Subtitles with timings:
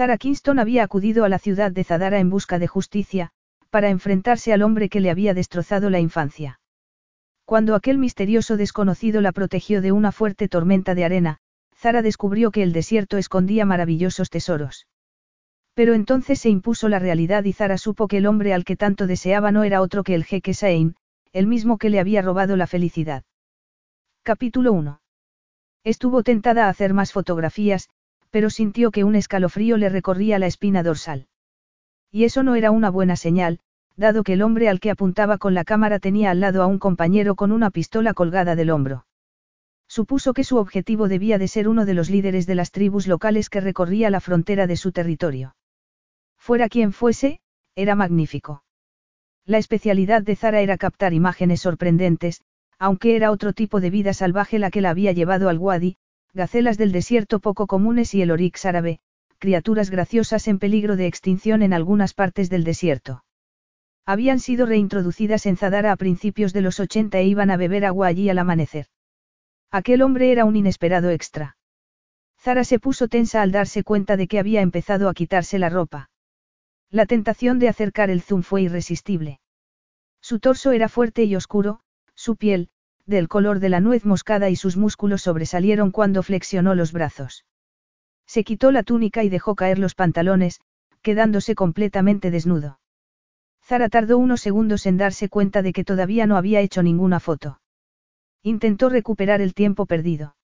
[0.00, 3.32] Zara Kingston había acudido a la ciudad de Zadara en busca de justicia,
[3.68, 6.58] para enfrentarse al hombre que le había destrozado la infancia.
[7.44, 11.36] Cuando aquel misterioso desconocido la protegió de una fuerte tormenta de arena,
[11.76, 14.86] Zara descubrió que el desierto escondía maravillosos tesoros.
[15.74, 19.06] Pero entonces se impuso la realidad y Zara supo que el hombre al que tanto
[19.06, 20.96] deseaba no era otro que el jeque Sain,
[21.34, 23.22] el mismo que le había robado la felicidad.
[24.22, 25.02] Capítulo 1.
[25.84, 27.90] Estuvo tentada a hacer más fotografías,
[28.30, 31.26] pero sintió que un escalofrío le recorría la espina dorsal.
[32.10, 33.60] Y eso no era una buena señal,
[33.96, 36.78] dado que el hombre al que apuntaba con la cámara tenía al lado a un
[36.78, 39.06] compañero con una pistola colgada del hombro.
[39.88, 43.50] Supuso que su objetivo debía de ser uno de los líderes de las tribus locales
[43.50, 45.56] que recorría la frontera de su territorio.
[46.38, 47.40] Fuera quien fuese,
[47.74, 48.62] era magnífico.
[49.44, 52.42] La especialidad de Zara era captar imágenes sorprendentes,
[52.78, 55.96] aunque era otro tipo de vida salvaje la que la había llevado al Wadi,
[56.32, 59.00] gacelas del desierto poco comunes y el orix árabe,
[59.38, 63.24] criaturas graciosas en peligro de extinción en algunas partes del desierto.
[64.06, 68.06] Habían sido reintroducidas en Zadara a principios de los 80 e iban a beber agua
[68.06, 68.86] allí al amanecer.
[69.70, 71.56] Aquel hombre era un inesperado extra.
[72.38, 76.10] Zara se puso tensa al darse cuenta de que había empezado a quitarse la ropa.
[76.90, 79.40] La tentación de acercar el zoom fue irresistible.
[80.20, 81.80] Su torso era fuerte y oscuro,
[82.14, 82.70] su piel,
[83.10, 87.44] del color de la nuez moscada y sus músculos sobresalieron cuando flexionó los brazos.
[88.26, 90.60] Se quitó la túnica y dejó caer los pantalones,
[91.02, 92.80] quedándose completamente desnudo.
[93.62, 97.60] Zara tardó unos segundos en darse cuenta de que todavía no había hecho ninguna foto.
[98.42, 100.36] Intentó recuperar el tiempo perdido.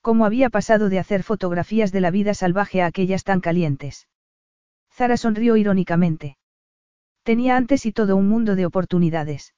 [0.00, 4.08] ¿Cómo había pasado de hacer fotografías de la vida salvaje a aquellas tan calientes?
[4.90, 6.38] Zara sonrió irónicamente.
[7.22, 9.52] Tenía antes y todo un mundo de oportunidades.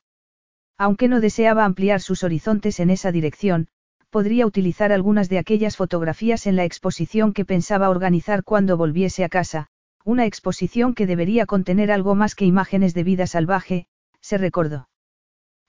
[0.85, 3.69] Aunque no deseaba ampliar sus horizontes en esa dirección,
[4.11, 9.29] podría utilizar algunas de aquellas fotografías en la exposición que pensaba organizar cuando volviese a
[9.29, 9.69] casa,
[10.05, 13.87] una exposición que debería contener algo más que imágenes de vida salvaje,
[14.21, 14.89] se recordó.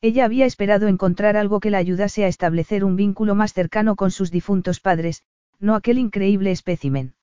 [0.02, 4.10] Ella había esperado encontrar algo que la ayudase a establecer un vínculo más cercano con
[4.10, 5.22] sus difuntos padres,
[5.60, 7.14] no aquel increíble espécimen.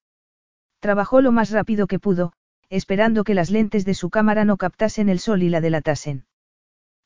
[0.78, 2.34] Trabajó lo más rápido que pudo,
[2.68, 6.26] esperando que las lentes de su cámara no captasen el sol y la delatasen.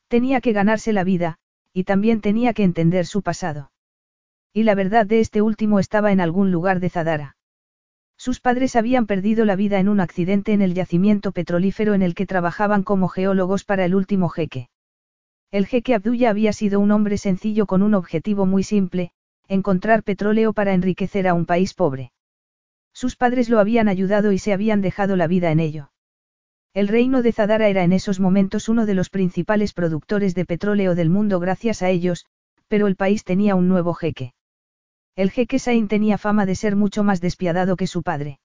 [0.09, 1.39] Tenía que ganarse la vida,
[1.73, 3.73] y también tenía que entender su pasado.
[4.53, 7.37] Y la verdad de este último estaba en algún lugar de Zadara.
[8.17, 12.15] Sus padres habían perdido la vida en un accidente en el yacimiento petrolífero en el
[12.15, 14.69] que trabajaban como geólogos para el último jeque.
[15.51, 19.13] El jeque Abdullah había sido un hombre sencillo con un objetivo muy simple,
[19.49, 22.13] encontrar petróleo para enriquecer a un país pobre.
[22.93, 25.91] Sus padres lo habían ayudado y se habían dejado la vida en ello.
[26.75, 30.97] El reino de Zadara era en esos momentos uno de los principales productores de petróleo
[30.97, 32.27] del mundo gracias a ellos,
[32.67, 34.35] pero el país tenía un nuevo jeque.
[35.15, 38.41] El jeque Sain tenía fama de ser mucho más despiadado que su padre.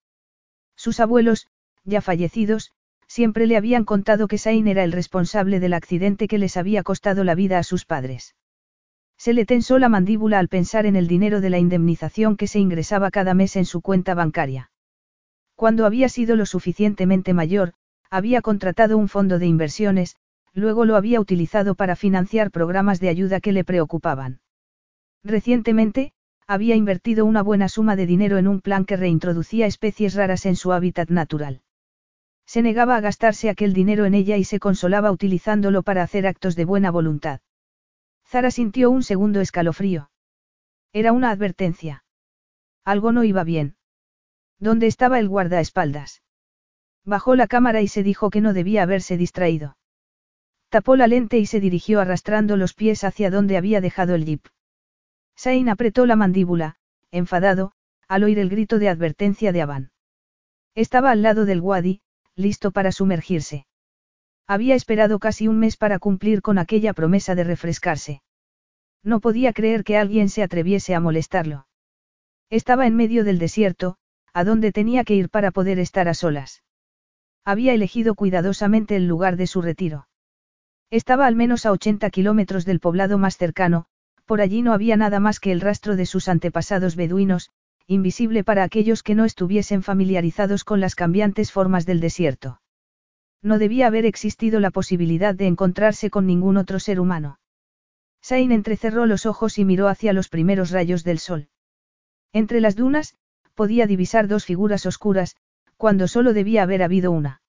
[0.75, 1.47] Sus abuelos,
[1.83, 2.71] ya fallecidos,
[3.07, 7.23] siempre le habían contado que Sain era el responsable del accidente que les había costado
[7.23, 8.35] la vida a sus padres.
[9.17, 12.59] Se le tensó la mandíbula al pensar en el dinero de la indemnización que se
[12.59, 14.69] ingresaba cada mes en su cuenta bancaria.
[15.55, 17.73] Cuando había sido lo suficientemente mayor,
[18.09, 20.15] había contratado un fondo de inversiones,
[20.53, 24.41] luego lo había utilizado para financiar programas de ayuda que le preocupaban.
[25.23, 26.13] Recientemente,
[26.47, 30.55] había invertido una buena suma de dinero en un plan que reintroducía especies raras en
[30.55, 31.61] su hábitat natural.
[32.47, 36.55] Se negaba a gastarse aquel dinero en ella y se consolaba utilizándolo para hacer actos
[36.55, 37.41] de buena voluntad.
[38.25, 40.09] Zara sintió un segundo escalofrío.
[40.91, 42.03] Era una advertencia.
[42.83, 43.75] Algo no iba bien.
[44.57, 46.23] ¿Dónde estaba el guardaespaldas?
[47.09, 49.75] Bajó la cámara y se dijo que no debía haberse distraído.
[50.69, 54.45] Tapó la lente y se dirigió arrastrando los pies hacia donde había dejado el jeep.
[55.35, 56.75] Sain apretó la mandíbula,
[57.09, 57.71] enfadado,
[58.07, 59.91] al oír el grito de advertencia de Avan.
[60.75, 62.01] Estaba al lado del Wadi,
[62.35, 63.65] listo para sumergirse.
[64.45, 68.21] Había esperado casi un mes para cumplir con aquella promesa de refrescarse.
[69.01, 71.65] No podía creer que alguien se atreviese a molestarlo.
[72.51, 73.97] Estaba en medio del desierto,
[74.31, 76.61] a donde tenía que ir para poder estar a solas.
[77.49, 80.07] Había elegido cuidadosamente el lugar de su retiro.
[80.91, 83.87] Estaba al menos a 80 kilómetros del poblado más cercano,
[84.27, 87.49] por allí no había nada más que el rastro de sus antepasados beduinos,
[87.87, 92.61] invisible para aquellos que no estuviesen familiarizados con las cambiantes formas del desierto.
[93.41, 97.39] No debía haber existido la posibilidad de encontrarse con ningún otro ser humano.
[98.21, 101.49] Sain entrecerró los ojos y miró hacia los primeros rayos del sol.
[102.31, 103.15] Entre las dunas,
[103.55, 105.35] podía divisar dos figuras oscuras,
[105.79, 107.41] cuando solo debía haber habido una.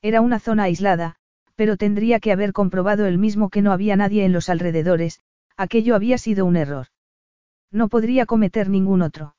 [0.00, 1.16] Era una zona aislada,
[1.56, 5.18] pero tendría que haber comprobado él mismo que no había nadie en los alrededores,
[5.56, 6.86] aquello había sido un error.
[7.72, 9.34] No podría cometer ningún otro.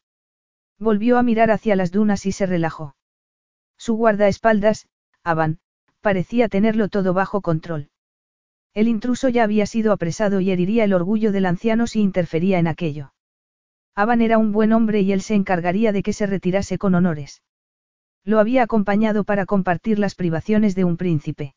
[0.78, 2.98] Volvió a mirar hacia las dunas y se relajó.
[3.78, 4.90] Su guardaespaldas,
[5.24, 5.60] Avan,
[6.02, 7.90] parecía tenerlo todo bajo control.
[8.74, 12.68] El intruso ya había sido apresado y heriría el orgullo del anciano si interfería en
[12.68, 13.14] aquello.
[13.96, 17.44] Avan era un buen hombre y él se encargaría de que se retirase con honores.
[18.30, 21.56] Lo había acompañado para compartir las privaciones de un príncipe.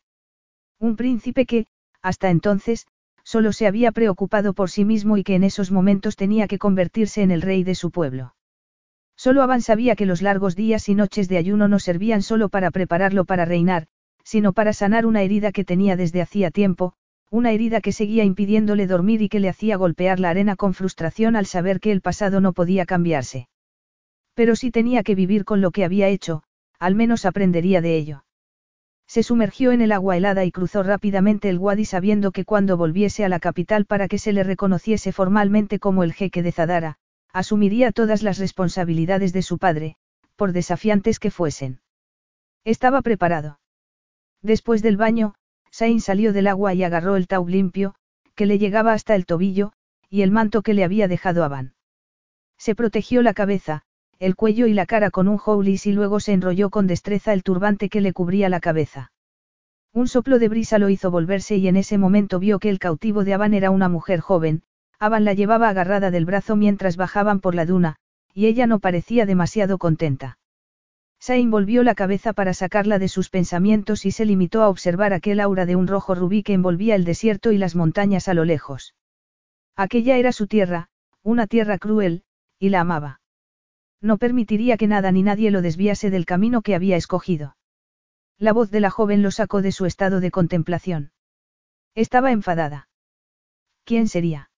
[0.81, 1.67] Un príncipe que,
[2.01, 2.87] hasta entonces,
[3.23, 7.21] solo se había preocupado por sí mismo y que en esos momentos tenía que convertirse
[7.21, 8.35] en el rey de su pueblo.
[9.19, 12.71] Solo Avan sabía que los largos días y noches de ayuno no servían solo para
[12.71, 13.87] prepararlo para reinar,
[14.25, 16.95] sino para sanar una herida que tenía desde hacía tiempo,
[17.31, 21.37] una herida que seguía impidiéndole dormir y que le hacía golpear la arena con frustración
[21.37, 23.51] al saber que el pasado no podía cambiarse.
[24.33, 26.45] Pero si tenía que vivir con lo que había hecho,
[26.83, 28.25] al menos aprendería de ello.
[29.07, 33.25] Se sumergió en el agua helada y cruzó rápidamente el Wadi sabiendo que cuando volviese
[33.25, 36.99] a la capital para que se le reconociese formalmente como el jeque de Zadara,
[37.33, 39.95] asumiría todas las responsabilidades de su padre,
[40.35, 41.81] por desafiantes que fuesen.
[42.65, 43.61] Estaba preparado.
[44.43, 45.37] Después del baño,
[45.71, 47.95] Sain salió del agua y agarró el taub limpio,
[48.35, 49.73] que le llegaba hasta el tobillo,
[50.11, 51.75] y el manto que le había dejado Avan.
[52.59, 53.85] Se protegió la cabeza,
[54.23, 57.43] el cuello y la cara con un houlis y luego se enrolló con destreza el
[57.43, 59.11] turbante que le cubría la cabeza.
[59.93, 63.25] Un soplo de brisa lo hizo volverse y en ese momento vio que el cautivo
[63.25, 64.63] de Avan era una mujer joven,
[65.01, 67.97] Avan la llevaba agarrada del brazo mientras bajaban por la duna,
[68.33, 70.39] y ella no parecía demasiado contenta.
[71.19, 75.41] Sain volvió la cabeza para sacarla de sus pensamientos y se limitó a observar aquel
[75.41, 78.95] aura de un rojo rubí que envolvía el desierto y las montañas a lo lejos.
[79.75, 80.91] Aquella era su tierra,
[81.25, 82.23] una tierra cruel,
[82.61, 83.22] y la amaba.
[84.03, 87.57] No permitiría que nada ni nadie lo desviase del camino que había escogido.
[88.37, 91.13] La voz de la joven lo sacó de su estado de contemplación.
[91.95, 92.89] Estaba enfadada.
[93.85, 94.51] ¿Quién sería?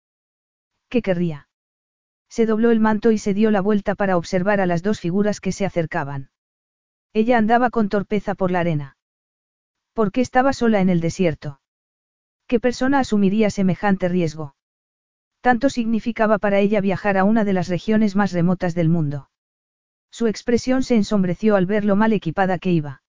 [0.89, 1.49] ¿Qué querría?
[2.31, 5.41] Se dobló el manto y se dio la vuelta para observar a las dos figuras
[5.41, 6.31] que se acercaban.
[7.13, 8.97] Ella andaba con torpeza por la arena.
[9.93, 11.61] ¿Por qué estaba sola en el desierto?
[12.47, 14.57] ¿Qué persona asumiría semejante riesgo?
[15.43, 19.29] Tanto significaba para ella viajar a una de las regiones más remotas del mundo.
[20.15, 23.03] Su expresión se ensombreció al ver lo mal equipada que iba.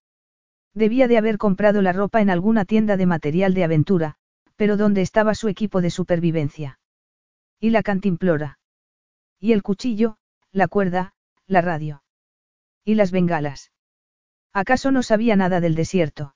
[0.73, 4.15] Debía de haber comprado la ropa en alguna tienda de material de aventura,
[4.55, 6.79] pero ¿dónde estaba su equipo de supervivencia?
[7.59, 8.57] Y la cantimplora.
[9.39, 10.17] Y el cuchillo,
[10.51, 11.13] la cuerda,
[11.45, 12.01] la radio.
[12.83, 13.71] Y las bengalas.
[14.51, 16.35] ¿Acaso no sabía nada del desierto?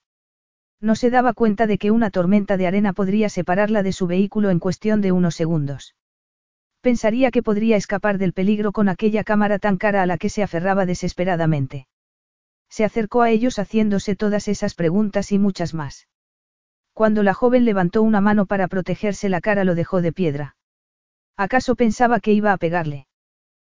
[0.79, 4.51] No se daba cuenta de que una tormenta de arena podría separarla de su vehículo
[4.51, 5.95] en cuestión de unos segundos.
[6.81, 10.43] Pensaría que podría escapar del peligro con aquella cámara tan cara a la que se
[10.43, 11.87] aferraba desesperadamente.
[12.69, 16.07] Se acercó a ellos haciéndose todas esas preguntas y muchas más.
[16.93, 20.55] Cuando la joven levantó una mano para protegerse la cara lo dejó de piedra.
[21.35, 23.07] ¿Acaso pensaba que iba a pegarle?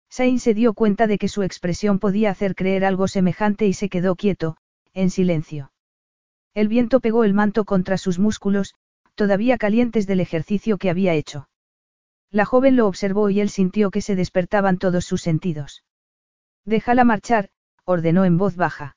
[0.08, 3.88] Sain se dio cuenta de que su expresión podía hacer creer algo semejante y se
[3.88, 4.56] quedó quieto,
[4.92, 5.70] en silencio.
[6.52, 8.74] El viento pegó el manto contra sus músculos,
[9.14, 11.49] todavía calientes del ejercicio que había hecho.
[12.30, 15.84] La joven lo observó y él sintió que se despertaban todos sus sentidos.
[16.64, 17.50] Déjala marchar,
[17.84, 18.96] ordenó en voz baja.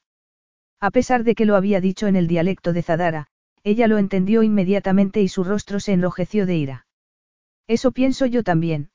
[0.79, 3.27] A pesar de que lo había dicho en el dialecto de Zadara,
[3.63, 6.87] ella lo entendió inmediatamente y su rostro se enrojeció de ira.
[7.67, 8.91] Eso pienso yo también.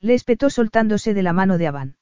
[0.00, 1.96] Le espetó soltándose de la mano de Avan.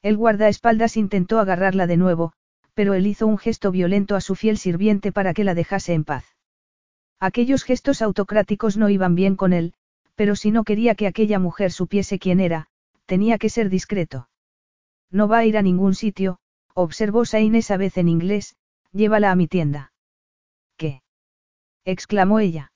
[0.00, 2.32] El guardaespaldas intentó agarrarla de nuevo,
[2.74, 6.04] pero él hizo un gesto violento a su fiel sirviente para que la dejase en
[6.04, 6.24] paz.
[7.20, 9.74] Aquellos gestos autocráticos no iban bien con él,
[10.14, 12.68] pero si no quería que aquella mujer supiese quién era,
[13.06, 14.28] tenía que ser discreto.
[15.10, 16.38] No va a ir a ningún sitio,
[16.74, 18.56] observó Sain esa vez en inglés,
[18.92, 19.92] llévala a mi tienda.
[20.76, 21.02] ¿Qué?
[21.84, 22.72] exclamó ella.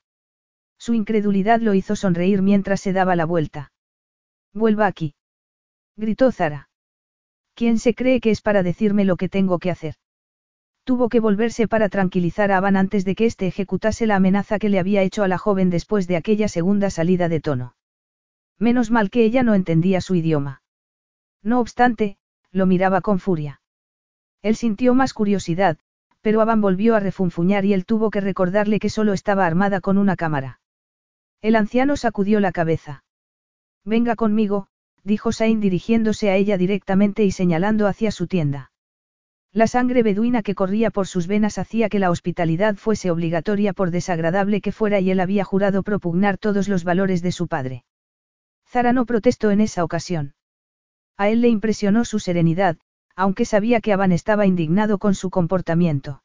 [0.77, 3.71] Su incredulidad lo hizo sonreír mientras se daba la vuelta.
[4.53, 5.15] Vuelva aquí.
[5.95, 6.69] Gritó Zara.
[7.55, 9.95] ¿Quién se cree que es para decirme lo que tengo que hacer?
[10.87, 14.69] Tuvo que volverse para tranquilizar a Avan antes de que éste ejecutase la amenaza que
[14.69, 17.75] le había hecho a la joven después de aquella segunda salida de tono.
[18.57, 20.61] Menos mal que ella no entendía su idioma.
[21.43, 22.17] No obstante,
[22.53, 23.59] lo miraba con furia.
[24.41, 25.77] Él sintió más curiosidad,
[26.21, 29.97] pero Avan volvió a refunfuñar y él tuvo que recordarle que solo estaba armada con
[29.97, 30.61] una cámara.
[31.41, 33.03] El anciano sacudió la cabeza.
[33.83, 34.69] Venga conmigo,
[35.03, 38.71] dijo Sain dirigiéndose a ella directamente y señalando hacia su tienda.
[39.57, 43.89] La sangre beduina que corría por sus venas hacía que la hospitalidad fuese obligatoria por
[43.89, 47.83] desagradable que fuera y él había jurado propugnar todos los valores de su padre.
[48.67, 50.35] Zara no protestó en esa ocasión.
[51.17, 52.77] A él le impresionó su serenidad,
[53.15, 56.21] aunque sabía que Aban estaba indignado con su comportamiento.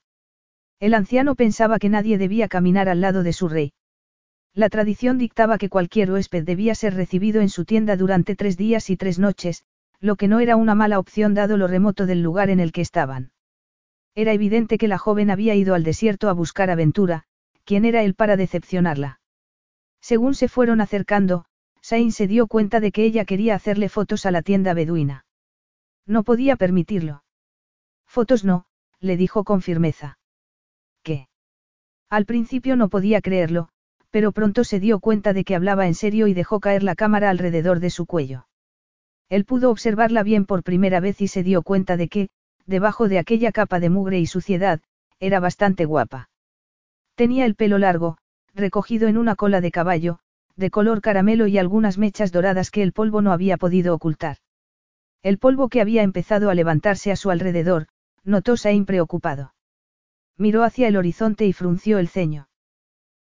[0.79, 3.73] El anciano pensaba que nadie debía caminar al lado de su rey.
[4.53, 8.91] La tradición dictaba que cualquier huésped debía ser recibido en su tienda durante tres días
[8.91, 9.65] y tres noches,
[10.03, 12.81] lo que no era una mala opción dado lo remoto del lugar en el que
[12.81, 13.31] estaban.
[14.17, 17.23] Era evidente que la joven había ido al desierto a buscar aventura,
[17.65, 19.21] ¿quién era él para decepcionarla?
[20.01, 21.45] Según se fueron acercando,
[21.81, 25.25] Sain se dio cuenta de que ella quería hacerle fotos a la tienda beduina.
[26.05, 27.23] No podía permitirlo.
[28.05, 28.67] Fotos no,
[28.99, 30.19] le dijo con firmeza.
[31.05, 31.29] ¿Qué?
[32.11, 33.69] Al principio no podía creerlo,
[34.11, 37.31] pero pronto se dio cuenta de que hablaba en serio y dejó caer la cámara
[37.31, 38.47] alrededor de su cuello.
[39.33, 42.29] Él pudo observarla bien por primera vez y se dio cuenta de que,
[42.67, 44.83] debajo de aquella capa de mugre y suciedad,
[45.21, 46.29] era bastante guapa.
[47.15, 48.19] Tenía el pelo largo,
[48.53, 50.19] recogido en una cola de caballo,
[50.57, 54.37] de color caramelo y algunas mechas doradas que el polvo no había podido ocultar.
[55.23, 57.87] El polvo que había empezado a levantarse a su alrededor,
[58.25, 59.55] notó Sain preocupado.
[60.37, 62.49] Miró hacia el horizonte y frunció el ceño.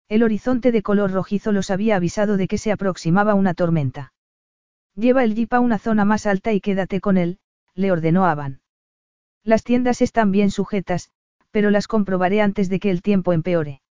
[0.08, 4.12] El horizonte de color rojizo los había avisado de que se aproximaba una tormenta.
[5.00, 7.39] Lleva el jeep a una zona más alta y quédate con él,
[7.74, 8.60] le ordenó Avan.
[9.46, 11.10] Las tiendas están bien sujetas,
[11.51, 13.82] pero las comprobaré antes de que el tiempo empeore.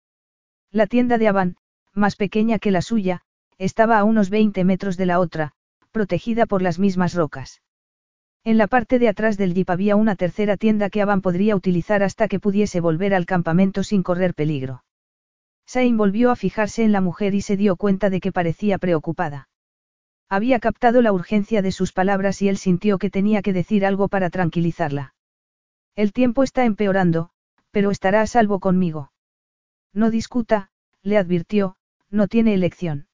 [0.71, 1.57] La tienda de Avan,
[1.95, 3.23] más pequeña que la suya,
[3.57, 5.53] estaba a unos 20 metros de la otra,
[5.93, 7.62] protegida por las mismas rocas.
[8.45, 12.03] En la parte de atrás del jeep había una tercera tienda que Avan podría utilizar
[12.03, 14.85] hasta que pudiese volver al campamento sin correr peligro.
[15.65, 19.48] Sain volvió a fijarse en la mujer y se dio cuenta de que parecía preocupada.
[20.29, 24.09] Había captado la urgencia de sus palabras y él sintió que tenía que decir algo
[24.09, 25.15] para tranquilizarla.
[25.97, 27.31] El tiempo está empeorando,
[27.71, 29.11] pero estará a salvo conmigo.
[29.95, 30.71] No discuta,
[31.03, 31.77] le advirtió,
[32.11, 33.09] no tiene elección.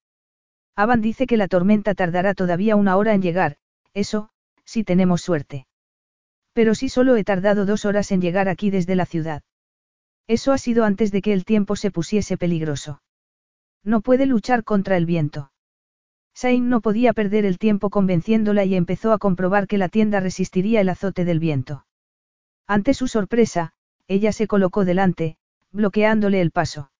[0.76, 3.59] Avan dice que la tormenta tardará todavía una hora en llegar,
[3.92, 4.30] eso,
[4.64, 5.66] si tenemos suerte.
[6.52, 9.42] Pero si solo he tardado dos horas en llegar aquí desde la ciudad.
[10.26, 13.02] Eso ha sido antes de que el tiempo se pusiese peligroso.
[13.85, 15.52] No puede luchar contra el viento.
[16.34, 20.80] Sain no podía perder el tiempo convenciéndola y empezó a comprobar que la tienda resistiría
[20.80, 21.86] el azote del viento.
[22.66, 23.72] Ante su sorpresa,
[24.08, 25.36] ella se colocó delante,
[25.70, 26.90] bloqueándole el paso.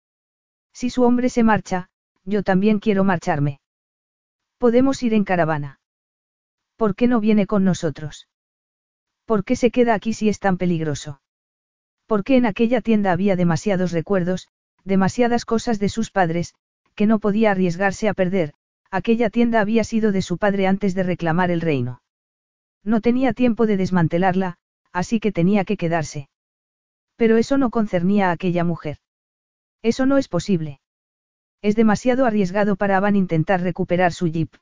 [0.73, 1.91] Si su hombre se marcha,
[2.25, 3.61] yo también quiero marcharme.
[4.59, 5.81] Podemos ir en caravana.
[6.77, 8.29] ¿Por qué no viene con nosotros?
[9.25, 11.21] ¿Por qué se queda aquí si es tan peligroso?
[12.07, 14.49] Porque en aquella tienda había demasiados recuerdos,
[14.85, 16.55] demasiadas cosas de sus padres,
[16.95, 18.55] que no podía arriesgarse a perder,
[19.01, 22.01] Aquella tienda había sido de su padre antes de reclamar el reino.
[22.85, 24.57] No tenía tiempo de desmantelarla,
[24.93, 26.29] así que tenía que quedarse.
[27.17, 28.99] Pero eso no concernía a aquella mujer.
[29.83, 30.81] Eso no es posible.
[31.61, 34.55] Es demasiado arriesgado para Avan intentar recuperar su jeep.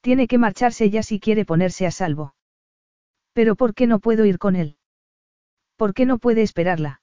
[0.00, 2.34] Tiene que marcharse ya si quiere ponerse a salvo.
[3.32, 4.76] Pero ¿por qué no puedo ir con él?
[5.76, 7.00] ¿Por qué no puede esperarla?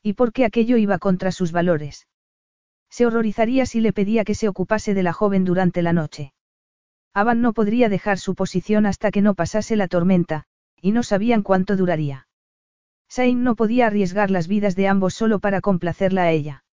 [0.00, 2.06] ¿Y por qué aquello iba contra sus valores?
[2.96, 6.32] Se horrorizaría si le pedía que se ocupase de la joven durante la noche.
[7.12, 10.44] Avan no podría dejar su posición hasta que no pasase la tormenta,
[10.80, 12.26] y no sabían cuánto duraría.
[13.06, 16.64] Sain no podía arriesgar las vidas de ambos solo para complacerla a ella.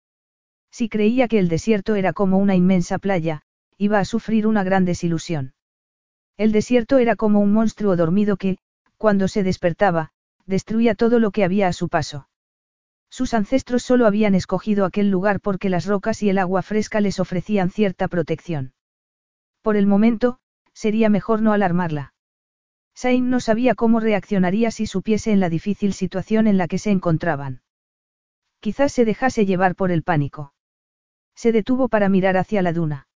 [0.70, 3.42] Si creía que el desierto era como una inmensa playa,
[3.76, 5.54] iba a sufrir una gran desilusión.
[6.36, 8.58] El desierto era como un monstruo dormido que,
[8.96, 10.12] cuando se despertaba,
[10.46, 12.28] destruía todo lo que había a su paso.
[13.12, 17.20] Sus ancestros solo habían escogido aquel lugar porque las rocas y el agua fresca les
[17.20, 18.72] ofrecían cierta protección.
[19.60, 20.38] Por el momento,
[20.72, 22.14] sería mejor no alarmarla.
[22.94, 26.90] Sain no sabía cómo reaccionaría si supiese en la difícil situación en la que se
[26.90, 27.60] encontraban.
[28.60, 30.54] Quizás se dejase llevar por el pánico.
[31.34, 33.08] Se detuvo para mirar hacia la duna.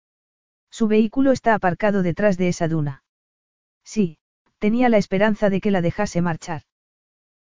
[0.70, 3.04] Su vehículo está aparcado detrás de esa duna.
[3.84, 4.18] Sí,
[4.58, 6.62] tenía la esperanza de que la dejase marchar.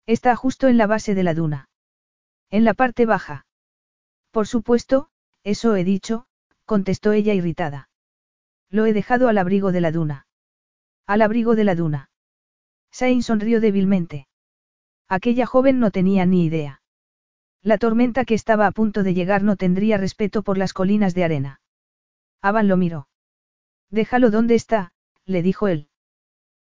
[0.05, 1.69] Está justo en la base de la duna.
[2.53, 3.47] En la parte baja.
[4.29, 5.09] Por supuesto,
[5.43, 6.27] eso he dicho,
[6.65, 7.89] contestó ella irritada.
[8.69, 10.27] Lo he dejado al abrigo de la duna.
[11.07, 12.11] Al abrigo de la duna.
[12.91, 14.27] Sain sonrió débilmente.
[15.09, 16.83] Aquella joven no tenía ni idea.
[17.63, 21.23] La tormenta que estaba a punto de llegar no tendría respeto por las colinas de
[21.23, 21.59] arena.
[22.39, 23.07] Avan lo miró.
[23.89, 24.93] Déjalo donde está,
[25.25, 25.89] le dijo él.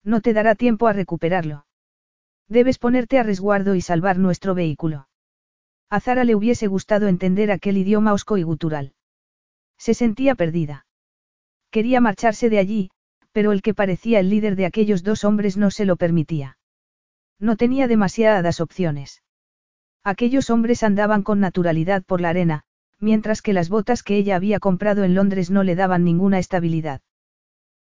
[0.04, 1.68] No te dará tiempo a recuperarlo.
[2.48, 5.08] Debes ponerte a resguardo y salvar nuestro vehículo.
[5.90, 8.94] A Zara le hubiese gustado entender aquel idioma osco y gutural.
[9.78, 10.86] Se sentía perdida.
[11.70, 12.90] Quería marcharse de allí,
[13.36, 16.58] Pero el que parecía el líder de aquellos dos hombres no se lo permitía.
[17.38, 19.24] No tenía demasiadas opciones.
[20.06, 22.64] Aquellos hombres andaban con naturalidad por la arena,
[23.02, 27.02] mientras que las botas que ella había comprado en Londres no le daban ninguna estabilidad.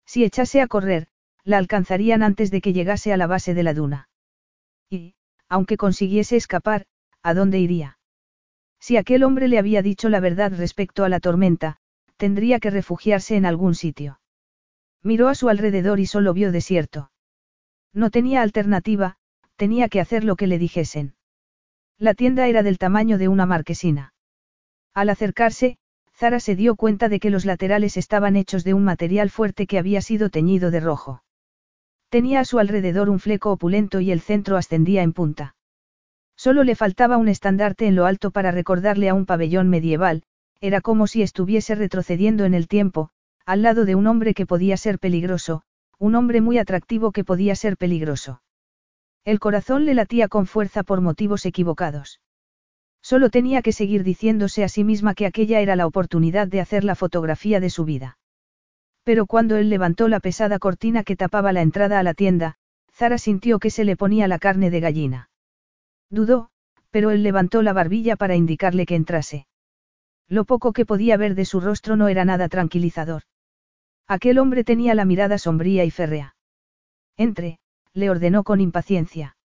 [0.05, 1.07] Si echase a correr,
[1.45, 4.09] la alcanzarían antes de que llegase a la base de la duna.
[4.89, 5.15] Y,
[5.47, 6.85] aunque consiguiese escapar,
[7.23, 7.94] ¿a dónde iría?
[8.85, 11.77] Si aquel hombre le había dicho la verdad respecto a la tormenta,
[12.17, 14.19] tendría que refugiarse en algún sitio.
[15.01, 17.09] Miró a su alrededor y solo vio desierto.
[17.93, 19.17] No tenía alternativa,
[19.55, 21.15] tenía que hacer lo que le dijesen.
[21.97, 24.13] La tienda era del tamaño de una marquesina.
[24.93, 25.79] Al acercarse,
[26.13, 29.79] Zara se dio cuenta de que los laterales estaban hechos de un material fuerte que
[29.79, 31.23] había sido teñido de rojo.
[32.09, 35.55] Tenía a su alrededor un fleco opulento y el centro ascendía en punta.
[36.37, 40.23] Solo le faltaba un estandarte en lo alto para recordarle a un pabellón medieval,
[40.61, 43.09] era como si estuviese retrocediendo en el tiempo,
[43.45, 45.61] al lado de un hombre que podía ser peligroso,
[45.99, 48.41] un hombre muy atractivo que podía ser peligroso.
[49.23, 52.19] El corazón le latía con fuerza por motivos equivocados.
[53.01, 56.83] Solo tenía que seguir diciéndose a sí misma que aquella era la oportunidad de hacer
[56.83, 58.17] la fotografía de su vida.
[59.03, 62.55] Pero cuando él levantó la pesada cortina que tapaba la entrada a la tienda,
[62.91, 65.29] Zara sintió que se le ponía la carne de gallina.
[66.09, 66.49] Dudó,
[66.91, 69.47] pero él levantó la barbilla para indicarle que entrase.
[70.27, 73.23] Lo poco que podía ver de su rostro no era nada tranquilizador.
[74.07, 76.35] Aquel hombre tenía la mirada sombría y férrea.
[77.17, 77.59] Entre,
[77.93, 79.37] le ordenó con impaciencia.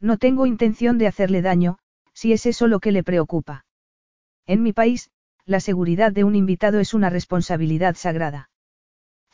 [0.00, 1.78] No tengo intención de hacerle daño,
[2.12, 3.64] si es eso lo que le preocupa.
[4.46, 5.10] En mi país,
[5.44, 8.50] la seguridad de un invitado es una responsabilidad sagrada.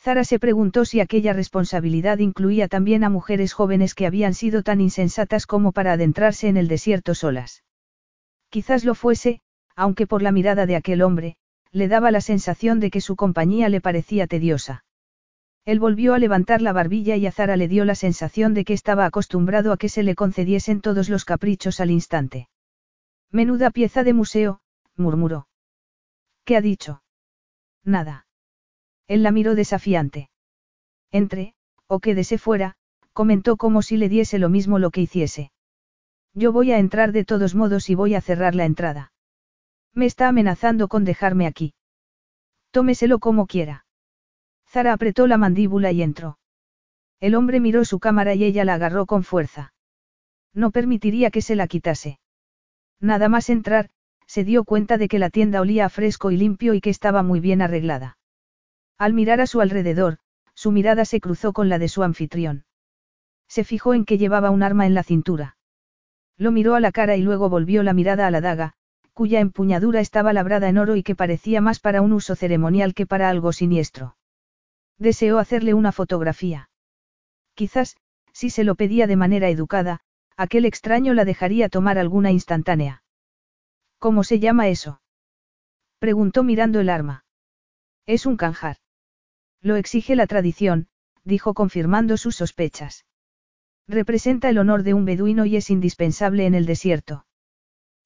[0.05, 4.79] Zara se preguntó si aquella responsabilidad incluía también a mujeres jóvenes que habían sido tan
[4.79, 7.63] insensatas como para adentrarse en el desierto solas.
[8.49, 9.41] Quizás lo fuese,
[9.75, 11.37] aunque por la mirada de aquel hombre,
[11.71, 14.85] le daba la sensación de que su compañía le parecía tediosa.
[15.65, 18.73] Él volvió a levantar la barbilla y a Zara le dio la sensación de que
[18.73, 22.47] estaba acostumbrado a que se le concediesen todos los caprichos al instante.
[23.31, 24.59] Menuda pieza de museo,
[24.95, 25.47] murmuró.
[26.43, 27.01] ¿Qué ha dicho?
[27.83, 28.24] Nada.
[29.07, 30.29] Él la miró desafiante.
[31.11, 31.53] Entre,
[31.87, 32.75] o quédese fuera,
[33.13, 35.51] comentó como si le diese lo mismo lo que hiciese.
[36.33, 39.13] Yo voy a entrar de todos modos y voy a cerrar la entrada.
[39.93, 41.73] Me está amenazando con dejarme aquí.
[42.71, 43.85] Tómeselo como quiera.
[44.67, 46.37] Zara apretó la mandíbula y entró.
[47.21, 49.73] El hombre miró su cámara y ella la agarró con fuerza.
[50.53, 52.19] No permitiría que se la quitase.
[52.99, 53.89] Nada más entrar,
[54.27, 57.23] se dio cuenta de que la tienda olía a fresco y limpio y que estaba
[57.23, 58.17] muy bien arreglada.
[58.97, 60.17] Al mirar a su alrededor,
[60.53, 62.65] su mirada se cruzó con la de su anfitrión.
[63.47, 65.57] Se fijó en que llevaba un arma en la cintura.
[66.37, 68.73] Lo miró a la cara y luego volvió la mirada a la daga,
[69.13, 73.05] cuya empuñadura estaba labrada en oro y que parecía más para un uso ceremonial que
[73.05, 74.17] para algo siniestro.
[74.97, 76.69] Deseó hacerle una fotografía.
[77.53, 77.97] Quizás,
[78.33, 80.01] si se lo pedía de manera educada,
[80.37, 83.03] aquel extraño la dejaría tomar alguna instantánea.
[83.99, 85.01] ¿Cómo se llama eso?
[85.99, 87.25] Preguntó mirando el arma.
[88.05, 88.77] Es un canjar.
[89.65, 90.89] Lo exige la tradición,
[91.23, 93.03] dijo confirmando sus sospechas.
[93.87, 97.25] Representa el honor de un beduino y es indispensable en el desierto.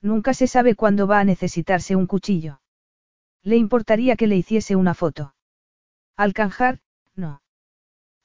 [0.01, 2.61] Nunca se sabe cuándo va a necesitarse un cuchillo.
[3.43, 5.35] Le importaría que le hiciese una foto.
[6.15, 6.79] Al canjar,
[7.13, 7.41] no.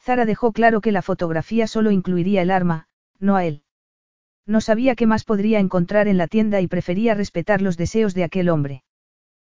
[0.01, 2.87] Zara dejó claro que la fotografía solo incluiría el arma,
[3.19, 3.65] no a él.
[4.47, 8.23] No sabía qué más podría encontrar en la tienda y prefería respetar los deseos de
[8.23, 8.85] aquel hombre.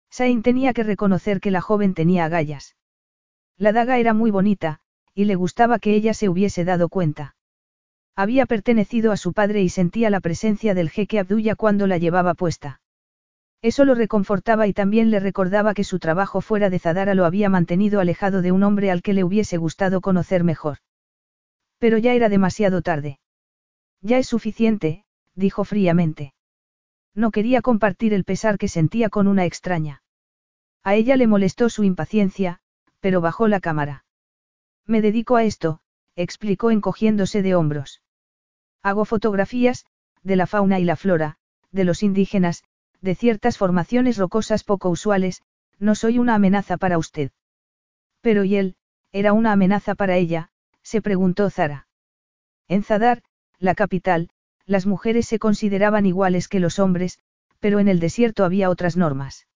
[0.09, 2.75] Sain tenía que reconocer que la joven tenía agallas.
[3.59, 4.79] La daga era muy bonita,
[5.13, 7.35] y le gustaba que ella se hubiese dado cuenta.
[8.15, 12.35] Había pertenecido a su padre y sentía la presencia del jeque Abdulla cuando la llevaba
[12.35, 12.81] puesta.
[13.61, 17.49] Eso lo reconfortaba y también le recordaba que su trabajo fuera de Zadara lo había
[17.49, 20.77] mantenido alejado de un hombre al que le hubiese gustado conocer mejor.
[21.79, 23.19] Pero ya era demasiado tarde.
[24.01, 25.03] Ya es suficiente,
[25.35, 26.33] dijo fríamente.
[27.13, 30.01] No quería compartir el pesar que sentía con una extraña.
[30.81, 32.61] A ella le molestó su impaciencia,
[32.99, 34.05] pero bajó la cámara.
[34.85, 35.81] Me dedico a esto,
[36.15, 38.01] explicó encogiéndose de hombros.
[38.81, 39.85] Hago fotografías,
[40.23, 41.37] de la fauna y la flora,
[41.71, 42.63] de los indígenas,
[43.01, 45.41] de ciertas formaciones rocosas poco usuales,
[45.79, 47.31] no soy una amenaza para usted.
[48.21, 48.75] Pero ¿y él?
[49.11, 50.51] ¿Era una amenaza para ella?
[50.83, 51.87] se preguntó Zara.
[52.67, 53.23] En Zadar,
[53.59, 54.29] la capital,
[54.65, 57.19] las mujeres se consideraban iguales que los hombres,
[57.59, 59.47] pero en el desierto había otras normas.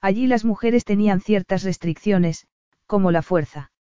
[0.00, 2.46] Allí las mujeres tenían ciertas restricciones,
[2.92, 3.72] como la fuerza.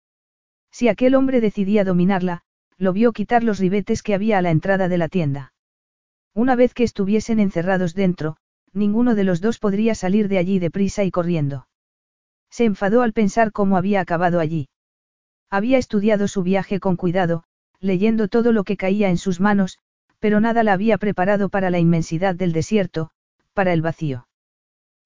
[0.72, 2.44] Si aquel hombre decidía dominarla,
[2.78, 5.52] lo vio quitar los ribetes que había a la entrada de la tienda.
[6.34, 8.38] Una vez que estuviesen encerrados dentro,
[8.72, 11.68] ninguno de los dos podría salir de allí deprisa y corriendo.
[12.50, 14.70] Se enfadó al pensar cómo había acabado allí.
[15.50, 17.44] Había estudiado su viaje con cuidado,
[17.82, 19.78] leyendo todo lo que caía en sus manos,
[20.20, 23.10] pero nada la había preparado para la inmensidad del desierto,
[23.52, 24.30] para el vacío.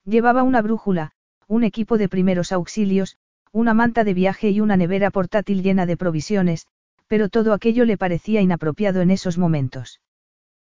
[0.04, 1.14] Llevaba una brújula,
[1.48, 3.18] un equipo de primeros auxilios,
[3.56, 6.68] una manta de viaje y una nevera portátil llena de provisiones,
[7.08, 10.02] pero todo aquello le parecía inapropiado en esos momentos.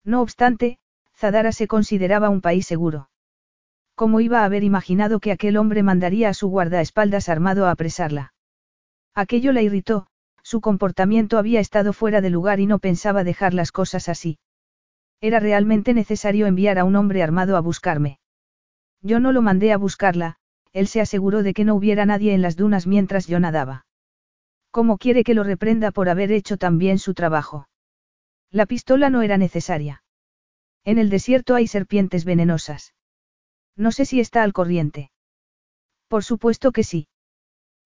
[0.06, 0.78] No obstante,
[1.16, 3.10] Zadara se consideraba un país seguro.
[3.96, 8.36] ¿Cómo iba a haber imaginado que aquel hombre mandaría a su guardaespaldas armado a apresarla?
[9.16, 10.06] Aquello la irritó,
[10.44, 14.38] su comportamiento había estado fuera de lugar y no pensaba dejar las cosas así.
[15.20, 18.20] Era realmente necesario enviar a un hombre armado a buscarme.
[19.02, 20.38] Yo no lo mandé a buscarla,
[20.73, 23.86] él se aseguró de que no hubiera nadie en las dunas mientras yo nadaba.
[24.71, 27.67] ¿Cómo quiere que lo reprenda por haber hecho tan bien su trabajo?
[28.51, 30.03] La pistola no era necesaria.
[30.84, 32.93] En el desierto hay serpientes venenosas.
[33.75, 35.12] No sé si está al corriente.
[36.08, 37.08] Por supuesto que sí.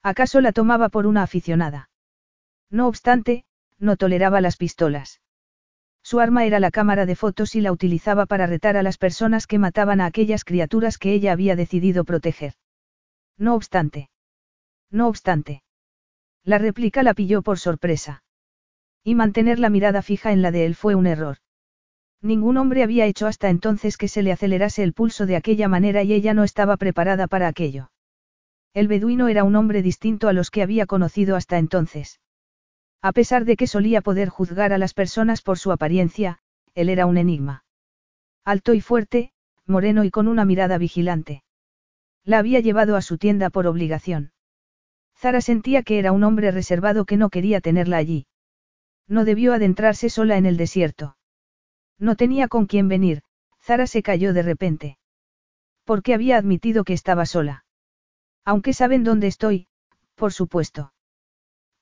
[0.04, 1.90] ¿Acaso la tomaba por una aficionada?
[2.70, 3.44] No obstante,
[3.80, 5.22] no toleraba las pistolas.
[6.04, 9.48] Su arma era la cámara de fotos y la utilizaba para retar a las personas
[9.48, 12.54] que mataban a aquellas criaturas que ella había decidido proteger.
[13.42, 14.12] No obstante.
[14.92, 15.64] No obstante.
[16.44, 18.24] La réplica la pilló por sorpresa.
[19.04, 21.38] Y mantener la mirada fija en la de él fue un error.
[22.22, 26.04] Ningún hombre había hecho hasta entonces que se le acelerase el pulso de aquella manera
[26.04, 27.90] y ella no estaba preparada para aquello.
[28.76, 32.20] El beduino era un hombre distinto a los que había conocido hasta entonces.
[33.02, 36.38] A pesar de que solía poder juzgar a las personas por su apariencia,
[36.76, 37.66] él era un enigma.
[38.46, 39.32] Alto y fuerte,
[39.66, 41.44] moreno y con una mirada vigilante.
[42.24, 44.32] La había llevado a su tienda por obligación.
[45.18, 48.28] Zara sentía que era un hombre reservado que no quería tenerla allí.
[49.08, 51.18] No debió adentrarse sola en el desierto.
[52.00, 53.24] No tenía con quién venir,
[53.62, 54.98] Zara se cayó de repente.
[55.84, 57.66] Porque había admitido que estaba sola.
[58.44, 59.68] Aunque saben dónde estoy,
[60.16, 60.94] por supuesto.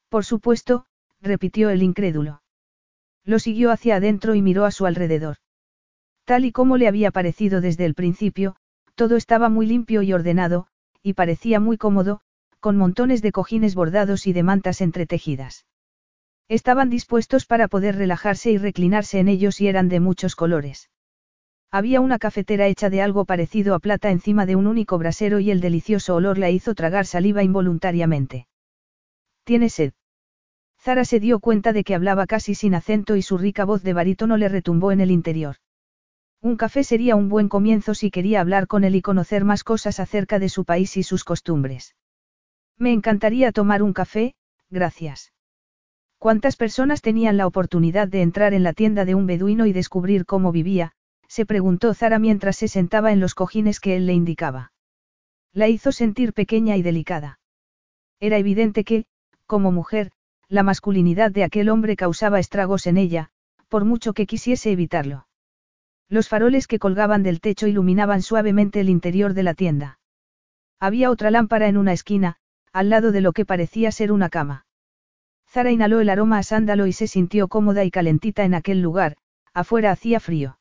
[0.10, 0.86] Por supuesto,
[1.22, 2.42] repitió el incrédulo.
[3.24, 5.38] Lo siguió hacia adentro y miró a su alrededor.
[6.26, 8.56] Tal y como le había parecido desde el principio,
[9.00, 10.68] todo estaba muy limpio y ordenado,
[11.02, 12.20] y parecía muy cómodo,
[12.60, 15.66] con montones de cojines bordados y de mantas entretejidas.
[16.50, 20.90] Estaban dispuestos para poder relajarse y reclinarse en ellos y eran de muchos colores.
[21.72, 25.50] Había una cafetera hecha de algo parecido a plata encima de un único brasero y
[25.50, 28.48] el delicioso olor la hizo tragar saliva involuntariamente.
[29.46, 29.94] ¿Tiene sed?
[30.78, 33.94] Zara se dio cuenta de que hablaba casi sin acento y su rica voz de
[33.94, 35.56] barítono le retumbó en el interior.
[36.42, 40.00] Un café sería un buen comienzo si quería hablar con él y conocer más cosas
[40.00, 41.96] acerca de su país y sus costumbres.
[42.78, 44.36] Me encantaría tomar un café,
[44.70, 45.34] gracias.
[46.18, 50.26] ¿Cuántas personas tenían la oportunidad de entrar en la tienda de un beduino y descubrir
[50.26, 50.94] cómo vivía?
[51.28, 54.72] se preguntó Zara mientras se sentaba en los cojines que él le indicaba.
[55.54, 57.40] La hizo sentir pequeña y delicada.
[58.20, 59.06] Era evidente que,
[59.46, 60.12] como mujer,
[60.48, 63.30] la masculinidad de aquel hombre causaba estragos en ella,
[63.68, 65.29] por mucho que quisiese evitarlo.
[66.10, 70.00] Los faroles que colgaban del techo iluminaban suavemente el interior de la tienda.
[70.80, 72.38] Había otra lámpara en una esquina,
[72.74, 74.66] al lado de lo que parecía ser una cama.
[75.48, 79.18] Zara inhaló el aroma a sándalo y se sintió cómoda y calentita en aquel lugar,
[79.54, 80.60] afuera hacía frío.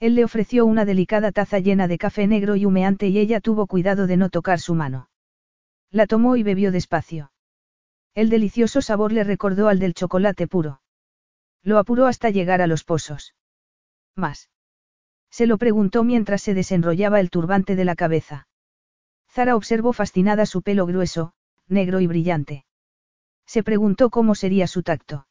[0.00, 3.66] Él le ofreció una delicada taza llena de café negro y humeante y ella tuvo
[3.66, 5.08] cuidado de no tocar su mano.
[5.90, 7.32] La tomó y bebió despacio.
[8.14, 10.82] El delicioso sabor le recordó al del chocolate puro.
[11.62, 13.34] Lo apuró hasta llegar a los pozos.
[14.14, 14.50] Más.
[15.30, 18.48] Se lo preguntó mientras se desenrollaba el turbante de la cabeza.
[19.30, 21.32] Zara observó fascinada su pelo grueso,
[21.68, 22.64] negro y brillante.
[23.46, 25.26] Se preguntó cómo sería su tacto.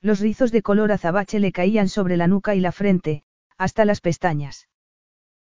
[0.00, 3.22] Los rizos de color azabache le caían sobre la nuca y la frente,
[3.58, 4.68] hasta las pestañas.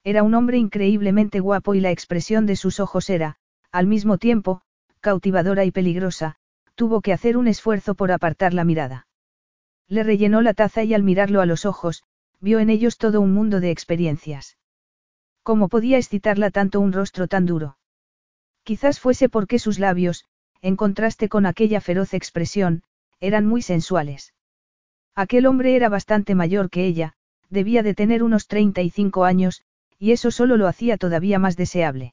[0.04, 3.36] Era un hombre increíblemente guapo y la expresión de sus ojos era,
[3.72, 4.62] al mismo tiempo,
[5.00, 6.36] cautivadora y peligrosa,
[6.74, 9.06] tuvo que hacer un esfuerzo por apartar la mirada.
[9.88, 12.04] Le rellenó la taza y al mirarlo a los ojos,
[12.44, 14.58] vio en ellos todo un mundo de experiencias.
[15.42, 17.78] ¿Cómo podía excitarla tanto un rostro tan duro?
[18.64, 20.26] Quizás fuese porque sus labios,
[20.60, 22.82] en contraste con aquella feroz expresión,
[23.18, 24.34] eran muy sensuales.
[25.14, 27.14] Aquel hombre era bastante mayor que ella,
[27.48, 29.62] debía de tener unos 35 años,
[29.98, 32.12] y eso solo lo hacía todavía más deseable.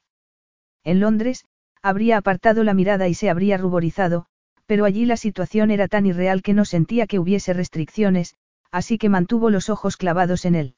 [0.82, 1.44] En Londres,
[1.82, 4.26] habría apartado la mirada y se habría ruborizado,
[4.64, 8.34] pero allí la situación era tan irreal que no sentía que hubiese restricciones,
[8.72, 10.74] así que mantuvo los ojos clavados en él.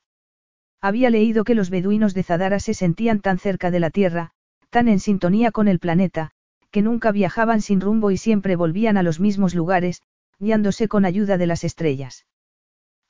[0.82, 4.32] Había leído que los beduinos de Zadara se sentían tan cerca de la Tierra,
[4.68, 6.32] tan en sintonía con el planeta,
[6.70, 10.02] que nunca viajaban sin rumbo y siempre volvían a los mismos lugares,
[10.38, 12.26] guiándose con ayuda de las estrellas.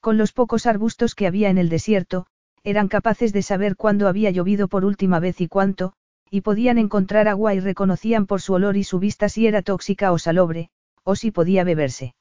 [0.01, 2.27] Con los pocos arbustos que había en el desierto,
[2.62, 5.94] eran capaces de saber cuándo había llovido por última vez y cuánto,
[6.31, 10.12] y podían encontrar agua y reconocían por su olor y su vista si era tóxica
[10.12, 10.68] o salobre,
[11.03, 12.14] o si podía beberse.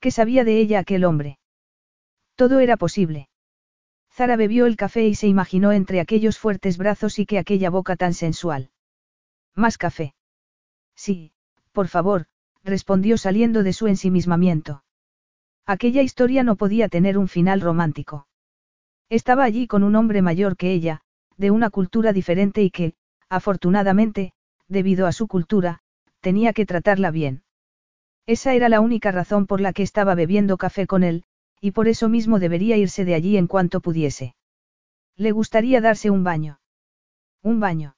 [0.00, 1.38] ¿Qué sabía de ella aquel hombre?
[2.42, 3.28] Todo era posible.
[4.10, 7.94] Zara bebió el café y se imaginó entre aquellos fuertes brazos y que aquella boca
[7.94, 8.72] tan sensual.
[9.54, 10.16] ¿Más café?
[10.96, 11.30] Sí,
[11.70, 12.26] por favor,
[12.64, 14.82] respondió saliendo de su ensimismamiento.
[15.66, 18.26] Aquella historia no podía tener un final romántico.
[19.08, 21.02] Estaba allí con un hombre mayor que ella,
[21.36, 22.94] de una cultura diferente y que,
[23.28, 24.32] afortunadamente,
[24.66, 25.78] debido a su cultura,
[26.20, 27.44] tenía que tratarla bien.
[28.26, 31.24] Esa era la única razón por la que estaba bebiendo café con él,
[31.62, 34.34] y por eso mismo debería irse de allí en cuanto pudiese.
[35.16, 36.58] Le gustaría darse un baño.
[37.40, 37.94] ¿Un baño?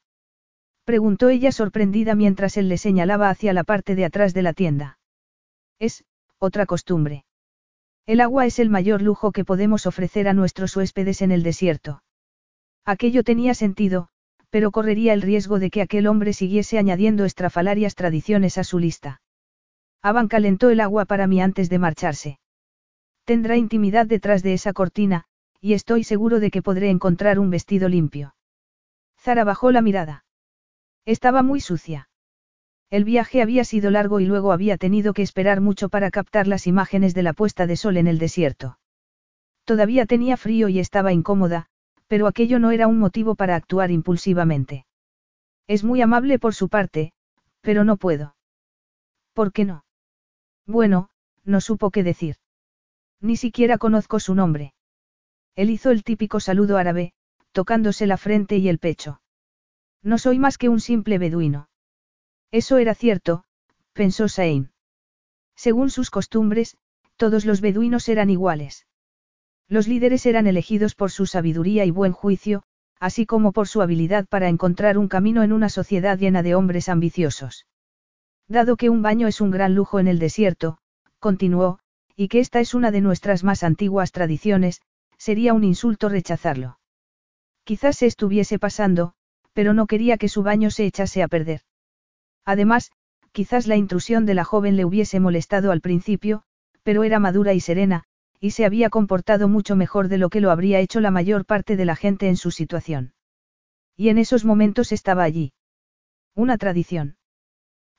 [0.84, 4.98] Preguntó ella sorprendida mientras él le señalaba hacia la parte de atrás de la tienda.
[5.78, 6.04] Es,
[6.38, 7.24] otra costumbre.
[8.04, 12.02] El agua es el mayor lujo que podemos ofrecer a nuestros huéspedes en el desierto.
[12.84, 14.08] Aquello tenía sentido,
[14.50, 19.22] pero correría el riesgo de que aquel hombre siguiese añadiendo estrafalarias tradiciones a su lista.
[20.02, 22.38] Aban calentó el agua para mí antes de marcharse.
[23.24, 25.24] Tendrá intimidad detrás de esa cortina,
[25.60, 28.34] y estoy seguro de que podré encontrar un vestido limpio.
[29.18, 30.24] Zara bajó la mirada.
[31.06, 32.10] Estaba muy sucia.
[32.90, 36.66] El viaje había sido largo y luego había tenido que esperar mucho para captar las
[36.66, 38.78] imágenes de la puesta de sol en el desierto.
[39.64, 41.66] Todavía tenía frío y estaba incómoda,
[42.06, 44.86] pero aquello no era un motivo para actuar impulsivamente.
[45.66, 47.14] Es muy amable por su parte,
[47.62, 48.36] pero no puedo.
[49.32, 49.84] ¿Por qué no?
[50.66, 51.08] Bueno,
[51.44, 52.36] no supo qué decir.
[53.24, 54.74] Ni siquiera conozco su nombre.
[55.56, 57.14] Él hizo el típico saludo árabe,
[57.52, 59.22] tocándose la frente y el pecho.
[60.02, 61.70] No soy más que un simple beduino.
[62.50, 63.44] Eso era cierto,
[63.94, 64.72] pensó Sain.
[65.56, 66.76] Según sus costumbres,
[67.16, 68.86] todos los beduinos eran iguales.
[69.68, 72.62] Los líderes eran elegidos por su sabiduría y buen juicio,
[73.00, 76.90] así como por su habilidad para encontrar un camino en una sociedad llena de hombres
[76.90, 77.66] ambiciosos.
[78.48, 80.76] Dado que un baño es un gran lujo en el desierto,
[81.20, 81.78] continuó,
[82.16, 84.80] y que esta es una de nuestras más antiguas tradiciones,
[85.18, 86.78] sería un insulto rechazarlo.
[87.64, 89.14] Quizás se estuviese pasando,
[89.52, 91.62] pero no quería que su baño se echase a perder.
[92.44, 92.92] Además,
[93.32, 96.42] quizás la intrusión de la joven le hubiese molestado al principio,
[96.82, 98.04] pero era madura y serena,
[98.38, 101.76] y se había comportado mucho mejor de lo que lo habría hecho la mayor parte
[101.76, 103.14] de la gente en su situación.
[103.96, 105.52] Y en esos momentos estaba allí.
[106.34, 107.16] Una tradición.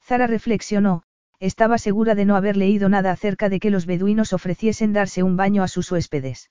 [0.04, 1.04] Zara reflexionó,
[1.46, 5.38] estaba segura de no haber leído nada acerca de que los beduinos ofreciesen darse un
[5.38, 6.50] baño a sus huéspedes.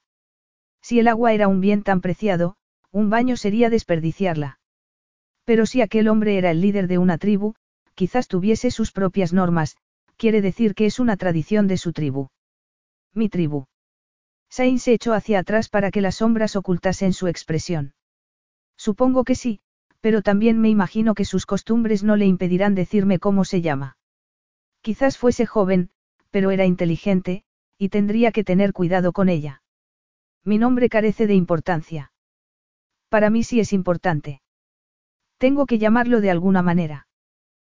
[0.81, 2.57] Si el agua era un bien tan preciado,
[2.93, 4.61] un baño sería desperdiciarla.
[5.45, 7.55] Pero si aquel hombre era el líder de una tribu,
[7.95, 9.77] quizás tuviese sus propias normas,
[10.17, 12.29] quiere decir que es una tradición de su tribu.
[13.13, 13.67] Mi tribu.
[14.49, 17.95] Sain se echó hacia atrás para que las sombras ocultasen su expresión.
[18.77, 19.61] Supongo que sí,
[20.01, 23.97] pero también me imagino que sus costumbres no le impedirán decirme cómo se llama.
[24.85, 25.89] Quizás fuese joven,
[26.31, 27.43] pero era inteligente,
[27.79, 29.63] y tendría que tener cuidado con ella.
[30.45, 32.13] Mi nombre carece de importancia.
[33.09, 34.43] Para mí sí es importante.
[35.39, 37.09] Tengo que llamarlo de alguna manera.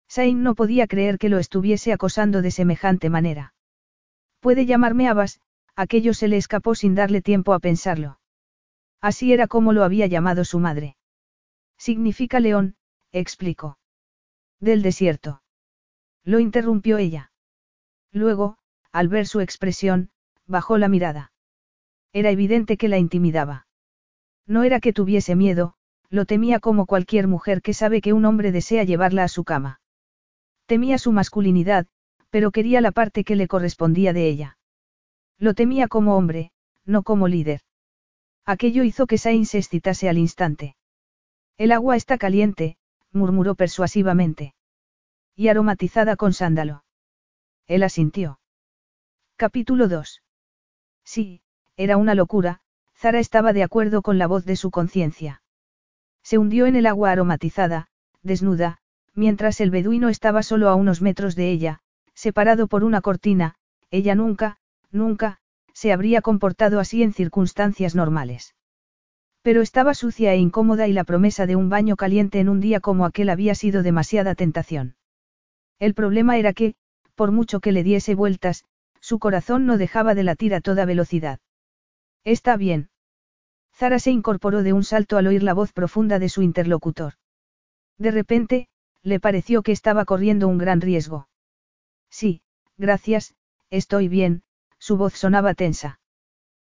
[0.09, 3.53] Sain no podía creer que lo estuviese acosando de semejante manera.
[4.41, 5.43] Puede llamarme Abbas,
[5.77, 8.19] aquello se le escapó sin darle tiempo a pensarlo.
[9.03, 10.97] Así era como lo había llamado su madre.
[11.77, 12.77] Significa león,
[13.13, 13.77] explicó.
[14.59, 15.43] Del desierto.
[16.25, 17.33] Lo interrumpió ella.
[18.13, 18.57] Luego,
[18.93, 20.11] al ver su expresión,
[20.47, 21.33] bajó la mirada.
[22.13, 23.67] Era evidente que la intimidaba.
[24.47, 25.75] No era que tuviese miedo,
[26.11, 29.81] lo temía como cualquier mujer que sabe que un hombre desea llevarla a su cama.
[30.67, 31.87] Temía su masculinidad,
[32.31, 34.59] pero quería la parte que le correspondía de ella.
[35.39, 36.53] Lo temía como hombre,
[36.85, 37.61] no como líder.
[38.45, 40.77] Aquello hizo que Sain se excitase al instante.
[41.57, 42.77] El agua está caliente,
[43.13, 44.55] murmuró persuasivamente.
[45.37, 46.85] Y aromatizada con sándalo.
[47.67, 48.39] Él asintió.
[49.37, 50.23] Capítulo 2.
[51.05, 51.43] Sí,
[51.77, 52.61] era una locura,
[52.97, 55.43] Zara estaba de acuerdo con la voz de su conciencia.
[56.23, 57.89] Se hundió en el agua aromatizada,
[58.23, 58.79] desnuda,
[59.15, 61.81] mientras el beduino estaba solo a unos metros de ella,
[62.15, 63.57] separado por una cortina,
[63.91, 64.59] ella nunca,
[64.93, 65.39] nunca,
[65.73, 68.55] se habría comportado así en circunstancias normales.
[69.43, 72.79] Pero estaba sucia e incómoda y la promesa de un baño caliente en un día
[72.79, 74.95] como aquel había sido demasiada tentación.
[75.79, 76.75] El problema era que,
[77.15, 78.65] por mucho que le diese vueltas,
[79.01, 81.41] su corazón no dejaba de latir a toda velocidad.
[82.25, 82.91] Está bien.
[83.75, 87.15] Zara se incorporó de un salto al oír la voz profunda de su interlocutor.
[87.99, 88.69] De repente,
[89.03, 91.29] le pareció que estaba corriendo un gran riesgo.
[92.09, 92.41] Sí,
[92.79, 93.35] gracias,
[93.71, 94.43] estoy bien,
[94.79, 96.01] su voz sonaba tensa.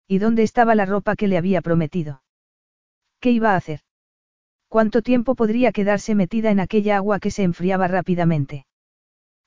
[0.08, 2.24] ¿Y dónde estaba la ropa que le había prometido?
[3.20, 3.82] ¿Qué iba a hacer?
[4.68, 8.66] ¿Cuánto tiempo podría quedarse metida en aquella agua que se enfriaba rápidamente?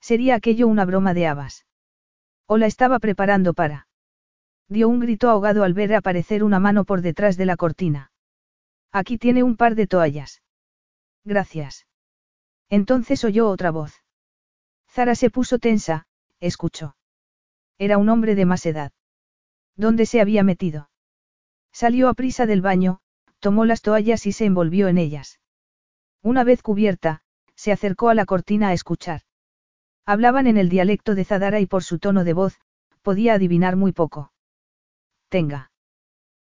[0.05, 1.65] Sería aquello una broma de habas.
[2.47, 3.89] O la estaba preparando para.
[4.69, 8.13] Dio un grito ahogado al ver aparecer una mano por detrás de la cortina.
[8.93, 10.43] Aquí tiene un par de toallas.
[11.25, 11.87] Gracias.
[12.69, 14.05] Entonces oyó otra voz.
[14.91, 16.07] Zara se puso tensa,
[16.39, 16.97] escuchó.
[17.79, 18.93] Era un hombre de más edad.
[19.75, 20.91] ¿Dónde se había metido?
[21.73, 23.01] Salió a prisa del baño,
[23.39, 25.41] tomó las toallas y se envolvió en ellas.
[26.21, 27.23] Una vez cubierta,
[27.55, 29.23] se acercó a la cortina a escuchar.
[30.07, 32.59] Hablaban en el dialecto de Zadara y por su tono de voz,
[33.03, 34.33] podía adivinar muy poco.
[35.29, 35.71] Tenga.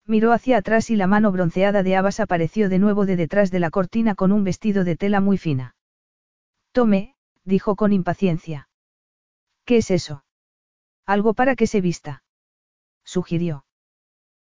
[0.05, 3.59] Miró hacia atrás y la mano bronceada de Abbas apareció de nuevo de detrás de
[3.59, 5.75] la cortina con un vestido de tela muy fina.
[6.71, 8.69] Tome, dijo con impaciencia.
[9.65, 10.23] ¿Qué es eso?
[11.05, 12.23] Algo para que se vista.
[13.03, 13.65] Sugirió.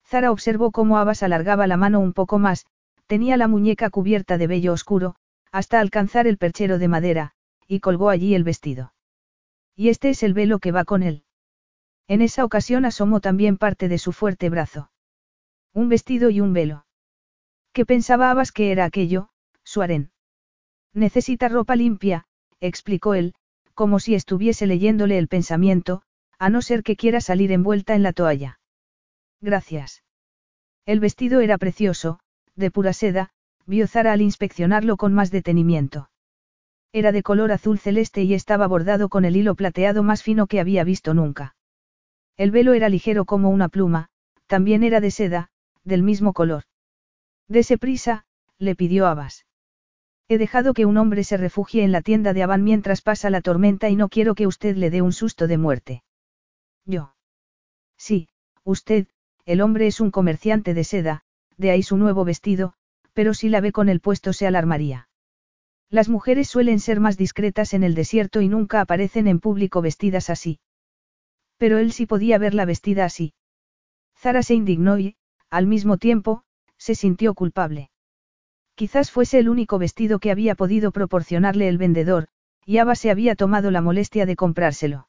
[0.07, 2.67] Zara observó cómo Abbas alargaba la mano un poco más,
[3.07, 5.17] tenía la muñeca cubierta de vello oscuro,
[5.53, 7.33] hasta alcanzar el perchero de madera,
[7.69, 8.94] y colgó allí el vestido.
[9.77, 11.25] Y este es el velo que va con él.
[12.07, 14.91] En esa ocasión asomó también parte de su fuerte brazo.
[15.73, 16.87] Un vestido y un velo.
[17.73, 19.31] ¿Qué pensaba Abbas que era aquello,
[19.65, 20.13] su harén?
[20.93, 22.27] Necesita ropa limpia,
[22.61, 23.35] explicó él,
[23.75, 26.03] como si estuviese leyéndole el pensamiento,
[26.39, 28.61] a no ser que quiera salir envuelta en la toalla.
[29.41, 30.05] Gracias.
[30.87, 32.21] El vestido era precioso,
[32.55, 33.31] de pura seda,
[33.67, 36.11] vio Zara al inspeccionarlo con más detenimiento.
[36.95, 40.61] Era de color azul celeste y estaba bordado con el hilo plateado más fino que
[40.61, 41.57] había visto nunca.
[42.37, 44.11] El velo era ligero como una pluma,
[44.47, 45.51] también era de seda,
[45.83, 46.63] del mismo color.
[47.49, 48.27] Dese prisa,
[48.59, 49.45] le pidió Abbas.
[50.29, 53.41] He dejado que un hombre se refugie en la tienda de Aban mientras pasa la
[53.41, 56.05] tormenta y no quiero que usted le dé un susto de muerte.
[56.85, 57.17] Yo.
[57.99, 58.29] Sí,
[58.63, 59.09] usted,
[59.47, 61.25] el hombre es un comerciante de seda,
[61.57, 62.75] de ahí su nuevo vestido,
[63.15, 65.09] pero si la ve con el puesto se alarmaría.
[65.91, 70.31] Las mujeres suelen ser más discretas en el desierto y nunca aparecen en público vestidas
[70.31, 70.59] así.
[71.57, 73.35] Pero él sí podía verla vestida así.
[74.17, 75.17] Zara se indignó y,
[75.51, 76.45] al mismo tiempo,
[76.79, 77.91] se sintió culpable.
[78.75, 82.27] Quizás fuese el único vestido que había podido proporcionarle el vendedor,
[82.67, 85.09] y Ava se había tomado la molestia de comprárselo.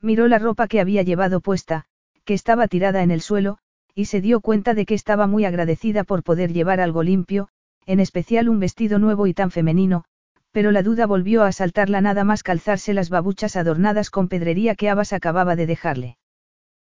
[0.00, 1.86] Miró la ropa que había llevado puesta,
[2.24, 3.58] que estaba tirada en el suelo,
[3.94, 7.48] y se dio cuenta de que estaba muy agradecida por poder llevar algo limpio,
[7.86, 10.04] en especial un vestido nuevo y tan femenino,
[10.52, 14.88] pero la duda volvió a asaltarla nada más calzarse las babuchas adornadas con pedrería que
[14.88, 16.18] Abbas acababa de dejarle.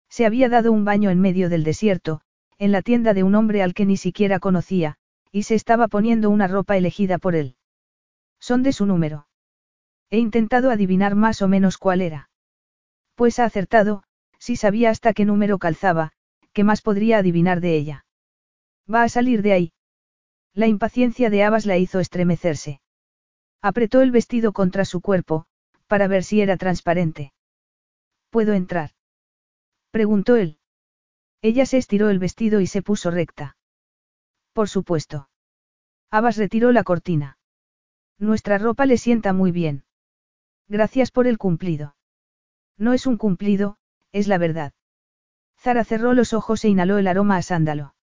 [0.08, 2.20] Se había dado un baño en medio del desierto,
[2.58, 4.96] en la tienda de un hombre al que ni siquiera conocía,
[5.32, 7.56] y se estaba poniendo una ropa elegida por él.
[8.38, 9.26] Son de su número.
[10.10, 12.30] He intentado adivinar más o menos cuál era.
[13.16, 14.04] Pues ha acertado,
[14.38, 16.12] si sabía hasta qué número calzaba,
[16.52, 18.06] ¿qué más podría adivinar de ella?
[18.92, 19.73] Va a salir de ahí.
[20.54, 22.80] La impaciencia de Abbas la hizo estremecerse.
[23.60, 25.46] Apretó el vestido contra su cuerpo,
[25.88, 27.32] para ver si era transparente.
[28.30, 28.90] ¿Puedo entrar?
[29.90, 30.58] Preguntó él.
[31.42, 33.56] Ella se estiró el vestido y se puso recta.
[34.52, 35.28] Por supuesto.
[36.10, 37.38] Abbas retiró la cortina.
[38.18, 39.84] Nuestra ropa le sienta muy bien.
[40.68, 41.96] Gracias por el cumplido.
[42.78, 43.76] No es un cumplido,
[44.12, 44.72] es la verdad.
[45.58, 47.93] Zara cerró los ojos e inhaló el aroma a sándalo.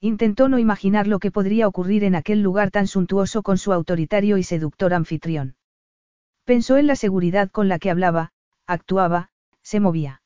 [0.00, 4.38] Intentó no imaginar lo que podría ocurrir en aquel lugar tan suntuoso con su autoritario
[4.38, 5.56] y seductor anfitrión.
[6.44, 8.30] Pensó en la seguridad con la que hablaba,
[8.66, 9.30] actuaba,
[9.62, 10.22] se movía.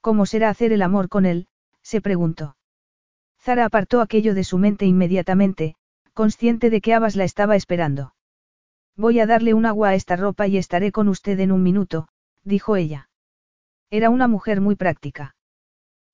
[0.00, 1.48] ¿Cómo será hacer el amor con él?
[1.80, 2.56] se preguntó.
[3.40, 5.74] Zara apartó aquello de su mente inmediatamente,
[6.12, 8.14] consciente de que Abbas la estaba esperando.
[8.94, 12.08] Voy a darle un agua a esta ropa y estaré con usted en un minuto,
[12.44, 13.08] dijo ella.
[13.90, 15.34] Era una mujer muy práctica.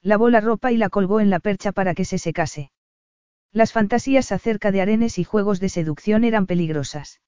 [0.02, 2.70] Lavó la ropa y la colgó en la percha para que se secase.
[3.52, 7.20] Las fantasías acerca de arenes y juegos de seducción eran peligrosas.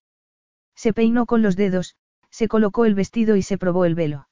[0.75, 1.97] Se peinó con los dedos,
[2.31, 4.29] se colocó el vestido y se probó el velo.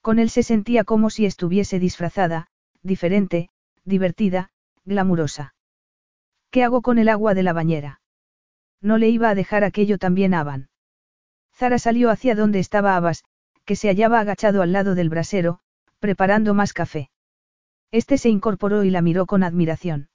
[0.00, 2.48] Con él se sentía como si estuviese disfrazada,
[2.82, 3.50] diferente,
[3.84, 4.50] divertida,
[4.84, 5.54] glamurosa.
[6.50, 8.00] ¿Qué hago con el agua de la bañera?
[8.80, 10.68] No le iba a dejar aquello también a.
[11.54, 13.24] Zara salió hacia donde estaba Abbas,
[13.64, 15.60] que se hallaba agachado al lado del brasero,
[15.98, 17.10] preparando más café.
[17.90, 20.08] Este se incorporó y la miró con admiración.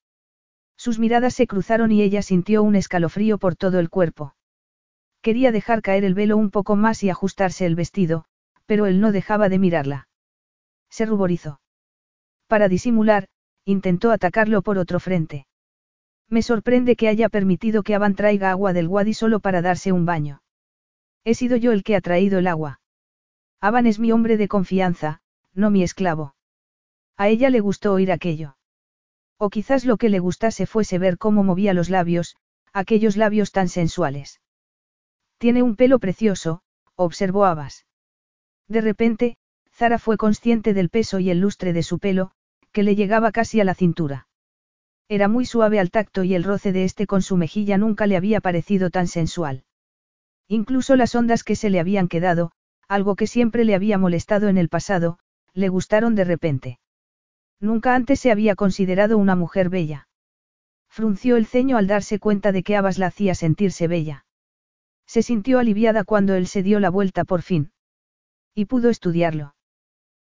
[0.77, 4.35] Sus miradas se cruzaron y ella sintió un escalofrío por todo el cuerpo.
[5.21, 8.25] Quería dejar caer el velo un poco más y ajustarse el vestido,
[8.65, 10.07] pero él no dejaba de mirarla.
[10.89, 11.61] Se ruborizó.
[12.47, 13.27] Para disimular,
[13.65, 15.47] intentó atacarlo por otro frente.
[16.29, 20.05] Me sorprende que haya permitido que Avan traiga agua del Wadi solo para darse un
[20.05, 20.41] baño.
[21.23, 22.81] He sido yo el que ha traído el agua.
[23.61, 25.21] Aban es mi hombre de confianza,
[25.53, 26.35] no mi esclavo.
[27.17, 28.57] A ella le gustó oír aquello.
[29.37, 32.35] O quizás lo que le gustase fuese ver cómo movía los labios,
[32.71, 34.41] aquellos labios tan sensuales.
[35.37, 36.61] Tiene un pelo precioso,
[36.95, 37.85] observó Abbas.
[38.67, 39.37] De repente,
[39.73, 42.31] Zara fue consciente del peso y el lustre de su pelo,
[42.71, 44.27] que le llegaba casi a la cintura.
[45.09, 48.15] Era muy suave al tacto y el roce de este con su mejilla nunca le
[48.15, 49.63] había parecido tan sensual.
[50.47, 52.51] Incluso las ondas que se le habían quedado,
[52.87, 55.19] algo que siempre le había molestado en el pasado,
[55.53, 56.79] le gustaron de repente.
[57.59, 60.07] Nunca antes se había considerado una mujer bella.
[60.89, 64.25] Frunció el ceño al darse cuenta de que Abbas la hacía sentirse bella.
[65.07, 67.71] Se sintió aliviada cuando él se dio la vuelta por fin.
[68.53, 69.55] Y pudo estudiarlo.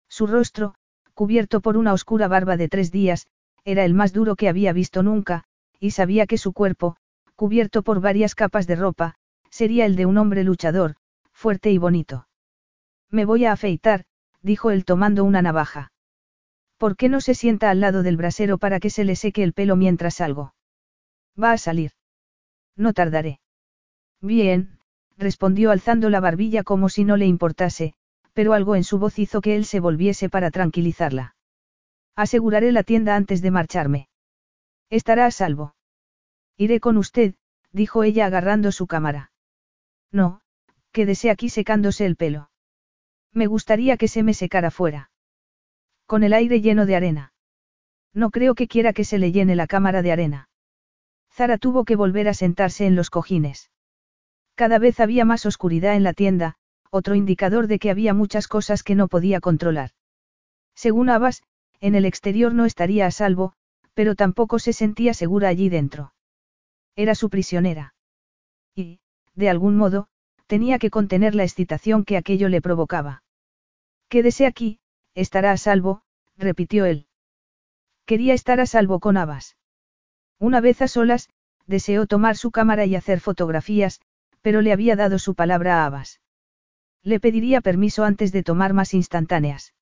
[0.08, 0.74] Su rostro,
[1.12, 3.26] cubierto por una oscura barba de tres días,
[3.64, 5.44] era el más duro que había visto nunca,
[5.80, 6.96] y sabía que su cuerpo,
[7.34, 9.16] cubierto por varias capas de ropa,
[9.50, 10.96] sería el de un hombre luchador,
[11.32, 12.28] fuerte y bonito.
[13.10, 14.04] Me voy a afeitar,
[14.42, 15.92] dijo él tomando una navaja.
[16.84, 19.54] ¿Por qué no se sienta al lado del brasero para que se le seque el
[19.54, 20.54] pelo mientras salgo?
[21.42, 21.92] Va a salir.
[22.76, 23.40] No tardaré.
[24.20, 24.78] Bien,
[25.16, 27.94] respondió alzando la barbilla como si no le importase,
[28.34, 31.36] pero algo en su voz hizo que él se volviese para tranquilizarla.
[32.16, 34.08] Aseguraré la tienda antes de marcharme.
[34.90, 35.76] Estará a salvo.
[36.58, 37.34] Iré con usted,
[37.72, 39.32] dijo ella agarrando su cámara.
[40.12, 40.42] No,
[40.92, 42.50] quédese aquí secándose el pelo.
[43.32, 45.12] Me gustaría que se me secara fuera.
[46.06, 47.32] Con el aire lleno de arena.
[48.12, 50.48] No creo que quiera que se le llene la cámara de arena.
[51.32, 53.70] Zara tuvo que volver a sentarse en los cojines.
[54.54, 56.54] Cada vez había más oscuridad en la tienda,
[56.90, 59.90] otro indicador de que había muchas cosas que no podía controlar.
[60.76, 61.42] Según Abbas,
[61.80, 63.52] en el exterior no estaría a salvo,
[63.94, 66.14] pero tampoco se sentía segura allí dentro.
[66.94, 67.94] Era su prisionera.
[68.76, 69.00] Y,
[69.34, 70.06] de algún modo,
[70.46, 73.22] tenía que contener la excitación que aquello le provocaba.
[74.08, 74.78] Quédese aquí,
[75.14, 76.02] estará a salvo,
[76.36, 77.06] repitió él.
[78.06, 79.56] Quería estar a salvo con Abbas.
[80.38, 81.30] Una vez a solas,
[81.66, 84.00] deseó tomar su cámara y hacer fotografías,
[84.42, 86.20] pero le había dado su palabra a Abbas.
[87.02, 89.74] Le pediría permiso antes de tomar más instantáneas.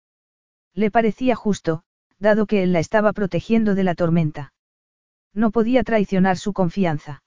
[0.75, 1.83] Le parecía justo,
[2.19, 4.53] dado que él la estaba protegiendo de la tormenta.
[5.35, 7.23] No podía traicionar su confianza.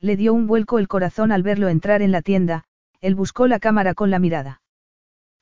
[0.00, 2.64] Le dio un vuelco el corazón al verlo entrar en la tienda,
[3.00, 4.62] él buscó la cámara con la mirada.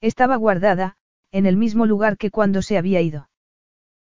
[0.01, 0.97] Estaba guardada,
[1.37, 3.29] en el mismo lugar que cuando se había ido.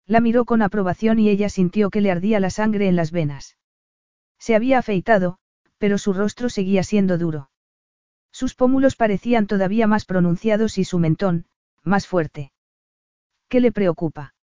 [0.05, 3.57] La miró con aprobación y ella sintió que le ardía la sangre en las venas.
[4.37, 5.37] Se había afeitado,
[5.77, 7.49] pero su rostro seguía siendo duro.
[8.33, 11.45] Sus pómulos parecían todavía más pronunciados y su mentón,
[11.83, 12.51] más fuerte.
[13.47, 14.35] ¿Qué le preocupa?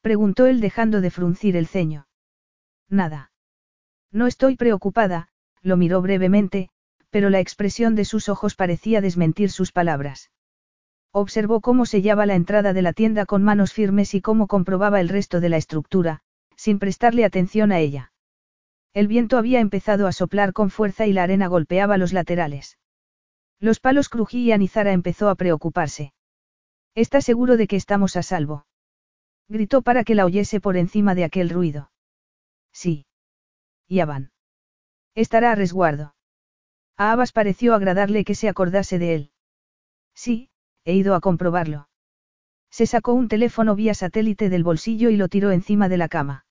[0.00, 2.08] Preguntó él dejando de fruncir el ceño.
[2.88, 3.30] Nada.
[4.10, 5.28] No estoy preocupada,
[5.60, 6.68] lo miró brevemente,
[7.10, 10.32] pero la expresión de sus ojos parecía desmentir sus palabras.
[11.14, 15.10] Observó cómo sellaba la entrada de la tienda con manos firmes y cómo comprobaba el
[15.10, 16.20] resto de la estructura,
[16.56, 18.12] sin prestarle atención a ella.
[18.94, 22.78] El viento había empezado a soplar con fuerza y la arena golpeaba los laterales.
[23.60, 26.14] Los palos crujían y Zara empezó a preocuparse.
[26.94, 28.66] ¿Está seguro de que estamos a salvo?
[29.48, 31.90] Gritó para que la oyese por encima de aquel ruido.
[32.72, 33.06] Sí.
[33.88, 34.32] Ya van.
[35.14, 36.14] Estará a resguardo.
[36.96, 39.30] A Abbas pareció agradarle que se acordase de él.
[40.14, 40.50] Sí,
[40.84, 41.88] he ido a comprobarlo.
[42.70, 46.46] Se sacó un teléfono vía satélite del bolsillo y lo tiró encima de la cama.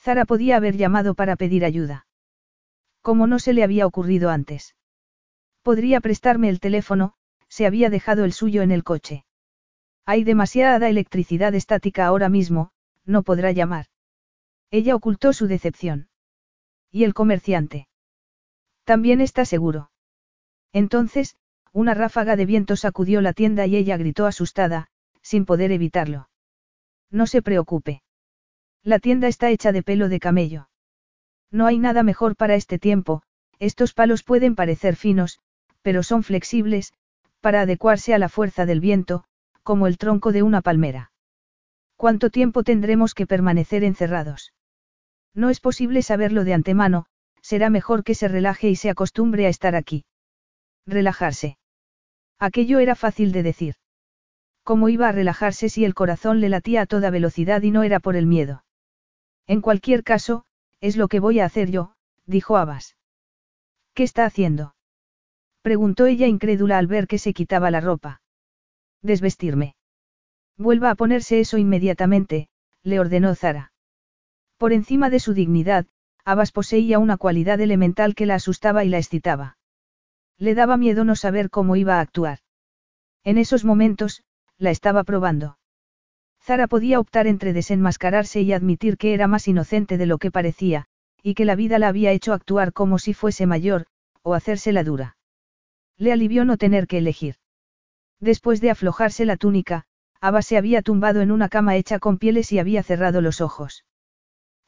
[0.00, 2.06] Zara podía haber llamado para pedir ayuda.
[3.00, 4.74] Como no se le había ocurrido antes.
[5.62, 7.14] Podría prestarme el teléfono,
[7.48, 9.24] se había dejado el suyo en el coche.
[10.06, 12.70] Hay demasiada electricidad estática ahora mismo,
[13.04, 13.86] no podrá llamar.
[14.70, 16.08] Ella ocultó su decepción.
[16.90, 17.88] ¿Y el comerciante?
[18.84, 19.90] También está seguro.
[20.72, 21.36] Entonces,
[21.74, 24.86] una ráfaga de viento sacudió la tienda y ella gritó asustada,
[25.22, 26.28] sin poder evitarlo.
[27.10, 28.02] No se preocupe.
[28.84, 30.68] La tienda está hecha de pelo de camello.
[31.50, 33.22] No hay nada mejor para este tiempo,
[33.58, 35.40] estos palos pueden parecer finos,
[35.82, 36.92] pero son flexibles,
[37.40, 39.24] para adecuarse a la fuerza del viento,
[39.64, 41.10] como el tronco de una palmera.
[41.96, 44.52] ¿Cuánto tiempo tendremos que permanecer encerrados?
[45.34, 47.06] No es posible saberlo de antemano,
[47.42, 50.04] será mejor que se relaje y se acostumbre a estar aquí.
[50.86, 51.58] Relajarse.
[52.44, 53.74] Aquello era fácil de decir.
[54.64, 58.00] ¿Cómo iba a relajarse si el corazón le latía a toda velocidad y no era
[58.00, 58.66] por el miedo?
[59.46, 60.44] En cualquier caso,
[60.82, 61.94] es lo que voy a hacer yo,
[62.26, 62.98] dijo Abbas.
[63.94, 64.74] ¿Qué está haciendo?
[65.62, 68.20] Preguntó ella incrédula al ver que se quitaba la ropa.
[69.00, 69.74] Desvestirme.
[70.58, 72.50] Vuelva a ponerse eso inmediatamente,
[72.82, 73.72] le ordenó Zara.
[74.58, 75.86] Por encima de su dignidad,
[76.26, 79.56] Abbas poseía una cualidad elemental que la asustaba y la excitaba.
[80.38, 82.38] Le daba miedo no saber cómo iba a actuar.
[83.22, 84.22] En esos momentos,
[84.58, 85.58] la estaba probando.
[86.42, 90.86] Zara podía optar entre desenmascararse y admitir que era más inocente de lo que parecía,
[91.22, 93.86] y que la vida la había hecho actuar como si fuese mayor,
[94.22, 95.16] o hacérsela dura.
[95.96, 97.36] Le alivió no tener que elegir.
[98.20, 99.84] Después de aflojarse la túnica,
[100.20, 103.84] Ava se había tumbado en una cama hecha con pieles y había cerrado los ojos.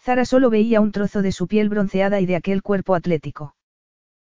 [0.00, 3.56] Zara solo veía un trozo de su piel bronceada y de aquel cuerpo atlético.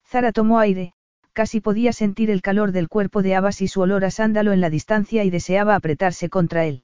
[0.06, 0.94] Zara tomó aire,
[1.34, 4.62] casi podía sentir el calor del cuerpo de Abbas y su olor a sándalo en
[4.62, 6.84] la distancia y deseaba apretarse contra él.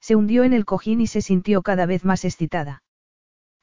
[0.00, 2.82] Se hundió en el cojín y se sintió cada vez más excitada.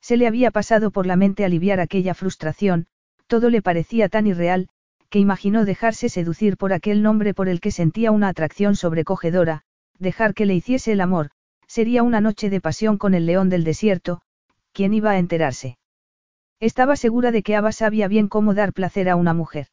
[0.01, 2.87] Se le había pasado por la mente aliviar aquella frustración,
[3.27, 4.67] todo le parecía tan irreal,
[5.09, 9.61] que imaginó dejarse seducir por aquel nombre por el que sentía una atracción sobrecogedora,
[9.99, 11.29] dejar que le hiciese el amor,
[11.67, 14.21] sería una noche de pasión con el león del desierto,
[14.73, 15.77] ¿quién iba a enterarse?
[16.59, 19.67] Estaba segura de que Ava sabía bien cómo dar placer a una mujer.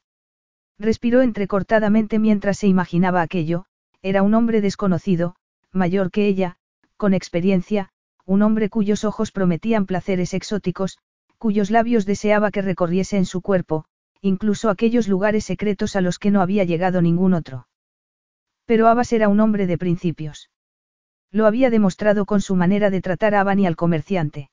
[0.80, 3.66] Respiró entrecortadamente mientras se imaginaba aquello,
[4.00, 5.36] era un hombre desconocido,
[5.72, 6.56] mayor que ella,
[6.96, 7.90] con experiencia,
[8.24, 10.96] un hombre cuyos ojos prometían placeres exóticos,
[11.36, 13.84] cuyos labios deseaba que recorriese en su cuerpo,
[14.22, 17.68] incluso aquellos lugares secretos a los que no había llegado ningún otro.
[18.64, 20.48] Pero Abbas era un hombre de principios.
[21.30, 24.50] Lo había demostrado con su manera de tratar a Avan y al comerciante.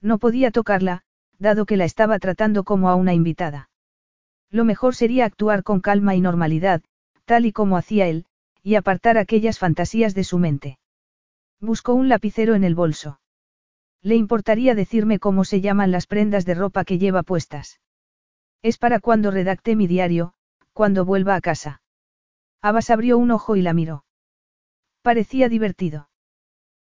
[0.00, 1.02] No podía tocarla,
[1.40, 3.69] dado que la estaba tratando como a una invitada.
[4.50, 6.82] Lo mejor sería actuar con calma y normalidad,
[7.24, 8.26] tal y como hacía él,
[8.62, 10.78] y apartar aquellas fantasías de su mente.
[11.60, 13.20] Buscó un lapicero en el bolso.
[14.02, 17.80] ¿Le importaría decirme cómo se llaman las prendas de ropa que lleva puestas?
[18.62, 20.32] Es para cuando redacte mi diario,
[20.72, 21.82] cuando vuelva a casa.
[22.62, 24.04] Abbas abrió un ojo y la miró.
[25.02, 26.08] Parecía divertido.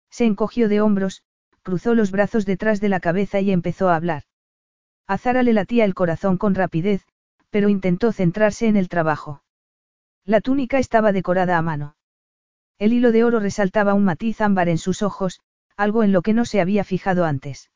[0.10, 1.24] Se encogió de hombros,
[1.62, 4.24] cruzó los brazos detrás de la cabeza y empezó a hablar.
[5.08, 7.06] A Zara le latía el corazón con rapidez,
[7.50, 9.44] pero intentó centrarse en el trabajo.
[10.26, 11.96] La túnica estaba decorada a mano.
[12.78, 15.40] El hilo de oro resaltaba un matiz ámbar en sus ojos,
[15.76, 17.72] algo en lo que no se había fijado antes.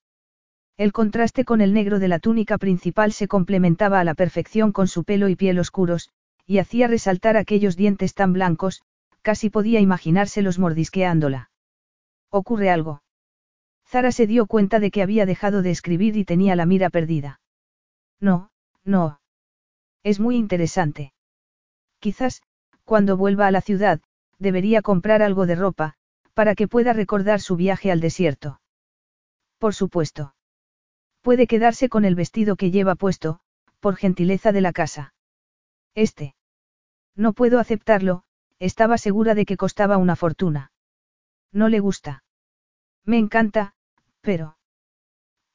[0.77, 4.87] El contraste con el negro de la túnica principal se complementaba a la perfección con
[4.87, 6.09] su pelo y piel oscuros,
[6.45, 8.81] y hacía resaltar aquellos dientes tan blancos,
[9.21, 11.51] casi podía imaginárselos mordisqueándola.
[12.29, 13.03] ¿Ocurre algo?
[13.87, 17.39] Zara se dio cuenta de que había dejado de escribir y tenía la mira perdida.
[18.19, 18.49] No,
[18.83, 19.19] no.
[20.03, 21.13] Es muy interesante.
[21.99, 22.41] Quizás,
[22.83, 24.01] cuando vuelva a la ciudad,
[24.37, 25.95] debería comprar algo de ropa,
[26.33, 28.59] para que pueda recordar su viaje al desierto.
[29.57, 30.35] Por supuesto.
[31.21, 33.39] Puede quedarse con el vestido que lleva puesto,
[33.79, 35.13] por gentileza de la casa.
[35.95, 36.35] Este.
[37.15, 38.23] No puedo aceptarlo,
[38.59, 40.71] estaba segura de que costaba una fortuna.
[41.53, 42.23] No le gusta.
[43.05, 43.73] Me encanta,
[44.21, 44.57] pero...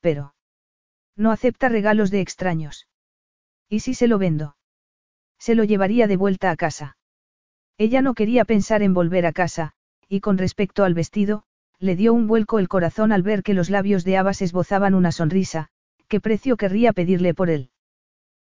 [0.00, 0.34] Pero...
[1.16, 2.87] No acepta regalos de extraños.
[3.68, 4.56] ¿Y si se lo vendo?
[5.38, 6.96] Se lo llevaría de vuelta a casa.
[7.76, 9.72] Ella no quería pensar en volver a casa,
[10.08, 11.44] y con respecto al vestido,
[11.78, 15.12] le dio un vuelco el corazón al ver que los labios de Abbas esbozaban una
[15.12, 15.68] sonrisa,
[16.08, 17.70] ¿qué precio querría pedirle por él?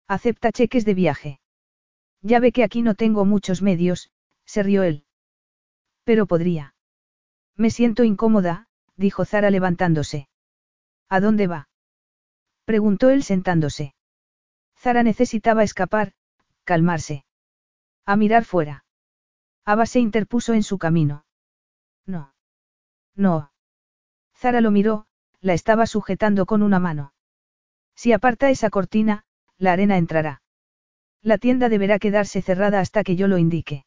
[0.07, 1.41] Acepta cheques de viaje.
[2.21, 4.11] Ya ve que aquí no tengo muchos medios,
[4.45, 5.05] se rió él.
[6.05, 6.75] Pero podría.
[7.57, 8.67] Me siento incómoda,
[8.97, 10.29] dijo Zara levantándose.
[11.09, 11.69] ¿A dónde va?
[12.65, 13.95] preguntó él sentándose.
[14.83, 16.13] Zara necesitaba escapar,
[16.65, 17.25] calmarse.
[18.05, 18.85] A mirar fuera.
[19.65, 21.25] Ava se interpuso en su camino.
[22.05, 22.35] No.
[23.15, 23.53] No.
[24.35, 25.07] Zara lo miró,
[25.41, 27.15] la estaba sujetando con una mano.
[27.95, 29.25] Si aparta esa cortina,
[29.57, 30.43] la arena entrará.
[31.21, 33.85] La tienda deberá quedarse cerrada hasta que yo lo indique.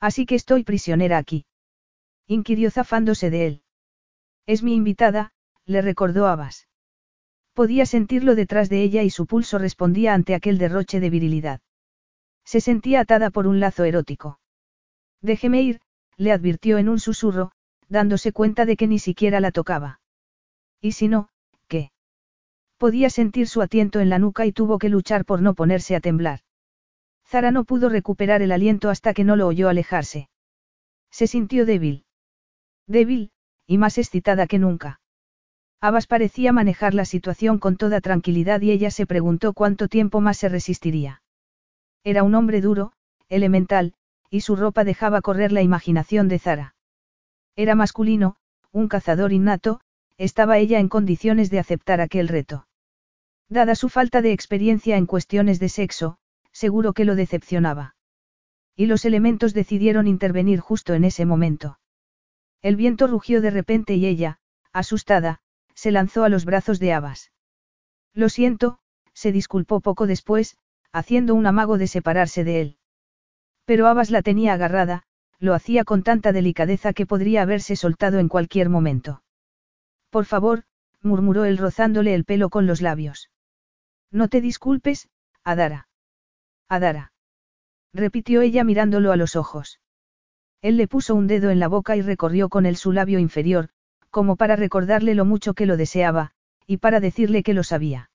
[0.00, 1.44] Así que estoy prisionera aquí.
[2.26, 3.62] Inquirió zafándose de él.
[4.46, 5.32] Es mi invitada,
[5.66, 6.68] le recordó Abbas.
[7.56, 11.62] Podía sentirlo detrás de ella y su pulso respondía ante aquel derroche de virilidad.
[12.44, 14.38] Se sentía atada por un lazo erótico.
[15.22, 15.80] Déjeme ir,
[16.18, 17.52] le advirtió en un susurro,
[17.88, 20.02] dándose cuenta de que ni siquiera la tocaba.
[20.82, 21.30] Y si no,
[21.66, 21.92] ¿qué?
[22.76, 26.00] Podía sentir su atiento en la nuca y tuvo que luchar por no ponerse a
[26.00, 26.40] temblar.
[27.26, 30.28] Zara no pudo recuperar el aliento hasta que no lo oyó alejarse.
[31.10, 32.04] Se sintió débil.
[32.86, 33.30] Débil,
[33.66, 35.00] y más excitada que nunca.
[35.80, 40.38] Abbas parecía manejar la situación con toda tranquilidad y ella se preguntó cuánto tiempo más
[40.38, 41.22] se resistiría.
[42.02, 42.92] Era un hombre duro,
[43.28, 43.94] elemental,
[44.30, 46.74] y su ropa dejaba correr la imaginación de Zara.
[47.56, 48.36] Era masculino,
[48.72, 49.80] un cazador innato,
[50.18, 52.66] estaba ella en condiciones de aceptar aquel reto.
[53.48, 56.18] Dada su falta de experiencia en cuestiones de sexo,
[56.52, 57.96] seguro que lo decepcionaba.
[58.74, 61.78] Y los elementos decidieron intervenir justo en ese momento.
[62.62, 64.38] El viento rugió de repente y ella,
[64.72, 65.40] asustada,
[65.76, 67.30] se lanzó a los brazos de Abbas.
[68.12, 68.80] Lo siento,
[69.12, 70.56] se disculpó poco después,
[70.90, 72.78] haciendo un amago de separarse de él.
[73.66, 75.04] Pero Abbas la tenía agarrada,
[75.38, 79.22] lo hacía con tanta delicadeza que podría haberse soltado en cualquier momento.
[80.10, 80.64] Por favor,
[81.02, 83.30] murmuró él rozándole el pelo con los labios.
[84.10, 85.08] No te disculpes,
[85.44, 85.88] Adara.
[86.68, 87.12] Adara.
[87.92, 89.80] repitió ella mirándolo a los ojos.
[90.62, 93.68] Él le puso un dedo en la boca y recorrió con él su labio inferior,
[94.16, 96.30] como para recordarle lo mucho que lo deseaba,
[96.66, 98.08] y para decirle que lo sabía.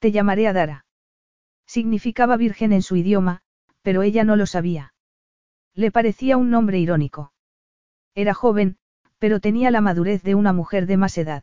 [0.00, 0.84] Te llamaré Adara.
[1.66, 3.40] Significaba virgen en su idioma,
[3.80, 4.92] pero ella no lo sabía.
[5.74, 7.32] Le parecía un nombre irónico.
[8.14, 8.76] Era joven,
[9.18, 11.42] pero tenía la madurez de una mujer de más edad.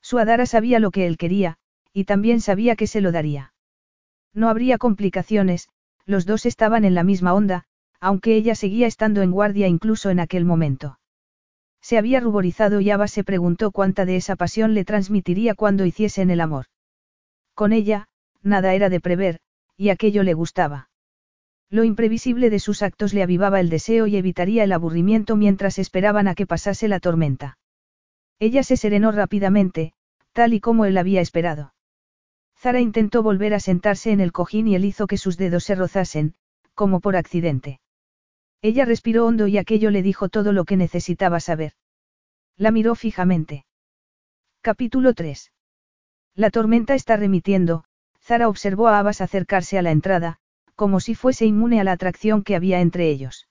[0.00, 1.58] Su Adara sabía lo que él quería,
[1.92, 3.54] y también sabía que se lo daría.
[4.34, 5.68] No habría complicaciones,
[6.04, 7.62] los dos estaban en la misma onda,
[8.00, 10.98] aunque ella seguía estando en guardia incluso en aquel momento.
[11.82, 16.30] Se había ruborizado y Ava se preguntó cuánta de esa pasión le transmitiría cuando hiciesen
[16.30, 16.66] el amor.
[17.54, 18.06] Con ella,
[18.42, 19.40] nada era de prever,
[19.76, 20.88] y aquello le gustaba.
[21.68, 26.28] Lo imprevisible de sus actos le avivaba el deseo y evitaría el aburrimiento mientras esperaban
[26.28, 27.58] a que pasase la tormenta.
[28.38, 29.92] Ella se serenó rápidamente,
[30.32, 31.74] tal y como él había esperado.
[32.58, 35.74] Zara intentó volver a sentarse en el cojín y él hizo que sus dedos se
[35.74, 36.34] rozasen,
[36.74, 37.80] como por accidente.
[38.62, 41.72] Ella respiró hondo y aquello le dijo todo lo que necesitaba saber.
[42.56, 43.66] La miró fijamente.
[44.60, 45.52] Capítulo 3.
[46.36, 47.84] La tormenta está remitiendo,
[48.20, 50.38] Zara observó a Abbas acercarse a la entrada,
[50.76, 53.48] como si fuese inmune a la atracción que había entre ellos.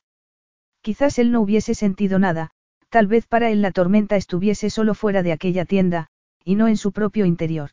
[0.81, 2.51] Quizás él no hubiese sentido nada,
[2.89, 6.07] tal vez para él la tormenta estuviese solo fuera de aquella tienda,
[6.45, 7.71] y no en su propio interior.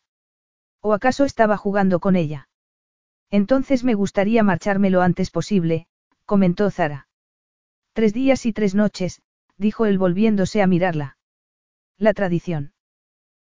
[0.81, 2.49] ¿O acaso estaba jugando con ella?
[3.31, 5.87] Entonces me gustaría marcharme lo antes posible,
[6.25, 7.08] comentó Zara.
[7.99, 9.23] Tres días y tres noches,
[9.57, 11.17] dijo él volviéndose a mirarla.
[11.99, 12.73] La tradición.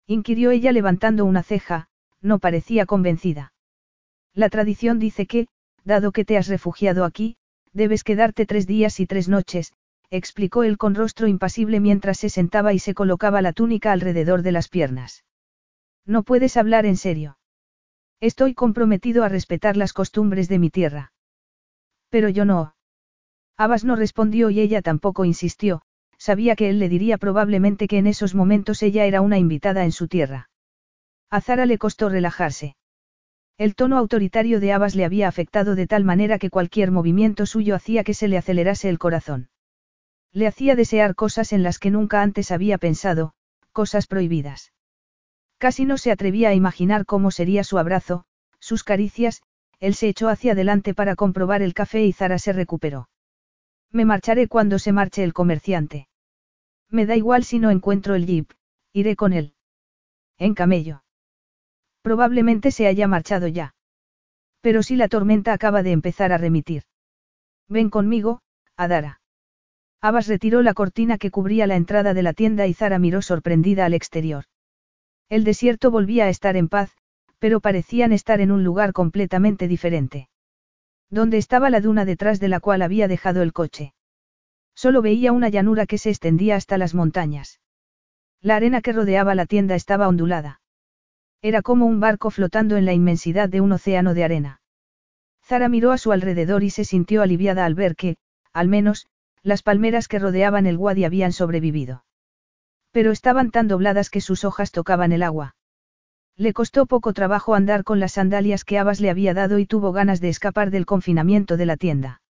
[0.07, 1.87] Inquirió ella levantando una ceja,
[2.19, 3.53] no parecía convencida.
[4.33, 5.49] La tradición dice que,
[5.83, 7.37] dado que te has refugiado aquí,
[7.73, 9.71] debes quedarte tres días y tres noches,
[10.09, 14.51] explicó él con rostro impasible mientras se sentaba y se colocaba la túnica alrededor de
[14.51, 15.25] las piernas.
[16.07, 17.37] No puedes hablar en serio.
[18.19, 21.13] Estoy comprometido a respetar las costumbres de mi tierra.
[22.09, 22.73] Pero yo no.
[23.59, 25.81] Abbas no respondió y ella tampoco insistió,
[26.17, 29.91] sabía que él le diría probablemente que en esos momentos ella era una invitada en
[29.91, 30.49] su tierra.
[31.29, 32.77] A Zara le costó relajarse.
[33.57, 37.75] El tono autoritario de Abbas le había afectado de tal manera que cualquier movimiento suyo
[37.75, 39.49] hacía que se le acelerase el corazón.
[40.31, 43.33] Le hacía desear cosas en las que nunca antes había pensado,
[43.73, 44.71] cosas prohibidas.
[45.57, 48.23] Casi no se atrevía a imaginar cómo sería su abrazo,
[48.61, 49.41] sus caricias,
[49.81, 53.08] él se echó hacia adelante para comprobar el café y Zara se recuperó.
[53.91, 56.07] Me marcharé cuando se marche el comerciante.
[56.89, 58.51] Me da igual si no encuentro el jeep,
[58.93, 59.53] iré con él.
[60.37, 61.03] En camello.
[62.01, 63.75] Probablemente se haya marchado ya.
[64.61, 66.83] Pero si la tormenta acaba de empezar a remitir.
[67.67, 68.41] Ven conmigo,
[68.75, 69.21] Adara.
[70.01, 73.85] Abbas retiró la cortina que cubría la entrada de la tienda y Zara miró sorprendida
[73.85, 74.45] al exterior.
[75.27, 76.95] El desierto volvía a estar en paz,
[77.37, 80.28] pero parecían estar en un lugar completamente diferente.
[81.09, 83.93] ¿Dónde estaba la duna detrás de la cual había dejado el coche?
[84.75, 87.59] Solo veía una llanura que se extendía hasta las montañas.
[88.41, 90.61] La arena que rodeaba la tienda estaba ondulada.
[91.41, 94.61] Era como un barco flotando en la inmensidad de un océano de arena.
[95.43, 98.17] Zara miró a su alrededor y se sintió aliviada al ver que,
[98.53, 99.07] al menos,
[99.41, 102.03] las palmeras que rodeaban el wadi habían sobrevivido.
[102.91, 105.55] Pero estaban tan dobladas que sus hojas tocaban el agua.
[106.39, 109.91] Le costó poco trabajo andar con las sandalias que Abbas le había dado y tuvo
[109.91, 112.21] ganas de escapar del confinamiento de la tienda.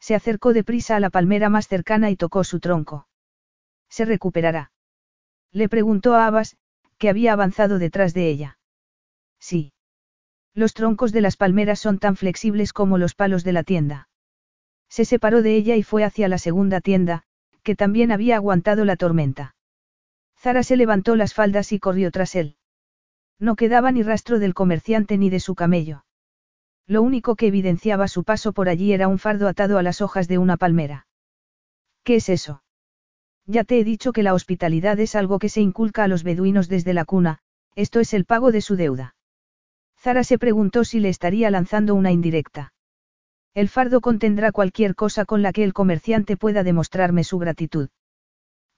[0.00, 3.08] Se acercó deprisa a la palmera más cercana y tocó su tronco.
[3.90, 4.72] ¿Se recuperará?
[5.52, 6.56] Le preguntó a Abbas,
[6.96, 8.58] que había avanzado detrás de ella.
[9.38, 9.74] Sí.
[10.54, 14.08] Los troncos de las palmeras son tan flexibles como los palos de la tienda.
[14.88, 17.24] Se separó de ella y fue hacia la segunda tienda,
[17.62, 19.56] que también había aguantado la tormenta.
[20.38, 22.56] Zara se levantó las faldas y corrió tras él.
[23.38, 26.04] No quedaba ni rastro del comerciante ni de su camello.
[26.86, 30.28] Lo único que evidenciaba su paso por allí era un fardo atado a las hojas
[30.28, 31.06] de una palmera.
[32.04, 32.62] ¿Qué es eso?
[33.46, 36.68] Ya te he dicho que la hospitalidad es algo que se inculca a los beduinos
[36.68, 37.38] desde la cuna,
[37.74, 39.16] esto es el pago de su deuda.
[39.98, 42.72] Zara se preguntó si le estaría lanzando una indirecta.
[43.54, 47.88] El fardo contendrá cualquier cosa con la que el comerciante pueda demostrarme su gratitud.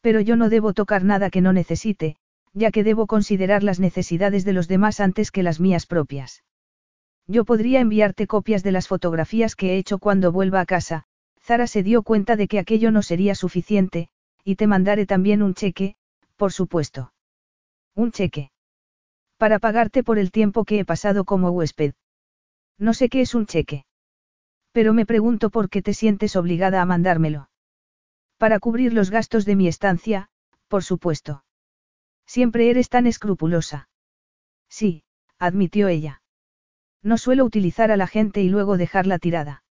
[0.00, 2.16] Pero yo no debo tocar nada que no necesite,
[2.58, 6.42] ya que debo considerar las necesidades de los demás antes que las mías propias.
[7.26, 11.04] Yo podría enviarte copias de las fotografías que he hecho cuando vuelva a casa,
[11.40, 14.08] Zara se dio cuenta de que aquello no sería suficiente,
[14.44, 15.94] y te mandaré también un cheque,
[16.36, 17.12] por supuesto.
[17.94, 18.50] Un cheque.
[19.36, 21.94] Para pagarte por el tiempo que he pasado como huésped.
[22.78, 23.84] No sé qué es un cheque.
[24.72, 27.50] Pero me pregunto por qué te sientes obligada a mandármelo.
[28.36, 30.28] Para cubrir los gastos de mi estancia,
[30.68, 31.44] por supuesto.
[32.28, 33.88] Siempre eres tan escrupulosa.
[34.68, 35.02] Sí,
[35.38, 36.20] admitió ella.
[37.02, 39.64] No suelo utilizar a la gente y luego dejarla tirada.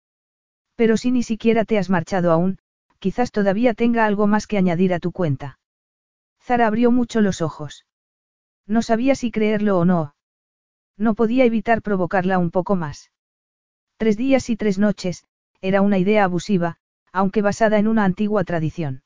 [0.76, 2.60] Pero si ni siquiera te has marchado aún,
[3.00, 5.60] quizás todavía tenga algo más que añadir a tu cuenta.
[6.42, 7.86] Zara abrió mucho los ojos.
[8.66, 10.16] No sabía si creerlo o no.
[10.98, 13.12] No podía evitar provocarla un poco más.
[13.98, 15.26] Tres días y tres noches,
[15.60, 16.78] era una idea abusiva,
[17.12, 19.04] aunque basada en una antigua tradición.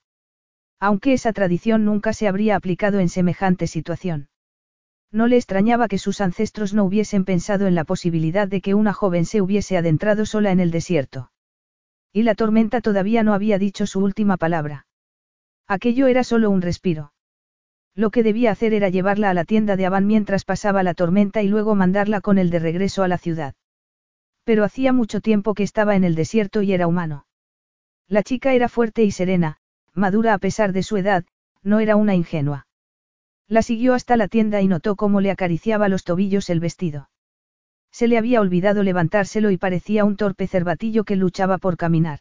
[0.79, 4.29] Aunque esa tradición nunca se habría aplicado en semejante situación.
[5.11, 8.93] No le extrañaba que sus ancestros no hubiesen pensado en la posibilidad de que una
[8.93, 11.31] joven se hubiese adentrado sola en el desierto.
[12.13, 14.85] Y la tormenta todavía no había dicho su última palabra.
[15.67, 17.11] Aquello era solo un respiro.
[17.95, 21.41] Lo que debía hacer era llevarla a la tienda de Avan mientras pasaba la tormenta
[21.41, 23.55] y luego mandarla con el de regreso a la ciudad.
[24.43, 27.25] Pero hacía mucho tiempo que estaba en el desierto y era humano.
[28.07, 29.57] La chica era fuerte y serena,
[29.99, 31.25] madura a pesar de su edad,
[31.61, 32.67] no era una ingenua.
[33.47, 37.09] La siguió hasta la tienda y notó cómo le acariciaba los tobillos el vestido.
[37.91, 42.19] Se le había olvidado levantárselo y parecía un torpe cervatillo que luchaba por caminar.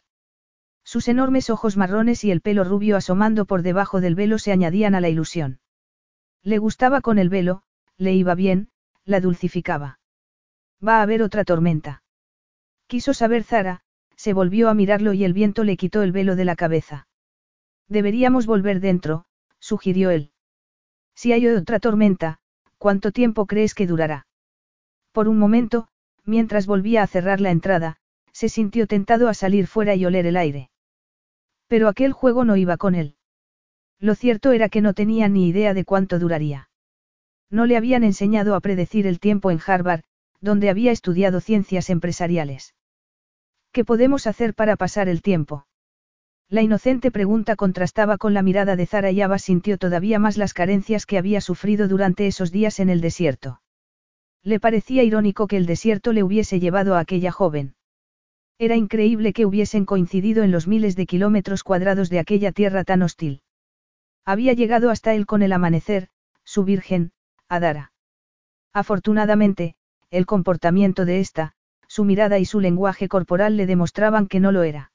[0.83, 4.95] Sus enormes ojos marrones y el pelo rubio asomando por debajo del velo se añadían
[4.95, 5.59] a la ilusión.
[6.41, 7.61] Le gustaba con el velo,
[7.97, 8.69] le iba bien,
[9.05, 9.99] la dulcificaba.
[10.85, 12.01] Va a haber otra tormenta.
[12.87, 13.81] Quiso saber Zara,
[14.15, 17.07] se volvió a mirarlo y el viento le quitó el velo de la cabeza.
[17.89, 19.25] Deberíamos volver dentro,
[19.59, 20.31] sugirió él.
[21.15, 22.39] Si hay otra tormenta,
[22.77, 24.27] ¿cuánto tiempo crees que durará?
[25.11, 25.87] Por un momento,
[26.23, 27.97] mientras volvía a cerrar la entrada,
[28.31, 30.69] se sintió tentado a salir fuera y oler el aire.
[31.67, 33.15] Pero aquel juego no iba con él.
[33.99, 36.69] Lo cierto era que no tenía ni idea de cuánto duraría.
[37.49, 40.03] No le habían enseñado a predecir el tiempo en Harvard,
[40.39, 42.75] donde había estudiado ciencias empresariales.
[43.71, 45.65] ¿Qué podemos hacer para pasar el tiempo?
[46.51, 50.55] La inocente pregunta contrastaba con la mirada de Zara y Ava sintió todavía más las
[50.55, 53.61] carencias que había sufrido durante esos días en el desierto.
[54.41, 57.75] Le parecía irónico que el desierto le hubiese llevado a aquella joven.
[58.57, 63.03] Era increíble que hubiesen coincidido en los miles de kilómetros cuadrados de aquella tierra tan
[63.03, 63.43] hostil.
[64.25, 66.09] Había llegado hasta él con el amanecer,
[66.43, 67.11] su virgen,
[67.47, 67.93] Adara.
[68.73, 69.75] Afortunadamente,
[70.09, 71.53] el comportamiento de esta,
[71.87, 74.91] su mirada y su lenguaje corporal le demostraban que no lo era.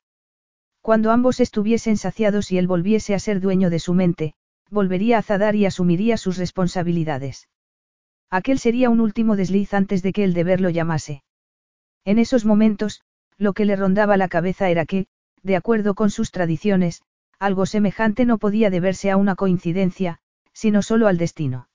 [0.85, 4.35] Cuando ambos estuviesen saciados y él volviese a ser dueño de su mente,
[4.69, 7.49] volvería a Zadar y asumiría sus responsabilidades.
[8.29, 11.25] Aquel sería un último desliz antes de que el deber lo llamase.
[12.05, 13.01] En esos momentos,
[13.39, 15.07] lo que le rondaba la cabeza era que,
[15.43, 17.01] de acuerdo con sus tradiciones,
[17.39, 20.19] algo semejante no podía deberse a una coincidencia,
[20.53, 21.71] sino solo al destino.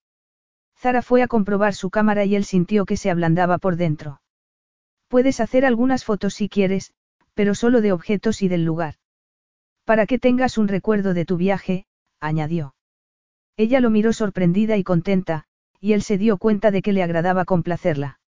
[0.77, 4.21] Zara fue a comprobar su cámara y él sintió que se ablandaba por dentro.
[5.07, 6.93] Puedes hacer algunas fotos si quieres,
[7.33, 8.98] pero solo de objetos y del lugar.
[9.89, 11.87] Para que tengas un recuerdo de tu viaje,
[12.19, 12.75] añadió.
[13.57, 15.45] Ella lo miró sorprendida y contenta,
[15.79, 18.19] y él se dio cuenta de que le agradaba complacerla.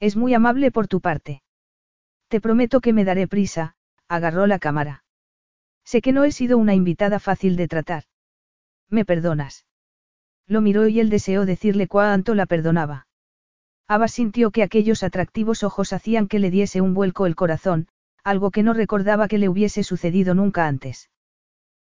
[0.00, 1.42] Es muy amable por tu parte.
[2.28, 3.74] Te prometo que me daré prisa,
[4.08, 5.04] agarró la cámara.
[5.84, 8.04] Sé que no he sido una invitada fácil de tratar.
[8.88, 9.66] ¿Me perdonas?
[10.46, 13.06] Lo miró y él deseó decirle cuánto la perdonaba.
[13.88, 17.88] Ava sintió que aquellos atractivos ojos hacían que le diese un vuelco el corazón,
[18.28, 21.10] algo que no recordaba que le hubiese sucedido nunca antes.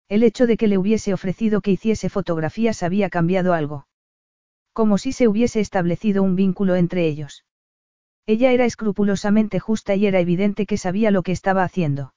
[0.09, 3.87] El hecho de que le hubiese ofrecido que hiciese fotografías había cambiado algo.
[4.73, 7.45] Como si se hubiese establecido un vínculo entre ellos.
[8.27, 12.15] Ella era escrupulosamente justa y era evidente que sabía lo que estaba haciendo.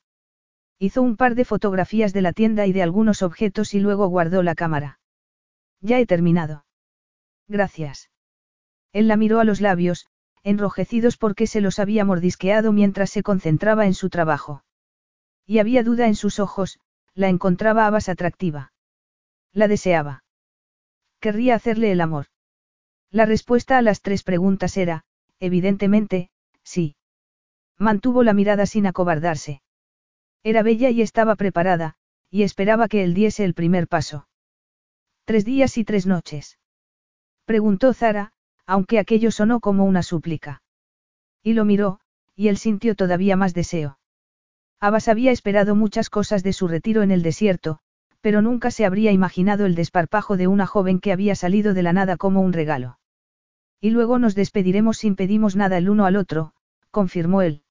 [0.80, 4.43] Hizo un par de fotografías de la tienda y de algunos objetos y luego guardó
[4.43, 4.99] la cámara.
[5.82, 6.65] Ya he terminado.
[7.47, 8.09] Gracias.
[8.93, 10.07] Él la miró a los labios,
[10.43, 14.63] enrojecidos porque se los había mordisqueado mientras se concentraba en su trabajo.
[15.45, 16.79] Y había duda en sus ojos,
[17.13, 18.73] la encontraba Abbas atractiva.
[19.53, 20.23] La deseaba.
[21.19, 22.27] Querría hacerle el amor.
[23.09, 25.05] La respuesta a las tres preguntas era,
[25.39, 26.29] evidentemente,
[26.63, 26.95] sí.
[27.77, 29.61] Mantuvo la mirada sin acobardarse.
[30.43, 31.95] Era bella y estaba preparada,
[32.29, 34.27] y esperaba que él diese el primer paso.
[35.25, 36.59] Tres días y tres noches.
[37.45, 38.33] Preguntó Zara,
[38.68, 40.61] aunque aquello sonó como una súplica.
[41.41, 41.99] Y lo miró,
[42.36, 43.97] y él sintió todavía más deseo.
[44.80, 47.80] Abbas había esperado muchas cosas de su retiro en el desierto,
[48.22, 51.93] pero nunca se habría imaginado el desparpajo de una joven que había salido de la
[51.93, 52.99] nada como un regalo.
[53.80, 56.53] Y luego nos despediremos sin pedimos nada el uno al otro,
[56.91, 57.63] confirmó él.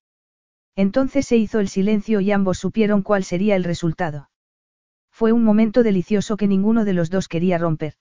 [0.74, 4.30] Entonces se hizo el silencio y ambos supieron cuál sería el resultado.
[5.10, 7.94] Fue un momento delicioso que ninguno de los dos quería romper.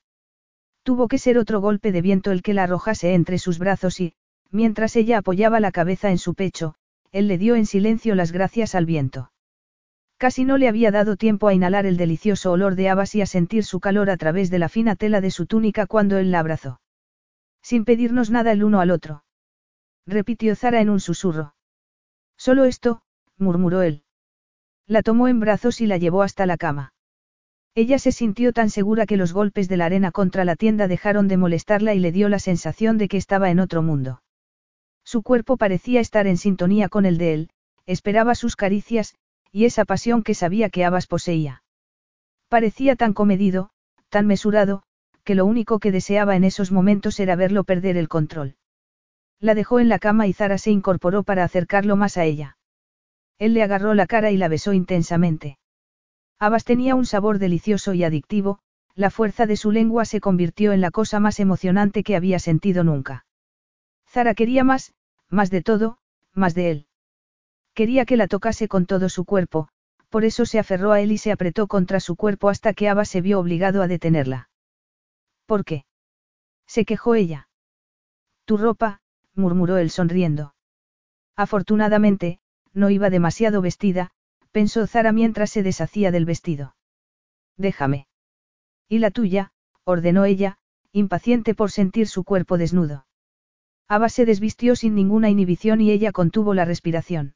[0.86, 4.14] Tuvo que ser otro golpe de viento el que la arrojase entre sus brazos y,
[4.52, 6.76] mientras ella apoyaba la cabeza en su pecho,
[7.10, 9.32] él le dio en silencio las gracias al viento.
[10.16, 13.26] Casi no le había dado tiempo a inhalar el delicioso olor de habas y a
[13.26, 16.38] sentir su calor a través de la fina tela de su túnica cuando él la
[16.38, 16.80] abrazó.
[17.62, 19.24] Sin pedirnos nada el uno al otro.
[20.06, 21.56] Repitió Zara en un susurro.
[22.36, 23.02] Solo esto,
[23.38, 24.04] murmuró él.
[24.86, 26.92] La tomó en brazos y la llevó hasta la cama.
[27.76, 31.28] Ella se sintió tan segura que los golpes de la arena contra la tienda dejaron
[31.28, 34.22] de molestarla y le dio la sensación de que estaba en otro mundo.
[35.04, 37.50] Su cuerpo parecía estar en sintonía con el de él,
[37.84, 39.14] esperaba sus caricias,
[39.52, 41.62] y esa pasión que sabía que Abbas poseía.
[42.48, 43.68] Parecía tan comedido,
[44.08, 44.82] tan mesurado,
[45.22, 48.56] que lo único que deseaba en esos momentos era verlo perder el control.
[49.38, 52.56] La dejó en la cama y Zara se incorporó para acercarlo más a ella.
[53.38, 55.58] Él le agarró la cara y la besó intensamente.
[56.38, 58.58] Abbas tenía un sabor delicioso y adictivo,
[58.94, 62.84] la fuerza de su lengua se convirtió en la cosa más emocionante que había sentido
[62.84, 63.26] nunca.
[64.08, 64.94] Zara quería más,
[65.28, 65.98] más de todo,
[66.32, 66.86] más de él.
[67.74, 69.68] Quería que la tocase con todo su cuerpo,
[70.08, 73.04] por eso se aferró a él y se apretó contra su cuerpo hasta que Ava
[73.04, 74.48] se vio obligado a detenerla.
[75.46, 75.84] ¿Por qué?
[76.66, 77.48] Se quejó ella.
[78.44, 79.00] Tu ropa,
[79.34, 80.54] murmuró él sonriendo.
[81.36, 82.40] Afortunadamente,
[82.72, 84.10] no iba demasiado vestida,
[84.52, 86.76] pensó Zara mientras se deshacía del vestido.
[87.56, 88.06] Déjame.
[88.88, 89.52] Y la tuya,
[89.84, 90.58] ordenó ella,
[90.92, 93.06] impaciente por sentir su cuerpo desnudo.
[93.88, 97.34] Ava se desvistió sin ninguna inhibición y ella contuvo la respiración.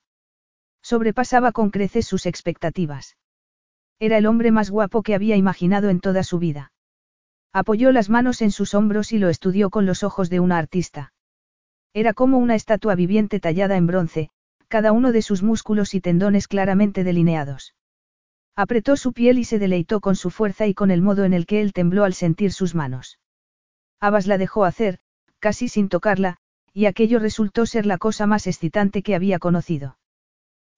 [0.82, 3.16] Sobrepasaba con creces sus expectativas.
[3.98, 6.72] Era el hombre más guapo que había imaginado en toda su vida.
[7.52, 11.12] Apoyó las manos en sus hombros y lo estudió con los ojos de una artista.
[11.92, 14.30] Era como una estatua viviente tallada en bronce,
[14.70, 17.74] cada uno de sus músculos y tendones claramente delineados.
[18.54, 21.44] Apretó su piel y se deleitó con su fuerza y con el modo en el
[21.44, 23.18] que él tembló al sentir sus manos.
[23.98, 25.00] Abbas la dejó hacer,
[25.40, 26.36] casi sin tocarla,
[26.72, 29.98] y aquello resultó ser la cosa más excitante que había conocido.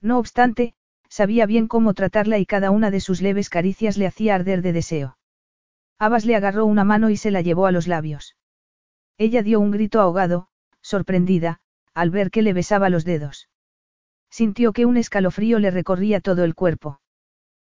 [0.01, 0.75] No obstante,
[1.11, 4.73] sabía bien cómo tratarla y cada una de sus leves caricias le hacía arder de
[4.73, 5.19] deseo.
[5.99, 8.37] Abbas le agarró una mano y se la llevó a los labios.
[9.19, 10.49] Ella dio un grito ahogado,
[10.81, 11.61] sorprendida,
[11.93, 13.51] al ver que le besaba los dedos.
[14.33, 17.01] Sintió que un escalofrío le recorría todo el cuerpo.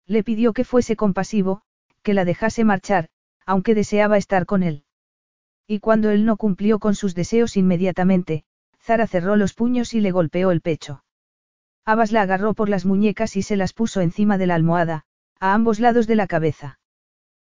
[0.06, 1.60] Le pidió que fuese compasivo,
[2.02, 3.10] que la dejase marchar,
[3.44, 4.84] aunque deseaba estar con él.
[5.66, 8.44] Y cuando él no cumplió con sus deseos inmediatamente,
[8.80, 11.04] Zara cerró los puños y le golpeó el pecho.
[11.84, 15.04] Abbas la agarró por las muñecas y se las puso encima de la almohada,
[15.38, 16.80] a ambos lados de la cabeza.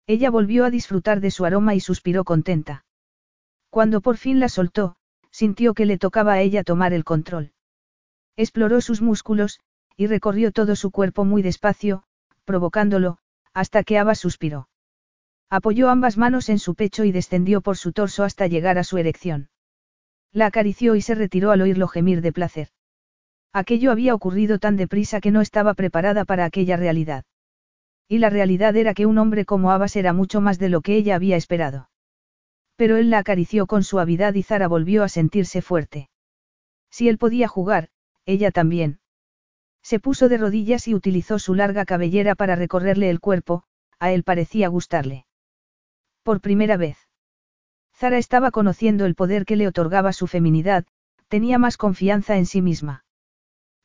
[0.08, 2.86] Ella volvió a disfrutar de su aroma y suspiró contenta.
[3.70, 4.96] Cuando por fin la soltó,
[5.30, 7.53] sintió que le tocaba a ella tomar el control.
[8.36, 9.60] Exploró sus músculos,
[9.96, 12.04] y recorrió todo su cuerpo muy despacio,
[12.46, 13.20] provocándolo,
[13.54, 14.70] hasta que Abbas suspiró.
[15.50, 18.98] Apoyó ambas manos en su pecho y descendió por su torso hasta llegar a su
[18.98, 19.50] erección.
[20.32, 22.70] La acarició y se retiró al oírlo gemir de placer.
[23.54, 27.26] Aquello había ocurrido tan deprisa que no estaba preparada para aquella realidad.
[28.08, 30.96] Y la realidad era que un hombre como Abbas era mucho más de lo que
[30.96, 31.90] ella había esperado.
[32.76, 36.10] Pero él la acarició con suavidad y Zara volvió a sentirse fuerte.
[36.90, 37.90] Si él podía jugar,
[38.26, 39.00] ella también.
[39.82, 43.64] Se puso de rodillas y utilizó su larga cabellera para recorrerle el cuerpo,
[44.00, 45.26] a él parecía gustarle.
[46.24, 46.98] Por primera vez.
[47.96, 50.86] Zara estaba conociendo el poder que le otorgaba su feminidad,
[51.28, 53.06] tenía más confianza en sí misma.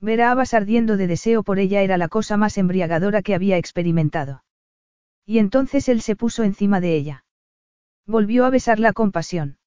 [0.01, 3.57] Ver a Abbas ardiendo de deseo por ella era la cosa más embriagadora que había
[3.57, 4.45] experimentado.
[5.27, 7.25] Y entonces él se puso encima de ella.
[8.07, 9.59] Volvió a besarla con pasión.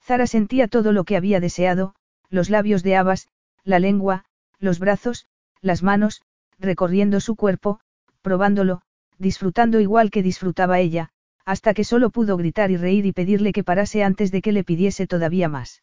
[0.00, 1.94] Zara sentía todo lo que había deseado,
[2.30, 3.28] los labios de Abbas,
[3.68, 4.24] la lengua,
[4.58, 5.26] los brazos,
[5.60, 6.22] las manos,
[6.58, 7.80] recorriendo su cuerpo,
[8.22, 8.80] probándolo,
[9.18, 11.10] disfrutando igual que disfrutaba ella,
[11.44, 14.64] hasta que solo pudo gritar y reír y pedirle que parase antes de que le
[14.64, 15.82] pidiese todavía más.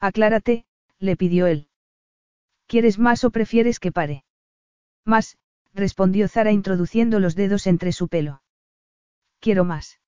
[0.00, 0.64] Aclárate,
[0.98, 1.68] le pidió él.
[2.66, 4.24] ¿Quieres más o prefieres que pare?
[5.04, 5.36] Más,
[5.74, 8.42] respondió Zara introduciendo los dedos entre su pelo.
[9.40, 10.00] Quiero más.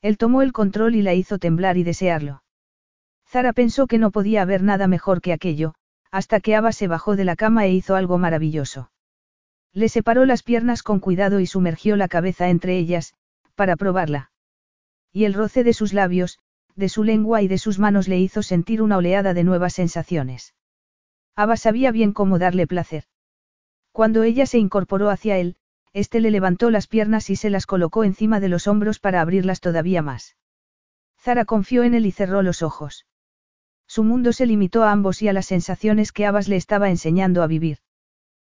[0.00, 2.42] Él tomó el control y la hizo temblar y desearlo.
[3.26, 5.74] Zara pensó que no podía haber nada mejor que aquello,
[6.14, 8.92] hasta que Ava se bajó de la cama e hizo algo maravilloso.
[9.72, 13.14] Le separó las piernas con cuidado y sumergió la cabeza entre ellas,
[13.56, 14.30] para probarla.
[15.12, 16.38] Y el roce de sus labios,
[16.76, 20.54] de su lengua y de sus manos le hizo sentir una oleada de nuevas sensaciones.
[21.34, 23.06] Ava sabía bien cómo darle placer.
[23.90, 25.56] Cuando ella se incorporó hacia él,
[25.92, 29.60] éste le levantó las piernas y se las colocó encima de los hombros para abrirlas
[29.60, 30.36] todavía más.
[31.18, 33.04] Zara confió en él y cerró los ojos.
[33.86, 37.42] Su mundo se limitó a ambos y a las sensaciones que Abbas le estaba enseñando
[37.42, 37.78] a vivir.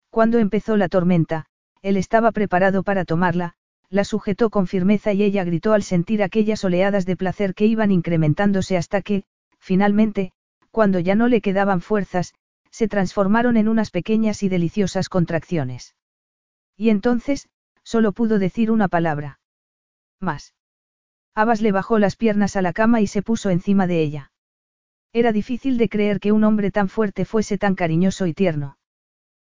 [0.10, 1.46] Cuando empezó la tormenta,
[1.82, 3.54] él estaba preparado para tomarla,
[3.90, 7.92] la sujetó con firmeza y ella gritó al sentir aquellas oleadas de placer que iban
[7.92, 9.24] incrementándose hasta que,
[9.60, 10.32] finalmente,
[10.72, 12.34] cuando ya no le quedaban fuerzas,
[12.70, 15.96] se transformaron en unas pequeñas y deliciosas contracciones.
[16.78, 17.50] Y entonces,
[17.84, 19.40] solo pudo decir una palabra.
[20.20, 20.54] Más.
[21.34, 24.29] Abbas le bajó las piernas a la cama y se puso encima de ella.
[25.12, 28.78] Era difícil de creer que un hombre tan fuerte fuese tan cariñoso y tierno.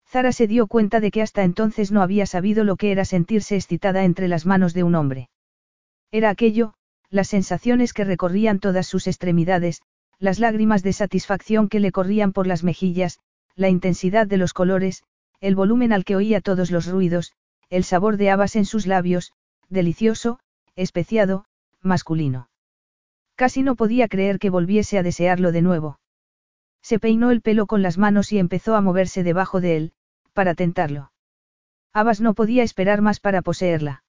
[0.07, 3.55] Zara se dio cuenta de que hasta entonces no había sabido lo que era sentirse
[3.55, 5.29] excitada entre las manos de un hombre.
[6.11, 6.73] Era aquello,
[7.09, 9.81] las sensaciones que recorrían todas sus extremidades,
[10.19, 13.19] las lágrimas de satisfacción que le corrían por las mejillas,
[13.55, 15.03] la intensidad de los colores,
[15.39, 17.33] el volumen al que oía todos los ruidos,
[17.69, 19.33] el sabor de habas en sus labios,
[19.69, 20.39] delicioso,
[20.75, 21.45] especiado,
[21.81, 22.49] masculino.
[23.35, 25.99] Casi no podía creer que volviese a desearlo de nuevo.
[26.81, 29.93] Se peinó el pelo con las manos y empezó a moverse debajo de él,
[30.33, 31.11] para tentarlo.
[31.93, 34.03] Abbas no podía esperar más para poseerla.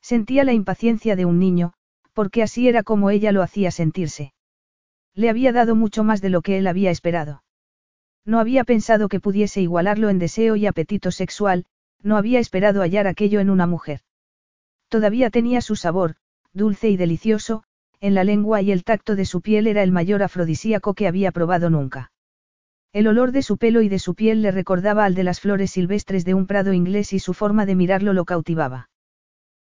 [0.00, 1.74] Sentía la impaciencia de un niño,
[2.12, 4.34] porque así era como ella lo hacía sentirse.
[5.14, 7.42] Le había dado mucho más de lo que él había esperado.
[8.24, 11.66] No había pensado que pudiese igualarlo en deseo y apetito sexual,
[12.02, 14.00] no había esperado hallar aquello en una mujer.
[14.88, 16.16] Todavía tenía su sabor,
[16.52, 17.64] dulce y delicioso,
[18.02, 21.30] en la lengua y el tacto de su piel era el mayor afrodisíaco que había
[21.30, 22.10] probado nunca.
[22.92, 25.70] El olor de su pelo y de su piel le recordaba al de las flores
[25.70, 28.90] silvestres de un prado inglés y su forma de mirarlo lo cautivaba.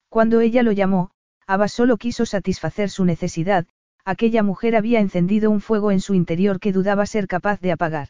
[0.08, 1.10] Cuando ella lo llamó,
[1.48, 3.66] Ava solo quiso satisfacer su necesidad,
[4.06, 8.10] aquella mujer había encendido un fuego en su interior que dudaba ser capaz de apagar.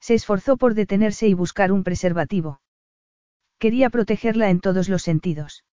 [0.00, 2.62] Se esforzó por detenerse y buscar un preservativo.
[3.58, 5.64] Quería protegerla en todos los sentidos.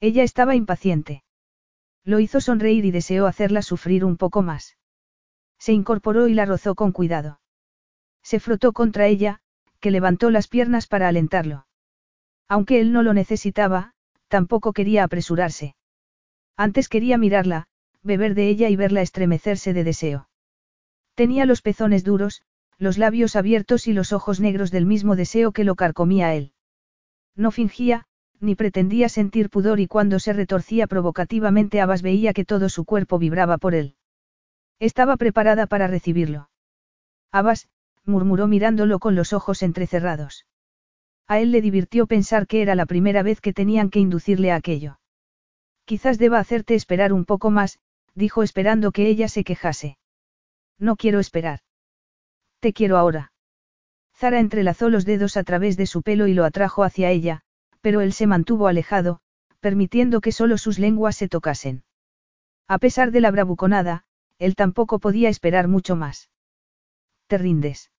[0.00, 1.22] Ella estaba impaciente.
[2.08, 4.78] Lo hizo sonreír y deseó hacerla sufrir un poco más.
[5.58, 7.38] Se incorporó y la rozó con cuidado.
[8.22, 9.40] Se frotó contra ella,
[9.78, 11.66] que levantó las piernas para alentarlo.
[12.48, 13.92] Aunque él no lo necesitaba,
[14.28, 15.76] tampoco quería apresurarse.
[16.56, 17.68] Antes quería mirarla,
[18.02, 20.30] beber de ella y verla estremecerse de deseo.
[21.14, 22.40] Tenía los pezones duros,
[22.78, 26.54] los labios abiertos y los ojos negros del mismo deseo que lo carcomía él.
[27.36, 28.06] No fingía,
[28.40, 33.18] ni pretendía sentir pudor y cuando se retorcía provocativamente Abbas veía que todo su cuerpo
[33.18, 33.96] vibraba por él.
[34.78, 36.50] Estaba preparada para recibirlo.
[37.32, 37.68] Abbas,
[38.04, 40.46] murmuró mirándolo con los ojos entrecerrados.
[41.26, 44.56] A él le divirtió pensar que era la primera vez que tenían que inducirle a
[44.56, 44.98] aquello.
[45.84, 47.78] Quizás deba hacerte esperar un poco más,
[48.14, 49.98] dijo esperando que ella se quejase.
[50.78, 51.60] No quiero esperar.
[52.60, 53.32] Te quiero ahora.
[54.16, 57.42] Zara entrelazó los dedos a través de su pelo y lo atrajo hacia ella,
[57.80, 59.20] pero él se mantuvo alejado,
[59.60, 61.84] permitiendo que solo sus lenguas se tocasen.
[62.66, 64.04] A pesar de la bravuconada,
[64.38, 66.30] él tampoco podía esperar mucho más.
[67.26, 67.90] ¿Te rindes?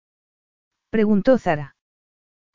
[0.90, 1.76] preguntó Zara.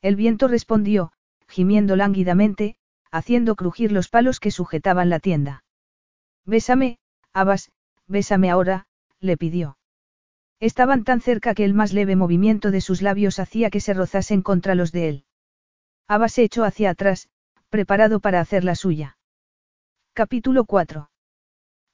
[0.01, 1.13] El viento respondió,
[1.49, 2.77] gimiendo lánguidamente,
[3.11, 5.65] haciendo crujir los palos que sujetaban la tienda.
[6.45, 6.99] Bésame,
[7.33, 7.71] Abbas,
[8.07, 8.87] bésame ahora,
[9.21, 9.79] le pidió.
[10.61, 14.43] Estaban tan cerca que el más leve movimiento de sus labios hacía que se rozasen
[14.43, 15.25] contra los de él.
[16.07, 17.29] Aba se echó hacia atrás,
[17.71, 19.17] preparado para hacer la suya.
[20.13, 21.11] Capítulo 4.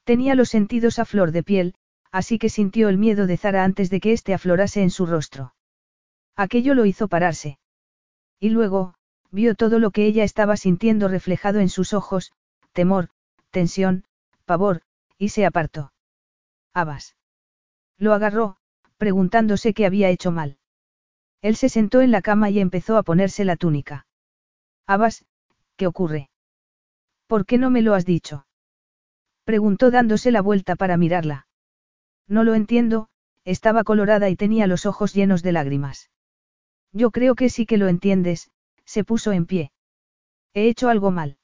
[0.03, 1.75] Tenía los sentidos a flor de piel,
[2.11, 5.55] así que sintió el miedo de Zara antes de que éste aflorase en su rostro.
[6.35, 7.57] Aquello lo hizo pararse.
[8.39, 8.95] Y luego,
[9.31, 12.33] vio todo lo que ella estaba sintiendo reflejado en sus ojos,
[12.73, 13.09] temor,
[13.49, 14.05] tensión,
[14.45, 14.81] pavor,
[15.17, 15.93] y se apartó.
[16.73, 17.15] Abas.
[17.97, 18.57] Lo agarró,
[18.97, 20.57] preguntándose qué había hecho mal.
[21.41, 24.05] Él se sentó en la cama y empezó a ponerse la túnica.
[24.87, 25.25] Abbas,
[25.75, 26.29] ¿qué ocurre?
[27.27, 28.45] ¿Por qué no me lo has dicho?
[29.43, 31.47] Preguntó dándose la vuelta para mirarla.
[32.27, 33.09] No lo entiendo,
[33.43, 36.11] estaba colorada y tenía los ojos llenos de lágrimas.
[36.93, 38.51] Yo creo que sí que lo entiendes,
[38.85, 39.71] se puso en pie.
[40.53, 41.37] He hecho algo mal.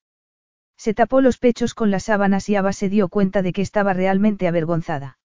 [0.77, 3.93] Se tapó los pechos con las sábanas y Abba se dio cuenta de que estaba
[3.93, 5.17] realmente avergonzada.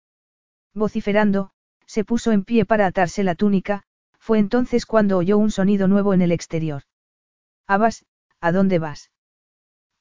[0.72, 1.50] Vociferando,
[1.86, 3.84] se puso en pie para atarse la túnica,
[4.22, 6.84] fue entonces cuando oyó un sonido nuevo en el exterior.
[7.66, 8.06] Abbas,
[8.40, 9.10] ¿a dónde vas?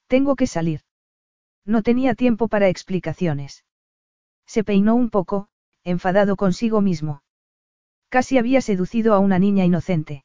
[0.05, 0.81] Tengo que salir.
[1.65, 3.65] No tenía tiempo para explicaciones.
[4.45, 5.49] Se peinó un poco,
[5.83, 7.23] enfadado consigo mismo.
[8.09, 10.23] Casi había seducido a una niña inocente.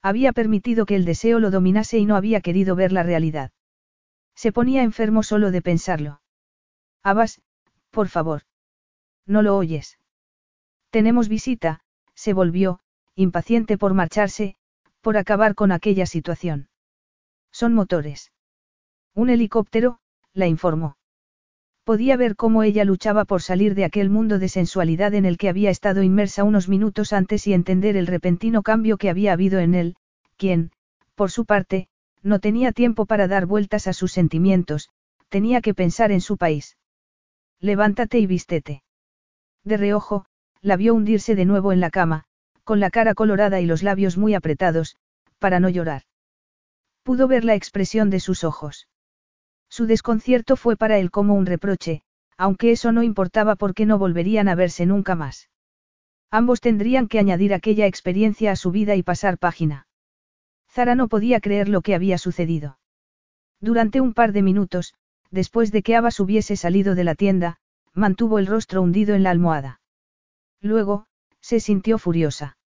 [0.00, 3.50] Había permitido que el deseo lo dominase y no había querido ver la realidad.
[4.36, 6.20] Se ponía enfermo solo de pensarlo.
[7.02, 7.42] Abbas,
[7.90, 8.42] por favor.
[9.26, 9.98] No lo oyes.
[10.90, 11.80] Tenemos visita,
[12.14, 12.80] se volvió,
[13.18, 14.54] impaciente por marcharse,
[15.00, 16.68] por acabar con aquella situación.
[17.50, 18.30] Son motores.
[19.12, 19.98] Un helicóptero,
[20.34, 20.96] la informó.
[21.82, 25.48] Podía ver cómo ella luchaba por salir de aquel mundo de sensualidad en el que
[25.48, 29.74] había estado inmersa unos minutos antes y entender el repentino cambio que había habido en
[29.74, 29.96] él,
[30.36, 30.70] quien,
[31.16, 31.88] por su parte,
[32.22, 34.90] no tenía tiempo para dar vueltas a sus sentimientos,
[35.28, 36.76] tenía que pensar en su país.
[37.58, 38.84] Levántate y vístete.
[39.64, 40.24] De reojo,
[40.60, 42.27] la vio hundirse de nuevo en la cama,
[42.68, 44.94] con la cara colorada y los labios muy apretados,
[45.38, 46.02] para no llorar.
[47.02, 48.88] Pudo ver la expresión de sus ojos.
[49.70, 52.02] Su desconcierto fue para él como un reproche,
[52.36, 55.48] aunque eso no importaba porque no volverían a verse nunca más.
[56.30, 59.86] Ambos tendrían que añadir aquella experiencia a su vida y pasar página.
[60.70, 62.78] Zara no podía creer lo que había sucedido.
[63.62, 64.92] Durante un par de minutos,
[65.30, 67.60] después de que Abbas hubiese salido de la tienda,
[67.94, 69.80] mantuvo el rostro hundido en la almohada.
[70.60, 71.06] Luego,
[71.40, 72.57] se sintió furiosa.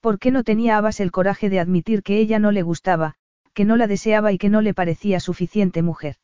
[0.00, 3.14] ¿Por qué no tenía Abbas el coraje de admitir que ella no le gustaba,
[3.54, 6.16] que no la deseaba y que no le parecía suficiente mujer?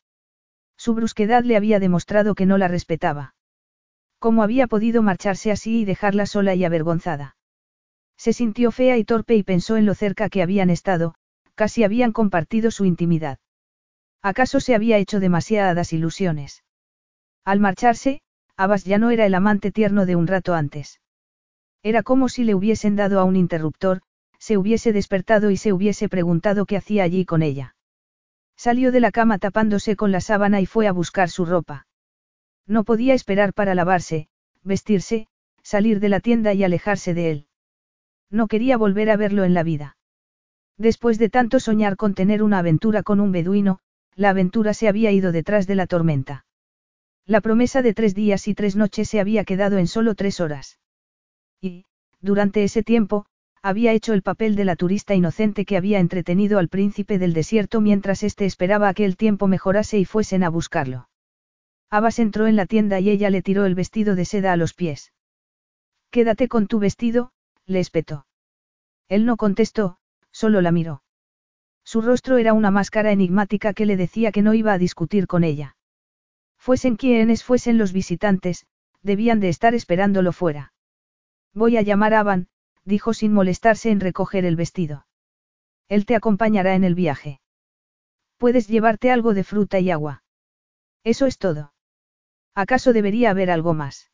[0.77, 3.35] Su brusquedad le había demostrado que no la respetaba.
[4.19, 7.35] ¿Cómo había podido marcharse así y dejarla sola y avergonzada?
[8.17, 11.15] Se sintió fea y torpe y pensó en lo cerca que habían estado,
[11.55, 13.39] casi habían compartido su intimidad.
[14.21, 16.63] ¿Acaso se había hecho demasiadas ilusiones?
[17.43, 18.21] Al marcharse,
[18.55, 21.01] Abbas ya no era el amante tierno de un rato antes.
[21.83, 24.01] Era como si le hubiesen dado a un interruptor,
[24.39, 27.75] se hubiese despertado y se hubiese preguntado qué hacía allí con ella.
[28.55, 31.87] Salió de la cama tapándose con la sábana y fue a buscar su ropa.
[32.65, 34.29] No podía esperar para lavarse,
[34.63, 35.27] vestirse,
[35.61, 37.47] salir de la tienda y alejarse de él.
[38.29, 39.97] No quería volver a verlo en la vida.
[40.77, 43.79] Después de tanto soñar con tener una aventura con un beduino,
[44.15, 46.45] la aventura se había ido detrás de la tormenta.
[47.25, 50.79] La promesa de tres días y tres noches se había quedado en solo tres horas.
[51.63, 51.85] Y,
[52.19, 53.25] durante ese tiempo,
[53.61, 57.79] había hecho el papel de la turista inocente que había entretenido al príncipe del desierto
[57.79, 61.07] mientras éste esperaba a que el tiempo mejorase y fuesen a buscarlo.
[61.89, 64.73] Abbas entró en la tienda y ella le tiró el vestido de seda a los
[64.73, 65.13] pies.
[66.11, 67.31] Quédate con tu vestido,
[67.65, 68.25] le espetó.
[69.07, 69.97] Él no contestó,
[70.31, 71.01] solo la miró.
[71.85, 75.45] Su rostro era una máscara enigmática que le decía que no iba a discutir con
[75.45, 75.77] ella.
[76.57, 78.65] Fuesen quienes fuesen los visitantes,
[79.01, 80.72] debían de estar esperándolo fuera.
[81.53, 82.47] Voy a llamar a Van,
[82.83, 85.05] dijo sin molestarse en recoger el vestido.
[85.87, 87.39] Él te acompañará en el viaje.
[88.37, 90.23] Puedes llevarte algo de fruta y agua.
[91.03, 91.73] Eso es todo.
[92.55, 94.11] ¿Acaso debería haber algo más?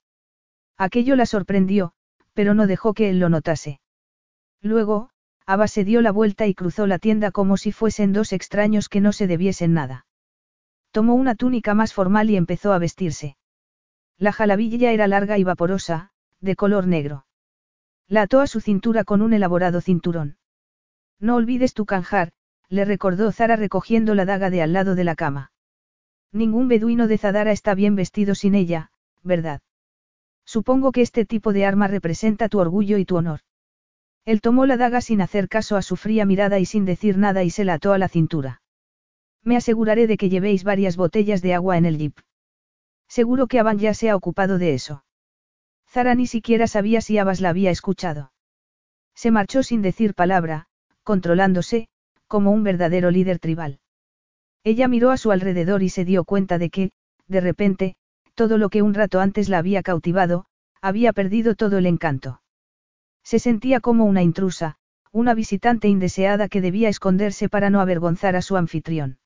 [0.78, 1.94] Aquello la sorprendió,
[2.34, 3.80] pero no dejó que él lo notase.
[4.62, 5.10] Luego,
[5.46, 9.02] Ava se dio la vuelta y cruzó la tienda como si fuesen dos extraños que
[9.02, 10.06] no se debiesen nada.
[10.92, 13.38] Tomó una túnica más formal y empezó a vestirse.
[14.18, 17.26] La jalabilla era larga y vaporosa, de color negro.
[18.10, 20.38] La ató a su cintura con un elaborado cinturón.
[21.20, 22.32] No olvides tu canjar,
[22.68, 25.52] le recordó Zara recogiendo la daga de al lado de la cama.
[26.32, 28.92] Ningún beduino de Zadara está bien vestido sin ella,
[29.22, 29.62] ¿verdad?
[30.44, 33.42] Supongo que este tipo de arma representa tu orgullo y tu honor.
[34.26, 37.44] Él tomó la daga sin hacer caso a su fría mirada y sin decir nada
[37.44, 38.62] y se la ató a la cintura.
[39.44, 42.18] Me aseguraré de que llevéis varias botellas de agua en el jeep.
[43.08, 45.04] Seguro que Aban ya se ha ocupado de eso.
[45.90, 48.32] Zara ni siquiera sabía si Abbas la había escuchado.
[49.16, 50.68] Se marchó sin decir palabra,
[51.04, 51.88] controlándose,
[52.28, 53.80] como un verdadero líder tribal.
[54.64, 56.92] Ella miró a su alrededor y se dio cuenta de que,
[57.28, 57.96] de repente,
[58.36, 60.46] todo lo que un rato antes la había cautivado,
[60.80, 62.42] había perdido todo el encanto.
[63.24, 64.78] Se sentía como una intrusa,
[65.12, 69.18] una visitante indeseada que debía esconderse para no avergonzar a su anfitrión.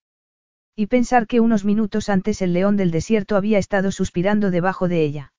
[0.76, 5.04] Y pensar que unos minutos antes el león del desierto había estado suspirando debajo de
[5.04, 5.33] ella.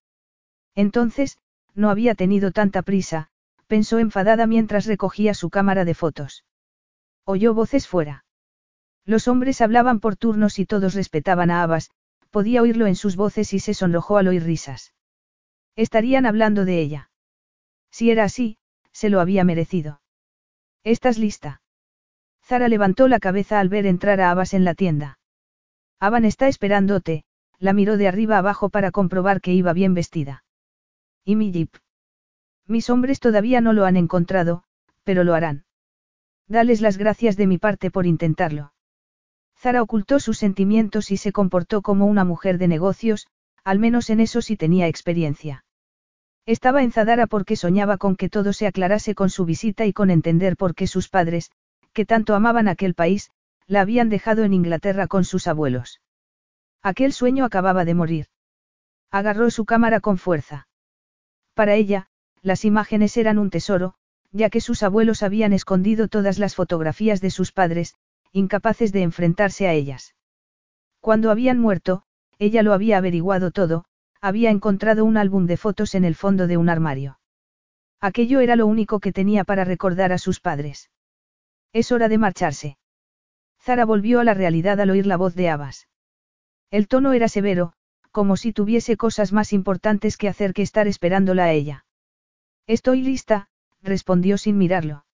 [0.75, 1.39] Entonces,
[1.75, 3.29] no había tenido tanta prisa,
[3.67, 6.45] pensó enfadada mientras recogía su cámara de fotos.
[7.25, 8.25] Oyó voces fuera.
[9.05, 11.91] Los hombres hablaban por turnos y todos respetaban a Abbas,
[12.31, 14.95] podía oírlo en sus voces y se sonrojó al oír risas.
[15.77, 17.11] Estarían hablando de ella.
[17.91, 18.59] Si era así,
[18.93, 20.01] se lo había merecido.
[20.85, 21.63] ¿Estás lista?
[22.43, 25.19] Zara levantó la cabeza al ver entrar a Abbas en la tienda.
[25.99, 27.25] Aban está esperándote,
[27.59, 30.44] la miró de arriba abajo para comprobar que iba bien vestida.
[31.25, 31.75] ¿Y mi jeep?
[32.67, 34.65] Mis hombres todavía no lo han encontrado,
[35.05, 35.65] pero lo harán.
[36.49, 38.73] Dales las gracias de mi parte por intentarlo.
[39.57, 43.27] Zara ocultó sus sentimientos y se comportó como una mujer de negocios,
[43.65, 45.65] al menos en eso sí tenía experiencia.
[46.45, 50.59] Estaba enfadada porque soñaba con que todo se aclarase con su visita y con entender
[50.59, 51.51] por qué sus padres,
[51.95, 53.31] que tanto amaban aquel país,
[53.67, 56.03] la habían dejado en Inglaterra con sus abuelos.
[56.83, 58.27] Aquel sueño acababa de morir.
[59.11, 60.67] Agarró su cámara con fuerza.
[61.55, 62.09] Para ella,
[62.43, 63.95] las imágenes eran un tesoro,
[64.33, 67.95] ya que sus abuelos habían escondido todas las fotografías de sus padres,
[68.33, 70.15] incapaces de enfrentarse a ellas.
[71.01, 72.03] Cuando habían muerto,
[72.39, 73.85] ella lo había averiguado todo,
[74.21, 77.21] había encontrado un álbum de fotos en el fondo de un armario.
[78.01, 80.91] Aquello era lo único que tenía para recordar a sus padres.
[81.73, 82.79] Es hora de marcharse.
[83.63, 85.89] Zara volvió a la realidad al oír la voz de Abbas.
[86.71, 87.75] El tono era severo,
[88.15, 91.85] como si tuviese cosas más importantes que hacer que estar esperándola a ella.
[92.69, 93.49] Estoy lista,
[93.83, 95.05] respondió sin mirarlo.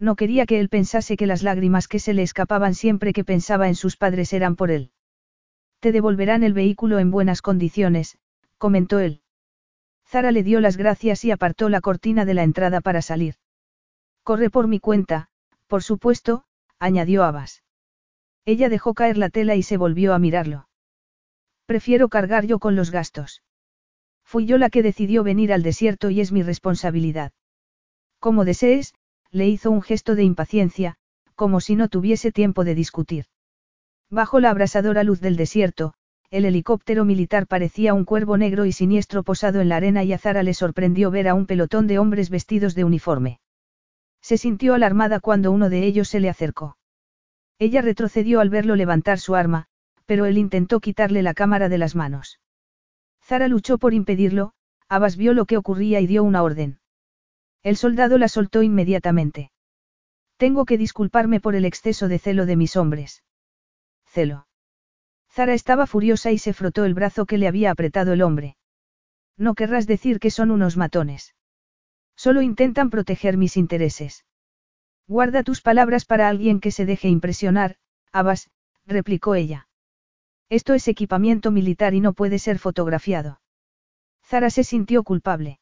[0.00, 3.68] No quería que él pensase que las lágrimas que se le escapaban siempre que pensaba
[3.68, 4.90] en sus padres eran por él.
[5.78, 8.18] Te devolverán el vehículo en buenas condiciones,
[8.58, 9.22] comentó él.
[10.04, 13.36] Zara le dio las gracias y apartó la cortina de la entrada para salir.
[14.24, 15.28] Corre por mi cuenta,
[15.68, 16.42] Por supuesto,
[16.80, 17.62] añadió Abbas.
[18.44, 20.66] Ella dejó caer la tela y se volvió a mirarlo.
[21.66, 23.42] Prefiero cargar yo con los gastos.
[24.24, 27.32] Fui yo la que decidió venir al desierto y es mi responsabilidad.
[28.20, 28.94] Como desees,
[29.30, 30.96] le hizo un gesto de impaciencia,
[31.34, 33.26] como si no tuviese tiempo de discutir.
[34.10, 35.94] Bajo la abrasadora luz del desierto,
[36.30, 40.18] el helicóptero militar parecía un cuervo negro y siniestro posado en la arena y a
[40.18, 43.40] Zara le sorprendió ver a un pelotón de hombres vestidos de uniforme.
[44.20, 46.76] Se sintió alarmada cuando uno de ellos se le acercó.
[47.58, 49.68] Ella retrocedió al verlo levantar su arma,
[50.06, 52.40] pero él intentó quitarle la cámara de las manos.
[53.22, 54.52] Zara luchó por impedirlo,
[54.88, 56.78] Abbas vio lo que ocurría y dio una orden.
[57.62, 59.50] El soldado la soltó inmediatamente.
[60.36, 63.24] Tengo que disculparme por el exceso de celo de mis hombres.
[64.06, 64.46] Celo.
[65.30, 68.56] Zara estaba furiosa y se frotó el brazo que le había apretado el hombre.
[69.36, 71.34] No querrás decir que son unos matones.
[72.16, 74.24] Solo intentan proteger mis intereses.
[75.06, 77.76] Guarda tus palabras para alguien que se deje impresionar,
[78.12, 78.50] Abbas,
[78.86, 79.68] replicó ella.
[80.48, 83.40] Esto es equipamiento militar y no puede ser fotografiado.
[84.24, 85.58] Zara se sintió culpable.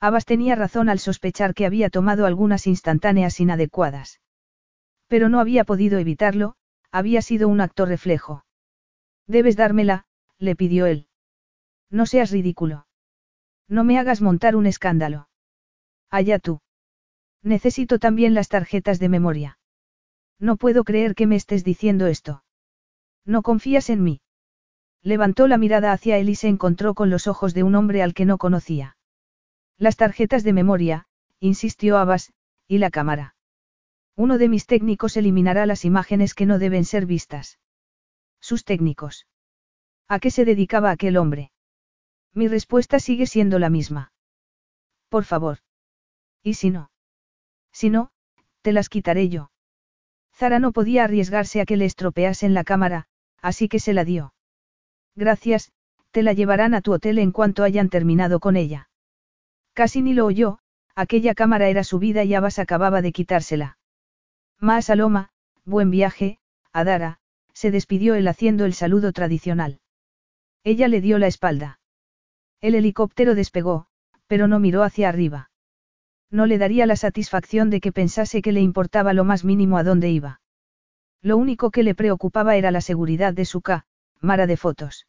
[0.00, 4.20] Abbas tenía razón al sospechar que había tomado algunas instantáneas inadecuadas.
[5.08, 6.56] Pero no había podido evitarlo,
[6.90, 8.44] había sido un acto reflejo.
[9.26, 10.04] Debes dármela,
[10.38, 11.08] le pidió él.
[11.90, 12.86] No seas ridículo.
[13.68, 15.28] No me hagas montar un escándalo.
[16.10, 16.60] Allá tú.
[17.42, 19.58] Necesito también las tarjetas de memoria.
[20.38, 22.44] No puedo creer que me estés diciendo esto.
[23.26, 24.20] ¿No confías en mí?
[25.02, 28.14] Levantó la mirada hacia él y se encontró con los ojos de un hombre al
[28.14, 28.96] que no conocía.
[29.76, 31.06] Las tarjetas de memoria,
[31.40, 32.32] insistió Abbas,
[32.68, 33.34] y la cámara.
[34.14, 37.58] Uno de mis técnicos eliminará las imágenes que no deben ser vistas.
[38.40, 39.26] Sus técnicos.
[40.08, 41.50] ¿A qué se dedicaba aquel hombre?
[42.32, 44.12] Mi respuesta sigue siendo la misma.
[45.08, 45.58] Por favor.
[46.42, 46.90] ¿Y si no?
[47.72, 48.10] Si no,
[48.62, 49.50] te las quitaré yo.
[50.32, 53.08] Zara no podía arriesgarse a que le estropeasen la cámara,
[53.46, 54.34] así que se la dio.
[55.14, 55.70] Gracias,
[56.10, 58.88] te la llevarán a tu hotel en cuanto hayan terminado con ella.
[59.72, 60.58] Casi ni lo oyó,
[60.96, 63.78] aquella cámara era su vida y Abbas acababa de quitársela.
[64.58, 65.30] Más Aloma,
[65.64, 66.40] buen viaje,
[66.72, 67.20] Adara,
[67.52, 69.78] se despidió él haciendo el saludo tradicional.
[70.64, 71.78] Ella le dio la espalda.
[72.60, 73.86] El helicóptero despegó,
[74.26, 75.52] pero no miró hacia arriba.
[76.32, 79.84] No le daría la satisfacción de que pensase que le importaba lo más mínimo a
[79.84, 80.40] dónde iba.
[81.22, 83.62] Lo único que le preocupaba era la seguridad de su
[84.20, 85.06] Mara de fotos.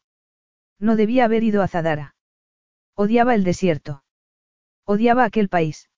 [0.79, 2.15] No debía haber ido a Zadara.
[2.95, 4.03] Odiaba el desierto.
[4.85, 5.89] Odiaba aquel país.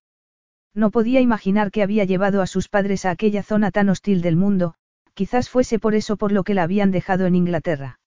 [0.73, 4.35] No podía imaginar que había llevado a sus padres a aquella zona tan hostil del
[4.35, 4.75] mundo,
[5.13, 7.99] quizás fuese por eso por lo que la habían dejado en Inglaterra.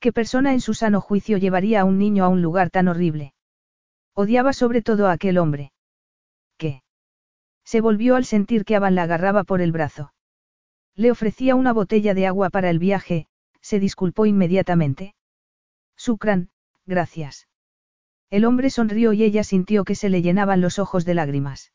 [0.00, 3.34] ¿Qué persona en su sano juicio llevaría a un niño a un lugar tan horrible?
[4.14, 5.72] Odiaba sobre todo a aquel hombre.
[6.56, 6.82] ¿Qué?
[7.64, 10.13] Se volvió al sentir que Aban la agarraba por el brazo.
[10.96, 13.26] Le ofrecía una botella de agua para el viaje,
[13.60, 15.14] se disculpó inmediatamente.
[15.96, 16.50] Sucran,
[16.86, 17.48] gracias.
[18.30, 21.72] El hombre sonrió y ella sintió que se le llenaban los ojos de lágrimas.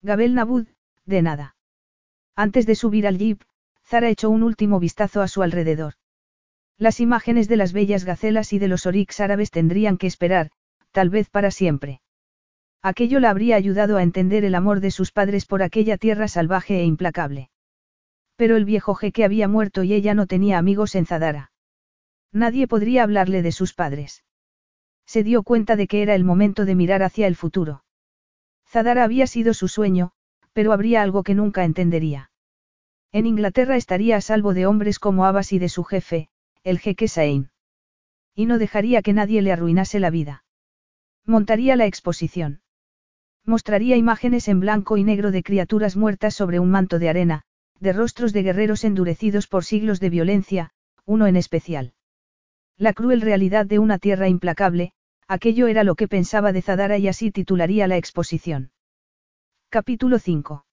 [0.00, 0.66] Gabel Nabud,
[1.04, 1.56] de nada.
[2.34, 3.42] Antes de subir al jeep,
[3.84, 5.94] Zara echó un último vistazo a su alrededor.
[6.78, 10.50] Las imágenes de las bellas gacelas y de los orix árabes tendrían que esperar,
[10.90, 12.00] tal vez para siempre.
[12.80, 16.80] Aquello la habría ayudado a entender el amor de sus padres por aquella tierra salvaje
[16.80, 17.51] e implacable.
[18.42, 21.52] Pero el viejo jeque había muerto y ella no tenía amigos en Zadara.
[22.32, 24.24] Nadie podría hablarle de sus padres.
[25.06, 27.84] Se dio cuenta de que era el momento de mirar hacia el futuro.
[28.66, 30.10] Zadara había sido su sueño,
[30.52, 32.32] pero habría algo que nunca entendería.
[33.12, 36.28] En Inglaterra estaría a salvo de hombres como Abbas y de su jefe,
[36.64, 37.52] el jeque Sain.
[38.34, 40.42] Y no dejaría que nadie le arruinase la vida.
[41.24, 42.60] Montaría la exposición.
[43.46, 47.44] Mostraría imágenes en blanco y negro de criaturas muertas sobre un manto de arena,
[47.82, 50.70] de rostros de guerreros endurecidos por siglos de violencia,
[51.04, 51.94] uno en especial.
[52.78, 54.92] La cruel realidad de una tierra implacable,
[55.26, 58.70] aquello era lo que pensaba de Zadara y así titularía la exposición.
[59.68, 60.64] Capítulo 5.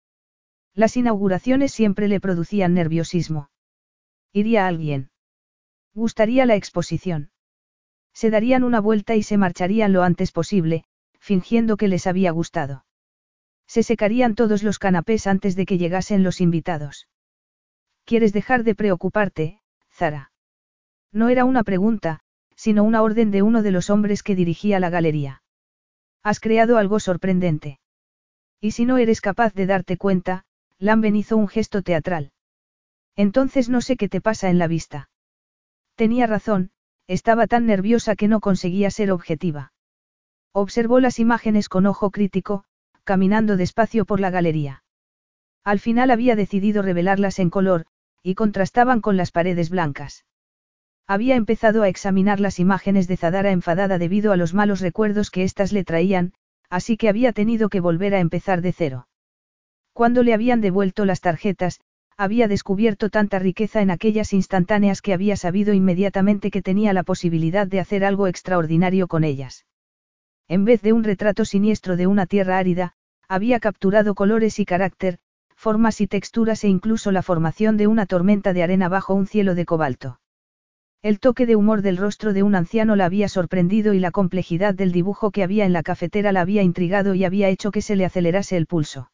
[0.76, 3.49] Las inauguraciones siempre le producían nerviosismo.
[4.31, 5.10] ¿Iría alguien?
[5.95, 7.31] ¿Gustaría la exposición?
[8.14, 10.84] Se darían una vuelta y se marcharían lo antes posible,
[11.19, 12.86] fingiendo que les había gustado.
[13.70, 17.08] Se secarían todos los canapés antes de que llegasen los invitados.
[18.04, 20.32] ¿Quieres dejar de preocuparte, Zara?
[21.12, 22.22] No era una pregunta,
[22.56, 25.44] sino una orden de uno de los hombres que dirigía la galería.
[26.24, 27.80] Has creado algo sorprendente.
[28.60, 30.46] Y si no eres capaz de darte cuenta,
[30.80, 32.32] Lamben hizo un gesto teatral.
[33.16, 35.12] Entonces no sé qué te pasa en la vista.
[35.94, 36.72] Tenía razón,
[37.06, 39.74] estaba tan nerviosa que no conseguía ser objetiva.
[40.54, 42.66] Observó las imágenes con ojo crítico,
[43.10, 44.84] caminando despacio por la galería.
[45.64, 47.88] Al final había decidido revelarlas en color,
[48.22, 50.26] y contrastaban con las paredes blancas.
[51.07, 55.44] Había empezado a examinar las imágenes de Zadara enfadada debido a los malos recuerdos que
[55.44, 56.34] éstas le traían,
[56.69, 59.07] así que había tenido que volver a empezar de cero.
[59.91, 61.80] Cuando le habían devuelto las tarjetas,
[62.15, 67.65] había descubierto tanta riqueza en aquellas instantáneas que había sabido inmediatamente que tenía la posibilidad
[67.65, 69.65] de hacer algo extraordinario con ellas.
[70.48, 72.94] En vez de un retrato siniestro de una tierra árida,
[73.30, 75.19] había capturado colores y carácter,
[75.56, 79.53] formas y texturas e incluso la formación de una tormenta de arena bajo un cielo
[79.53, 80.19] de cobalto.
[81.03, 84.73] El toque de humor del rostro de un anciano la había sorprendido y la complejidad
[84.73, 87.95] del dibujo que había en la cafetera la había intrigado y había hecho que se
[87.95, 89.11] le acelerase el pulso.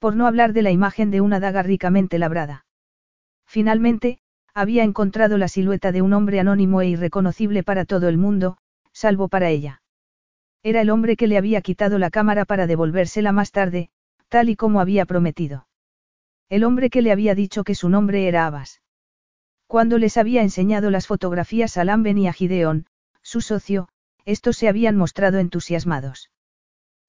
[0.00, 2.66] Por no hablar de la imagen de una daga ricamente labrada.
[3.46, 4.18] Finalmente,
[4.54, 8.56] había encontrado la silueta de un hombre anónimo e irreconocible para todo el mundo,
[8.92, 9.82] salvo para ella.
[10.62, 13.88] Era el hombre que le había quitado la cámara para devolvérsela más tarde,
[14.28, 15.66] tal y como había prometido.
[16.48, 18.82] El hombre que le había dicho que su nombre era Abbas.
[19.66, 22.86] Cuando les había enseñado las fotografías a Lamben y a Gideon,
[23.22, 23.88] su socio,
[24.24, 26.30] estos se habían mostrado entusiasmados.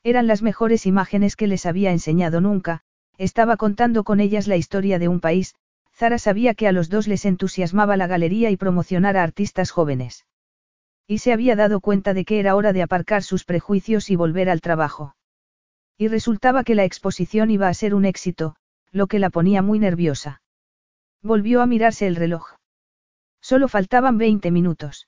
[0.04, 2.82] Eran las mejores imágenes que les había enseñado nunca,
[3.18, 5.56] estaba contando con ellas la historia de un país,
[5.94, 10.26] Zara sabía que a los dos les entusiasmaba la galería y promocionar a artistas jóvenes.
[11.08, 14.50] Y se había dado cuenta de que era hora de aparcar sus prejuicios y volver
[14.50, 15.16] al trabajo.
[15.98, 18.56] Y resultaba que la exposición iba a ser un éxito,
[18.92, 20.42] lo que la ponía muy nerviosa.
[21.22, 22.56] Volvió a mirarse el reloj.
[23.42, 25.08] Solo faltaban 20 minutos.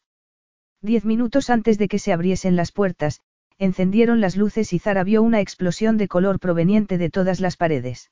[0.82, 3.22] Diez minutos antes de que se abriesen las puertas,
[3.58, 8.12] encendieron las luces y Zara vio una explosión de color proveniente de todas las paredes.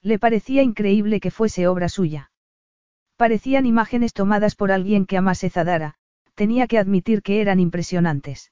[0.00, 2.30] Le parecía increíble que fuese obra suya.
[3.16, 5.94] Parecían imágenes tomadas por alguien que amase Zadara,
[6.42, 8.50] tenía que admitir que eran impresionantes.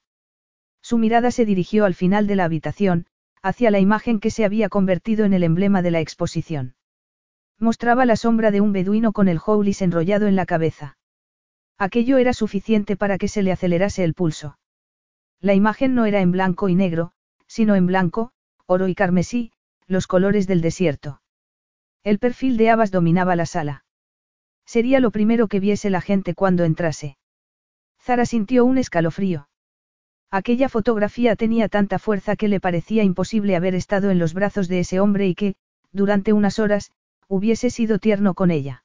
[0.81, 3.07] Su mirada se dirigió al final de la habitación,
[3.43, 6.77] hacia la imagen que se había convertido en el emblema de la exposición.
[7.59, 10.99] Mostraba la sombra de un beduino con el houlis enrollado en la cabeza.
[11.79, 14.57] Aquello era suficiente para que se le acelerase el pulso.
[15.41, 17.11] La imagen no era en blanco y negro,
[17.49, 18.31] sino en blanco,
[18.67, 19.51] oro y carmesí,
[19.89, 21.23] los colores del desierto.
[22.05, 23.85] El perfil de Abbas dominaba la sala.
[24.65, 27.17] Sería lo primero que viese la gente cuando entrase.
[28.03, 29.49] Zara sintió un escalofrío.
[30.31, 34.81] Aquella fotografía tenía tanta fuerza que le parecía imposible haber estado en los brazos de
[34.81, 35.55] ese hombre y que,
[35.93, 36.93] durante unas horas,
[37.27, 38.85] hubiese sido tierno con ella.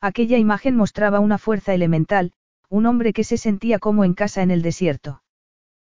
[0.00, 2.32] Aquella imagen mostraba una fuerza elemental,
[2.68, 5.22] un hombre que se sentía como en casa en el desierto.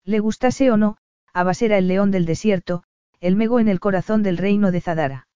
[0.04, 0.98] Le gustase o no,
[1.32, 2.82] Abbas era el león del desierto,
[3.20, 5.28] el mego en el corazón del reino de Zadara.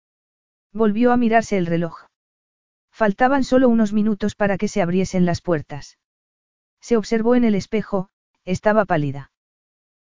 [0.73, 2.07] Volvió a mirarse el reloj.
[2.91, 5.99] Faltaban solo unos minutos para que se abriesen las puertas.
[6.81, 8.09] Se observó en el espejo,
[8.45, 9.31] estaba pálida.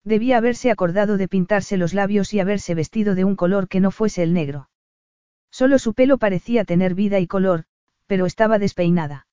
[0.04, 3.90] Debía haberse acordado de pintarse los labios y haberse vestido de un color que no
[3.90, 4.68] fuese el negro.
[5.50, 7.64] Solo su pelo parecía tener vida y color,
[8.06, 9.26] pero estaba despeinada.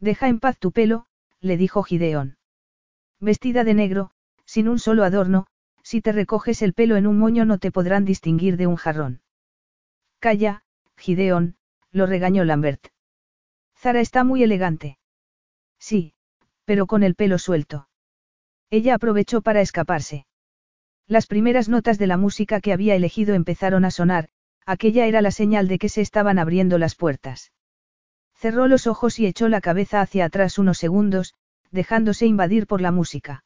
[0.00, 1.06] Deja en paz tu pelo,
[1.40, 2.38] le dijo Gideón.
[3.20, 4.10] Vestida de negro,
[4.44, 5.46] sin un solo adorno,
[5.82, 9.22] si te recoges el pelo en un moño no te podrán distinguir de un jarrón.
[10.18, 10.64] Calla,
[10.96, 11.56] Gideón,
[11.92, 12.88] lo regañó Lambert.
[13.76, 14.98] Zara está muy elegante.
[15.78, 16.13] Sí,
[16.64, 17.88] pero con el pelo suelto.
[18.70, 20.26] Ella aprovechó para escaparse.
[21.06, 24.28] Las primeras notas de la música que había elegido empezaron a sonar,
[24.64, 27.52] aquella era la señal de que se estaban abriendo las puertas.
[28.34, 31.34] Cerró los ojos y echó la cabeza hacia atrás unos segundos,
[31.70, 33.44] dejándose invadir por la música.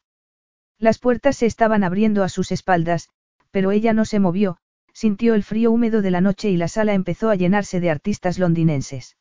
[0.78, 3.08] Las puertas se estaban abriendo a sus espaldas,
[3.50, 4.58] pero ella no se movió,
[4.92, 8.38] sintió el frío húmedo de la noche y la sala empezó a llenarse de artistas
[8.38, 9.16] londinenses.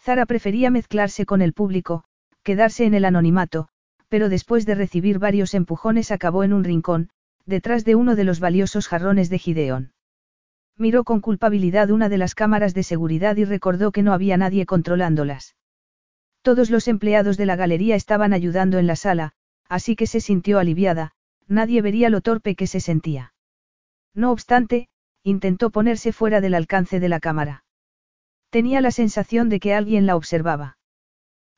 [0.00, 2.04] Zara prefería mezclarse con el público,
[2.48, 3.68] quedarse en el anonimato,
[4.08, 7.10] pero después de recibir varios empujones acabó en un rincón,
[7.44, 9.92] detrás de uno de los valiosos jarrones de Gideón.
[10.78, 14.64] Miró con culpabilidad una de las cámaras de seguridad y recordó que no había nadie
[14.64, 15.56] controlándolas.
[16.40, 19.32] Todos los empleados de la galería estaban ayudando en la sala,
[19.68, 21.12] así que se sintió aliviada,
[21.48, 23.34] nadie vería lo torpe que se sentía.
[24.14, 24.88] No obstante,
[25.22, 27.64] intentó ponerse fuera del alcance de la cámara.
[28.48, 30.77] Tenía la sensación de que alguien la observaba.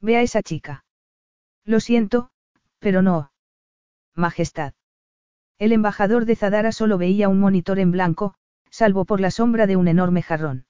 [0.01, 0.85] Ve a esa chica.
[1.65, 2.31] Lo siento,
[2.79, 3.33] pero no.
[4.15, 4.73] Majestad.
[5.59, 8.35] El embajador de Zadara solo veía un monitor en blanco,
[8.71, 10.65] salvo por la sombra de un enorme jarrón.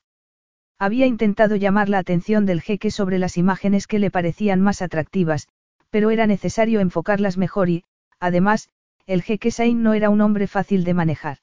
[0.78, 5.46] Había intentado llamar la atención del jeque sobre las imágenes que le parecían más atractivas,
[5.90, 7.84] pero era necesario enfocarlas mejor y,
[8.18, 8.68] además,
[9.06, 11.38] el jeque Sain no era un hombre fácil de manejar.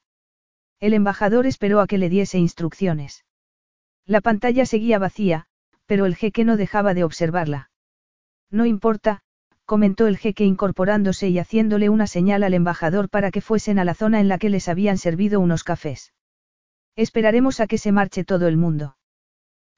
[0.80, 3.26] El embajador esperó a que le diese instrucciones.
[4.06, 5.46] La pantalla seguía vacía,
[5.86, 7.70] pero el jeque no dejaba de observarla.
[8.50, 9.22] No importa,
[9.66, 13.94] comentó el jeque incorporándose y haciéndole una señal al embajador para que fuesen a la
[13.94, 16.14] zona en la que les habían servido unos cafés.
[16.96, 18.98] Esperaremos a que se marche todo el mundo.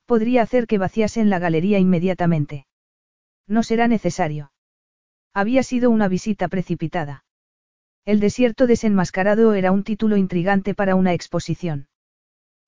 [0.06, 2.66] Podría hacer que vaciasen la galería inmediatamente.
[3.48, 4.52] No será necesario.
[5.34, 7.24] Había sido una visita precipitada.
[8.06, 11.88] El desierto desenmascarado era un título intrigante para una exposición.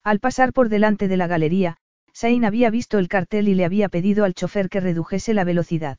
[0.04, 1.78] Al pasar por delante de la galería,
[2.12, 5.98] Sain había visto el cartel y le había pedido al chofer que redujese la velocidad.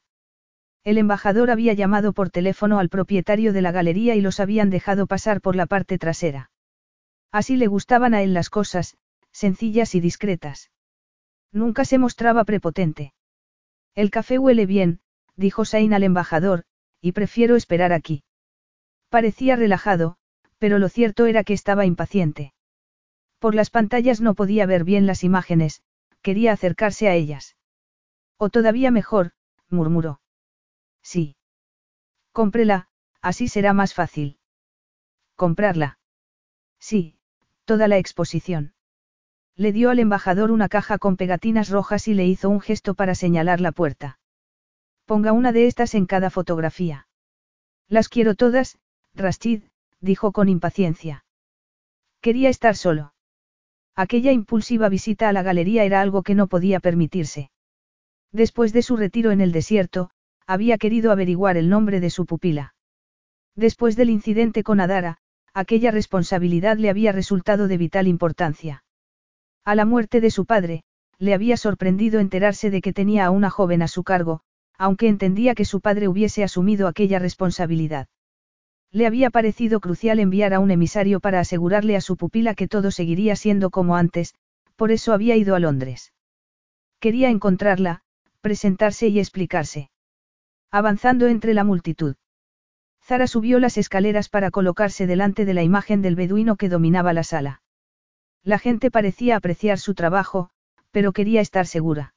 [0.84, 5.08] El embajador había llamado por teléfono al propietario de la galería y los habían dejado
[5.08, 6.52] pasar por la parte trasera.
[7.32, 8.98] Así le gustaban a él las cosas,
[9.32, 10.72] sencillas y discretas.
[11.52, 13.14] Nunca se mostraba prepotente.
[13.96, 15.00] El café huele bien,
[15.36, 16.64] dijo Sain al embajador,
[17.02, 18.24] y prefiero esperar aquí.
[19.10, 20.18] Parecía relajado,
[20.58, 22.54] pero lo cierto era que estaba impaciente.
[23.40, 25.82] Por las pantallas no podía ver bien las imágenes,
[26.24, 27.56] quería acercarse a ellas.
[28.38, 29.34] O todavía mejor,
[29.70, 30.22] murmuró.
[31.04, 31.36] Sí.
[32.32, 32.88] Cómprela,
[33.22, 34.40] así será más fácil.
[35.36, 36.00] Comprarla.
[36.80, 37.18] Sí,
[37.66, 38.74] toda la exposición.
[39.56, 43.14] Le dio al embajador una caja con pegatinas rojas y le hizo un gesto para
[43.14, 44.20] señalar la puerta.
[45.06, 47.08] Ponga una de estas en cada fotografía.
[47.88, 48.80] Las quiero todas,
[49.14, 49.64] Rashid,
[50.00, 51.26] dijo con impaciencia.
[52.22, 53.13] Quería estar solo.
[53.96, 57.52] Aquella impulsiva visita a la galería era algo que no podía permitirse.
[58.32, 60.10] Después de su retiro en el desierto,
[60.48, 62.74] había querido averiguar el nombre de su pupila.
[63.56, 65.20] Después del incidente con Adara,
[65.54, 68.84] aquella responsabilidad le había resultado de vital importancia.
[69.64, 70.84] A la muerte de su padre,
[71.20, 74.42] le había sorprendido enterarse de que tenía a una joven a su cargo,
[74.78, 78.08] aunque entendía que su padre hubiese asumido aquella responsabilidad.
[78.94, 82.92] Le había parecido crucial enviar a un emisario para asegurarle a su pupila que todo
[82.92, 84.36] seguiría siendo como antes,
[84.76, 86.14] por eso había ido a Londres.
[87.00, 88.02] Quería encontrarla,
[88.42, 89.90] presentarse y explicarse.
[90.70, 92.16] Avanzando entre la multitud.
[93.02, 97.24] Zara subió las escaleras para colocarse delante de la imagen del beduino que dominaba la
[97.24, 97.64] sala.
[98.44, 100.52] La gente parecía apreciar su trabajo,
[100.92, 102.14] pero quería estar segura.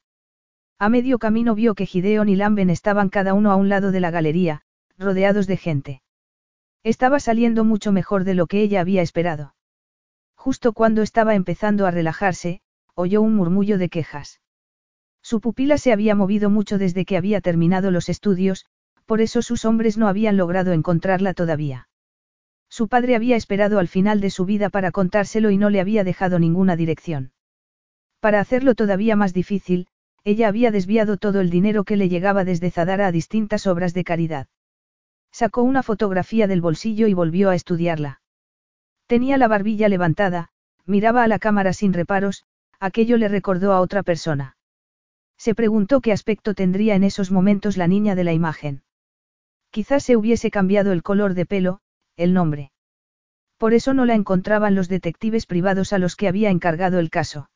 [0.77, 3.99] A medio camino vio que Gideon y Lamben estaban cada uno a un lado de
[3.99, 4.61] la galería,
[4.99, 6.01] rodeados de gente.
[6.83, 9.55] Estaba saliendo mucho mejor de lo que ella había esperado.
[10.35, 12.61] Justo cuando estaba empezando a relajarse,
[12.95, 14.41] oyó un murmullo de quejas.
[15.21, 18.65] Su pupila se había movido mucho desde que había terminado los estudios,
[19.05, 21.89] por eso sus hombres no habían logrado encontrarla todavía.
[22.69, 26.03] Su padre había esperado al final de su vida para contárselo y no le había
[26.03, 27.31] dejado ninguna dirección.
[28.19, 29.87] Para hacerlo todavía más difícil,
[30.23, 34.03] ella había desviado todo el dinero que le llegaba desde Zadara a distintas obras de
[34.03, 34.47] caridad.
[35.39, 38.21] Sacó una fotografía del bolsillo y volvió a estudiarla.
[39.05, 40.49] Tenía la barbilla levantada,
[40.87, 42.47] miraba a la cámara sin reparos,
[42.79, 44.57] aquello le recordó a otra persona.
[45.37, 48.81] Se preguntó qué aspecto tendría en esos momentos la niña de la imagen.
[49.69, 51.81] Quizás se hubiese cambiado el color de pelo,
[52.15, 52.71] el nombre.
[53.59, 57.51] Por eso no la encontraban los detectives privados a los que había encargado el caso.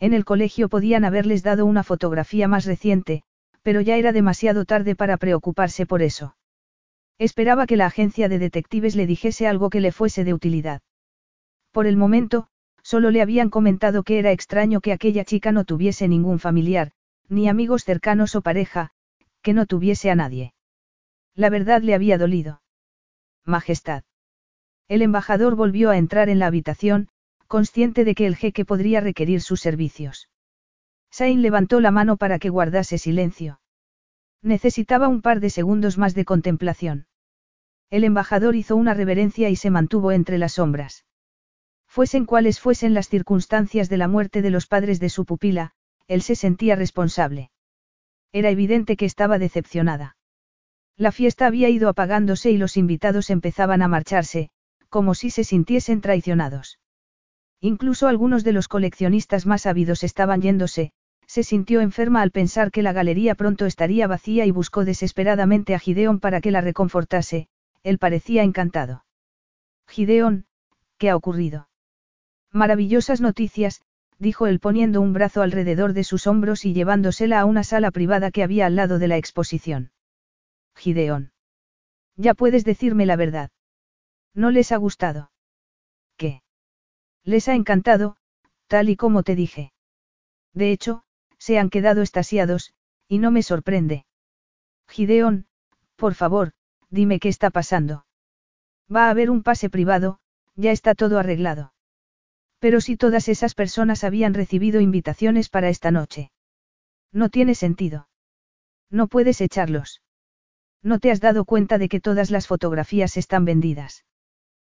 [0.00, 3.24] En el colegio podían haberles dado una fotografía más reciente,
[3.62, 6.34] pero ya era demasiado tarde para preocuparse por eso.
[7.18, 10.82] Esperaba que la agencia de detectives le dijese algo que le fuese de utilidad.
[11.70, 12.48] Por el momento,
[12.82, 16.92] solo le habían comentado que era extraño que aquella chica no tuviese ningún familiar,
[17.28, 18.90] ni amigos cercanos o pareja,
[19.42, 20.54] que no tuviese a nadie.
[21.34, 22.62] La verdad le había dolido.
[23.44, 24.04] Majestad.
[24.88, 27.08] El embajador volvió a entrar en la habitación,
[27.46, 30.28] consciente de que el jeque podría requerir sus servicios.
[31.10, 33.60] Sain levantó la mano para que guardase silencio.
[34.44, 37.06] Necesitaba un par de segundos más de contemplación.
[37.88, 41.06] El embajador hizo una reverencia y se mantuvo entre las sombras.
[41.88, 45.72] Fuesen cuales fuesen las circunstancias de la muerte de los padres de su pupila,
[46.08, 47.52] él se sentía responsable.
[48.32, 50.18] Era evidente que estaba decepcionada.
[50.98, 54.50] La fiesta había ido apagándose y los invitados empezaban a marcharse,
[54.90, 56.78] como si se sintiesen traicionados.
[57.60, 60.92] Incluso algunos de los coleccionistas más ávidos estaban yéndose,
[61.26, 65.78] se sintió enferma al pensar que la galería pronto estaría vacía y buscó desesperadamente a
[65.78, 67.48] Gideon para que la reconfortase,
[67.82, 69.04] él parecía encantado.
[69.88, 70.46] Gideon,
[70.98, 71.68] ¿qué ha ocurrido?
[72.52, 73.82] Maravillosas noticias,
[74.18, 78.30] dijo él poniendo un brazo alrededor de sus hombros y llevándosela a una sala privada
[78.30, 79.92] que había al lado de la exposición.
[80.74, 81.32] Gideón.
[82.16, 83.50] Ya puedes decirme la verdad.
[84.34, 85.30] ¿No les ha gustado?
[86.16, 86.42] ¿Qué?
[87.24, 88.16] Les ha encantado,
[88.66, 89.72] tal y como te dije.
[90.52, 91.03] De hecho,
[91.44, 92.72] se han quedado estasiados,
[93.06, 94.06] y no me sorprende.
[94.88, 95.44] Gideón,
[95.94, 96.52] por favor,
[96.88, 98.06] dime qué está pasando.
[98.88, 100.20] Va a haber un pase privado,
[100.56, 101.74] ya está todo arreglado.
[102.60, 106.32] Pero si todas esas personas habían recibido invitaciones para esta noche.
[107.12, 108.08] No tiene sentido.
[108.88, 110.00] No puedes echarlos.
[110.82, 114.06] ¿No te has dado cuenta de que todas las fotografías están vendidas?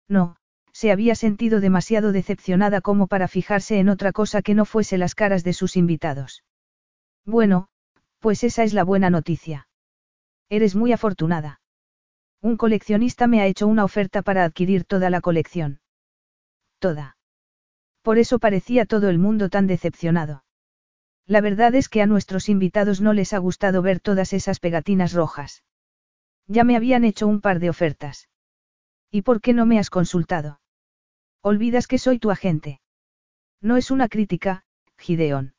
[0.09, 0.35] No,
[0.73, 5.15] se había sentido demasiado decepcionada como para fijarse en otra cosa que no fuese las
[5.15, 6.43] caras de sus invitados.
[7.27, 7.69] Bueno,
[8.21, 9.69] pues esa es la buena noticia.
[10.49, 11.61] Eres muy afortunada.
[12.41, 15.81] Un coleccionista me ha hecho una oferta para adquirir toda la colección.
[16.79, 17.17] Toda.
[18.03, 20.45] Por eso parecía todo el mundo tan decepcionado.
[21.27, 25.13] La verdad es que a nuestros invitados no les ha gustado ver todas esas pegatinas
[25.13, 25.65] rojas.
[26.47, 28.29] Ya me habían hecho un par de ofertas.
[29.11, 30.61] ¿Y por qué no me has consultado?
[31.43, 32.81] Olvidas que soy tu agente.
[33.61, 34.65] No es una crítica,
[34.97, 35.56] Gideón.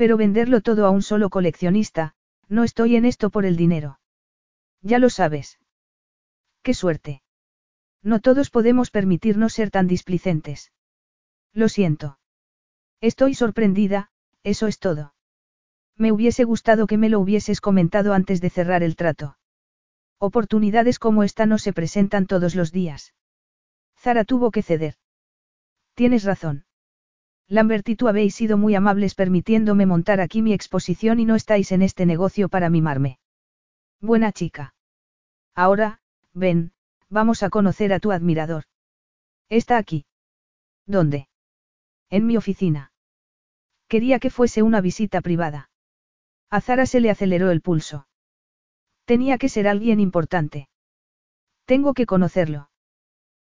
[0.00, 2.14] Pero venderlo todo a un solo coleccionista,
[2.48, 4.00] no estoy en esto por el dinero.
[4.80, 5.58] Ya lo sabes.
[6.62, 7.22] Qué suerte.
[8.02, 10.72] No todos podemos permitirnos ser tan displicentes.
[11.52, 12.18] Lo siento.
[13.02, 14.10] Estoy sorprendida,
[14.42, 15.12] eso es todo.
[15.98, 19.36] Me hubiese gustado que me lo hubieses comentado antes de cerrar el trato.
[20.18, 23.12] Oportunidades como esta no se presentan todos los días.
[23.98, 24.94] Zara tuvo que ceder.
[25.92, 26.64] Tienes razón.
[27.50, 31.72] Lambert y tú habéis sido muy amables permitiéndome montar aquí mi exposición y no estáis
[31.72, 33.18] en este negocio para mimarme.
[34.00, 34.72] Buena chica.
[35.56, 36.00] Ahora,
[36.32, 36.70] ven,
[37.08, 38.64] vamos a conocer a tu admirador.
[39.48, 40.06] Está aquí.
[40.86, 41.28] ¿Dónde?
[42.08, 42.92] En mi oficina.
[43.88, 45.70] Quería que fuese una visita privada.
[46.50, 48.06] A Zara se le aceleró el pulso.
[49.06, 50.68] Tenía que ser alguien importante.
[51.64, 52.69] Tengo que conocerlo.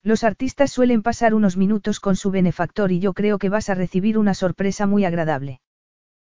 [0.03, 3.75] Los artistas suelen pasar unos minutos con su benefactor y yo creo que vas a
[3.75, 5.61] recibir una sorpresa muy agradable.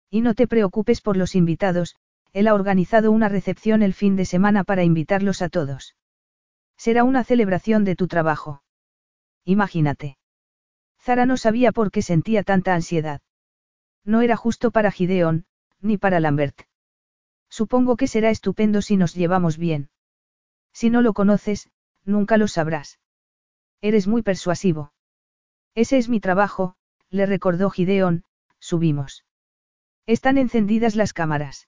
[0.09, 1.95] Y no te preocupes por los invitados,
[2.33, 5.95] él ha organizado una recepción el fin de semana para invitarlos a todos.
[6.77, 8.63] Será una celebración de tu trabajo.
[9.45, 10.17] Imagínate.
[10.99, 13.21] Zara no sabía por qué sentía tanta ansiedad.
[14.03, 15.45] No era justo para Gideon,
[15.79, 16.61] ni para Lambert.
[17.49, 19.89] Supongo que será estupendo si nos llevamos bien.
[20.71, 21.69] Si no lo conoces,
[22.05, 22.99] nunca lo sabrás.
[23.81, 24.93] Eres muy persuasivo.
[25.75, 26.75] Ese es mi trabajo,
[27.09, 28.23] le recordó Gideon,
[28.59, 29.25] subimos.
[30.05, 31.67] Están encendidas las cámaras.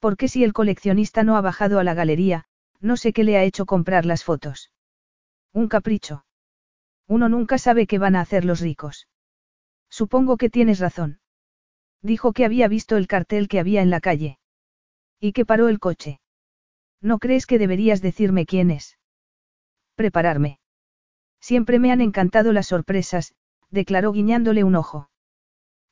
[0.00, 2.44] ¿Por qué si el coleccionista no ha bajado a la galería,
[2.80, 4.70] no sé qué le ha hecho comprar las fotos?
[5.52, 6.26] Un capricho.
[7.06, 9.08] Uno nunca sabe qué van a hacer los ricos.
[9.88, 11.20] Supongo que tienes razón.
[12.02, 14.38] Dijo que había visto el cartel que había en la calle.
[15.20, 16.20] Y que paró el coche.
[17.00, 18.98] ¿No crees que deberías decirme quién es?
[19.94, 20.58] Prepararme.
[21.44, 23.34] Siempre me han encantado las sorpresas,
[23.68, 25.10] declaró guiñándole un ojo.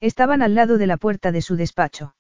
[0.01, 2.17] Estaban al lado de la puerta de su despacho.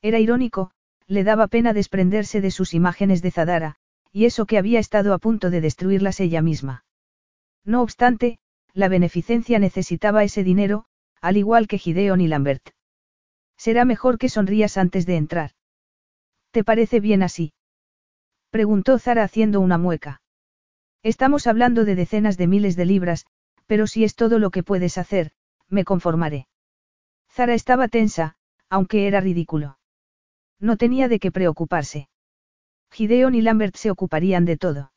[0.00, 0.70] Era irónico,
[1.06, 3.76] le daba pena desprenderse de sus imágenes de Zadara,
[4.10, 6.86] y eso que había estado a punto de destruirlas ella misma.
[7.62, 8.38] No obstante,
[8.72, 10.86] la beneficencia necesitaba ese dinero,
[11.20, 12.70] al igual que Gideon y Lambert.
[13.58, 15.50] Será mejor que sonrías antes de entrar.
[16.52, 17.52] ¿Te parece bien así?
[18.48, 20.22] Preguntó Zara haciendo una mueca.
[21.06, 23.26] Estamos hablando de decenas de miles de libras,
[23.66, 25.30] pero si es todo lo que puedes hacer,
[25.68, 26.48] me conformaré.
[27.30, 28.34] Zara estaba tensa,
[28.68, 29.78] aunque era ridículo.
[30.58, 32.08] No tenía de qué preocuparse.
[32.90, 34.90] Gideon y Lambert se ocuparían de todo.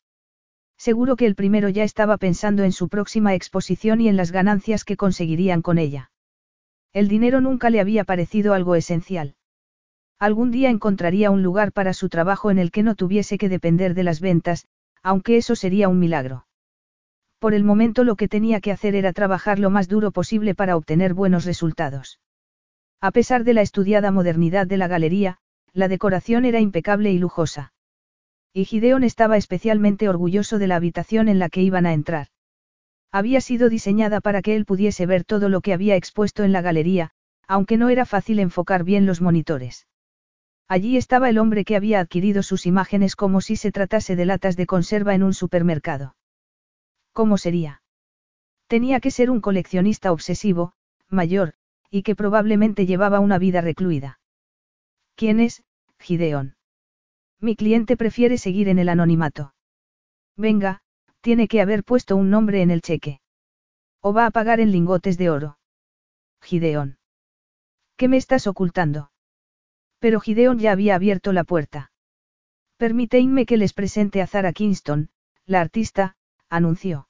[0.78, 4.86] Seguro que el primero ya estaba pensando en su próxima exposición y en las ganancias
[4.86, 6.10] que conseguirían con ella.
[6.92, 9.36] El dinero nunca le había parecido algo esencial.
[10.18, 13.94] Algún día encontraría un lugar para su trabajo en el que no tuviese que depender
[13.94, 14.66] de las ventas,
[15.04, 16.46] aunque eso sería un milagro.
[17.40, 20.76] Por el momento lo que tenía que hacer era trabajar lo más duro posible para
[20.76, 22.20] obtener buenos resultados.
[23.02, 25.38] A pesar de la estudiada modernidad de la galería,
[25.74, 27.74] la decoración era impecable y lujosa.
[28.54, 32.28] Y Gideon estaba especialmente orgulloso de la habitación en la que iban a entrar.
[33.12, 36.62] Había sido diseñada para que él pudiese ver todo lo que había expuesto en la
[36.62, 37.12] galería,
[37.48, 39.88] aunque no era fácil enfocar bien los monitores.
[40.70, 44.56] Allí estaba el hombre que había adquirido sus imágenes como si se tratase de latas
[44.56, 46.16] de conserva en un supermercado.
[47.12, 47.82] ¿Cómo sería?
[48.68, 50.74] Tenía que ser un coleccionista obsesivo,
[51.10, 51.56] mayor,
[51.90, 54.20] y que probablemente llevaba una vida recluida.
[55.16, 55.64] ¿Quién es,
[55.98, 56.56] Gideon?
[57.40, 59.56] Mi cliente prefiere seguir en el anonimato.
[60.38, 60.82] Venga,
[61.22, 63.22] tiene que haber puesto un nombre en el cheque.
[64.02, 65.58] O va a pagar en lingotes de oro.
[66.44, 67.00] Gideon.
[67.98, 69.09] ¿Qué me estás ocultando?
[70.00, 71.92] Pero Gideon ya había abierto la puerta.
[72.78, 75.10] Permíteme que les presente a Zara Kingston,
[75.46, 76.16] la artista,
[76.50, 77.10] anunció.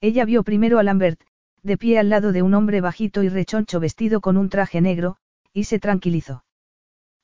[0.00, 1.20] Ella vio primero a Lambert,
[1.62, 5.16] de pie al lado de un hombre bajito y rechoncho vestido con un traje negro,
[5.52, 6.44] y se tranquilizó.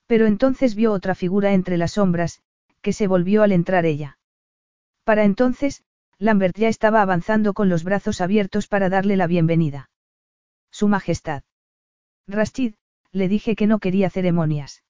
[0.06, 2.42] Pero entonces vio otra figura entre las sombras,
[2.82, 4.18] que se volvió al entrar ella.
[5.04, 5.82] Para entonces,
[6.18, 9.90] Lambert ya estaba avanzando con los brazos abiertos para darle la bienvenida.
[10.70, 11.42] Su Majestad.
[12.28, 12.74] Rashid,
[13.16, 14.84] le dije que no quería ceremonias.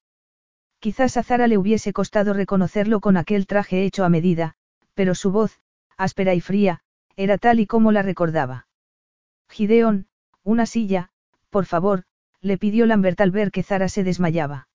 [0.79, 4.55] Quizás a Zara le hubiese costado reconocerlo con aquel traje hecho a medida,
[4.93, 5.59] pero su voz,
[5.95, 6.81] áspera y fría,
[7.15, 8.67] era tal y como la recordaba.
[9.49, 10.07] Gideón,
[10.43, 11.09] una silla,
[11.49, 12.03] por favor,
[12.41, 14.67] le pidió Lambert al ver que Zara se desmayaba.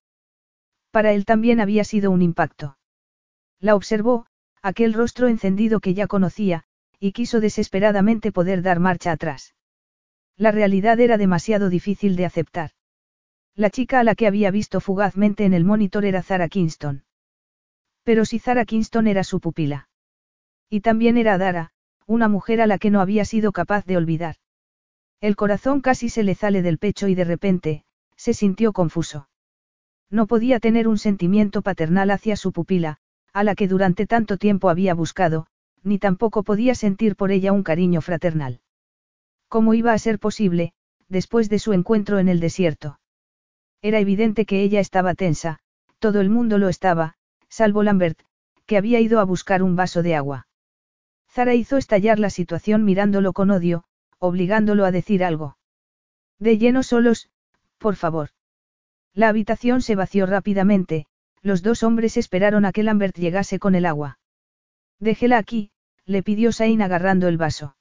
[0.89, 2.77] Para él también había sido un impacto.
[3.59, 4.25] La observó,
[4.63, 6.63] aquel rostro encendido que ya conocía,
[6.99, 9.53] y quiso desesperadamente poder dar marcha atrás.
[10.37, 12.71] La realidad era demasiado difícil de aceptar.
[13.55, 17.03] La chica a la que había visto fugazmente en el monitor era Zara Kingston.
[18.03, 19.89] Pero si Zara Kingston era su pupila.
[20.69, 21.71] Y también era Dara,
[22.07, 24.37] una mujer a la que no había sido capaz de olvidar.
[25.21, 27.85] El corazón casi se le sale del pecho y de repente,
[28.17, 29.29] se sintió confuso.
[30.09, 32.97] No podía tener un sentimiento paternal hacia su pupila,
[33.33, 35.45] a la que durante tanto tiempo había buscado,
[35.83, 38.61] ni tampoco podía sentir por ella un cariño fraternal.
[39.47, 40.73] ¿Cómo iba a ser posible,
[41.07, 42.99] después de su encuentro en el desierto?
[43.83, 45.59] Era evidente que ella estaba tensa,
[45.99, 47.15] todo el mundo lo estaba,
[47.49, 48.17] salvo Lambert,
[48.65, 50.47] que había ido a buscar un vaso de agua.
[51.29, 53.83] Zara hizo estallar la situación mirándolo con odio,
[54.19, 55.57] obligándolo a decir algo.
[56.39, 57.29] De lleno solos,
[57.77, 58.29] por favor.
[59.13, 61.05] La habitación se vació rápidamente,
[61.41, 64.17] los dos hombres esperaron a que Lambert llegase con el agua.
[64.99, 65.71] Déjela aquí,
[66.05, 67.75] le pidió Sain agarrando el vaso.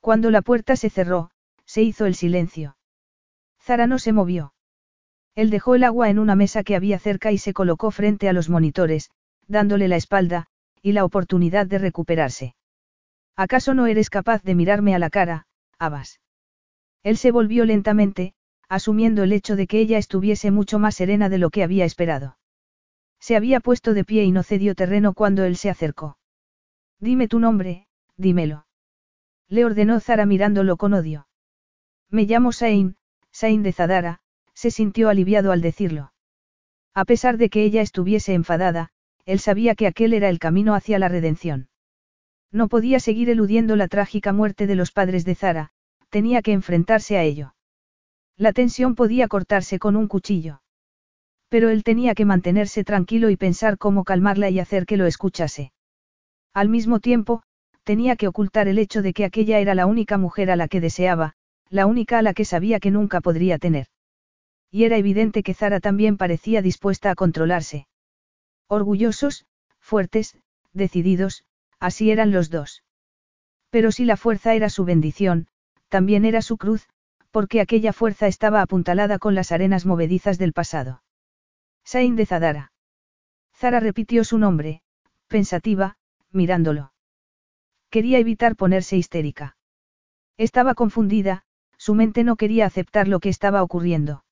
[0.00, 1.30] Cuando la puerta se cerró,
[1.64, 2.76] se hizo el silencio.
[3.60, 4.52] Zara no se movió.
[5.34, 8.32] Él dejó el agua en una mesa que había cerca y se colocó frente a
[8.32, 9.10] los monitores,
[9.46, 10.46] dándole la espalda,
[10.82, 12.54] y la oportunidad de recuperarse.
[13.36, 15.46] ¿Acaso no eres capaz de mirarme a la cara,
[15.78, 16.20] Abbas.
[17.02, 18.34] Él se volvió lentamente,
[18.68, 22.38] asumiendo el hecho de que ella estuviese mucho más serena de lo que había esperado.
[23.18, 26.18] Se había puesto de pie y no cedió terreno cuando él se acercó.
[26.98, 27.86] Dime tu nombre,
[28.16, 28.66] dímelo.
[29.48, 31.26] Le ordenó Zara mirándolo con odio.
[32.10, 32.96] Me llamo Sain,
[33.30, 34.20] Sain de Zadara,
[34.62, 36.12] se sintió aliviado al decirlo.
[36.94, 38.90] A pesar de que ella estuviese enfadada,
[39.24, 41.68] él sabía que aquel era el camino hacia la redención.
[42.52, 45.70] No podía seguir eludiendo la trágica muerte de los padres de Zara,
[46.10, 47.56] tenía que enfrentarse a ello.
[48.36, 50.62] La tensión podía cortarse con un cuchillo.
[51.48, 55.72] Pero él tenía que mantenerse tranquilo y pensar cómo calmarla y hacer que lo escuchase.
[56.54, 57.42] Al mismo tiempo,
[57.82, 60.80] tenía que ocultar el hecho de que aquella era la única mujer a la que
[60.80, 61.34] deseaba,
[61.68, 63.88] la única a la que sabía que nunca podría tener.
[64.72, 67.86] Y era evidente que Zara también parecía dispuesta a controlarse.
[68.66, 69.46] Orgullosos,
[69.78, 70.36] fuertes,
[70.72, 71.44] decididos,
[71.82, 72.84] Así eran los dos.
[73.68, 75.48] Pero si la fuerza era su bendición,
[75.88, 76.88] también era su cruz,
[77.32, 81.02] porque aquella fuerza estaba apuntalada con las arenas movedizas del pasado.
[81.82, 82.72] Sain de Zadara.
[83.52, 84.80] Zara repitió su nombre,
[85.26, 85.96] pensativa,
[86.30, 86.92] mirándolo.
[87.90, 89.56] Quería evitar ponerse histérica.
[90.36, 91.42] Estaba confundida,
[91.78, 94.22] su mente no quería aceptar lo que estaba ocurriendo.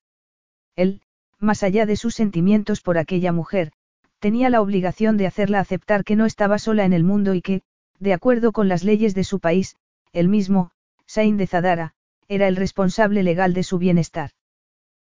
[0.75, 1.01] Él,
[1.39, 3.71] más allá de sus sentimientos por aquella mujer,
[4.19, 7.63] tenía la obligación de hacerla aceptar que no estaba sola en el mundo y que,
[7.99, 9.75] de acuerdo con las leyes de su país,
[10.13, 10.71] él mismo,
[11.05, 11.93] Sain de Zadara,
[12.27, 14.31] era el responsable legal de su bienestar.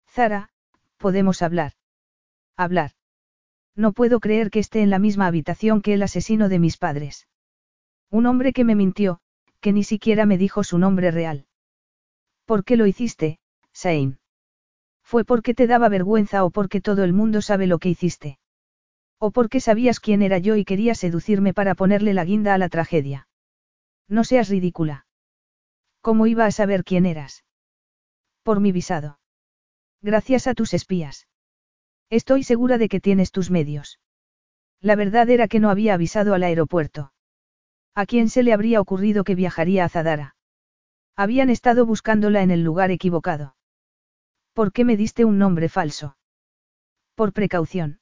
[0.08, 0.50] Zara,
[0.96, 1.72] podemos hablar.
[2.56, 2.92] Hablar.
[3.76, 7.28] No puedo creer que esté en la misma habitación que el asesino de mis padres.
[8.10, 9.20] Un hombre que me mintió,
[9.60, 11.46] que ni siquiera me dijo su nombre real.
[12.44, 13.38] ¿Por qué lo hiciste,
[13.72, 14.18] Sain?
[15.12, 18.38] ¿Fue porque te daba vergüenza o porque todo el mundo sabe lo que hiciste?
[19.18, 22.70] ¿O porque sabías quién era yo y querías seducirme para ponerle la guinda a la
[22.70, 23.28] tragedia?
[24.08, 25.04] No seas ridícula.
[26.00, 27.44] ¿Cómo iba a saber quién eras?
[28.42, 29.18] Por mi visado.
[30.00, 31.28] Gracias a tus espías.
[32.08, 34.00] Estoy segura de que tienes tus medios.
[34.80, 37.12] La verdad era que no había avisado al aeropuerto.
[37.94, 40.36] ¿A quién se le habría ocurrido que viajaría a Zadara?
[41.16, 43.56] Habían estado buscándola en el lugar equivocado.
[44.52, 46.16] ¿Por qué me diste un nombre falso?
[47.14, 48.00] Por precaución.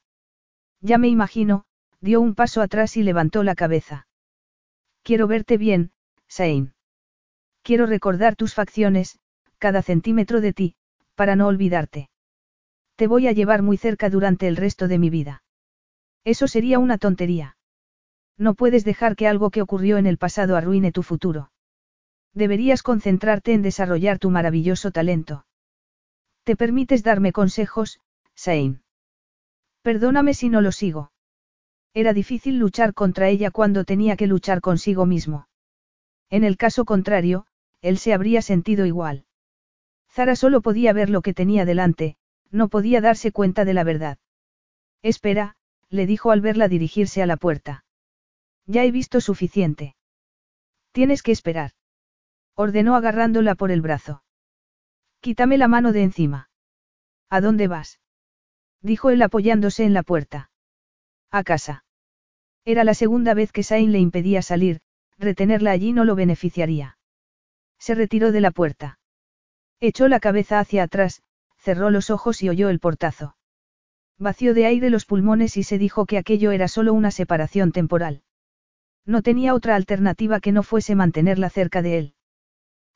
[0.81, 1.65] Ya me imagino,
[2.01, 4.07] dio un paso atrás y levantó la cabeza.
[5.03, 5.93] Quiero verte bien,
[6.29, 6.75] Sain.
[7.63, 9.19] Quiero recordar tus facciones,
[9.59, 10.75] cada centímetro de ti,
[11.15, 12.11] para no olvidarte.
[12.97, 15.43] Te voy a llevar muy cerca durante el resto de mi vida.
[16.25, 17.57] Eso sería una tontería.
[18.37, 21.53] No puedes dejar que algo que ocurrió en el pasado arruine tu futuro.
[22.33, 25.45] Deberías concentrarte en desarrollar tu maravilloso talento.
[26.51, 28.01] ¿Te permites darme consejos,
[28.35, 28.83] Sain?
[29.83, 31.13] Perdóname si no lo sigo.
[31.95, 35.47] Era difícil luchar contra ella cuando tenía que luchar consigo mismo.
[36.29, 37.47] En el caso contrario,
[37.83, 39.27] él se habría sentido igual.
[40.11, 42.17] Zara solo podía ver lo que tenía delante,
[42.51, 44.19] no podía darse cuenta de la verdad.
[45.03, 45.55] Espera,
[45.89, 47.85] le dijo al verla dirigirse a la puerta.
[48.67, 49.95] Ya he visto suficiente.
[50.91, 51.75] Tienes que esperar.
[52.57, 54.25] Ordenó agarrándola por el brazo.
[55.21, 56.51] Quítame la mano de encima.
[57.29, 58.01] ¿A dónde vas?
[58.83, 60.51] dijo él apoyándose en la puerta.
[61.31, 61.85] A casa.
[62.65, 64.81] Era la segunda vez que Sain le impedía salir,
[65.19, 66.99] retenerla allí no lo beneficiaría.
[67.79, 68.99] Se retiró de la puerta.
[69.81, 71.23] Echó la cabeza hacia atrás,
[71.59, 73.37] cerró los ojos y oyó el portazo.
[74.19, 78.23] Vació de aire los pulmones y se dijo que aquello era solo una separación temporal.
[79.07, 82.15] No tenía otra alternativa que no fuese mantenerla cerca de él.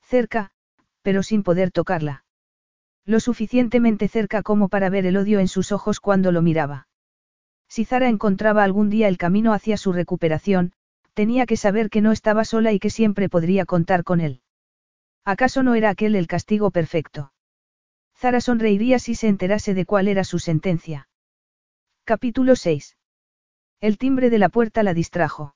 [0.02, 0.52] Cerca,
[1.04, 2.24] pero sin poder tocarla.
[3.04, 6.88] Lo suficientemente cerca como para ver el odio en sus ojos cuando lo miraba.
[7.68, 10.72] Si Zara encontraba algún día el camino hacia su recuperación,
[11.12, 14.40] tenía que saber que no estaba sola y que siempre podría contar con él.
[15.26, 17.32] ¿Acaso no era aquel el castigo perfecto?
[18.16, 21.08] Zara sonreiría si se enterase de cuál era su sentencia.
[22.04, 22.96] Capítulo 6.
[23.80, 25.54] El timbre de la puerta la distrajo.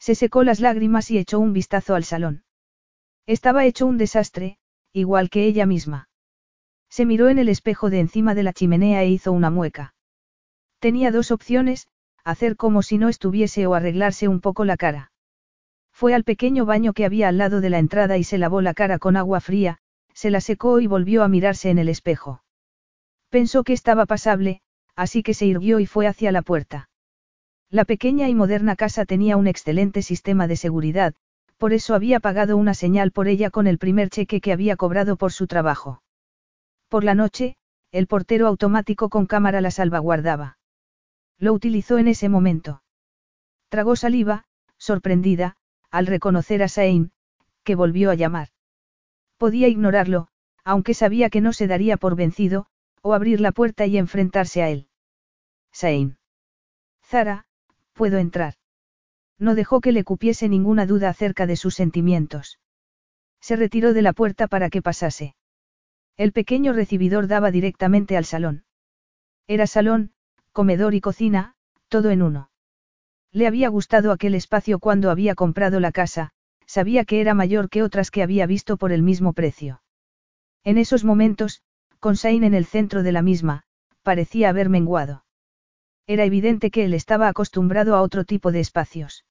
[0.00, 2.45] Se secó las lágrimas y echó un vistazo al salón.
[3.26, 4.58] Estaba hecho un desastre,
[4.92, 6.08] igual que ella misma.
[6.88, 9.94] Se miró en el espejo de encima de la chimenea e hizo una mueca.
[10.78, 11.88] Tenía dos opciones,
[12.22, 15.10] hacer como si no estuviese o arreglarse un poco la cara.
[15.92, 18.74] Fue al pequeño baño que había al lado de la entrada y se lavó la
[18.74, 19.78] cara con agua fría,
[20.12, 22.42] se la secó y volvió a mirarse en el espejo.
[23.28, 24.60] Pensó que estaba pasable,
[24.94, 26.90] así que se irguió y fue hacia la puerta.
[27.70, 31.14] La pequeña y moderna casa tenía un excelente sistema de seguridad,
[31.58, 35.16] por eso había pagado una señal por ella con el primer cheque que había cobrado
[35.16, 36.02] por su trabajo.
[36.88, 37.56] Por la noche,
[37.92, 40.58] el portero automático con cámara la salvaguardaba.
[41.38, 42.82] Lo utilizó en ese momento.
[43.68, 44.44] Tragó saliva,
[44.76, 45.56] sorprendida,
[45.90, 47.12] al reconocer a Sain,
[47.64, 48.48] que volvió a llamar.
[49.38, 50.28] Podía ignorarlo,
[50.64, 52.66] aunque sabía que no se daría por vencido,
[53.02, 54.88] o abrir la puerta y enfrentarse a él.
[55.72, 56.18] Sain.
[57.04, 57.46] Zara,
[57.92, 58.54] puedo entrar.
[59.38, 62.58] No dejó que le cupiese ninguna duda acerca de sus sentimientos.
[63.40, 65.36] Se retiró de la puerta para que pasase.
[66.16, 68.64] El pequeño recibidor daba directamente al salón.
[69.46, 70.12] Era salón,
[70.52, 71.54] comedor y cocina,
[71.88, 72.50] todo en uno.
[73.30, 76.30] Le había gustado aquel espacio cuando había comprado la casa,
[76.64, 79.82] sabía que era mayor que otras que había visto por el mismo precio.
[80.64, 81.62] En esos momentos,
[82.00, 83.64] con Sain en el centro de la misma,
[84.02, 85.26] parecía haber menguado.
[86.06, 89.25] Era evidente que él estaba acostumbrado a otro tipo de espacios.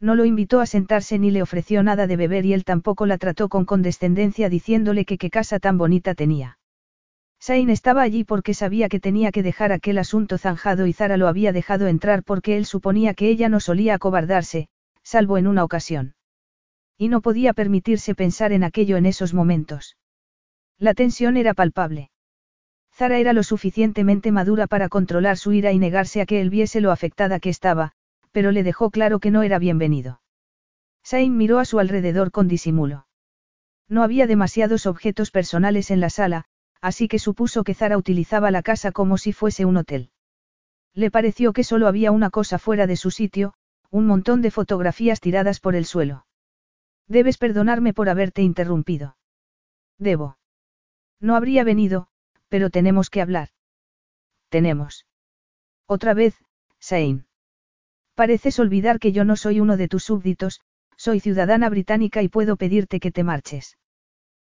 [0.00, 3.18] No lo invitó a sentarse ni le ofreció nada de beber y él tampoco la
[3.18, 6.58] trató con condescendencia diciéndole que qué casa tan bonita tenía.
[7.38, 11.28] Sain estaba allí porque sabía que tenía que dejar aquel asunto zanjado y Zara lo
[11.28, 14.68] había dejado entrar porque él suponía que ella no solía acobardarse,
[15.02, 16.14] salvo en una ocasión.
[16.96, 19.96] Y no podía permitirse pensar en aquello en esos momentos.
[20.78, 22.10] La tensión era palpable.
[22.92, 26.82] Zara era lo suficientemente madura para controlar su ira y negarse a que él viese
[26.82, 27.92] lo afectada que estaba,
[28.32, 30.20] pero le dejó claro que no era bienvenido.
[31.02, 33.06] Sain miró a su alrededor con disimulo.
[33.88, 36.44] No había demasiados objetos personales en la sala,
[36.80, 40.10] así que supuso que Zara utilizaba la casa como si fuese un hotel.
[40.94, 43.54] Le pareció que solo había una cosa fuera de su sitio,
[43.90, 46.26] un montón de fotografías tiradas por el suelo.
[47.08, 49.16] Debes perdonarme por haberte interrumpido.
[49.98, 50.38] Debo.
[51.20, 52.08] No habría venido,
[52.48, 53.48] pero tenemos que hablar.
[54.48, 55.06] Tenemos.
[55.86, 56.36] Otra vez,
[56.78, 57.26] Sain.
[58.20, 60.60] Pareces olvidar que yo no soy uno de tus súbditos,
[60.94, 63.78] soy ciudadana británica y puedo pedirte que te marches.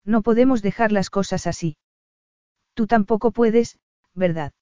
[0.04, 1.76] No podemos dejar las cosas así.
[2.76, 3.80] Tú tampoco puedes,
[4.14, 4.54] ¿verdad?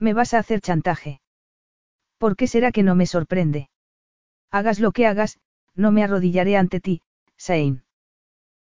[0.00, 1.20] Me vas a hacer chantaje.
[2.18, 3.70] ¿Por qué será que no me sorprende?
[4.50, 5.38] Hagas lo que hagas,
[5.76, 7.02] no me arrodillaré ante ti,
[7.36, 7.84] Sain.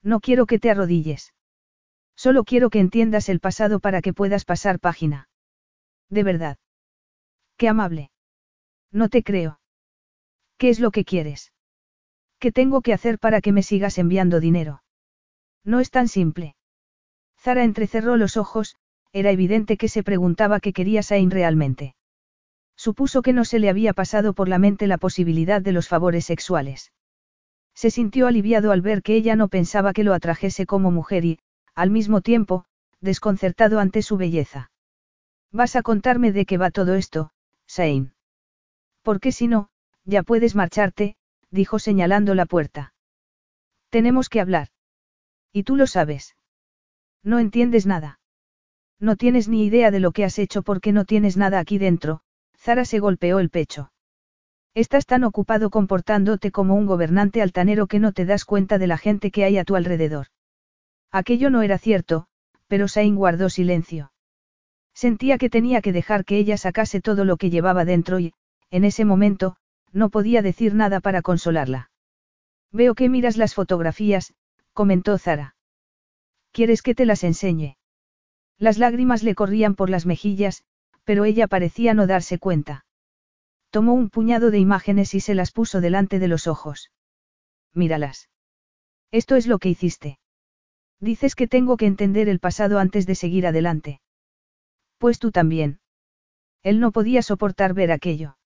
[0.02, 1.36] No quiero que te arrodilles.
[2.16, 5.30] Solo quiero que entiendas el pasado para que puedas pasar página.
[6.10, 6.58] De verdad.
[7.58, 8.11] Qué amable.
[8.92, 9.60] No te creo.
[10.58, 11.54] ¿Qué es lo que quieres?
[12.40, 14.84] ¿Qué tengo que hacer para que me sigas enviando dinero?
[15.64, 16.56] No es tan simple.
[17.40, 18.76] Zara entrecerró los ojos,
[19.14, 21.96] era evidente que se preguntaba qué quería Sain realmente.
[22.76, 26.26] Supuso que no se le había pasado por la mente la posibilidad de los favores
[26.26, 26.92] sexuales.
[27.76, 31.40] Se sintió aliviado al ver que ella no pensaba que lo atrajese como mujer y,
[31.76, 32.66] al mismo tiempo,
[33.00, 34.72] desconcertado ante su belleza.
[35.52, 37.32] Vas a contarme de qué va todo esto,
[37.66, 38.14] Sain.
[39.02, 39.70] Porque si no,
[40.06, 41.16] ya puedes marcharte,
[41.50, 42.94] dijo señalando la puerta.
[43.90, 44.70] Tenemos que hablar.
[45.52, 46.36] Y tú lo sabes.
[47.24, 48.20] No entiendes nada.
[49.00, 52.22] No tienes ni idea de lo que has hecho porque no tienes nada aquí dentro,
[52.58, 53.92] Zara se golpeó el pecho.
[54.74, 58.98] Estás tan ocupado comportándote como un gobernante altanero que no te das cuenta de la
[58.98, 60.28] gente que hay a tu alrededor.
[61.12, 62.28] Aquello no era cierto,
[62.68, 64.14] pero Sain guardó silencio.
[64.94, 68.34] Sentía que tenía que dejar que ella sacase todo lo que llevaba dentro y,
[68.72, 69.58] en ese momento,
[69.92, 71.92] no podía decir nada para consolarla.
[72.72, 74.34] Veo que miras las fotografías,
[74.74, 75.56] comentó Zara.
[76.52, 77.78] ¿Quieres que te las enseñe?
[78.58, 80.64] Las lágrimas le corrían por las mejillas,
[81.04, 82.86] pero ella parecía no darse cuenta.
[83.70, 86.92] Tomó un puñado de imágenes y se las puso delante de los ojos.
[87.74, 88.30] míralas.
[89.12, 90.20] Esto es lo que hiciste.
[91.00, 94.02] Dices que tengo que entender el pasado antes de seguir adelante.
[94.98, 95.80] Pues tú también.
[96.64, 98.38] Él no podía soportar ver aquello.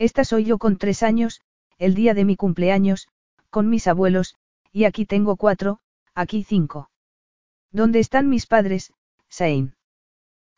[0.00, 1.42] Esta soy yo con tres años,
[1.76, 3.06] el día de mi cumpleaños,
[3.50, 4.34] con mis abuelos,
[4.72, 5.80] y aquí tengo cuatro,
[6.14, 6.90] aquí cinco.
[7.70, 8.94] ¿Dónde están mis padres,
[9.28, 9.76] Sain?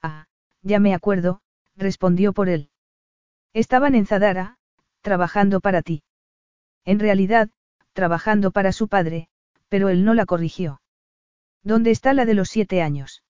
[0.00, 0.28] Ah,
[0.62, 1.40] ya me acuerdo,
[1.74, 2.70] respondió por él.
[3.52, 4.58] Estaban en Zadara,
[5.00, 6.04] trabajando para ti.
[6.84, 7.50] En realidad,
[7.94, 9.28] trabajando para su padre,
[9.68, 10.80] pero él no la corrigió.
[11.64, 13.24] ¿Dónde está la de los siete años?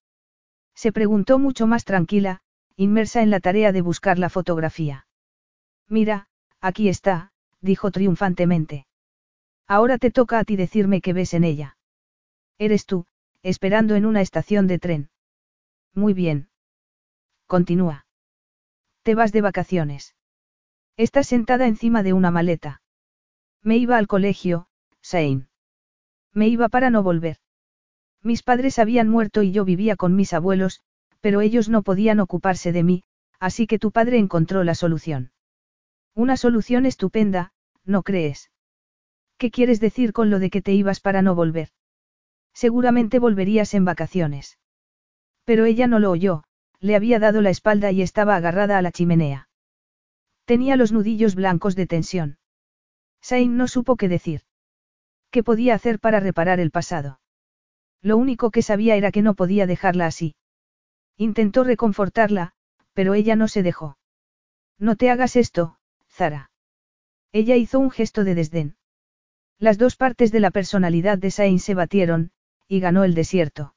[0.74, 2.42] Se preguntó mucho más tranquila,
[2.76, 5.06] inmersa en la tarea de buscar la fotografía.
[5.88, 6.26] Mira,
[6.60, 8.86] aquí está, dijo triunfantemente.
[9.66, 11.76] Ahora te toca a ti decirme qué ves en ella.
[12.58, 13.06] Eres tú,
[13.42, 15.10] esperando en una estación de tren.
[15.94, 16.48] Muy bien.
[17.46, 18.06] Continúa.
[19.02, 20.14] Te vas de vacaciones.
[20.96, 22.82] Estás sentada encima de una maleta.
[23.62, 24.68] Me iba al colegio,
[25.00, 25.48] Sain.
[26.32, 27.38] Me iba para no volver.
[28.22, 30.80] Mis padres habían muerto y yo vivía con mis abuelos,
[31.20, 33.04] pero ellos no podían ocuparse de mí,
[33.40, 35.31] así que tu padre encontró la solución.
[36.14, 37.52] Una solución estupenda,
[37.84, 38.50] ¿no crees?
[39.38, 41.70] ¿Qué quieres decir con lo de que te ibas para no volver?
[42.52, 44.58] Seguramente volverías en vacaciones.
[45.44, 46.44] Pero ella no lo oyó,
[46.80, 49.48] le había dado la espalda y estaba agarrada a la chimenea.
[50.44, 52.38] Tenía los nudillos blancos de tensión.
[53.20, 54.42] Sain no supo qué decir.
[55.30, 57.20] ¿Qué podía hacer para reparar el pasado?
[58.02, 60.34] Lo único que sabía era que no podía dejarla así.
[61.16, 62.52] Intentó reconfortarla,
[62.92, 63.96] pero ella no se dejó.
[64.78, 65.78] No te hagas esto,
[66.12, 66.50] Zara.
[67.32, 68.76] Ella hizo un gesto de desdén.
[69.58, 72.32] Las dos partes de la personalidad de Sain se batieron,
[72.68, 73.74] y ganó el desierto.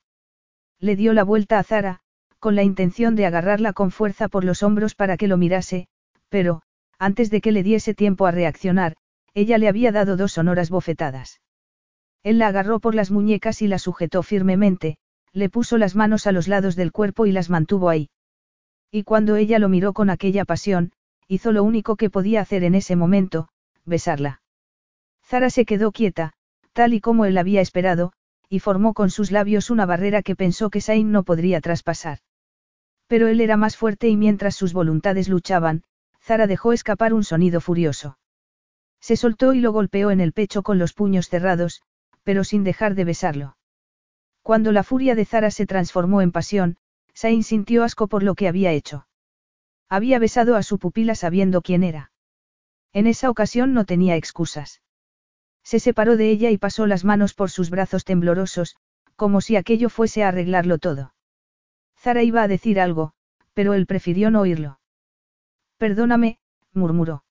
[0.80, 2.02] Le dio la vuelta a Zara,
[2.40, 5.88] con la intención de agarrarla con fuerza por los hombros para que lo mirase,
[6.30, 6.62] pero,
[7.00, 8.98] antes de que le diese tiempo a reaccionar,
[9.34, 11.42] ella le había dado dos sonoras bofetadas.
[12.24, 14.98] Él la agarró por las muñecas y la sujetó firmemente,
[15.32, 18.10] le puso las manos a los lados del cuerpo y las mantuvo ahí.
[18.92, 20.92] Y cuando ella lo miró con aquella pasión,
[21.28, 23.48] hizo lo único que podía hacer en ese momento,
[23.86, 24.42] besarla.
[25.24, 26.34] Zara se quedó quieta,
[26.74, 28.14] tal y como él había esperado,
[28.50, 32.20] y formó con sus labios una barrera que pensó que Sain no podría traspasar.
[33.08, 35.84] Pero él era más fuerte y mientras sus voluntades luchaban,
[36.22, 38.18] Zara dejó escapar un sonido furioso.
[39.00, 41.82] Se soltó y lo golpeó en el pecho con los puños cerrados,
[42.24, 43.58] pero sin dejar de besarlo.
[44.42, 46.78] Cuando la furia de Zara se transformó en pasión,
[47.14, 49.08] Sain sintió asco por lo que había hecho.
[49.90, 52.12] Había besado a su pupila sabiendo quién era.
[52.94, 54.82] En esa ocasión no tenía excusas.
[55.64, 58.76] Se separó de ella y pasó las manos por sus brazos temblorosos,
[59.16, 61.14] como si aquello fuese a arreglarlo todo.
[61.98, 63.14] Zara iba a decir algo,
[63.54, 64.80] pero él prefirió no oírlo.
[65.78, 66.40] Perdóname,
[66.74, 67.24] murmuró.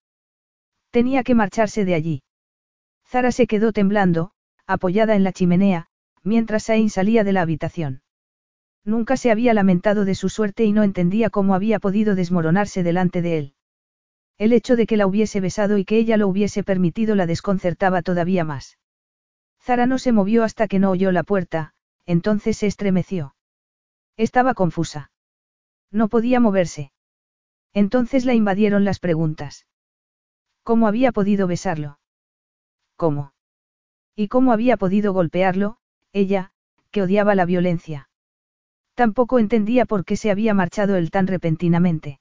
[0.90, 2.22] Tenía que marcharse de allí.
[3.06, 4.32] Zara se quedó temblando,
[4.66, 5.88] apoyada en la chimenea,
[6.22, 8.02] mientras Sain salía de la habitación.
[8.84, 13.22] Nunca se había lamentado de su suerte y no entendía cómo había podido desmoronarse delante
[13.22, 13.54] de él.
[14.36, 18.02] El hecho de que la hubiese besado y que ella lo hubiese permitido la desconcertaba
[18.02, 18.78] todavía más.
[19.62, 21.72] Zara no se movió hasta que no oyó la puerta,
[22.04, 23.34] entonces se estremeció.
[24.16, 25.10] Estaba confusa.
[25.90, 26.92] No podía moverse.
[27.72, 29.66] Entonces la invadieron las preguntas.
[30.62, 31.98] ¿Cómo había podido besarlo?
[32.96, 33.32] ¿Cómo?
[34.14, 35.78] ¿Y cómo había podido golpearlo,
[36.12, 36.52] ella,
[36.90, 38.08] que odiaba la violencia?
[38.94, 42.20] Tampoco entendía por qué se había marchado él tan repentinamente.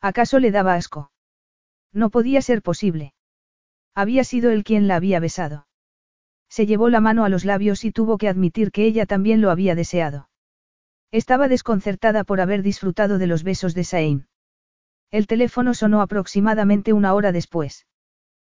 [0.00, 1.12] ¿Acaso le daba asco?
[1.92, 3.14] No podía ser posible.
[3.94, 5.66] Había sido él quien la había besado.
[6.48, 9.50] Se llevó la mano a los labios y tuvo que admitir que ella también lo
[9.50, 10.28] había deseado.
[11.12, 14.26] Estaba desconcertada por haber disfrutado de los besos de Sain.
[15.12, 17.86] El teléfono sonó aproximadamente una hora después.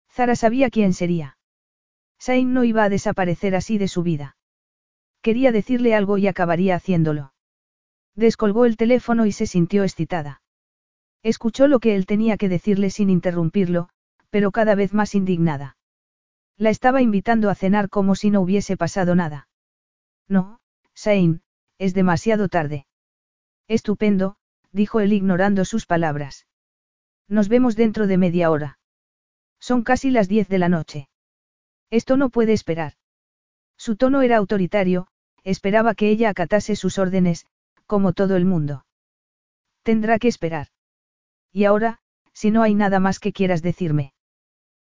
[0.08, 1.36] Zara sabía quién sería.
[2.18, 4.36] Sain no iba a desaparecer así de su vida.
[5.24, 7.32] Quería decirle algo y acabaría haciéndolo.
[8.14, 10.42] Descolgó el teléfono y se sintió excitada.
[11.22, 13.88] Escuchó lo que él tenía que decirle sin interrumpirlo,
[14.28, 15.78] pero cada vez más indignada.
[16.58, 19.48] La estaba invitando a cenar como si no hubiese pasado nada.
[20.28, 20.60] No,
[20.92, 21.40] Sain,
[21.78, 22.86] es demasiado tarde.
[23.66, 24.36] Estupendo,
[24.72, 26.46] dijo él ignorando sus palabras.
[27.28, 28.78] Nos vemos dentro de media hora.
[29.58, 31.08] Son casi las diez de la noche.
[31.88, 32.92] Esto no puede esperar.
[33.78, 35.08] Su tono era autoritario,
[35.44, 37.46] esperaba que ella acatase sus órdenes,
[37.86, 38.86] como todo el mundo.
[39.82, 40.68] Tendrá que esperar.
[41.52, 42.00] Y ahora,
[42.32, 44.14] si no hay nada más que quieras decirme.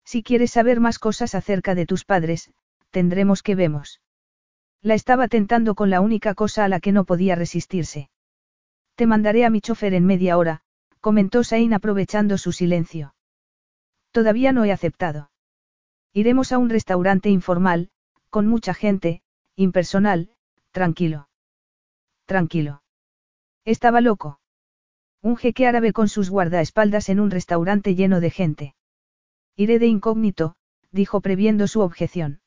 [0.05, 2.51] Si quieres saber más cosas acerca de tus padres,
[2.91, 4.01] tendremos que vemos.
[4.81, 8.11] La estaba tentando con la única cosa a la que no podía resistirse.
[8.95, 10.61] Te mandaré a mi chofer en media hora,
[11.01, 13.15] comentó Sain aprovechando su silencio.
[14.13, 15.31] Todavía no he aceptado.
[16.13, 17.91] Iremos a un restaurante informal,
[18.31, 19.23] con mucha gente,
[19.57, 20.34] impersonal,
[20.75, 21.29] tranquilo.
[22.27, 22.83] Tranquilo.
[23.65, 24.41] Estaba loco.
[25.23, 28.75] Un jeque árabe con sus guardaespaldas en un restaurante lleno de gente.
[29.55, 30.57] Iré de incógnito,
[30.91, 32.41] dijo previendo su objeción.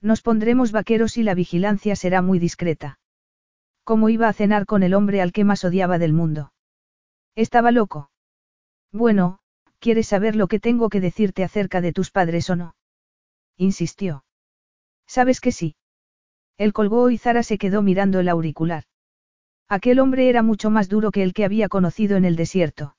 [0.00, 2.98] Nos pondremos vaqueros y la vigilancia será muy discreta.
[3.84, 6.54] ¿Cómo iba a cenar con el hombre al que más odiaba del mundo?
[7.36, 8.10] Estaba loco.
[8.92, 9.40] Bueno,
[9.78, 12.76] ¿quieres saber lo que tengo que decirte acerca de tus padres o no?
[13.58, 14.24] Insistió.
[15.06, 15.76] Sabes que sí.
[16.62, 18.84] Él colgó y Zara se quedó mirando el auricular.
[19.68, 22.94] Aquel hombre era mucho más duro que el que había conocido en el desierto.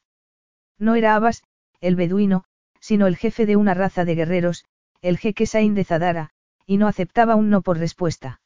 [0.78, 1.44] No era Abbas,
[1.80, 2.44] el beduino,
[2.82, 4.66] sino el jefe de una raza de guerreros,
[5.02, 6.32] el jeque Sain de Zadara,
[6.66, 8.42] y no aceptaba un no por respuesta.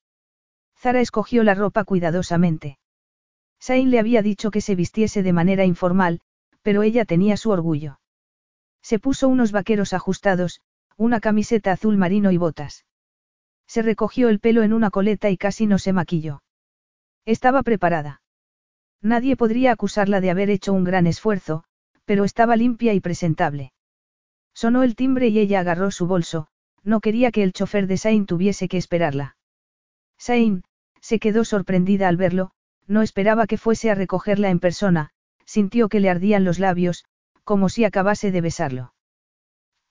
[0.77, 2.77] Zara escogió la ropa cuidadosamente.
[3.59, 6.21] Sain le había dicho que se vistiese de manera informal,
[6.61, 7.99] pero ella tenía su orgullo.
[8.83, 10.61] Se puso unos vaqueros ajustados,
[10.95, 12.85] una camiseta azul marino y botas.
[13.67, 16.41] Se recogió el pelo en una coleta y casi no se maquilló.
[17.25, 18.21] Estaba preparada.
[19.01, 21.63] Nadie podría acusarla de haber hecho un gran esfuerzo,
[22.05, 23.73] pero estaba limpia y presentable.
[24.53, 26.47] Sonó el timbre y ella agarró su bolso,
[26.83, 29.35] no quería que el chofer de Sain tuviese que esperarla.
[30.17, 30.63] Sain,
[31.01, 32.51] se quedó sorprendida al verlo,
[32.87, 35.11] no esperaba que fuese a recogerla en persona,
[35.45, 37.05] sintió que le ardían los labios,
[37.43, 38.93] como si acabase de besarlo.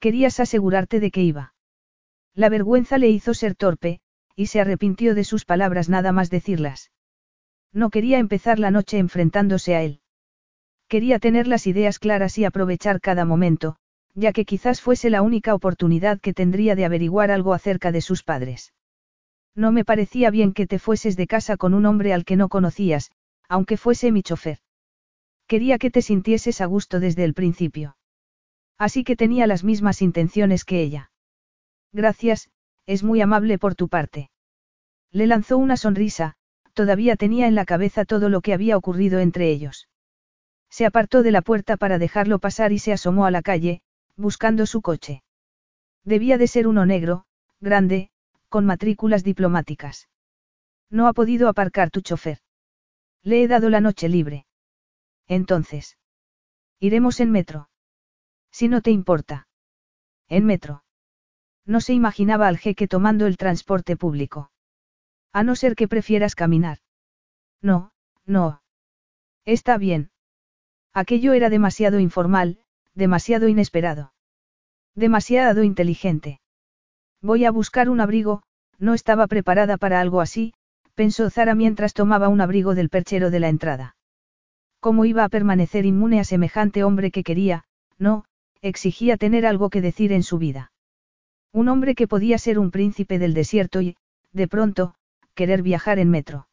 [0.01, 1.55] Querías asegurarte de que iba.
[2.37, 4.01] La vergüenza le hizo ser torpe,
[4.37, 6.93] y se arrepintió de sus palabras nada más decirlas.
[7.73, 10.01] No quería empezar la noche enfrentándose a él.
[10.87, 13.77] Quería tener las ideas claras y aprovechar cada momento,
[14.15, 18.23] ya que quizás fuese la única oportunidad que tendría de averiguar algo acerca de sus
[18.23, 18.75] padres.
[19.55, 22.51] No me parecía bien que te fueses de casa con un hombre al que no
[22.51, 23.13] conocías,
[23.49, 24.59] aunque fuese mi chofer.
[25.47, 27.97] Quería que te sintieses a gusto desde el principio.
[28.77, 31.11] Así que tenía las mismas intenciones que ella.
[31.93, 32.51] Gracias,
[32.87, 34.31] es muy amable por tu parte.
[35.11, 36.35] Le lanzó una sonrisa,
[36.75, 39.89] todavía tenía en la cabeza todo lo que había ocurrido entre ellos.
[40.69, 43.83] Se apartó de la puerta para dejarlo pasar y se asomó a la calle,
[44.17, 45.23] buscando su coche.
[46.05, 47.25] Debía de ser uno negro,
[47.61, 48.11] grande,
[48.49, 50.09] con matrículas diplomáticas.
[50.91, 52.39] No ha podido aparcar tu chofer.
[53.23, 54.47] Le he dado la noche libre.
[55.27, 55.99] Entonces.
[56.79, 57.69] Iremos en metro.
[58.51, 59.49] Si no te importa.
[60.29, 60.85] En metro.
[61.67, 64.51] No se imaginaba al jeque tomando el transporte público.
[65.33, 66.79] A no ser que prefieras caminar.
[67.61, 67.93] No,
[68.25, 68.63] no.
[69.45, 70.11] Está bien.
[70.95, 72.59] Aquello era demasiado informal,
[72.95, 74.13] demasiado inesperado.
[74.95, 76.41] Demasiado inteligente.
[77.21, 78.43] Voy a buscar un abrigo,
[78.79, 80.55] no estaba preparada para algo así,
[80.95, 83.97] pensó Zara mientras tomaba un abrigo del perchero de la entrada.
[84.81, 87.65] ¿Cómo iba a permanecer inmune a semejante hombre que quería,
[87.99, 88.25] no,
[88.63, 90.73] exigía tener algo que decir en su vida?
[91.57, 93.97] Un hombre que podía ser un príncipe del desierto y,
[94.35, 94.95] de pronto,
[95.35, 96.49] querer viajar en metro.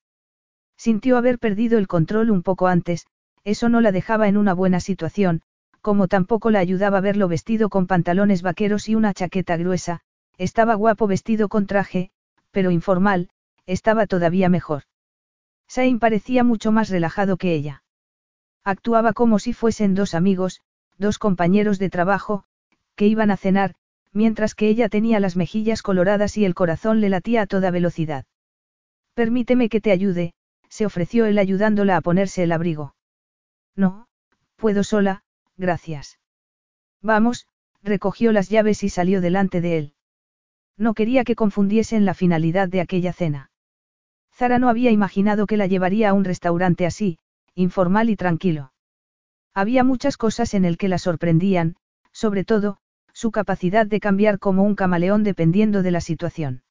[0.78, 3.06] Sintió haber perdido el control un poco antes,
[3.44, 5.42] eso no la dejaba en una buena situación,
[5.82, 10.00] como tampoco la ayudaba verlo vestido con pantalones vaqueros y una chaqueta gruesa,
[10.38, 12.10] estaba guapo vestido con traje,
[12.52, 13.28] pero informal,
[13.66, 14.84] estaba todavía mejor.
[15.68, 17.84] Sain parecía mucho más relajado que ella.
[18.64, 20.62] Actuaba como si fuesen dos amigos,
[20.98, 22.46] dos compañeros de trabajo,
[22.96, 23.76] que iban a cenar,
[24.14, 28.26] mientras que ella tenía las mejillas coloradas y el corazón le latía a toda velocidad.
[29.14, 30.34] Permíteme que te ayude,
[30.70, 32.96] se ofreció él ayudándola a ponerse el abrigo.
[33.76, 34.08] No,
[34.56, 35.24] puedo sola,
[35.58, 36.20] gracias.
[37.02, 37.48] Vamos,
[37.82, 39.94] recogió las llaves y salió delante de él.
[40.78, 43.52] No quería que confundiesen la finalidad de aquella cena.
[44.34, 47.20] Zara no había imaginado que la llevaría a un restaurante así,
[47.54, 48.74] informal y tranquilo.
[49.54, 51.76] Había muchas cosas en el que la sorprendían,
[52.12, 52.78] sobre todo,
[53.14, 56.64] su capacidad de cambiar como un camaleón dependiendo de la situación.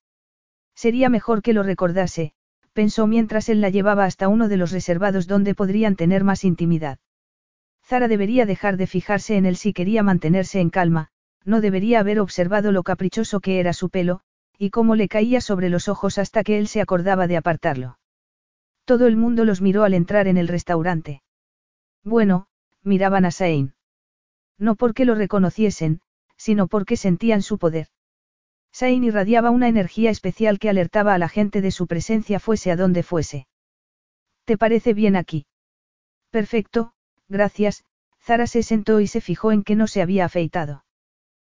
[0.75, 2.33] Sería mejor que lo recordase,
[2.73, 6.99] pensó mientras él la llevaba hasta uno de los reservados donde podrían tener más intimidad.
[7.85, 11.09] Zara debería dejar de fijarse en él si quería mantenerse en calma,
[11.45, 14.21] no debería haber observado lo caprichoso que era su pelo,
[14.59, 17.99] y cómo le caía sobre los ojos hasta que él se acordaba de apartarlo.
[18.85, 21.23] Todo el mundo los miró al entrar en el restaurante.
[22.05, 22.47] Bueno,
[22.83, 23.75] miraban a Sain.
[24.59, 26.01] No porque lo reconociesen,
[26.43, 27.87] sino porque sentían su poder.
[28.73, 32.77] Sain irradiaba una energía especial que alertaba a la gente de su presencia fuese a
[32.77, 33.47] donde fuese.
[34.45, 35.47] ¿Te parece bien aquí?
[36.31, 36.95] Perfecto,
[37.29, 37.85] gracias,
[38.21, 40.85] Zara se sentó y se fijó en que no se había afeitado.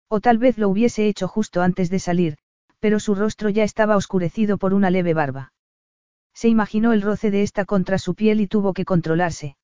[0.08, 2.38] O tal vez lo hubiese hecho justo antes de salir,
[2.80, 5.52] pero su rostro ya estaba oscurecido por una leve barba.
[6.36, 9.58] Se imaginó el roce de esta contra su piel y tuvo que controlarse.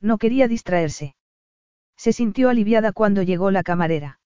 [0.00, 1.16] No quería distraerse.
[1.98, 4.17] Se sintió aliviada cuando llegó la camarera.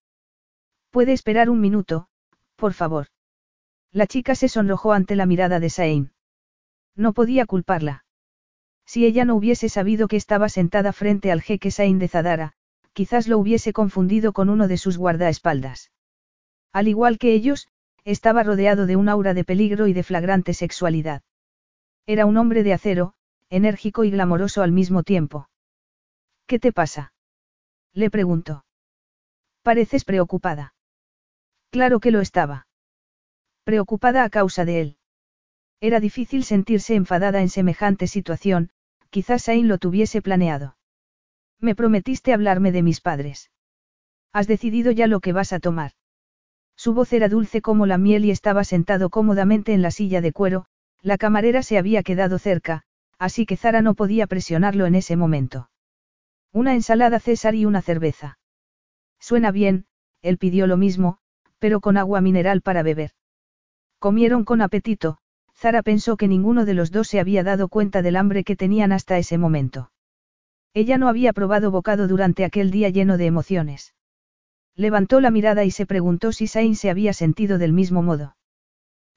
[0.93, 2.07] Puede esperar un minuto,
[2.55, 3.07] por favor.
[3.93, 6.13] La chica se sonrojó ante la mirada de Sain.
[6.95, 8.05] No podía culparla.
[8.85, 12.53] Si ella no hubiese sabido que estaba sentada frente al jeque Sain de Zadara,
[12.93, 15.91] quizás lo hubiese confundido con uno de sus guardaespaldas.
[16.75, 17.69] Al igual que ellos,
[18.05, 21.23] estaba rodeado de un aura de peligro y de flagrante sexualidad.
[22.05, 23.15] Era un hombre de acero,
[23.49, 25.49] enérgico y glamoroso al mismo tiempo.
[26.45, 27.15] ¿Qué te pasa?
[27.95, 28.67] Le preguntó.
[29.63, 30.75] Pareces preocupada.
[31.73, 32.67] Claro que lo estaba.
[33.65, 34.97] Preocupada a causa de él.
[35.81, 38.69] Era difícil sentirse enfadada en semejante situación,
[39.09, 40.77] quizás Ain lo tuviese planeado.
[41.61, 43.51] Me prometiste hablarme de mis padres.
[44.35, 45.93] Has decidido ya lo que vas a tomar.
[46.77, 50.33] Su voz era dulce como la miel y estaba sentado cómodamente en la silla de
[50.33, 50.67] cuero,
[51.01, 52.83] la camarera se había quedado cerca,
[53.19, 55.71] así que Zara no podía presionarlo en ese momento.
[56.53, 58.39] Una ensalada César y una cerveza.
[59.19, 59.87] Suena bien,
[60.21, 61.22] él pidió lo mismo,
[61.63, 63.13] pero con agua mineral para beber.
[64.01, 65.19] Comieron con apetito,
[65.55, 68.91] Zara pensó que ninguno de los dos se había dado cuenta del hambre que tenían
[68.91, 69.93] hasta ese momento.
[70.75, 73.95] Ella no había probado bocado durante aquel día lleno de emociones.
[74.75, 78.35] Levantó la mirada y se preguntó si Sain se había sentido del mismo modo.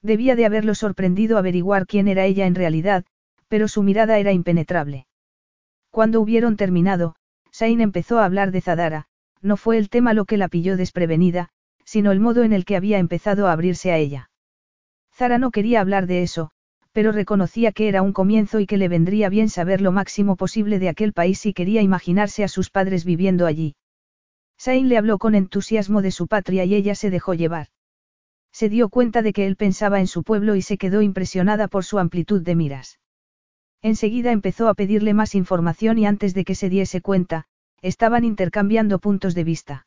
[0.00, 3.04] Debía de haberlo sorprendido averiguar quién era ella en realidad,
[3.48, 5.08] pero su mirada era impenetrable.
[5.90, 7.16] Cuando hubieron terminado,
[7.50, 9.06] Sain empezó a hablar de Zadara,
[9.42, 11.50] no fue el tema lo que la pilló desprevenida,
[11.86, 14.30] sino el modo en el que había empezado a abrirse a ella.
[15.14, 16.50] Zara no quería hablar de eso,
[16.92, 20.78] pero reconocía que era un comienzo y que le vendría bien saber lo máximo posible
[20.78, 23.76] de aquel país si quería imaginarse a sus padres viviendo allí.
[24.58, 27.68] Sain le habló con entusiasmo de su patria y ella se dejó llevar.
[28.50, 31.84] Se dio cuenta de que él pensaba en su pueblo y se quedó impresionada por
[31.84, 32.98] su amplitud de miras.
[33.82, 37.44] Enseguida empezó a pedirle más información y antes de que se diese cuenta,
[37.82, 39.85] estaban intercambiando puntos de vista.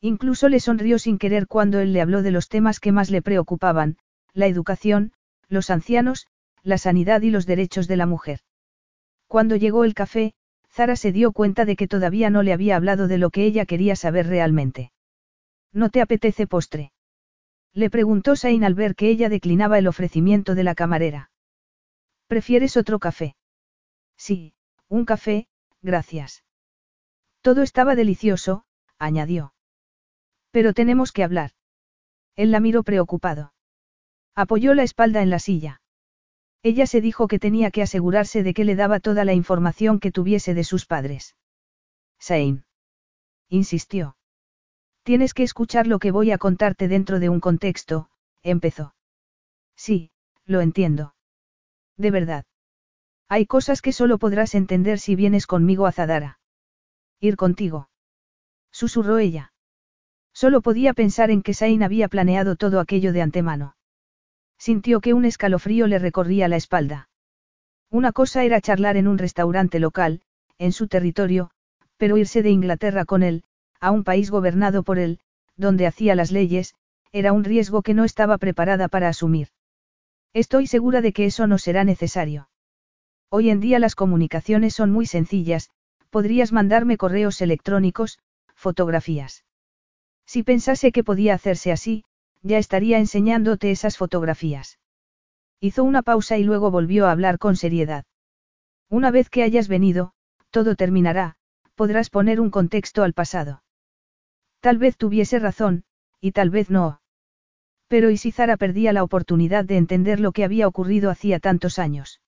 [0.00, 3.20] Incluso le sonrió sin querer cuando él le habló de los temas que más le
[3.20, 3.98] preocupaban,
[4.32, 5.12] la educación,
[5.48, 6.26] los ancianos,
[6.62, 8.40] la sanidad y los derechos de la mujer.
[9.26, 10.34] Cuando llegó el café,
[10.70, 13.66] Zara se dio cuenta de que todavía no le había hablado de lo que ella
[13.66, 14.92] quería saber realmente.
[15.72, 16.92] ¿No te apetece postre?
[17.72, 21.30] Le preguntó Sain al ver que ella declinaba el ofrecimiento de la camarera.
[22.26, 23.36] ¿Prefieres otro café?
[24.16, 24.54] Sí,
[24.88, 25.48] un café,
[25.82, 26.44] gracias.
[27.42, 28.64] Todo estaba delicioso,
[28.98, 29.52] añadió.
[30.50, 31.52] Pero tenemos que hablar.
[32.36, 33.52] Él la miró preocupado.
[34.34, 35.80] Apoyó la espalda en la silla.
[36.62, 40.12] Ella se dijo que tenía que asegurarse de que le daba toda la información que
[40.12, 41.36] tuviese de sus padres.
[42.18, 42.64] Sain.
[43.48, 44.16] Insistió.
[45.02, 48.10] Tienes que escuchar lo que voy a contarte dentro de un contexto,
[48.42, 48.94] empezó.
[49.74, 50.10] Sí,
[50.44, 51.14] lo entiendo.
[51.96, 52.44] De verdad.
[53.28, 56.38] Hay cosas que solo podrás entender si vienes conmigo a Zadara.
[57.20, 57.88] Ir contigo.
[58.70, 59.49] Susurró ella.
[60.32, 63.76] Solo podía pensar en que Sain había planeado todo aquello de antemano.
[64.58, 67.08] Sintió que un escalofrío le recorría la espalda.
[67.90, 70.22] Una cosa era charlar en un restaurante local,
[70.58, 71.50] en su territorio,
[71.96, 73.42] pero irse de Inglaterra con él,
[73.80, 75.18] a un país gobernado por él,
[75.56, 76.74] donde hacía las leyes,
[77.12, 79.48] era un riesgo que no estaba preparada para asumir.
[80.32, 82.48] Estoy segura de que eso no será necesario.
[83.30, 85.70] Hoy en día las comunicaciones son muy sencillas,
[86.10, 88.18] podrías mandarme correos electrónicos,
[88.54, 89.44] fotografías.
[90.32, 92.04] Si pensase que podía hacerse así,
[92.42, 94.78] ya estaría enseñándote esas fotografías.
[95.58, 98.04] Hizo una pausa y luego volvió a hablar con seriedad.
[98.88, 100.12] Una vez que hayas venido,
[100.50, 101.34] todo terminará,
[101.74, 103.64] podrás poner un contexto al pasado.
[104.60, 105.82] Tal vez tuviese razón,
[106.20, 107.00] y tal vez no.
[107.88, 111.80] Pero ¿y si Zara perdía la oportunidad de entender lo que había ocurrido hacía tantos
[111.80, 112.20] años?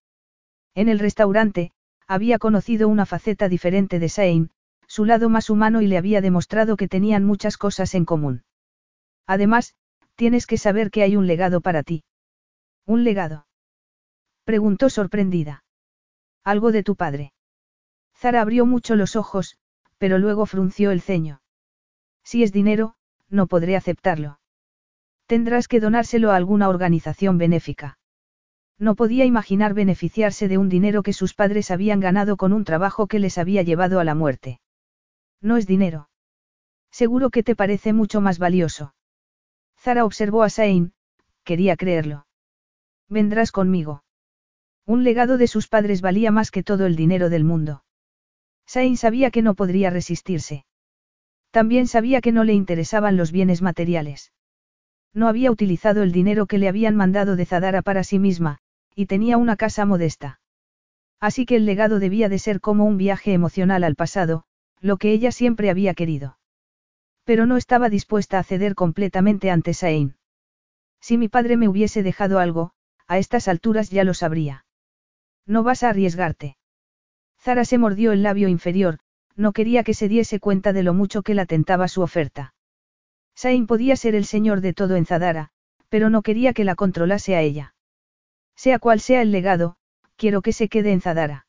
[0.74, 1.70] En el restaurante,
[2.08, 4.50] había conocido una faceta diferente de Sain,
[4.92, 8.44] su lado más humano y le había demostrado que tenían muchas cosas en común.
[9.26, 9.74] Además,
[10.16, 12.04] tienes que saber que hay un legado para ti.
[12.84, 13.46] ¿Un legado?
[14.44, 15.64] Preguntó sorprendida.
[16.44, 17.32] Algo de tu padre.
[18.14, 19.56] Zara abrió mucho los ojos,
[19.96, 21.40] pero luego frunció el ceño.
[22.22, 22.94] Si es dinero,
[23.30, 24.40] no podré aceptarlo.
[25.24, 27.96] Tendrás que donárselo a alguna organización benéfica.
[28.78, 33.06] No podía imaginar beneficiarse de un dinero que sus padres habían ganado con un trabajo
[33.06, 34.60] que les había llevado a la muerte.
[35.42, 36.08] No es dinero.
[36.90, 38.94] Seguro que te parece mucho más valioso.
[39.78, 40.92] Zara observó a Sain,
[41.42, 42.26] quería creerlo.
[43.08, 44.04] Vendrás conmigo.
[44.86, 47.84] Un legado de sus padres valía más que todo el dinero del mundo.
[48.66, 50.64] Sain sabía que no podría resistirse.
[51.50, 54.32] También sabía que no le interesaban los bienes materiales.
[55.12, 58.58] No había utilizado el dinero que le habían mandado de Zadara para sí misma,
[58.94, 60.40] y tenía una casa modesta.
[61.20, 64.44] Así que el legado debía de ser como un viaje emocional al pasado,
[64.82, 66.38] lo que ella siempre había querido.
[67.24, 70.16] Pero no estaba dispuesta a ceder completamente ante Sain.
[71.00, 72.72] Si mi padre me hubiese dejado algo,
[73.06, 74.66] a estas alturas ya lo sabría.
[75.46, 76.56] No vas a arriesgarte.
[77.40, 78.98] Zara se mordió el labio inferior,
[79.36, 82.54] no quería que se diese cuenta de lo mucho que la tentaba su oferta.
[83.34, 85.50] Sain podía ser el señor de todo en Zadara,
[85.88, 87.74] pero no quería que la controlase a ella.
[88.56, 89.76] Sea cual sea el legado,
[90.16, 91.46] quiero que se quede en Zadara.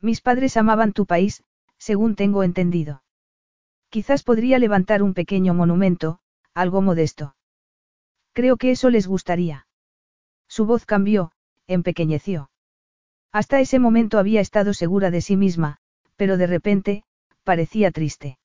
[0.00, 1.42] Mis padres amaban tu país,
[1.88, 3.02] según tengo entendido.
[3.90, 6.18] Quizás podría levantar un pequeño monumento,
[6.54, 7.36] algo modesto.
[8.32, 9.66] Creo que eso les gustaría.
[10.48, 11.32] Su voz cambió,
[11.66, 12.50] empequeñeció.
[13.32, 15.76] Hasta ese momento había estado segura de sí misma,
[16.16, 17.04] pero de repente,
[17.42, 18.38] parecía triste.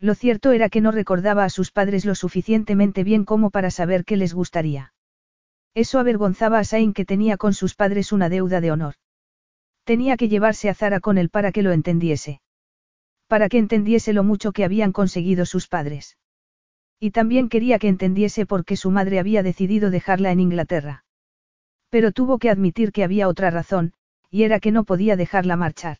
[0.00, 4.06] Lo cierto era que no recordaba a sus padres lo suficientemente bien como para saber
[4.06, 4.94] qué les gustaría.
[5.74, 8.94] Eso avergonzaba a Sain que tenía con sus padres una deuda de honor.
[9.84, 12.40] Tenía que llevarse a Zara con él para que lo entendiese.
[13.26, 16.16] Para que entendiese lo mucho que habían conseguido sus padres.
[17.00, 21.04] Y también quería que entendiese por qué su madre había decidido dejarla en Inglaterra.
[21.90, 23.92] Pero tuvo que admitir que había otra razón,
[24.30, 25.98] y era que no podía dejarla marchar.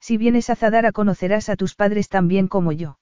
[0.00, 2.98] Si vienes a Zadara conocerás a tus padres tan bien como yo.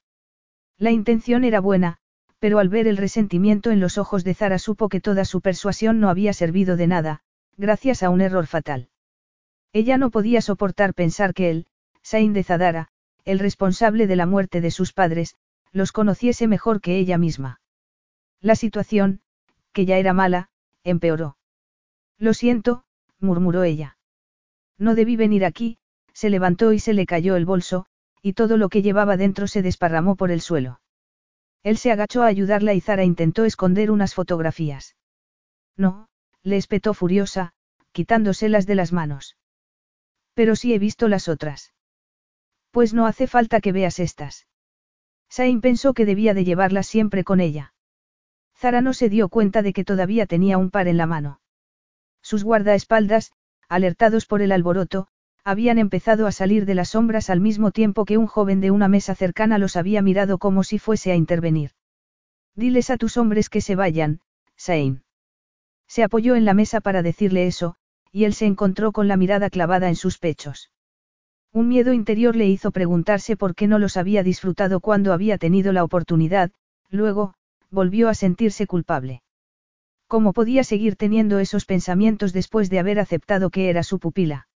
[0.76, 1.98] La intención era buena,
[2.38, 6.00] pero al ver el resentimiento en los ojos de Zara supo que toda su persuasión
[6.00, 7.22] no había servido de nada,
[7.56, 8.88] gracias a un error fatal.
[9.72, 11.66] Ella no podía soportar pensar que él,
[12.02, 12.89] Sain de Zadara,
[13.24, 15.36] el responsable de la muerte de sus padres,
[15.72, 17.60] los conociese mejor que ella misma.
[18.40, 19.20] La situación,
[19.72, 20.50] que ya era mala,
[20.82, 21.36] empeoró.
[22.18, 22.84] Lo siento,
[23.18, 23.96] murmuró ella.
[24.78, 25.78] No debí venir aquí,
[26.12, 27.86] se levantó y se le cayó el bolso,
[28.22, 30.80] y todo lo que llevaba dentro se desparramó por el suelo.
[31.62, 34.96] Él se agachó a ayudarla y Zara intentó esconder unas fotografías.
[35.76, 36.08] No,
[36.42, 37.52] le espetó furiosa,
[37.92, 39.36] quitándoselas de las manos.
[40.34, 41.74] Pero sí he visto las otras.
[42.70, 44.46] Pues no hace falta que veas estas.
[45.28, 47.74] Sain pensó que debía de llevarlas siempre con ella.
[48.56, 51.40] Zara no se dio cuenta de que todavía tenía un par en la mano.
[52.20, 53.32] Sus guardaespaldas,
[53.68, 55.08] alertados por el alboroto,
[55.44, 58.88] habían empezado a salir de las sombras al mismo tiempo que un joven de una
[58.88, 61.70] mesa cercana los había mirado como si fuese a intervenir.
[62.54, 64.20] Diles a tus hombres que se vayan,
[64.56, 65.02] Sain.
[65.86, 67.76] Se apoyó en la mesa para decirle eso,
[68.12, 70.70] y él se encontró con la mirada clavada en sus pechos.
[71.52, 75.72] Un miedo interior le hizo preguntarse por qué no los había disfrutado cuando había tenido
[75.72, 76.52] la oportunidad,
[76.90, 77.34] luego,
[77.70, 79.22] volvió a sentirse culpable.
[80.06, 84.48] ¿Cómo podía seguir teniendo esos pensamientos después de haber aceptado que era su pupila?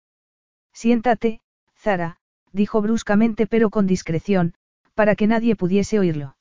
[0.73, 1.41] Siéntate,
[1.77, 2.19] Zara,
[2.53, 4.55] dijo bruscamente pero con discreción,
[4.95, 6.37] para que nadie pudiese oírlo.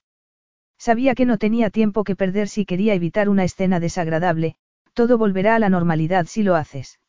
[0.77, 4.55] Sabía que no tenía tiempo que perder si quería evitar una escena desagradable,
[4.93, 6.99] todo volverá a la normalidad si lo haces.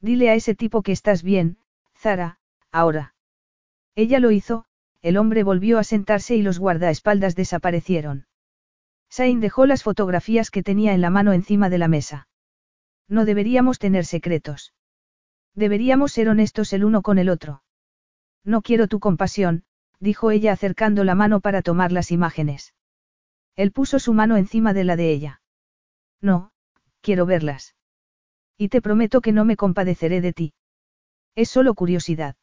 [0.00, 1.58] Dile a ese tipo que estás bien,
[1.96, 2.38] Zara,
[2.76, 3.14] ahora.
[3.94, 4.66] Ella lo hizo,
[5.00, 8.26] el hombre volvió a sentarse y los guardaespaldas desaparecieron.
[9.08, 12.28] Sain dejó las fotografías que tenía en la mano encima de la mesa.
[13.08, 14.74] No deberíamos tener secretos.
[15.54, 17.62] Deberíamos ser honestos el uno con el otro.
[18.44, 19.64] No quiero tu compasión,
[19.98, 22.74] dijo ella acercando la mano para tomar las imágenes.
[23.54, 25.40] Él puso su mano encima de la de ella.
[26.20, 26.50] No,
[27.00, 27.74] quiero verlas.
[28.58, 30.54] Y te prometo que no me compadeceré de ti.
[31.34, 32.36] Es solo curiosidad.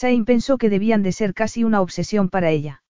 [0.00, 2.82] Sain pensó que debían de ser casi una obsesión para ella.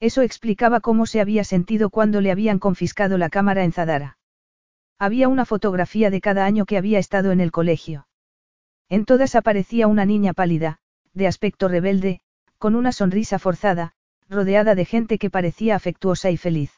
[0.00, 4.18] Eso explicaba cómo se había sentido cuando le habían confiscado la cámara en Zadara.
[4.98, 8.06] Había una fotografía de cada año que había estado en el colegio.
[8.90, 10.76] En todas aparecía una niña pálida,
[11.14, 12.20] de aspecto rebelde,
[12.58, 13.94] con una sonrisa forzada,
[14.28, 16.70] rodeada de gente que parecía afectuosa y feliz.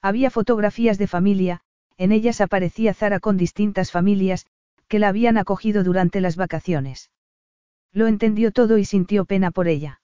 [0.00, 1.60] Había fotografías de familia,
[1.98, 4.46] en ellas aparecía Zara con distintas familias,
[4.88, 7.10] que la habían acogido durante las vacaciones.
[7.92, 10.00] Lo entendió todo y sintió pena por ella.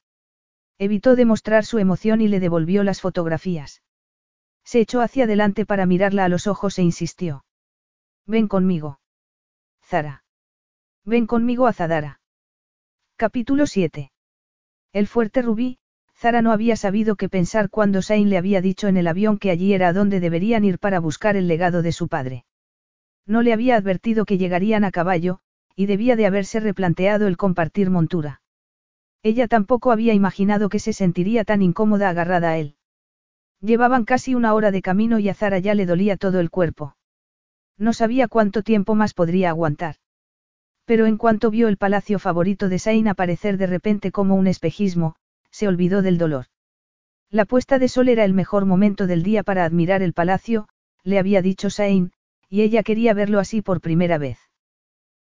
[0.79, 3.83] Evitó demostrar su emoción y le devolvió las fotografías.
[4.65, 7.45] Se echó hacia adelante para mirarla a los ojos e insistió.
[8.27, 9.01] Ven conmigo.
[9.83, 10.25] Zara.
[11.05, 12.21] Ven conmigo a Zadara.
[13.17, 14.13] Capítulo 7.
[14.93, 15.79] El fuerte rubí,
[16.15, 19.51] Zara no había sabido qué pensar cuando Sain le había dicho en el avión que
[19.51, 22.45] allí era donde deberían ir para buscar el legado de su padre.
[23.25, 25.41] No le había advertido que llegarían a caballo,
[25.79, 28.43] y debía de haberse replanteado el compartir montura.
[29.23, 32.75] Ella tampoco había imaginado que se sentiría tan incómoda agarrada a él.
[33.61, 36.97] Llevaban casi una hora de camino y a Zara ya le dolía todo el cuerpo.
[37.77, 39.95] No sabía cuánto tiempo más podría aguantar.
[40.85, 45.15] Pero en cuanto vio el palacio favorito de Sain aparecer de repente como un espejismo,
[45.53, 46.47] se olvidó del dolor.
[47.31, 50.69] La puesta de sol era el mejor momento del día para admirar el palacio,
[51.05, 52.11] le había dicho Sain,
[52.49, 54.48] y ella quería verlo así por primera vez.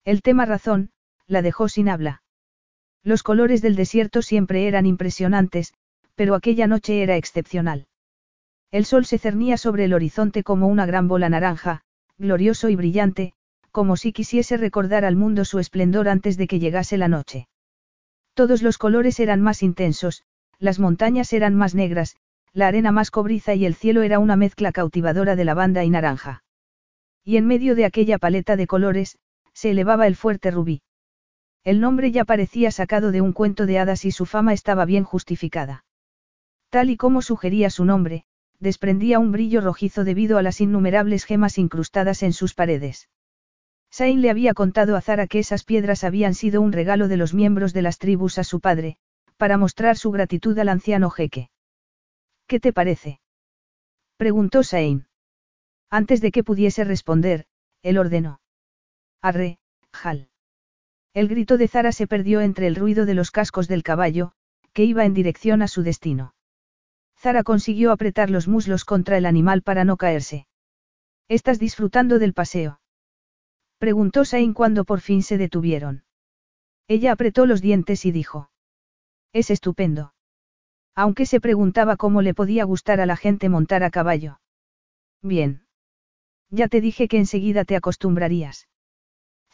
[0.04, 0.90] El tema razón,
[1.26, 2.22] la dejó sin habla.
[3.02, 5.74] Los colores del desierto siempre eran impresionantes,
[6.14, 7.86] pero aquella noche era excepcional.
[8.70, 11.82] El sol se cernía sobre el horizonte como una gran bola naranja,
[12.18, 13.32] glorioso y brillante,
[13.70, 17.48] como si quisiese recordar al mundo su esplendor antes de que llegase la noche.
[18.34, 20.22] Todos los colores eran más intensos,
[20.58, 22.16] las montañas eran más negras,
[22.52, 26.42] la arena más cobriza y el cielo era una mezcla cautivadora de lavanda y naranja.
[27.24, 29.18] Y en medio de aquella paleta de colores,
[29.58, 30.82] se elevaba el fuerte rubí.
[31.64, 35.02] El nombre ya parecía sacado de un cuento de hadas y su fama estaba bien
[35.02, 35.84] justificada.
[36.70, 38.24] Tal y como sugería su nombre,
[38.60, 43.08] desprendía un brillo rojizo debido a las innumerables gemas incrustadas en sus paredes.
[43.90, 47.34] Sain le había contado a Zara que esas piedras habían sido un regalo de los
[47.34, 48.96] miembros de las tribus a su padre,
[49.38, 51.50] para mostrar su gratitud al anciano jeque.
[52.46, 53.20] ¿Qué te parece?
[54.16, 55.08] preguntó Sain.
[55.90, 57.46] Antes de que pudiese responder,
[57.82, 58.38] él ordenó.
[59.20, 59.58] Arre,
[59.92, 60.28] Jal.
[61.12, 64.32] El grito de Zara se perdió entre el ruido de los cascos del caballo,
[64.72, 66.34] que iba en dirección a su destino.
[67.16, 70.46] Zara consiguió apretar los muslos contra el animal para no caerse.
[71.26, 72.80] ¿Estás disfrutando del paseo?
[73.78, 76.04] Preguntó Sain cuando por fin se detuvieron.
[76.86, 78.50] Ella apretó los dientes y dijo.
[79.32, 80.14] Es estupendo.
[80.94, 84.40] Aunque se preguntaba cómo le podía gustar a la gente montar a caballo.
[85.22, 85.66] Bien.
[86.50, 88.68] Ya te dije que enseguida te acostumbrarías.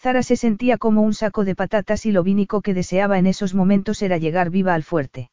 [0.04, 3.54] Zara se sentía como un saco de patatas y lo único que deseaba en esos
[3.54, 5.30] momentos era llegar viva al fuerte.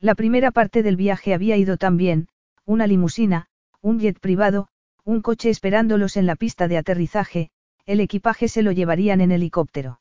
[0.00, 2.28] La primera parte del viaje había ido tan bien,
[2.64, 3.48] una limusina,
[3.82, 4.68] un jet privado,
[5.04, 7.50] un coche esperándolos en la pista de aterrizaje,
[7.84, 10.00] el equipaje se lo llevarían en helicóptero.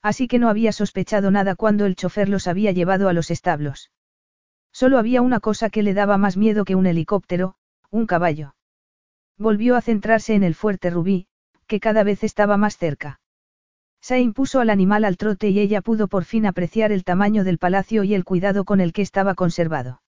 [0.00, 3.90] Así que no había sospechado nada cuando el chofer los había llevado a los establos.
[4.72, 7.56] Solo había una cosa que le daba más miedo que un helicóptero,
[7.90, 8.54] un caballo.
[9.36, 11.26] Volvió a centrarse en el fuerte rubí,
[11.72, 13.18] que cada vez estaba más cerca.
[14.02, 17.56] Se impuso al animal al trote y ella pudo por fin apreciar el tamaño del
[17.56, 20.02] palacio y el cuidado con el que estaba conservado.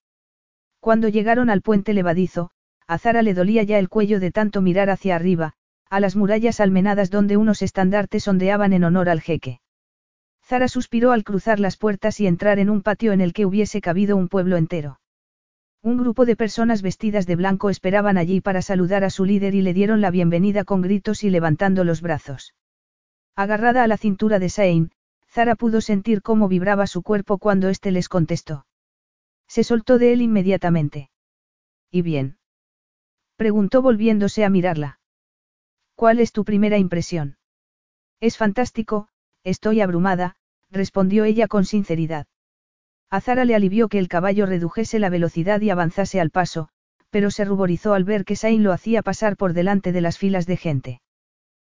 [0.79, 2.51] Cuando llegaron al puente levadizo,
[2.85, 5.53] a Zara le dolía ya el cuello de tanto mirar hacia arriba,
[5.89, 9.59] a las murallas almenadas donde unos estandartes ondeaban en honor al jeque.
[10.43, 13.81] Zara suspiró al cruzar las puertas y entrar en un patio en el que hubiese
[13.81, 14.99] cabido un pueblo entero.
[15.85, 19.61] Un grupo de personas vestidas de blanco esperaban allí para saludar a su líder y
[19.61, 22.55] le dieron la bienvenida con gritos y levantando los brazos.
[23.35, 24.89] Agarrada a la cintura de Sain,
[25.29, 28.65] Zara pudo sentir cómo vibraba su cuerpo cuando éste les contestó.
[29.47, 31.11] Se soltó de él inmediatamente.
[31.91, 32.39] ¿Y bien?
[33.35, 34.99] Preguntó volviéndose a mirarla.
[35.93, 37.37] ¿Cuál es tu primera impresión?
[38.19, 39.07] Es fantástico,
[39.43, 40.35] estoy abrumada,
[40.71, 42.25] respondió ella con sinceridad.
[43.09, 46.69] A Zara le alivió que el caballo redujese la velocidad y avanzase al paso,
[47.09, 50.45] pero se ruborizó al ver que Sain lo hacía pasar por delante de las filas
[50.45, 51.01] de gente.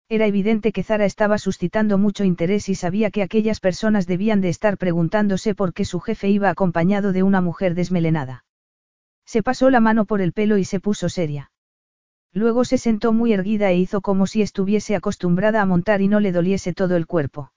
[0.09, 4.49] Era evidente que Zara estaba suscitando mucho interés y sabía que aquellas personas debían de
[4.49, 8.43] estar preguntándose por qué su jefe iba acompañado de una mujer desmelenada.
[9.25, 11.51] Se pasó la mano por el pelo y se puso seria.
[12.33, 16.19] Luego se sentó muy erguida e hizo como si estuviese acostumbrada a montar y no
[16.19, 17.53] le doliese todo el cuerpo.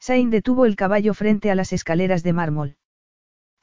[0.00, 2.76] Sain detuvo el caballo frente a las escaleras de mármol.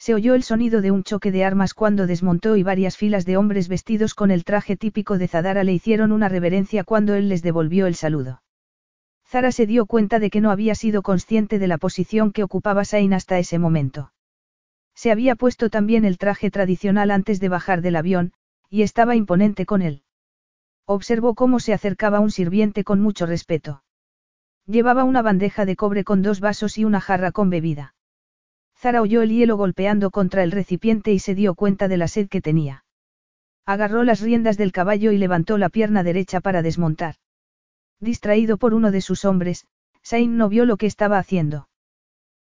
[0.04, 3.38] Se oyó el sonido de un choque de armas cuando desmontó y varias filas de
[3.38, 7.42] hombres vestidos con el traje típico de Zadara le hicieron una reverencia cuando él les
[7.42, 8.44] devolvió el saludo.
[9.26, 12.84] Zara se dio cuenta de que no había sido consciente de la posición que ocupaba
[12.84, 14.12] Sain hasta ese momento.
[14.94, 18.34] Se había puesto también el traje tradicional antes de bajar del avión,
[18.70, 20.04] y estaba imponente con él.
[20.84, 23.86] Observó cómo se acercaba un sirviente con mucho respeto.
[24.66, 27.96] Llevaba una bandeja de cobre con dos vasos y una jarra con bebida.
[28.84, 32.28] Zara oyó el hielo golpeando contra el recipiente y se dio cuenta de la sed
[32.28, 32.84] que tenía.
[33.66, 37.16] Agarró las riendas del caballo y levantó la pierna derecha para desmontar.
[38.02, 39.68] Distraído por uno de sus hombres,
[40.02, 41.70] Sain no vio lo que estaba haciendo.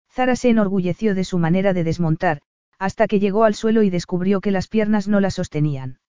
[0.10, 2.42] Zara se enorgulleció de su manera de desmontar,
[2.80, 6.00] hasta que llegó al suelo y descubrió que las piernas no la sostenían.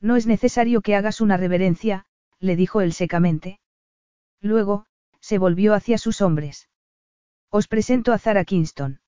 [0.00, 2.06] No es necesario que hagas una reverencia,
[2.38, 3.60] le dijo él secamente.
[4.40, 4.86] Luego,
[5.20, 6.70] se volvió hacia sus hombres.
[7.50, 9.00] Os presento a Zara Kingston.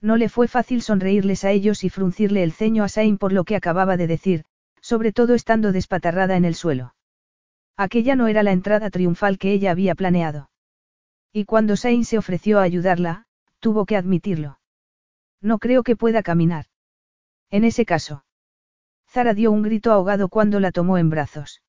[0.00, 3.44] No le fue fácil sonreírles a ellos y fruncirle el ceño a Sain por lo
[3.44, 4.44] que acababa de decir,
[4.80, 6.94] sobre todo estando despatarrada en el suelo.
[7.76, 10.50] Aquella no era la entrada triunfal que ella había planeado.
[11.32, 13.26] Y cuando Sain se ofreció a ayudarla,
[13.60, 14.58] tuvo que admitirlo.
[15.40, 16.66] No creo que pueda caminar.
[17.50, 18.24] En ese caso.
[19.08, 21.62] Zara dio un grito ahogado cuando la tomó en brazos.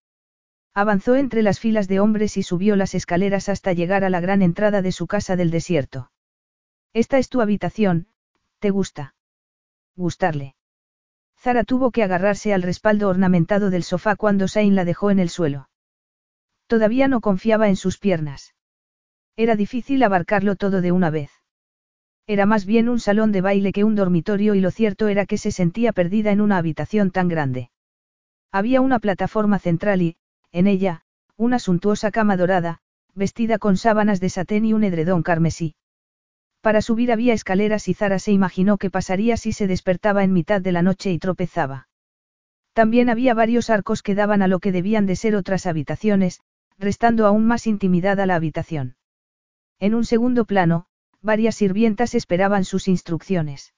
[0.73, 4.41] Avanzó entre las filas de hombres y subió las escaleras hasta llegar a la gran
[4.41, 6.11] entrada de su casa del desierto.
[6.93, 8.07] Esta es tu habitación,
[8.59, 9.15] ¿Te gusta?
[9.95, 10.55] Gustarle.
[11.37, 15.29] Zara tuvo que agarrarse al respaldo ornamentado del sofá cuando Sain la dejó en el
[15.29, 15.69] suelo.
[16.67, 18.53] Todavía no confiaba en sus piernas.
[19.37, 21.31] Era difícil abarcarlo todo de una vez.
[22.27, 25.37] Era más bien un salón de baile que un dormitorio y lo cierto era que
[25.37, 27.71] se sentía perdida en una habitación tan grande.
[28.51, 30.17] Había una plataforma central y,
[30.51, 31.03] en ella,
[31.37, 32.81] una suntuosa cama dorada,
[33.15, 35.75] vestida con sábanas de satén y un edredón carmesí.
[36.61, 40.61] Para subir había escaleras y Zara se imaginó que pasaría si se despertaba en mitad
[40.61, 41.87] de la noche y tropezaba.
[42.73, 46.41] También había varios arcos que daban a lo que debían de ser otras habitaciones,
[46.77, 48.95] restando aún más intimidad a la habitación.
[49.79, 50.85] En un segundo plano,
[51.21, 53.73] varias sirvientas esperaban sus instrucciones.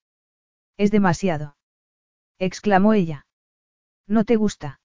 [0.78, 1.58] Es demasiado.
[2.40, 3.28] exclamó ella.
[4.08, 4.80] ¿No te gusta?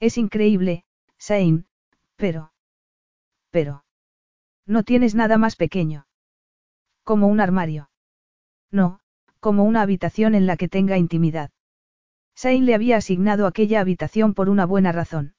[0.00, 0.84] Es increíble,
[1.18, 1.66] Sain,
[2.16, 2.52] pero...
[3.50, 3.84] Pero...
[4.66, 6.06] No tienes nada más pequeño.
[7.10, 7.90] Como un armario.
[8.70, 9.00] No,
[9.40, 11.50] como una habitación en la que tenga intimidad.
[12.36, 15.34] Sain le había asignado aquella habitación por una buena razón.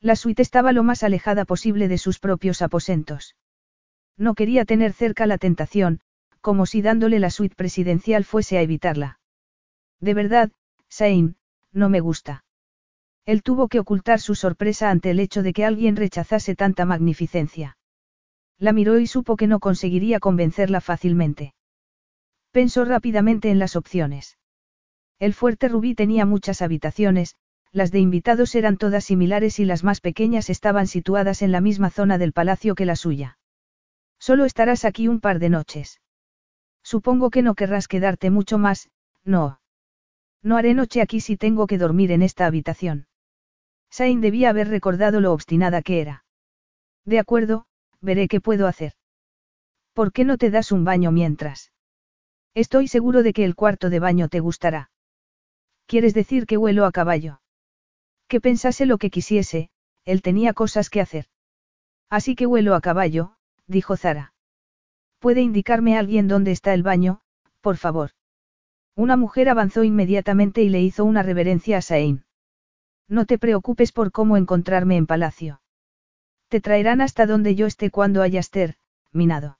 [0.00, 3.34] La suite estaba lo más alejada posible de sus propios aposentos.
[4.16, 5.98] No quería tener cerca la tentación,
[6.40, 9.18] como si dándole la suite presidencial fuese a evitarla.
[9.98, 10.52] De verdad,
[10.88, 11.34] Sain,
[11.72, 12.44] no me gusta.
[13.26, 17.78] Él tuvo que ocultar su sorpresa ante el hecho de que alguien rechazase tanta magnificencia.
[18.58, 21.54] La miró y supo que no conseguiría convencerla fácilmente.
[22.52, 24.38] Pensó rápidamente en las opciones.
[25.18, 27.36] El fuerte rubí tenía muchas habitaciones,
[27.72, 31.90] las de invitados eran todas similares y las más pequeñas estaban situadas en la misma
[31.90, 33.38] zona del palacio que la suya.
[34.18, 36.00] Solo estarás aquí un par de noches.
[36.84, 38.90] Supongo que no querrás quedarte mucho más,
[39.24, 39.60] no.
[40.42, 43.08] No haré noche aquí si tengo que dormir en esta habitación.
[43.90, 46.24] Sain debía haber recordado lo obstinada que era.
[47.04, 47.66] De acuerdo,
[48.04, 48.92] veré qué puedo hacer.
[49.94, 51.72] ¿Por qué no te das un baño mientras?
[52.54, 54.90] Estoy seguro de que el cuarto de baño te gustará.
[55.86, 57.40] ¿Quieres decir que huelo a caballo?
[58.28, 59.70] Que pensase lo que quisiese,
[60.04, 61.26] él tenía cosas que hacer.
[62.10, 63.36] Así que huelo a caballo,
[63.66, 64.34] dijo Zara.
[65.18, 67.20] ¿Puede indicarme alguien dónde está el baño,
[67.60, 68.10] por favor?
[68.94, 72.24] Una mujer avanzó inmediatamente y le hizo una reverencia a Sain.
[73.08, 75.60] No te preocupes por cómo encontrarme en palacio.
[76.54, 78.48] Te traerán hasta donde yo esté cuando hayas
[79.10, 79.58] minado.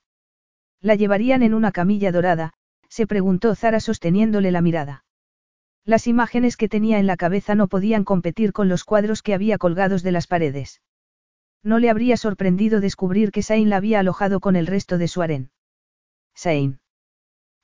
[0.81, 2.53] La llevarían en una camilla dorada,
[2.89, 5.05] se preguntó Zara sosteniéndole la mirada.
[5.85, 9.59] Las imágenes que tenía en la cabeza no podían competir con los cuadros que había
[9.59, 10.83] colgados de las paredes.
[11.65, 15.21] No le habría sorprendido descubrir que Sain la había alojado con el resto de su
[15.21, 15.51] harén.
[16.33, 16.79] Sain.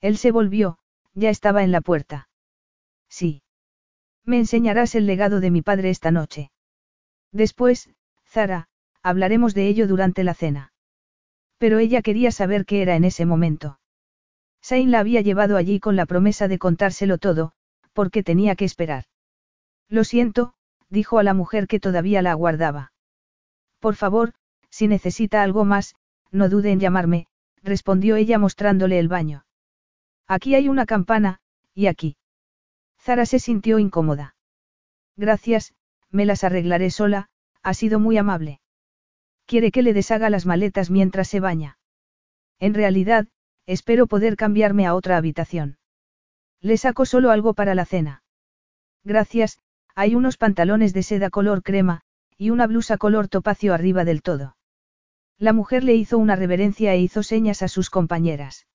[0.01, 0.79] Él se volvió,
[1.15, 2.29] ya estaba en la puerta.
[3.09, 3.45] Sí.
[4.25, 6.51] Me enseñarás el legado de mi padre esta noche.
[7.31, 7.91] Después,
[8.25, 8.70] Zara,
[9.03, 10.73] hablaremos de ello durante la cena.
[11.59, 13.79] Pero ella quería saber qué era en ese momento.
[14.63, 17.53] Sain la había llevado allí con la promesa de contárselo todo,
[17.93, 19.05] porque tenía que esperar.
[19.89, 20.55] Lo siento,
[20.89, 22.93] dijo a la mujer que todavía la aguardaba.
[23.79, 24.35] Por favor,
[24.71, 25.95] si necesita algo más,
[26.31, 27.27] no dude en llamarme,
[27.63, 29.45] respondió ella mostrándole el baño.
[30.27, 31.41] Aquí hay una campana,
[31.75, 32.17] y aquí.
[33.01, 34.37] Zara se sintió incómoda.
[35.17, 35.75] Gracias,
[36.11, 37.29] me las arreglaré sola,
[37.63, 38.61] ha sido muy amable.
[39.51, 41.77] Quiere que le deshaga las maletas mientras se baña.
[42.61, 43.27] En realidad,
[43.67, 45.77] espero poder cambiarme a otra habitación.
[46.61, 48.23] Le saco solo algo para la cena.
[49.03, 49.59] Gracias,
[49.97, 52.03] hay unos pantalones de seda color crema,
[52.39, 54.57] y una blusa color topacio arriba del todo.
[55.37, 58.69] La mujer le hizo una reverencia e hizo señas a sus compañeras.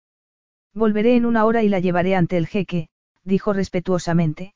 [0.74, 2.90] Volveré en una hora y la llevaré ante el jeque,
[3.24, 4.56] dijo respetuosamente.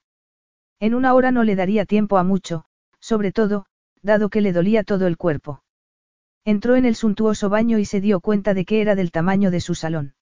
[0.81, 2.65] En una hora no le daría tiempo a mucho,
[2.99, 3.67] sobre todo,
[4.01, 5.63] dado que le dolía todo el cuerpo.
[6.45, 9.61] Entró en el suntuoso baño y se dio cuenta de que era del tamaño de
[9.61, 10.15] su salón.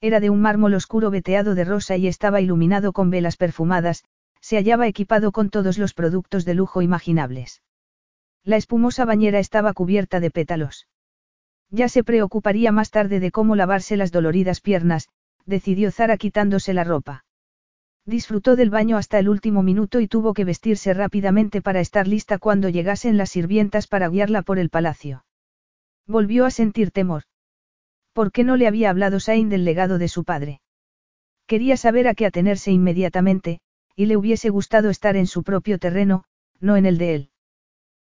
[0.00, 4.04] Era de un mármol oscuro veteado de rosa y estaba iluminado con velas perfumadas,
[4.40, 7.62] se hallaba equipado con todos los productos de lujo imaginables.
[8.44, 10.88] La espumosa bañera estaba cubierta de pétalos.
[11.70, 15.08] Ya se preocuparía más tarde de cómo lavarse las doloridas piernas,
[15.46, 17.24] decidió Zara quitándose la ropa.
[18.04, 22.38] Disfrutó del baño hasta el último minuto y tuvo que vestirse rápidamente para estar lista
[22.38, 25.24] cuando llegasen las sirvientas para guiarla por el palacio.
[26.06, 27.22] Volvió a sentir temor.
[28.12, 30.60] ¿Por qué no le había hablado Sain del legado de su padre?
[31.46, 33.60] Quería saber a qué atenerse inmediatamente,
[33.96, 36.24] y le hubiese gustado estar en su propio terreno,
[36.60, 37.30] no en el de él.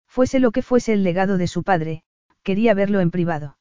[0.06, 2.02] Fuese lo que fuese el legado de su padre,
[2.42, 3.58] quería verlo en privado.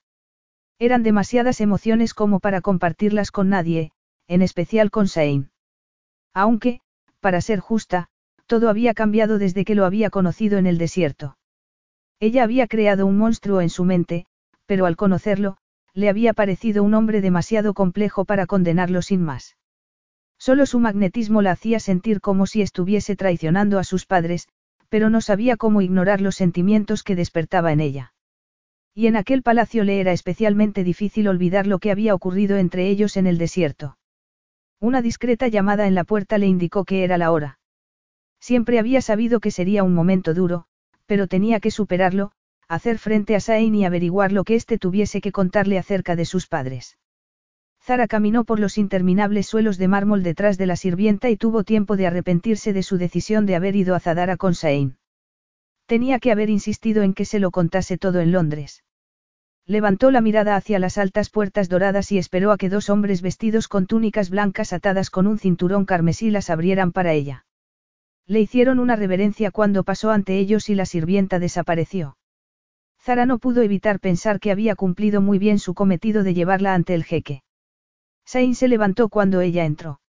[0.80, 3.92] Eran demasiadas emociones como para compartirlas con nadie,
[4.28, 5.52] en especial con Sain.
[6.34, 6.82] Aunque,
[7.20, 8.10] para ser justa,
[8.46, 11.38] todo había cambiado desde que lo había conocido en el desierto.
[12.20, 14.26] Ella había creado un monstruo en su mente,
[14.66, 15.58] pero al conocerlo,
[15.94, 19.58] le había parecido un hombre demasiado complejo para condenarlo sin más.
[20.38, 24.48] Solo su magnetismo la hacía sentir como si estuviese traicionando a sus padres,
[24.90, 28.14] pero no sabía cómo ignorar los sentimientos que despertaba en ella.
[28.94, 33.18] Y en aquel palacio le era especialmente difícil olvidar lo que había ocurrido entre ellos
[33.18, 33.98] en el desierto.
[34.80, 37.60] Una discreta llamada en la puerta le indicó que era la hora.
[38.40, 40.68] Siempre había sabido que sería un momento duro,
[41.06, 42.32] pero tenía que superarlo,
[42.68, 46.48] hacer frente a Sain y averiguar lo que éste tuviese que contarle acerca de sus
[46.48, 46.98] padres.
[47.84, 51.96] Zara caminó por los interminables suelos de mármol detrás de la sirvienta y tuvo tiempo
[51.98, 54.98] de arrepentirse de su decisión de haber ido a Zadara con Sain.
[55.86, 58.84] Tenía que haber insistido en que se lo contase todo en Londres.
[59.68, 63.68] Levantó la mirada hacia las altas puertas doradas y esperó a que dos hombres vestidos
[63.68, 67.46] con túnicas blancas atadas con un cinturón carmesí las abrieran para ella.
[68.28, 72.18] Le hicieron una reverencia cuando pasó ante ellos y la sirvienta desapareció.
[73.00, 76.96] Zara no pudo evitar pensar que había cumplido muy bien su cometido de llevarla ante
[76.96, 77.44] el jeque.
[78.26, 80.02] Sain se levantó cuando ella entró.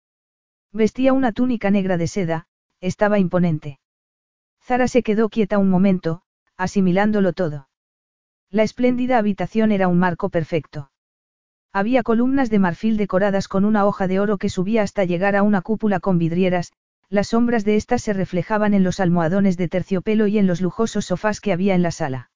[0.72, 2.48] Vestía una túnica negra de seda,
[2.80, 3.80] estaba imponente.
[4.64, 6.22] Zara se quedó quieta un momento,
[6.56, 7.68] asimilándolo todo.
[8.50, 10.92] La espléndida habitación era un marco perfecto.
[11.74, 15.44] Había columnas de marfil decoradas con una hoja de oro que subía hasta llegar a
[15.44, 16.72] una cúpula con vidrieras,
[17.10, 21.06] las sombras de estas se reflejaban en los almohadones de terciopelo y en los lujosos
[21.06, 22.32] sofás que había en la sala.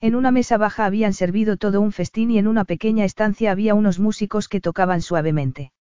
[0.00, 3.74] En una mesa baja habían servido todo un festín y en una pequeña estancia había
[3.74, 5.72] unos músicos que tocaban suavemente.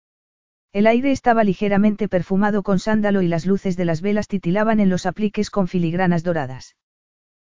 [0.73, 4.89] El aire estaba ligeramente perfumado con sándalo y las luces de las velas titilaban en
[4.89, 6.77] los apliques con filigranas doradas.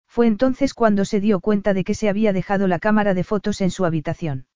[0.08, 3.62] Fue entonces cuando se dio cuenta de que se había dejado la cámara de fotos
[3.62, 4.48] en su habitación.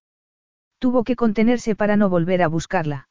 [0.80, 3.08] Tuvo que contenerse para no volver a buscarla.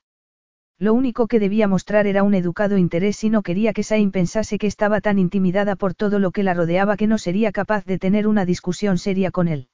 [0.78, 4.59] Lo único que debía mostrar era un educado interés y no quería que Sain pensase
[4.59, 7.98] que estaba tan intimidada por todo lo que la rodeaba que no sería capaz de
[7.98, 9.68] tener una discusión seria con él.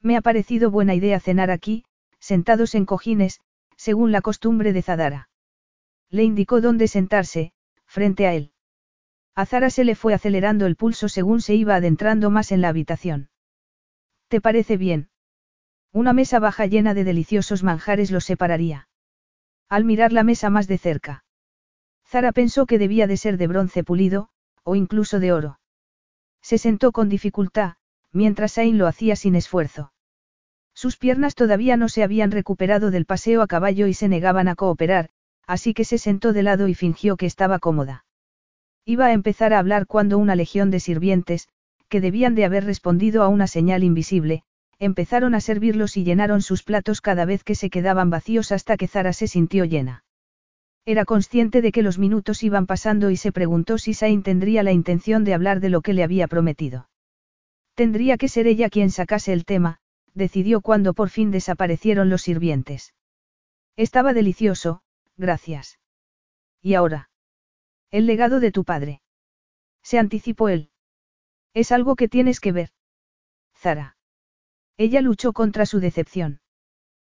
[0.00, 1.84] Me ha parecido buena idea cenar aquí,
[2.20, 3.40] sentados en cojines,
[3.76, 5.28] según la costumbre de Zadara.
[6.08, 7.52] Le indicó dónde sentarse,
[7.84, 8.52] frente a él.
[9.34, 12.68] A Zara se le fue acelerando el pulso según se iba adentrando más en la
[12.68, 13.30] habitación.
[14.28, 15.08] ¿Te parece bien?
[15.90, 18.88] Una mesa baja llena de deliciosos manjares los separaría.
[19.72, 21.24] Al mirar la mesa más de cerca.
[22.06, 24.28] Zara pensó que debía de ser de bronce pulido,
[24.64, 25.60] o incluso de oro.
[26.42, 27.76] Se sentó con dificultad,
[28.12, 29.94] mientras Sain lo hacía sin esfuerzo.
[30.74, 34.56] Sus piernas todavía no se habían recuperado del paseo a caballo y se negaban a
[34.56, 35.08] cooperar,
[35.46, 38.04] así que se sentó de lado y fingió que estaba cómoda.
[38.84, 41.48] Iba a empezar a hablar cuando una legión de sirvientes,
[41.88, 44.44] que debían de haber respondido a una señal invisible,
[44.82, 48.88] empezaron a servirlos y llenaron sus platos cada vez que se quedaban vacíos hasta que
[48.88, 50.04] Zara se sintió llena.
[50.84, 54.72] Era consciente de que los minutos iban pasando y se preguntó si Sain tendría la
[54.72, 56.90] intención de hablar de lo que le había prometido.
[57.74, 59.78] Tendría que ser ella quien sacase el tema,
[60.14, 62.92] decidió cuando por fin desaparecieron los sirvientes.
[63.76, 64.82] Estaba delicioso,
[65.16, 65.78] gracias.
[66.60, 67.08] ¿Y ahora?
[67.92, 69.00] El legado de tu padre.
[69.84, 70.70] Se anticipó él.
[71.54, 72.70] Es algo que tienes que ver.
[73.54, 73.96] Zara.
[74.76, 76.40] Ella luchó contra su decepción.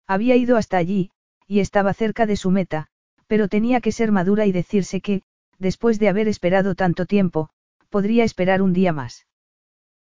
[0.07, 1.11] Había ido hasta allí,
[1.47, 2.89] y estaba cerca de su meta,
[3.27, 5.23] pero tenía que ser madura y decirse que,
[5.59, 7.51] después de haber esperado tanto tiempo,
[7.89, 9.27] podría esperar un día más.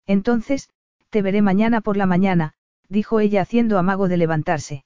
[0.07, 0.69] Entonces,
[1.11, 2.55] te veré mañana por la mañana,
[2.89, 4.85] dijo ella haciendo amago de levantarse.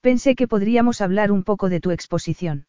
[0.00, 2.66] Pensé que podríamos hablar un poco de tu exposición.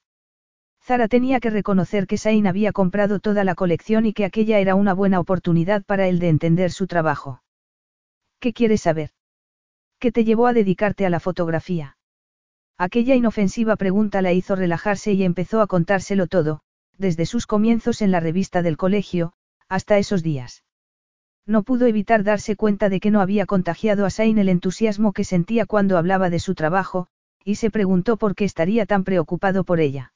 [0.84, 4.76] Zara tenía que reconocer que Sain había comprado toda la colección y que aquella era
[4.76, 7.42] una buena oportunidad para él de entender su trabajo.
[8.46, 9.10] ¿Qué quieres saber?
[9.98, 11.98] ¿Qué te llevó a dedicarte a la fotografía?
[12.78, 16.60] Aquella inofensiva pregunta la hizo relajarse y empezó a contárselo todo,
[16.96, 19.34] desde sus comienzos en la revista del colegio,
[19.68, 20.64] hasta esos días.
[21.48, 25.24] No pudo evitar darse cuenta de que no había contagiado a Sain el entusiasmo que
[25.24, 27.08] sentía cuando hablaba de su trabajo,
[27.44, 30.14] y se preguntó por qué estaría tan preocupado por ella.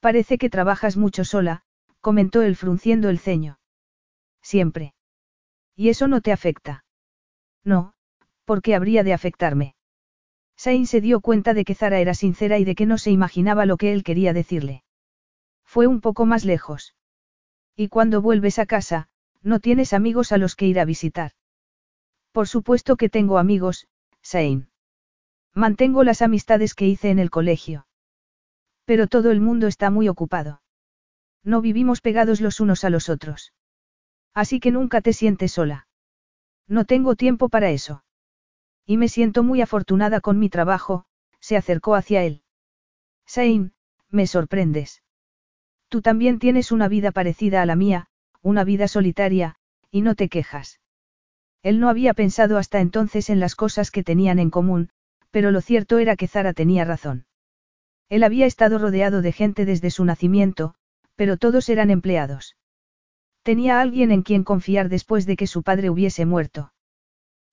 [0.00, 1.62] Parece que trabajas mucho sola,
[2.00, 3.60] comentó él frunciendo el ceño.
[4.42, 4.94] Siempre.
[5.76, 6.82] ¿Y eso no te afecta?
[7.66, 7.94] No,
[8.44, 9.74] ¿por qué habría de afectarme?
[10.56, 13.66] Sain se dio cuenta de que Zara era sincera y de que no se imaginaba
[13.66, 14.84] lo que él quería decirle.
[15.64, 16.94] Fue un poco más lejos.
[17.74, 19.08] Y cuando vuelves a casa,
[19.42, 21.32] no tienes amigos a los que ir a visitar.
[22.30, 23.88] Por supuesto que tengo amigos,
[24.22, 24.68] Sain.
[25.52, 27.88] Mantengo las amistades que hice en el colegio.
[28.84, 30.62] Pero todo el mundo está muy ocupado.
[31.42, 33.52] No vivimos pegados los unos a los otros.
[34.34, 35.85] Así que nunca te sientes sola.
[36.68, 38.04] No tengo tiempo para eso.
[38.84, 41.06] Y me siento muy afortunada con mi trabajo,
[41.40, 42.42] se acercó hacia él.
[43.26, 43.72] Sain,
[44.10, 45.02] me sorprendes.
[45.88, 48.08] Tú también tienes una vida parecida a la mía,
[48.42, 49.56] una vida solitaria,
[49.90, 50.80] y no te quejas.
[51.62, 54.90] Él no había pensado hasta entonces en las cosas que tenían en común,
[55.30, 57.26] pero lo cierto era que Zara tenía razón.
[58.08, 60.74] Él había estado rodeado de gente desde su nacimiento,
[61.16, 62.56] pero todos eran empleados.
[63.46, 66.72] Tenía alguien en quien confiar después de que su padre hubiese muerto.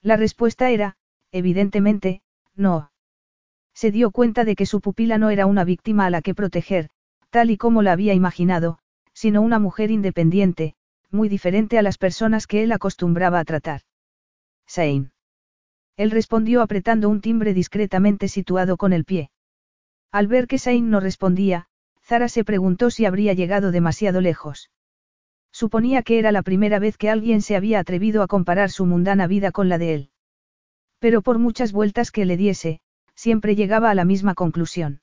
[0.02, 0.98] La respuesta era,
[1.32, 2.24] evidentemente,
[2.56, 2.90] no.
[3.76, 6.90] Se dio cuenta de que su pupila no era una víctima a la que proteger,
[7.30, 8.80] tal y como la había imaginado,
[9.14, 10.74] sino una mujer independiente,
[11.12, 13.82] muy diferente a las personas que él acostumbraba a tratar.
[14.66, 15.12] Sain.
[15.96, 19.30] Él respondió apretando un timbre discretamente situado con el pie.
[20.12, 21.68] Al ver que Sain no respondía,
[22.02, 24.72] Zara se preguntó si habría llegado demasiado lejos.
[25.54, 29.28] Suponía que era la primera vez que alguien se había atrevido a comparar su mundana
[29.28, 30.10] vida con la de él.
[30.98, 32.82] Pero por muchas vueltas que le diese,
[33.14, 35.02] siempre llegaba a la misma conclusión.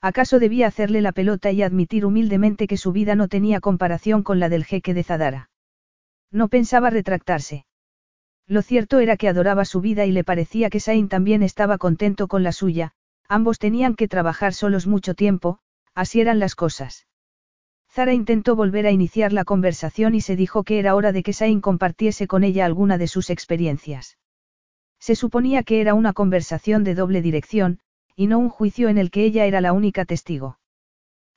[0.00, 4.40] ¿Acaso debía hacerle la pelota y admitir humildemente que su vida no tenía comparación con
[4.40, 5.50] la del jeque de Zadara?
[6.32, 7.64] No pensaba retractarse.
[8.48, 12.26] Lo cierto era que adoraba su vida y le parecía que Sain también estaba contento
[12.26, 12.92] con la suya,
[13.28, 15.60] ambos tenían que trabajar solos mucho tiempo,
[15.94, 17.06] así eran las cosas.
[17.92, 21.32] Zara intentó volver a iniciar la conversación y se dijo que era hora de que
[21.32, 24.16] Sain compartiese con ella alguna de sus experiencias.
[25.00, 27.80] Se suponía que era una conversación de doble dirección,
[28.14, 30.58] y no un juicio en el que ella era la única testigo.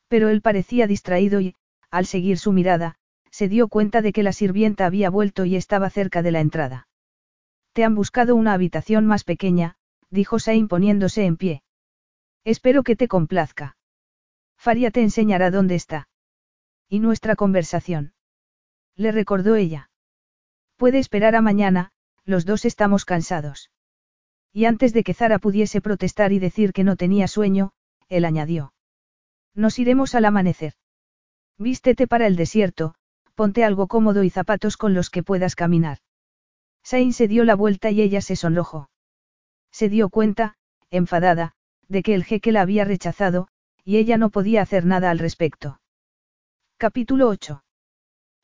[0.07, 1.55] Pero él parecía distraído y,
[1.89, 2.97] al seguir su mirada,
[3.31, 6.87] se dio cuenta de que la sirvienta había vuelto y estaba cerca de la entrada.
[7.71, 9.77] Te han buscado una habitación más pequeña,
[10.11, 11.63] dijo Sain poniéndose en pie.
[12.43, 13.75] Espero que te complazca.
[14.55, 16.07] Faria te enseñará dónde está.
[16.93, 18.13] ¿Y nuestra conversación?
[18.95, 19.89] Le recordó ella.
[20.77, 21.89] Puede esperar a mañana,
[22.23, 23.71] los dos estamos cansados.
[24.51, 27.71] Y antes de que Zara pudiese protestar y decir que no tenía sueño,
[28.09, 28.75] él añadió.
[29.55, 30.73] Nos iremos al amanecer.
[31.57, 32.93] Vístete para el desierto,
[33.33, 35.97] ponte algo cómodo y zapatos con los que puedas caminar.
[36.83, 38.91] Sain se dio la vuelta y ella se sonrojó.
[39.71, 40.57] Se dio cuenta,
[40.91, 41.55] enfadada,
[41.87, 43.47] de que el jeque la había rechazado,
[43.83, 45.79] y ella no podía hacer nada al respecto.
[46.83, 47.63] Capítulo 8.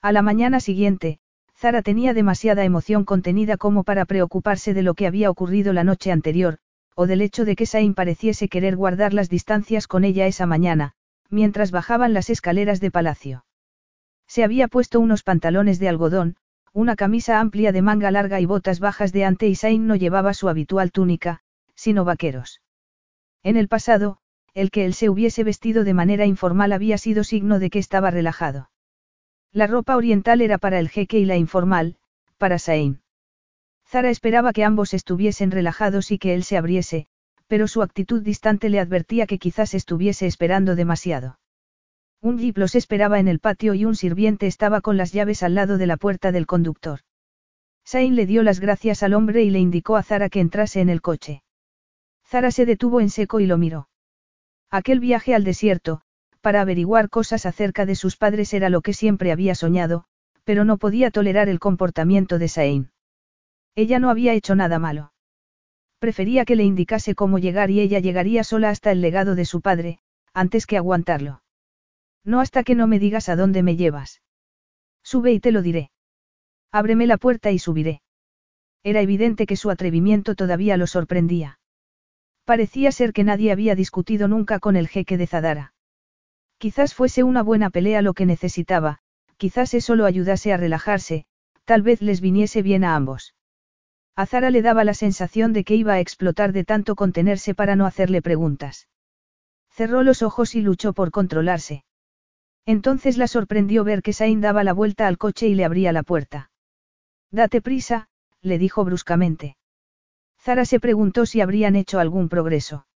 [0.01, 1.19] A la mañana siguiente,
[1.57, 6.09] Zara tenía demasiada emoción contenida como para preocuparse de lo que había ocurrido la noche
[6.09, 6.57] anterior,
[6.95, 10.93] o del hecho de que Sain pareciese querer guardar las distancias con ella esa mañana,
[11.29, 13.45] mientras bajaban las escaleras de palacio.
[14.25, 16.37] Se había puesto unos pantalones de algodón,
[16.71, 20.33] una camisa amplia de manga larga y botas bajas de ante y Sain no llevaba
[20.33, 21.41] su habitual túnica,
[21.75, 22.61] sino vaqueros.
[23.43, 24.19] En el pasado,
[24.53, 28.11] el que él se hubiese vestido de manera informal había sido signo de que estaba
[28.11, 28.69] relajado.
[29.51, 31.97] La ropa oriental era para el jeque y la informal,
[32.37, 33.01] para Sain.
[33.87, 37.07] Zara esperaba que ambos estuviesen relajados y que él se abriese,
[37.47, 41.39] pero su actitud distante le advertía que quizás estuviese esperando demasiado.
[42.21, 45.55] Un jeep los esperaba en el patio y un sirviente estaba con las llaves al
[45.55, 46.99] lado de la puerta del conductor.
[47.83, 50.89] Sain le dio las gracias al hombre y le indicó a Zara que entrase en
[50.89, 51.41] el coche.
[52.27, 53.88] Zara se detuvo en seco y lo miró.
[54.71, 56.01] Aquel viaje al desierto,
[56.41, 60.05] para averiguar cosas acerca de sus padres era lo que siempre había soñado,
[60.43, 62.91] pero no podía tolerar el comportamiento de Sain.
[63.75, 65.11] Ella no había hecho nada malo.
[65.99, 69.61] Prefería que le indicase cómo llegar y ella llegaría sola hasta el legado de su
[69.61, 69.99] padre,
[70.33, 71.43] antes que aguantarlo.
[72.23, 74.21] No hasta que no me digas a dónde me llevas.
[75.03, 75.91] Sube y te lo diré.
[76.71, 78.01] Ábreme la puerta y subiré.
[78.83, 81.58] Era evidente que su atrevimiento todavía lo sorprendía.
[82.49, 85.75] Parecía ser que nadie había discutido nunca con el jeque de Zadara.
[86.57, 89.01] Quizás fuese una buena pelea lo que necesitaba,
[89.37, 91.25] quizás eso lo ayudase a relajarse,
[91.65, 93.35] tal vez les viniese bien a ambos.
[94.15, 97.75] A Zara le daba la sensación de que iba a explotar de tanto contenerse para
[97.75, 98.87] no hacerle preguntas.
[99.69, 101.83] Cerró los ojos y luchó por controlarse.
[102.65, 106.01] Entonces la sorprendió ver que Sain daba la vuelta al coche y le abría la
[106.01, 106.49] puerta.
[107.29, 108.09] Date prisa,
[108.41, 109.58] le dijo bruscamente.
[110.41, 112.87] Zara se preguntó si habrían hecho algún progreso.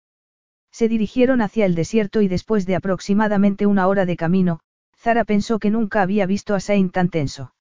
[0.71, 4.61] Se dirigieron hacia el desierto y después de aproximadamente una hora de camino,
[4.97, 7.55] Zara pensó que nunca había visto a Saint tan tenso.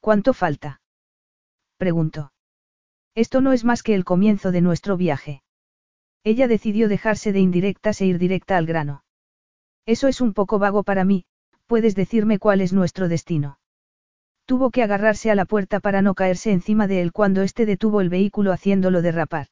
[0.00, 0.80] ¿Cuánto falta?
[1.78, 2.32] preguntó.
[3.14, 5.42] Esto no es más que el comienzo de nuestro viaje.
[6.24, 9.04] Ella decidió dejarse de indirectas e ir directa al grano.
[9.86, 11.24] Eso es un poco vago para mí,
[11.66, 13.58] puedes decirme cuál es nuestro destino.
[14.52, 18.02] Tuvo que agarrarse a la puerta para no caerse encima de él cuando éste detuvo
[18.02, 19.46] el vehículo haciéndolo derrapar.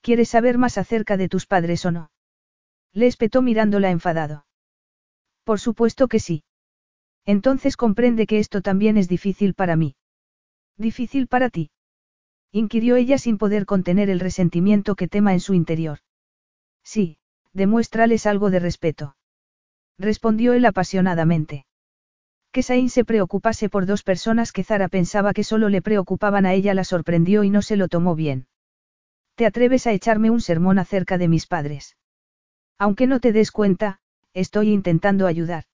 [0.00, 2.12] ¿Quieres saber más acerca de tus padres o no?
[2.92, 4.46] Le espetó mirándola enfadado.
[5.42, 6.44] Por supuesto que sí.
[7.24, 9.96] Entonces comprende que esto también es difícil para mí.
[10.76, 11.72] ¿Difícil para ti?
[12.52, 15.98] inquirió ella sin poder contener el resentimiento que tema en su interior.
[16.84, 17.18] Sí,
[17.52, 19.16] demuéstrales algo de respeto.
[19.98, 21.66] Respondió él apasionadamente.
[22.56, 26.54] Que Sain se preocupase por dos personas que Zara pensaba que solo le preocupaban a
[26.54, 28.46] ella la sorprendió y no se lo tomó bien.
[29.34, 31.98] ¿Te atreves a echarme un sermón acerca de mis padres?
[32.78, 34.00] Aunque no te des cuenta,
[34.32, 35.64] estoy intentando ayudar.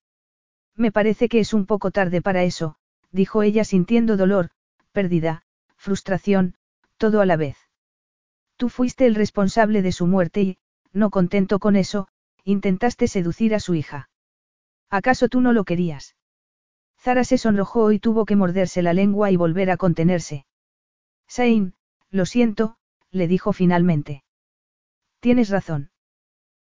[0.75, 2.75] Me parece que es un poco tarde para eso,
[3.13, 4.51] dijo ella sintiendo dolor,
[4.91, 5.45] pérdida,
[5.77, 6.57] frustración,
[6.97, 7.59] todo a la vez.
[8.57, 10.59] Tú fuiste el responsable de su muerte y,
[10.93, 12.09] no contento con eso,
[12.43, 14.11] intentaste seducir a su hija.
[14.91, 16.17] ¿Acaso tú no lo querías?
[17.03, 20.47] Zara se sonrojó y tuvo que morderse la lengua y volver a contenerse.
[21.27, 21.75] Sain,
[22.11, 22.77] lo siento,
[23.11, 24.23] le dijo finalmente.
[25.19, 25.91] Tienes razón.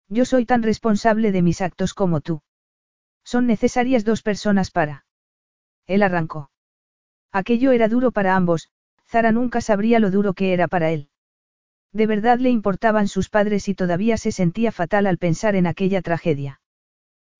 [0.08, 2.42] Yo soy tan responsable de mis actos como tú.
[3.24, 5.06] Son necesarias dos personas para.
[5.86, 6.50] Él arrancó.
[7.32, 8.68] Aquello era duro para ambos,
[9.08, 11.08] Zara nunca sabría lo duro que era para él.
[11.92, 16.02] De verdad le importaban sus padres y todavía se sentía fatal al pensar en aquella
[16.02, 16.60] tragedia.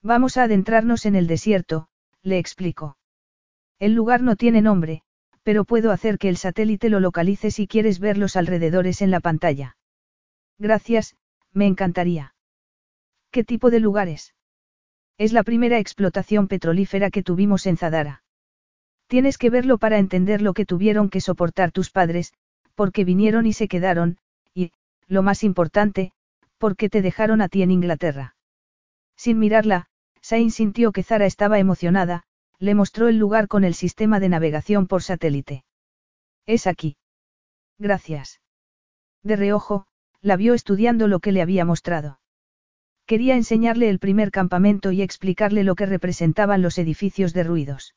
[0.03, 1.89] Vamos a adentrarnos en el desierto,
[2.27, 2.99] le explicó.
[3.79, 5.03] El lugar no tiene nombre,
[5.45, 9.21] pero puedo hacer que el satélite lo localice si quieres ver los alrededores en la
[9.21, 9.77] pantalla.
[10.59, 11.17] Gracias,
[11.53, 12.35] me encantaría.
[13.31, 14.35] ¿Qué tipo de lugares?
[15.19, 18.25] Es la primera explotación petrolífera que tuvimos en Zadara.
[19.07, 22.35] Tienes que verlo para entender lo que tuvieron que soportar tus padres,
[22.75, 24.19] porque vinieron y se quedaron,
[24.53, 24.73] y,
[25.07, 26.13] lo más importante,
[26.59, 28.35] porque te dejaron a ti en Inglaterra.
[29.17, 29.87] Sin mirarla,
[30.29, 32.25] Sain sintió que Zara estaba emocionada,
[32.59, 35.63] le mostró el lugar con el sistema de navegación por satélite.
[36.47, 36.97] Es aquí.
[37.79, 38.41] Gracias.
[39.23, 39.87] De reojo,
[40.23, 42.19] la vio estudiando lo que le había mostrado.
[43.07, 47.95] Quería enseñarle el primer campamento y explicarle lo que representaban los edificios derruidos.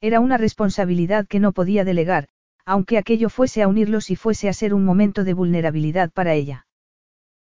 [0.00, 2.28] Era una responsabilidad que no podía delegar,
[2.64, 6.68] aunque aquello fuese a unirlos y fuese a ser un momento de vulnerabilidad para ella.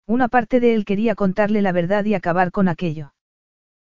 [0.07, 3.13] Una parte de él quería contarle la verdad y acabar con aquello.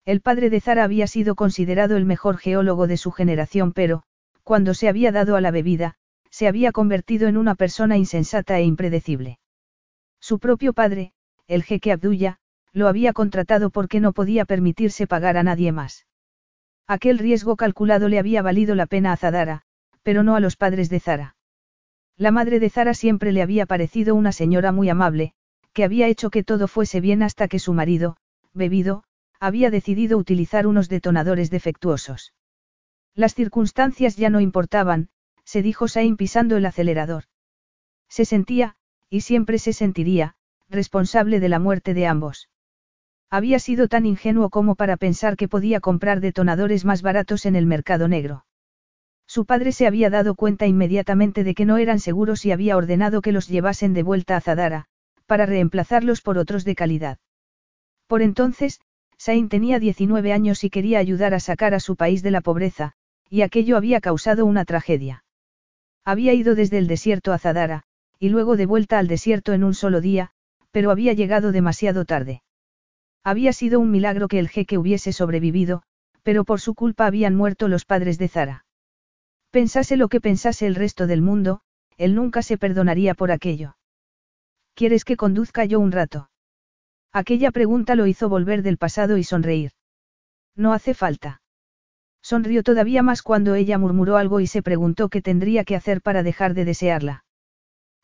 [0.08, 4.04] El padre de Zara había sido considerado el mejor geólogo de su generación, pero,
[4.42, 5.96] cuando se había dado a la bebida,
[6.30, 9.38] se había convertido en una persona insensata e impredecible.
[10.18, 11.12] Su propio padre,
[11.46, 12.38] el jeque Abdullah,
[12.72, 16.06] lo había contratado porque no podía permitirse pagar a nadie más.
[16.86, 19.60] Aquel riesgo calculado le había valido la pena a Zadara,
[20.02, 21.36] pero no a los padres de Zara.
[22.16, 25.34] La madre de Zara siempre le había parecido una señora muy amable,
[25.74, 28.16] que había hecho que todo fuese bien hasta que su marido,
[28.54, 29.04] bebido,
[29.40, 32.34] había decidido utilizar unos detonadores defectuosos.
[33.14, 35.08] Las circunstancias ya no importaban,
[35.44, 37.24] se dijo Sain pisando el acelerador.
[38.08, 38.76] Se sentía,
[39.10, 40.34] y siempre se sentiría,
[40.68, 42.48] responsable de la muerte de ambos.
[43.30, 47.66] Había sido tan ingenuo como para pensar que podía comprar detonadores más baratos en el
[47.66, 48.44] mercado negro.
[49.26, 53.20] Su padre se había dado cuenta inmediatamente de que no eran seguros y había ordenado
[53.20, 54.86] que los llevasen de vuelta a Zadara,
[55.26, 57.18] para reemplazarlos por otros de calidad.
[58.06, 58.80] Por entonces,
[59.18, 62.92] Sain tenía 19 años y quería ayudar a sacar a su país de la pobreza,
[63.28, 65.24] y aquello había causado una tragedia.
[66.04, 67.82] Había ido desde el desierto a Zadara,
[68.18, 70.30] y luego de vuelta al desierto en un solo día,
[70.70, 72.42] pero había llegado demasiado tarde.
[73.24, 75.82] Había sido un milagro que el jeque hubiese sobrevivido,
[76.22, 78.64] pero por su culpa habían muerto los padres de Zara.
[79.50, 81.60] Pensase lo que pensase el resto del mundo,
[81.96, 83.76] él nunca se perdonaría por aquello.
[84.74, 86.30] ¿Quieres que conduzca yo un rato?
[87.12, 89.72] Aquella pregunta lo hizo volver del pasado y sonreír.
[90.54, 91.40] No hace falta.
[92.22, 96.22] Sonrió todavía más cuando ella murmuró algo y se preguntó qué tendría que hacer para
[96.22, 97.24] dejar de desearla.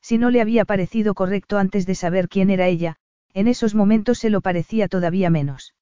[0.00, 2.96] Si no le había parecido correcto antes de saber quién era ella,
[3.34, 5.74] en esos momentos se lo parecía todavía menos.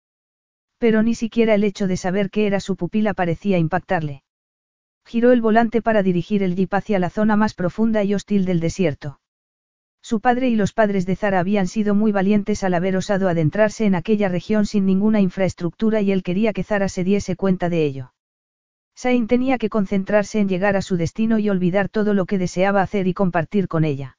[0.78, 4.25] Pero ni siquiera el hecho de saber que era su pupila parecía impactarle.
[5.05, 8.60] Giró el volante para dirigir el jeep hacia la zona más profunda y hostil del
[8.60, 9.20] desierto.
[10.02, 13.86] Su padre y los padres de Zara habían sido muy valientes al haber osado adentrarse
[13.86, 17.84] en aquella región sin ninguna infraestructura y él quería que Zara se diese cuenta de
[17.84, 18.12] ello.
[18.97, 22.82] Sain tenía que concentrarse en llegar a su destino y olvidar todo lo que deseaba
[22.82, 24.18] hacer y compartir con ella.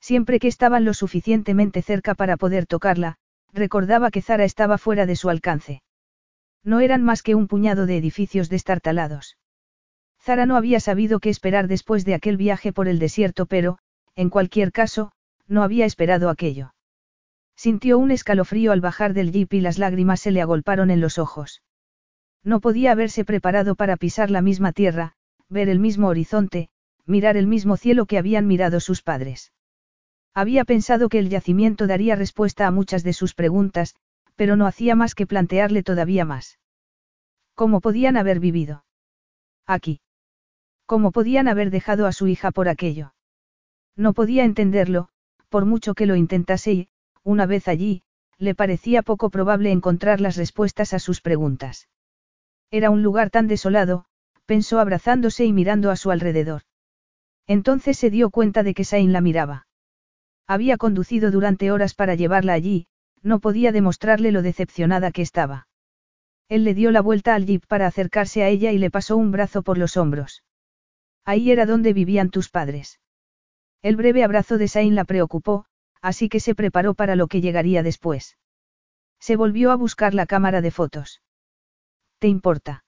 [0.00, 3.16] Siempre que estaban lo suficientemente cerca para poder tocarla,
[3.52, 5.82] recordaba que Zara estaba fuera de su alcance.
[6.64, 9.36] No eran más que un puñado de edificios destartalados.
[10.20, 13.78] Zara no había sabido qué esperar después de aquel viaje por el desierto, pero,
[14.16, 15.12] en cualquier caso,
[15.46, 16.74] no había esperado aquello.
[17.56, 21.18] Sintió un escalofrío al bajar del jeep y las lágrimas se le agolparon en los
[21.18, 21.62] ojos.
[22.42, 25.12] No podía haberse preparado para pisar la misma tierra,
[25.48, 26.68] ver el mismo horizonte,
[27.06, 29.52] mirar el mismo cielo que habían mirado sus padres.
[30.34, 33.94] Había pensado que el yacimiento daría respuesta a muchas de sus preguntas,
[34.34, 36.58] pero no hacía más que plantearle todavía más.
[37.54, 38.84] ¿Cómo podían haber vivido?
[39.64, 40.00] Aquí.
[40.86, 43.13] ¿Cómo podían haber dejado a su hija por aquello?
[43.96, 45.08] No podía entenderlo,
[45.48, 46.88] por mucho que lo intentase y,
[47.22, 48.02] una vez allí,
[48.38, 51.88] le parecía poco probable encontrar las respuestas a sus preguntas.
[52.70, 54.06] Era un lugar tan desolado,
[54.46, 56.62] pensó abrazándose y mirando a su alrededor.
[57.46, 59.66] Entonces se dio cuenta de que Sain la miraba.
[60.46, 62.86] Había conducido durante horas para llevarla allí,
[63.22, 65.68] no podía demostrarle lo decepcionada que estaba.
[66.48, 69.30] Él le dio la vuelta al jeep para acercarse a ella y le pasó un
[69.30, 70.42] brazo por los hombros.
[71.24, 73.00] Ahí era donde vivían tus padres.
[73.84, 75.66] El breve abrazo de Sain la preocupó,
[76.00, 78.38] así que se preparó para lo que llegaría después.
[79.20, 81.20] Se volvió a buscar la cámara de fotos.
[82.18, 82.86] ¿Te importa?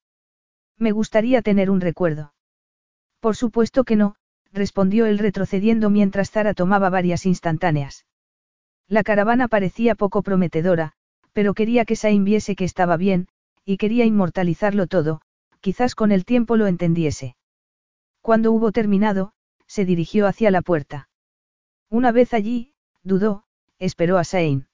[0.78, 2.32] Me gustaría tener un recuerdo.
[3.20, 4.16] Por supuesto que no,
[4.54, 8.06] respondió él retrocediendo mientras Zara tomaba varias instantáneas.
[8.88, 10.94] La caravana parecía poco prometedora,
[11.34, 13.28] pero quería que Sain viese que estaba bien,
[13.66, 15.20] y quería inmortalizarlo todo,
[15.60, 17.36] quizás con el tiempo lo entendiese.
[18.22, 19.34] Cuando hubo terminado,
[19.66, 21.08] se dirigió hacia la puerta.
[21.88, 22.72] Una vez allí,
[23.02, 23.44] dudó,
[23.78, 24.66] esperó a Sain.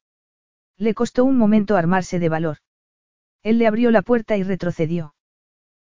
[0.76, 2.58] Le costó un momento armarse de valor.
[3.42, 5.14] Él le abrió la puerta y retrocedió.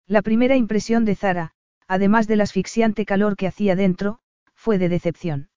[0.07, 1.53] La primera impresión de Zara,
[1.88, 4.19] además del asfixiante calor que hacía dentro,
[4.53, 5.49] fue de decepción.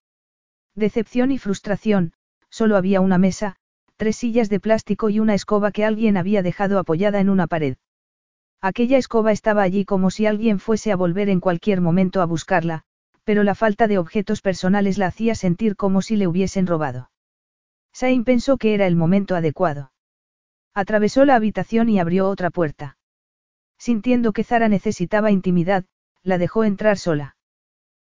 [0.75, 2.13] Decepción y frustración,
[2.51, 3.57] solo había una mesa,
[3.97, 7.77] tres sillas de plástico y una escoba que alguien había dejado apoyada en una pared.
[8.61, 12.85] Aquella escoba estaba allí como si alguien fuese a volver en cualquier momento a buscarla,
[13.27, 17.11] pero la falta de objetos personales la hacía sentir como si le hubiesen robado.
[17.93, 19.91] Sain pensó que era el momento adecuado.
[20.73, 22.99] Atravesó la habitación y abrió otra puerta.
[23.79, 25.85] Sintiendo que Zara necesitaba intimidad,
[26.23, 27.37] la dejó entrar sola.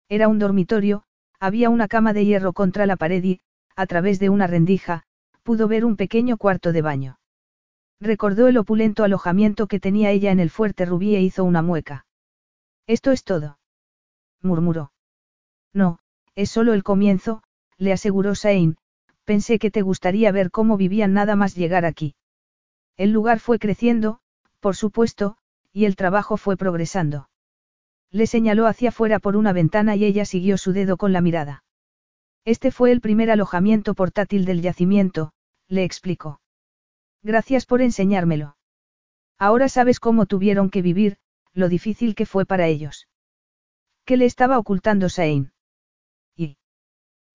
[0.07, 1.03] Era un dormitorio,
[1.39, 3.41] había una cama de hierro contra la pared y,
[3.75, 5.03] a través de una rendija,
[5.41, 7.19] pudo ver un pequeño cuarto de baño.
[7.99, 12.05] Recordó el opulento alojamiento que tenía ella en el fuerte rubí e hizo una mueca.
[12.85, 13.57] Esto es todo.
[14.43, 14.91] murmuró.
[15.77, 15.99] No,
[16.33, 17.43] es solo el comienzo,
[17.77, 18.77] le aseguró Sain,
[19.25, 22.15] pensé que te gustaría ver cómo vivían nada más llegar aquí.
[22.95, 24.19] El lugar fue creciendo,
[24.59, 25.37] por supuesto,
[25.71, 27.29] y el trabajo fue progresando.
[28.09, 31.63] Le señaló hacia afuera por una ventana y ella siguió su dedo con la mirada.
[32.43, 35.33] Este fue el primer alojamiento portátil del yacimiento,
[35.67, 36.41] le explicó.
[37.21, 38.57] Gracias por enseñármelo.
[39.37, 41.17] Ahora sabes cómo tuvieron que vivir,
[41.53, 43.07] lo difícil que fue para ellos.
[44.05, 45.51] ¿Qué le estaba ocultando Sain?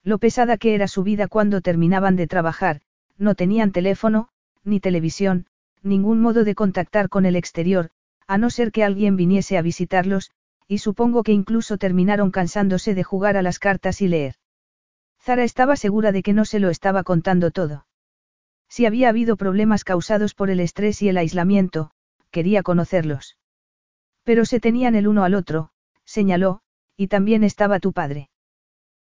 [0.04, 2.80] Lo pesada que era su vida cuando terminaban de trabajar,
[3.18, 4.28] no tenían teléfono,
[4.64, 5.46] ni televisión,
[5.82, 7.90] ningún modo de contactar con el exterior,
[8.26, 10.30] a no ser que alguien viniese a visitarlos,
[10.66, 14.36] y supongo que incluso terminaron cansándose de jugar a las cartas y leer.
[15.20, 17.86] Zara estaba segura de que no se lo estaba contando todo.
[18.68, 21.90] Si había habido problemas causados por el estrés y el aislamiento,
[22.30, 23.36] quería conocerlos.
[24.24, 25.70] Pero se tenían el uno al otro,
[26.04, 26.60] señaló,
[26.96, 28.30] y también estaba tu padre.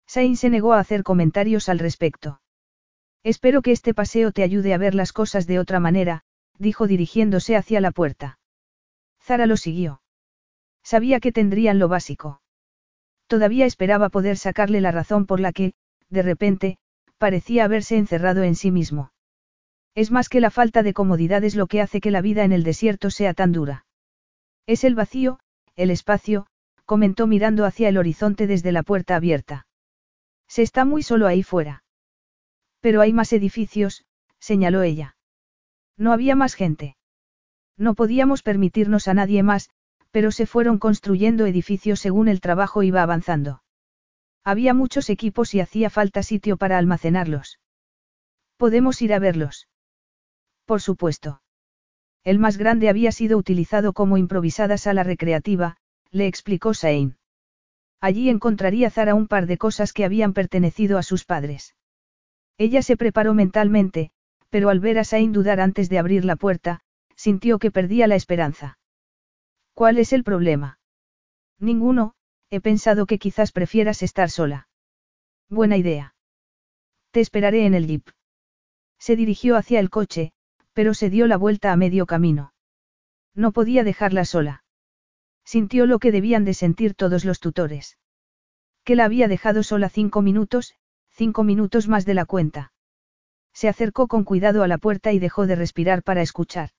[0.08, 2.40] Sain se negó a hacer comentarios al respecto.
[3.22, 6.22] Espero que este paseo te ayude a ver las cosas de otra manera,
[6.58, 8.38] dijo dirigiéndose hacia la puerta.
[9.22, 10.00] Zara lo siguió.
[10.82, 12.40] Sabía que tendrían lo básico.
[13.26, 15.74] Todavía esperaba poder sacarle la razón por la que,
[16.08, 16.78] de repente,
[17.18, 19.12] parecía haberse encerrado en sí mismo.
[19.94, 22.62] Es más que la falta de comodidades lo que hace que la vida en el
[22.62, 23.84] desierto sea tan dura.
[24.66, 25.38] Es el vacío,
[25.76, 26.46] el espacio,
[26.86, 29.67] comentó mirando hacia el horizonte desde la puerta abierta.
[30.48, 31.84] Se está muy solo ahí fuera.
[32.80, 34.04] Pero hay más edificios,
[34.38, 35.16] señaló ella.
[35.96, 36.96] No había más gente.
[37.76, 39.70] No podíamos permitirnos a nadie más,
[40.10, 43.62] pero se fueron construyendo edificios según el trabajo iba avanzando.
[44.42, 47.60] Había muchos equipos y hacía falta sitio para almacenarlos.
[48.56, 49.68] ¿Podemos ir a verlos?
[50.64, 51.42] Por supuesto.
[52.24, 55.76] El más grande había sido utilizado como improvisada sala recreativa,
[56.10, 57.17] le explicó Sain.
[58.00, 61.74] Allí encontraría Zara un par de cosas que habían pertenecido a sus padres.
[62.56, 64.10] Ella se preparó mentalmente,
[64.50, 66.80] pero al ver a Sain dudar antes de abrir la puerta,
[67.16, 68.78] sintió que perdía la esperanza.
[69.74, 70.78] ¿Cuál es el problema?
[71.58, 72.14] Ninguno,
[72.50, 74.68] he pensado que quizás prefieras estar sola.
[75.48, 76.14] Buena idea.
[77.10, 78.08] Te esperaré en el jeep.
[78.98, 80.32] Se dirigió hacia el coche,
[80.72, 82.52] pero se dio la vuelta a medio camino.
[83.34, 84.64] No podía dejarla sola.
[85.48, 87.96] Sintió lo que debían de sentir todos los tutores.
[88.84, 90.74] Que la había dejado sola cinco minutos,
[91.08, 92.74] cinco minutos más de la cuenta.
[93.54, 96.72] Se acercó con cuidado a la puerta y dejó de respirar para escuchar.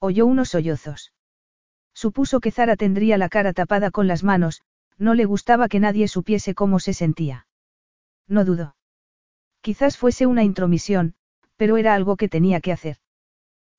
[0.00, 1.12] Oyó unos sollozos.
[1.92, 4.62] Supuso que Zara tendría la cara tapada con las manos,
[4.98, 7.46] no le gustaba que nadie supiese cómo se sentía.
[8.26, 8.74] No dudó.
[9.60, 11.14] Quizás fuese una intromisión,
[11.54, 12.96] pero era algo que tenía que hacer.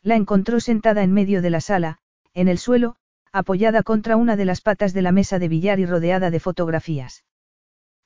[0.02, 2.00] La encontró sentada en medio de la sala,
[2.34, 2.96] en el suelo,
[3.36, 7.26] apoyada contra una de las patas de la mesa de billar y rodeada de fotografías.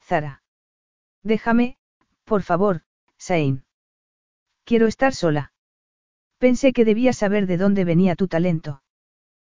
[0.01, 0.41] Zara.
[1.21, 1.77] Déjame,
[2.23, 2.81] por favor,
[3.19, 3.63] Sain.
[4.63, 5.53] Quiero estar sola.
[6.39, 8.81] Pensé que debías saber de dónde venía tu talento.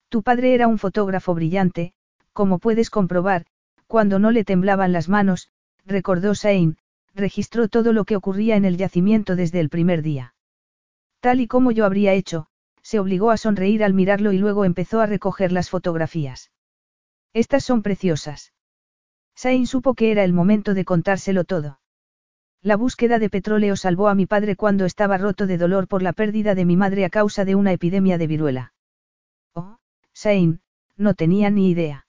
[0.09, 1.93] Tu padre era un fotógrafo brillante,
[2.33, 3.47] como puedes comprobar,
[3.87, 5.51] cuando no le temblaban las manos,
[5.87, 6.79] recordó Sain,
[7.15, 10.35] registró todo lo que ocurría en el yacimiento desde el primer día.
[11.21, 12.49] Tal y como yo habría hecho,
[12.83, 16.51] se obligó a sonreír al mirarlo y luego empezó a recoger las fotografías.
[17.33, 18.53] Estas son preciosas.
[19.35, 21.81] Sain supo que era el momento de contárselo todo.
[22.63, 26.13] La búsqueda de petróleo salvó a mi padre cuando estaba roto de dolor por la
[26.13, 28.75] pérdida de mi madre a causa de una epidemia de viruela.
[29.55, 29.79] Oh,
[30.13, 30.61] Sain,
[30.97, 32.07] no tenía ni idea.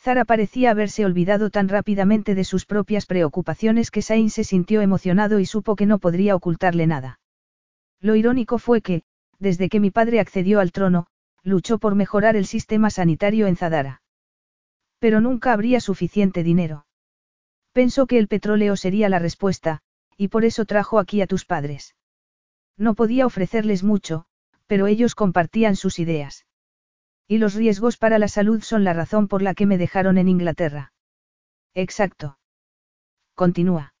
[0.00, 5.38] Zara parecía haberse olvidado tan rápidamente de sus propias preocupaciones que Sain se sintió emocionado
[5.38, 7.20] y supo que no podría ocultarle nada.
[8.00, 9.02] Lo irónico fue que,
[9.40, 11.06] desde que mi padre accedió al trono,
[11.42, 14.02] luchó por mejorar el sistema sanitario en Zadara.
[14.98, 16.86] Pero nunca habría suficiente dinero.
[17.72, 19.80] Pensó que el petróleo sería la respuesta,
[20.16, 21.96] y por eso trajo aquí a tus padres.
[22.76, 24.26] No podía ofrecerles mucho,
[24.66, 26.46] pero ellos compartían sus ideas.
[27.26, 30.28] Y los riesgos para la salud son la razón por la que me dejaron en
[30.28, 30.92] Inglaterra.
[31.74, 32.38] Exacto.
[33.34, 33.94] Continúa.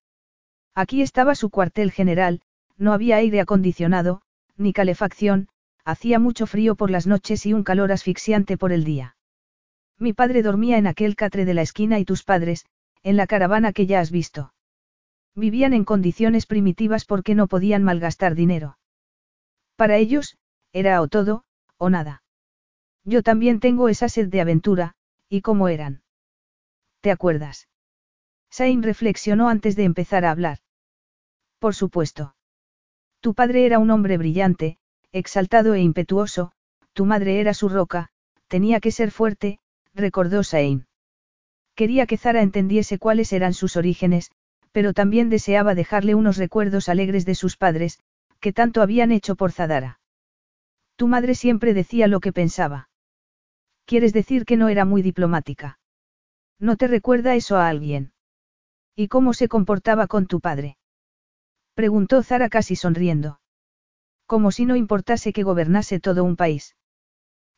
[0.74, 2.42] Aquí estaba su cuartel general,
[2.76, 4.22] no había aire acondicionado,
[4.60, 5.48] ni calefacción,
[5.84, 9.16] hacía mucho frío por las noches y un calor asfixiante por el día.
[9.98, 12.66] Mi padre dormía en aquel catre de la esquina y tus padres,
[13.02, 14.52] en la caravana que ya has visto.
[15.34, 18.78] Vivían en condiciones primitivas porque no podían malgastar dinero.
[19.76, 20.36] Para ellos,
[20.72, 21.44] era o todo,
[21.78, 22.22] o nada.
[23.04, 24.94] Yo también tengo esa sed de aventura,
[25.28, 26.02] ¿y cómo eran?
[27.00, 27.68] ¿Te acuerdas?
[28.50, 30.58] Sain reflexionó antes de empezar a hablar.
[31.58, 32.34] Por supuesto.
[33.20, 34.78] Tu padre era un hombre brillante,
[35.12, 36.52] exaltado e impetuoso,
[36.94, 38.08] tu madre era su roca,
[38.48, 39.58] tenía que ser fuerte,
[39.94, 40.86] recordó Sain.
[41.74, 44.30] Quería que Zara entendiese cuáles eran sus orígenes,
[44.72, 47.98] pero también deseaba dejarle unos recuerdos alegres de sus padres,
[48.40, 50.00] que tanto habían hecho por Zadara.
[50.96, 52.88] Tu madre siempre decía lo que pensaba.
[53.84, 55.78] ¿Quieres decir que no era muy diplomática?
[56.58, 58.12] ¿No te recuerda eso a alguien?
[58.94, 60.76] ¿Y cómo se comportaba con tu padre?
[61.80, 63.40] Preguntó Zara casi sonriendo.
[64.26, 66.76] Como si no importase que gobernase todo un país.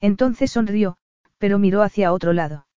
[0.00, 0.96] Entonces sonrió,
[1.38, 2.68] pero miró hacia otro lado.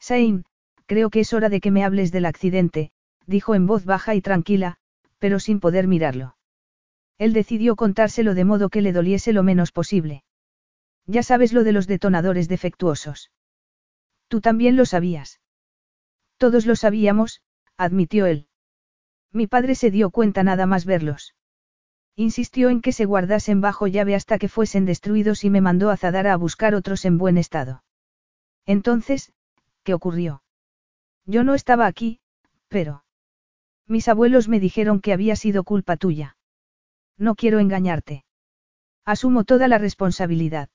[0.00, 0.46] Sain,
[0.86, 2.90] creo que es hora de que me hables del accidente,
[3.26, 4.78] dijo en voz baja y tranquila,
[5.18, 6.38] pero sin poder mirarlo.
[7.18, 10.24] Él decidió contárselo de modo que le doliese lo menos posible.
[11.06, 13.30] Ya sabes lo de los detonadores defectuosos.
[14.28, 15.38] Tú también lo sabías.
[16.38, 17.42] Todos lo sabíamos,
[17.76, 18.48] admitió él.
[19.32, 21.34] Mi padre se dio cuenta nada más verlos.
[22.14, 25.96] Insistió en que se guardasen bajo llave hasta que fuesen destruidos y me mandó a
[25.96, 27.82] Zadara a buscar otros en buen estado.
[28.66, 29.32] Entonces,
[29.82, 30.42] ¿qué ocurrió?
[31.24, 32.20] Yo no estaba aquí,
[32.68, 33.04] pero...
[33.86, 36.36] Mis abuelos me dijeron que había sido culpa tuya.
[37.16, 38.24] No quiero engañarte.
[39.04, 40.68] Asumo toda la responsabilidad.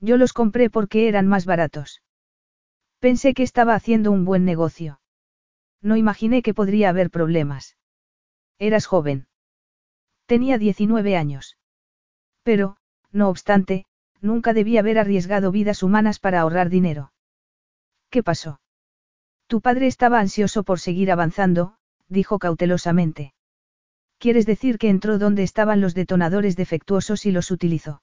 [0.00, 2.02] Yo los compré porque eran más baratos.
[2.98, 5.00] Pensé que estaba haciendo un buen negocio.
[5.82, 7.76] No imaginé que podría haber problemas.
[8.58, 9.28] Eras joven.
[10.26, 11.56] Tenía 19 años.
[12.42, 12.76] Pero,
[13.12, 13.86] no obstante,
[14.20, 17.12] nunca debí haber arriesgado vidas humanas para ahorrar dinero.
[18.10, 18.60] ¿Qué pasó?
[19.46, 21.76] Tu padre estaba ansioso por seguir avanzando,
[22.08, 23.34] dijo cautelosamente.
[24.18, 28.02] ¿Quieres decir que entró donde estaban los detonadores defectuosos y los utilizó?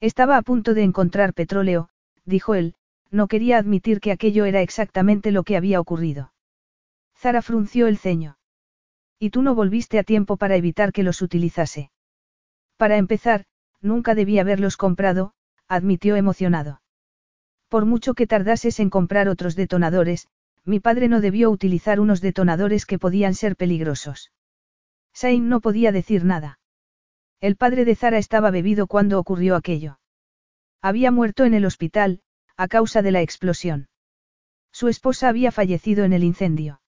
[0.00, 1.88] Estaba a punto de encontrar petróleo,
[2.24, 2.74] dijo él,
[3.10, 6.33] no quería admitir que aquello era exactamente lo que había ocurrido.
[7.24, 8.36] Zara frunció el ceño.
[9.18, 11.90] Y tú no volviste a tiempo para evitar que los utilizase.
[12.76, 13.46] Para empezar,
[13.80, 15.32] nunca debí haberlos comprado,
[15.66, 16.82] admitió emocionado.
[17.70, 20.28] Por mucho que tardases en comprar otros detonadores,
[20.66, 24.30] mi padre no debió utilizar unos detonadores que podían ser peligrosos.
[25.14, 26.58] Sain no podía decir nada.
[27.40, 29.98] El padre de Zara estaba bebido cuando ocurrió aquello.
[30.82, 32.20] Había muerto en el hospital,
[32.58, 33.88] a causa de la explosión.
[34.72, 36.82] Su esposa había fallecido en el incendio.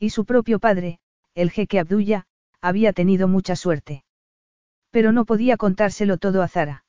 [0.00, 0.98] Y su propio padre,
[1.34, 2.24] el jeque Abdullah,
[2.62, 4.02] había tenido mucha suerte.
[4.90, 6.84] Pero no podía contárselo todo a Zara.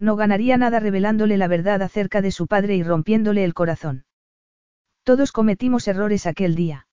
[0.00, 4.04] No ganaría nada revelándole la verdad acerca de su padre y rompiéndole el corazón.
[5.04, 6.88] Todos cometimos errores aquel día.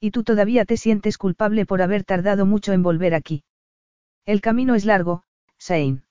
[0.00, 3.44] Y tú todavía te sientes culpable por haber tardado mucho en volver aquí.
[4.24, 5.22] El camino es largo,
[5.58, 6.04] Sain.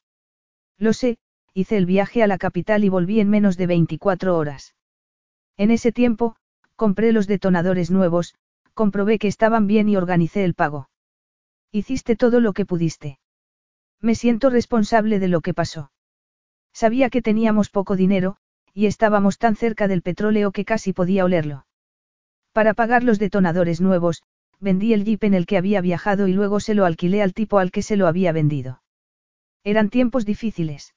[0.78, 1.18] Lo sé,
[1.54, 4.76] hice el viaje a la capital y volví en menos de 24 horas.
[5.58, 6.38] En ese tiempo,
[6.76, 8.36] compré los detonadores nuevos,
[8.76, 10.90] comprobé que estaban bien y organicé el pago.
[11.72, 13.20] Hiciste todo lo que pudiste.
[14.00, 15.92] Me siento responsable de lo que pasó.
[16.72, 18.38] Sabía que teníamos poco dinero,
[18.74, 21.66] y estábamos tan cerca del petróleo que casi podía olerlo.
[22.52, 24.22] Para pagar los detonadores nuevos,
[24.60, 27.60] vendí el jeep en el que había viajado y luego se lo alquilé al tipo
[27.60, 28.82] al que se lo había vendido.
[29.64, 30.94] Eran tiempos difíciles.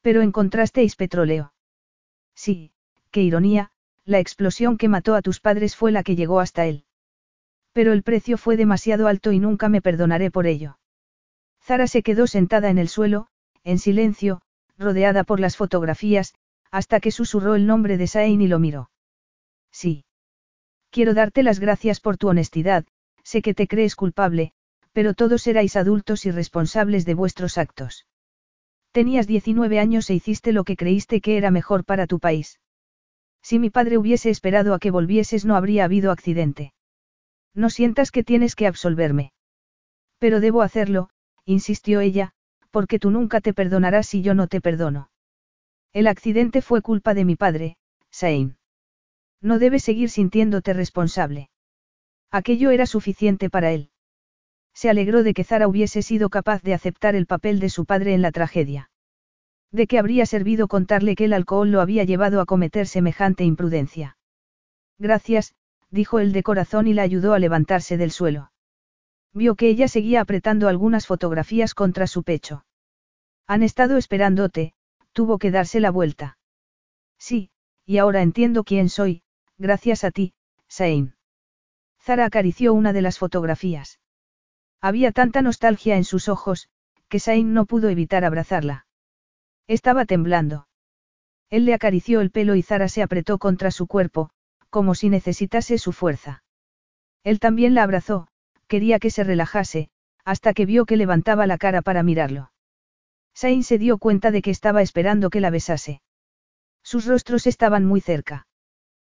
[0.00, 1.54] Pero encontrasteis petróleo.
[2.34, 2.72] Sí,
[3.10, 3.72] qué ironía,
[4.04, 6.84] la explosión que mató a tus padres fue la que llegó hasta él.
[7.72, 10.78] Pero el precio fue demasiado alto y nunca me perdonaré por ello.
[11.62, 13.28] Zara se quedó sentada en el suelo,
[13.64, 14.42] en silencio,
[14.76, 16.34] rodeada por las fotografías,
[16.70, 18.90] hasta que susurró el nombre de Sain y lo miró.
[19.72, 20.04] Sí.
[20.90, 22.84] Quiero darte las gracias por tu honestidad,
[23.22, 24.52] sé que te crees culpable,
[24.92, 28.06] pero todos erais adultos y responsables de vuestros actos.
[28.92, 32.60] Tenías 19 años e hiciste lo que creíste que era mejor para tu país.
[33.44, 36.72] Si mi padre hubiese esperado a que volvieses no habría habido accidente.
[37.54, 39.32] No sientas que tienes que absolverme.
[40.18, 41.10] Pero debo hacerlo,
[41.44, 42.32] insistió ella,
[42.70, 45.10] porque tú nunca te perdonarás si yo no te perdono.
[45.92, 47.76] El accidente fue culpa de mi padre,
[48.10, 48.56] Sain.
[49.42, 51.50] No debes seguir sintiéndote responsable.
[52.30, 53.90] Aquello era suficiente para él.
[54.72, 58.14] Se alegró de que Zara hubiese sido capaz de aceptar el papel de su padre
[58.14, 58.90] en la tragedia.
[59.74, 64.16] ¿De qué habría servido contarle que el alcohol lo había llevado a cometer semejante imprudencia?
[65.00, 65.56] Gracias,
[65.90, 68.52] dijo él de corazón y la ayudó a levantarse del suelo.
[69.32, 72.64] Vio que ella seguía apretando algunas fotografías contra su pecho.
[73.48, 74.74] Han estado esperándote,
[75.12, 76.38] tuvo que darse la vuelta.
[77.18, 77.50] Sí,
[77.84, 79.24] y ahora entiendo quién soy,
[79.58, 80.34] gracias a ti,
[80.68, 81.16] Sain.
[82.00, 83.98] Zara acarició una de las fotografías.
[84.80, 86.68] Había tanta nostalgia en sus ojos,
[87.08, 88.86] que Sain no pudo evitar abrazarla.
[89.66, 90.66] Estaba temblando.
[91.50, 94.30] Él le acarició el pelo y Zara se apretó contra su cuerpo,
[94.70, 96.42] como si necesitase su fuerza.
[97.22, 98.26] Él también la abrazó,
[98.66, 99.88] quería que se relajase,
[100.24, 102.50] hasta que vio que levantaba la cara para mirarlo.
[103.34, 106.02] Sain se dio cuenta de que estaba esperando que la besase.
[106.82, 108.46] Sus rostros estaban muy cerca.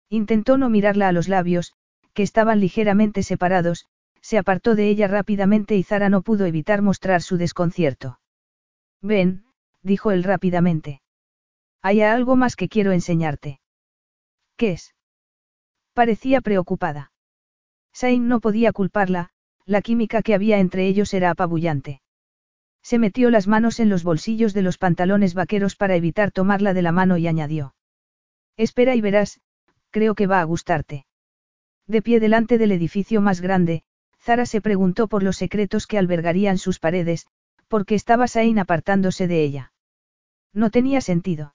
[0.08, 1.74] Intentó no mirarla a los labios,
[2.12, 3.86] que estaban ligeramente separados,
[4.20, 8.20] se apartó de ella rápidamente y Zara no pudo evitar mostrar su desconcierto.
[9.02, 9.45] Ven,
[9.86, 11.00] dijo él rápidamente.
[11.80, 13.60] Hay algo más que quiero enseñarte.
[14.56, 14.94] ¿Qué es?
[15.94, 17.12] Parecía preocupada.
[17.92, 19.30] Sain no podía culparla,
[19.64, 22.02] la química que había entre ellos era apabullante.
[22.82, 26.82] Se metió las manos en los bolsillos de los pantalones vaqueros para evitar tomarla de
[26.82, 27.74] la mano y añadió.
[28.56, 29.40] Espera y verás,
[29.90, 31.06] creo que va a gustarte.
[31.86, 33.82] De pie delante del edificio más grande,
[34.20, 37.26] Zara se preguntó por los secretos que albergarían sus paredes,
[37.68, 39.72] porque estaba Sain apartándose de ella.
[40.56, 41.54] No tenía sentido.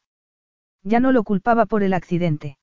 [0.84, 2.60] Ya no lo culpaba por el accidente.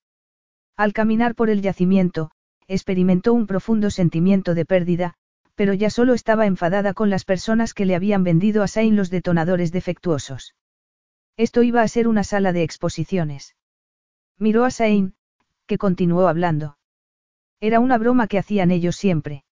[0.77, 2.31] Al caminar por el yacimiento,
[2.69, 5.15] experimentó un profundo sentimiento de pérdida,
[5.55, 9.09] pero ya solo estaba enfadada con las personas que le habían vendido a Sain los
[9.09, 10.55] detonadores defectuosos.
[11.35, 13.57] Esto iba a ser una sala de exposiciones.
[14.37, 15.15] Miró a Sain,
[15.67, 16.77] que continuó hablando.
[17.59, 19.43] Era una broma que hacían ellos siempre.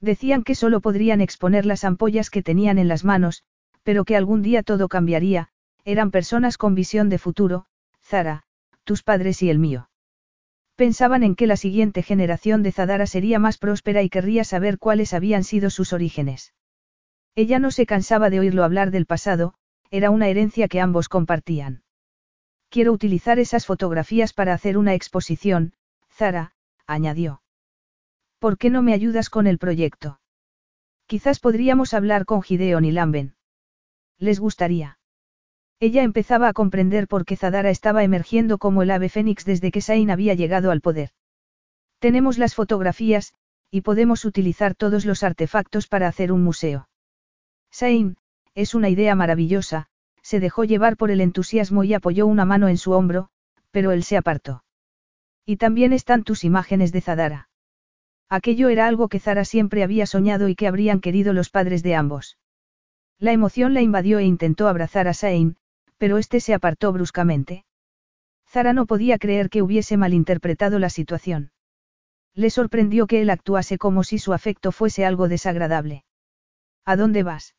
[0.00, 3.42] Decían que solo podrían exponer las ampollas que tenían en las manos,
[3.82, 5.48] pero que algún día todo cambiaría,
[5.84, 7.66] eran personas con visión de futuro,
[8.02, 8.44] Zara,
[8.84, 9.90] tus padres y el mío.
[10.76, 15.14] Pensaban en que la siguiente generación de Zadara sería más próspera y querría saber cuáles
[15.14, 16.52] habían sido sus orígenes.
[17.36, 19.54] Ella no se cansaba de oírlo hablar del pasado,
[19.90, 21.84] era una herencia que ambos compartían.
[22.70, 25.74] Quiero utilizar esas fotografías para hacer una exposición,
[26.10, 26.54] Zara,
[26.86, 27.42] añadió.
[28.40, 30.20] ¿Por qué no me ayudas con el proyecto?
[31.06, 33.36] Quizás podríamos hablar con Gideon y Lamben.
[34.18, 34.98] ¿Les gustaría?
[35.86, 39.82] Ella empezaba a comprender por qué Zadara estaba emergiendo como el ave fénix desde que
[39.82, 41.10] Sain había llegado al poder.
[41.98, 43.34] Tenemos las fotografías,
[43.70, 46.88] y podemos utilizar todos los artefactos para hacer un museo.
[47.70, 48.16] Sain,
[48.54, 49.88] es una idea maravillosa,
[50.22, 53.28] se dejó llevar por el entusiasmo y apoyó una mano en su hombro,
[53.70, 54.64] pero él se apartó.
[55.44, 57.50] Y también están tus imágenes de Zadara.
[58.30, 61.94] Aquello era algo que Zara siempre había soñado y que habrían querido los padres de
[61.94, 62.38] ambos.
[63.18, 65.58] La emoción la invadió e intentó abrazar a Sain,
[66.04, 67.64] pero este se apartó bruscamente.
[68.46, 71.50] Zara no podía creer que hubiese malinterpretado la situación.
[72.34, 76.04] Le sorprendió que él actuase como si su afecto fuese algo desagradable.
[76.84, 77.54] ¿A dónde vas?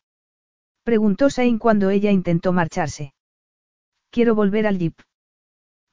[0.83, 3.15] preguntó Sain cuando ella intentó marcharse.
[4.11, 4.99] Quiero volver al jeep.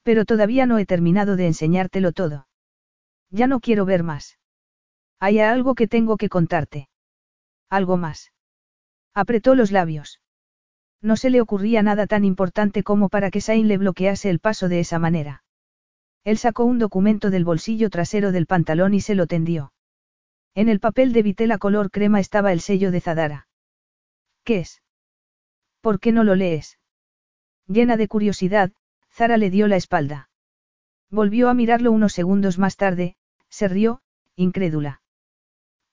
[0.03, 2.45] Pero todavía no he terminado de enseñártelo todo.
[3.31, 4.37] Ya no quiero ver más.
[5.19, 6.87] Hay algo que tengo que contarte.
[7.71, 8.31] Algo más.
[9.15, 10.19] Apretó los labios.
[11.03, 14.69] No se le ocurría nada tan importante como para que Sain le bloquease el paso
[14.69, 15.43] de esa manera.
[16.23, 19.73] Él sacó un documento del bolsillo trasero del pantalón y se lo tendió.
[20.55, 23.47] En el papel de vitela color crema estaba el sello de Zadara.
[24.45, 24.81] ¿Qué es?
[25.81, 26.79] ¿Por qué no lo lees?
[27.67, 28.71] Llena de curiosidad,
[29.11, 30.29] Zara le dio la espalda.
[31.09, 33.17] Volvió a mirarlo unos segundos más tarde,
[33.49, 34.01] se rió,
[34.37, 35.01] incrédula.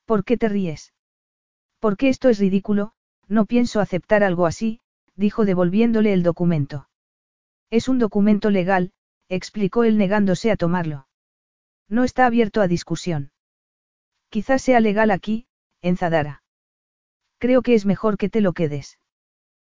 [0.04, 0.94] ¿Por qué te ríes?
[1.80, 2.92] Porque esto es ridículo,
[3.26, 4.80] no pienso aceptar algo así,
[5.20, 6.88] dijo devolviéndole el documento.
[7.68, 8.90] Es un documento legal,
[9.28, 11.06] explicó él negándose a tomarlo.
[11.88, 13.30] No está abierto a discusión.
[14.30, 15.46] Quizás sea legal aquí,
[15.82, 16.42] en Zadara.
[17.38, 18.98] Creo que es mejor que te lo quedes.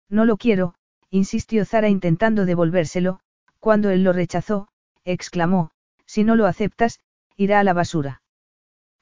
[0.10, 0.76] No lo quiero,
[1.10, 3.20] insistió Zara intentando devolvérselo,
[3.60, 4.70] cuando él lo rechazó,
[5.04, 5.72] exclamó,
[6.06, 7.02] Si no lo aceptas,
[7.36, 8.22] irá a la basura.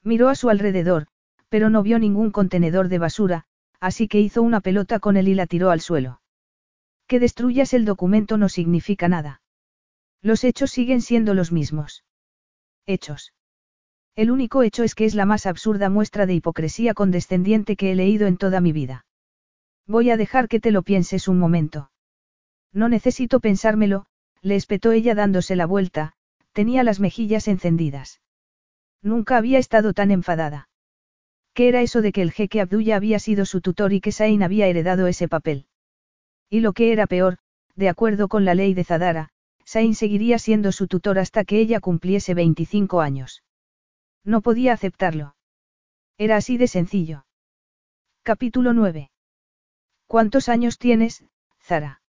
[0.02, 1.06] Miró a su alrededor,
[1.48, 3.44] pero no vio ningún contenedor de basura,
[3.78, 6.21] así que hizo una pelota con él y la tiró al suelo.
[7.12, 9.42] Que destruyas el documento no significa nada.
[10.22, 12.06] Los hechos siguen siendo los mismos.
[12.86, 13.34] Hechos.
[14.16, 17.94] El único hecho es que es la más absurda muestra de hipocresía condescendiente que he
[17.94, 19.04] leído en toda mi vida.
[19.86, 21.90] Voy a dejar que te lo pienses un momento.
[22.72, 24.06] No necesito pensármelo,
[24.40, 26.14] le espetó ella dándose la vuelta,
[26.52, 28.22] tenía las mejillas encendidas.
[29.02, 30.70] Nunca había estado tan enfadada.
[31.52, 34.42] ¿Qué era eso de que el jeque Abdullah había sido su tutor y que Sain
[34.42, 35.66] había heredado ese papel?
[36.52, 37.38] Y lo que era peor,
[37.76, 39.30] de acuerdo con la ley de Zadara,
[39.64, 43.42] Sain seguiría siendo su tutor hasta que ella cumpliese 25 años.
[44.22, 45.34] No podía aceptarlo.
[46.18, 47.24] Era así de sencillo.
[48.22, 49.10] Capítulo 9.
[50.06, 51.24] ¿Cuántos años tienes,
[51.58, 52.02] Zara?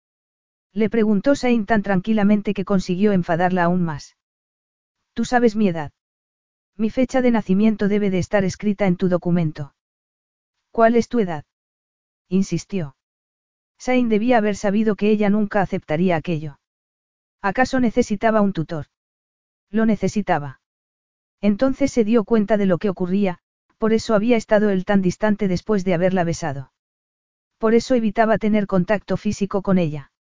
[0.74, 4.18] Le preguntó Sain tan tranquilamente que consiguió enfadarla aún más.
[5.14, 5.94] Tú sabes mi edad.
[6.76, 9.74] Mi fecha de nacimiento debe de estar escrita en tu documento.
[10.70, 11.46] ¿Cuál es tu edad?
[12.28, 12.98] insistió.
[13.86, 16.58] Sain debía haber sabido que ella nunca aceptaría aquello.
[17.42, 18.86] ¿Acaso necesitaba un tutor?
[19.70, 20.62] Lo necesitaba.
[21.42, 23.40] Entonces se dio cuenta de lo que ocurría,
[23.78, 26.72] por eso había estado él tan distante después de haberla besado.
[27.58, 30.14] Por eso evitaba tener contacto físico con ella.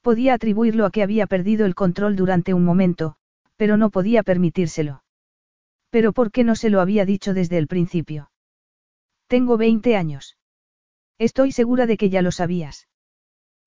[0.00, 3.16] Podía atribuirlo a que había perdido el control durante un momento,
[3.56, 5.04] pero no podía permitírselo.
[5.90, 8.30] Pero ¿por qué no se lo había dicho desde el principio?
[9.26, 10.37] Tengo 20 años.
[11.18, 12.88] Estoy segura de que ya lo sabías.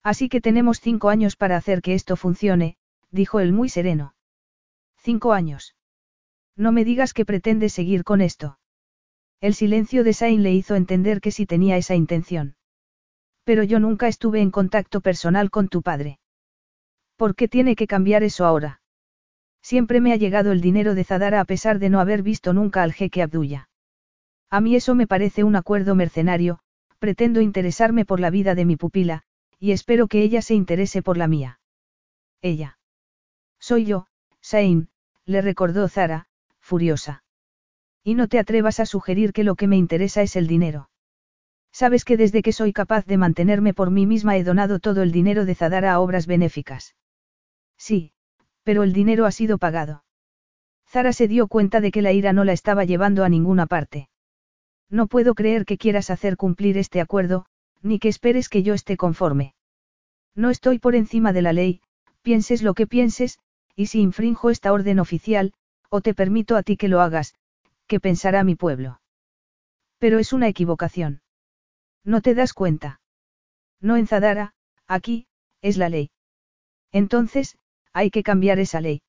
[0.02, 2.76] Así que tenemos cinco años para hacer que esto funcione,
[3.10, 4.14] dijo él muy sereno.
[4.96, 5.76] Cinco años.
[6.56, 8.58] No me digas que pretendes seguir con esto.
[9.40, 12.56] El silencio de Sain le hizo entender que sí tenía esa intención.
[13.44, 16.20] Pero yo nunca estuve en contacto personal con tu padre.
[17.16, 18.80] ¿Por qué tiene que cambiar eso ahora?
[19.60, 22.82] Siempre me ha llegado el dinero de Zadara a pesar de no haber visto nunca
[22.82, 23.68] al jeque Abdullah.
[24.48, 26.60] A mí eso me parece un acuerdo mercenario,
[27.02, 29.24] pretendo interesarme por la vida de mi pupila,
[29.58, 31.58] y espero que ella se interese por la mía.
[32.42, 32.78] Ella.
[33.58, 34.06] Soy yo,
[34.40, 34.88] Sain,
[35.24, 36.26] le recordó Zara,
[36.60, 37.24] furiosa.
[38.04, 40.90] Y no te atrevas a sugerir que lo que me interesa es el dinero.
[41.72, 45.10] Sabes que desde que soy capaz de mantenerme por mí misma he donado todo el
[45.10, 46.94] dinero de Zadara a obras benéficas.
[47.76, 48.12] Sí,
[48.62, 50.04] pero el dinero ha sido pagado.
[50.88, 54.08] Zara se dio cuenta de que la ira no la estaba llevando a ninguna parte.
[54.92, 57.46] No puedo creer que quieras hacer cumplir este acuerdo,
[57.80, 59.54] ni que esperes que yo esté conforme.
[60.34, 61.80] No estoy por encima de la ley,
[62.20, 63.38] pienses lo que pienses,
[63.74, 65.54] y si infrinjo esta orden oficial,
[65.88, 67.34] o te permito a ti que lo hagas,
[67.86, 69.00] ¿qué pensará mi pueblo?
[69.96, 71.22] Pero es una equivocación.
[72.04, 73.00] ¿No te das cuenta?
[73.80, 74.52] No en Zadara,
[74.86, 75.26] aquí,
[75.62, 76.10] es la ley.
[76.92, 77.56] Entonces,
[77.94, 79.00] hay que cambiar esa ley.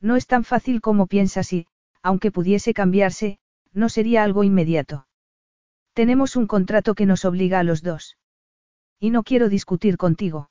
[0.00, 1.66] No es tan fácil como piensas y,
[2.00, 3.40] aunque pudiese cambiarse,
[3.72, 5.06] no sería algo inmediato.
[5.92, 8.16] Tenemos un contrato que nos obliga a los dos.
[8.98, 10.50] Y no quiero discutir contigo.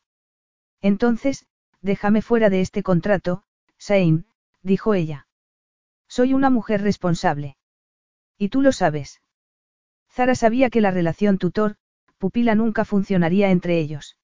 [0.82, 1.46] Entonces,
[1.82, 3.44] déjame fuera de este contrato,
[3.78, 4.26] Sain,
[4.62, 5.28] dijo ella.
[6.08, 7.58] Soy una mujer responsable.
[8.38, 9.22] Y tú lo sabes.
[10.12, 14.18] Zara sabía que la relación tutor-pupila nunca funcionaría entre ellos.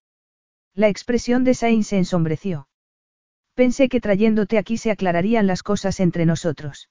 [0.73, 2.67] La expresión de Sain se ensombreció.
[3.53, 6.89] Pensé que trayéndote aquí se aclararían las cosas entre nosotros.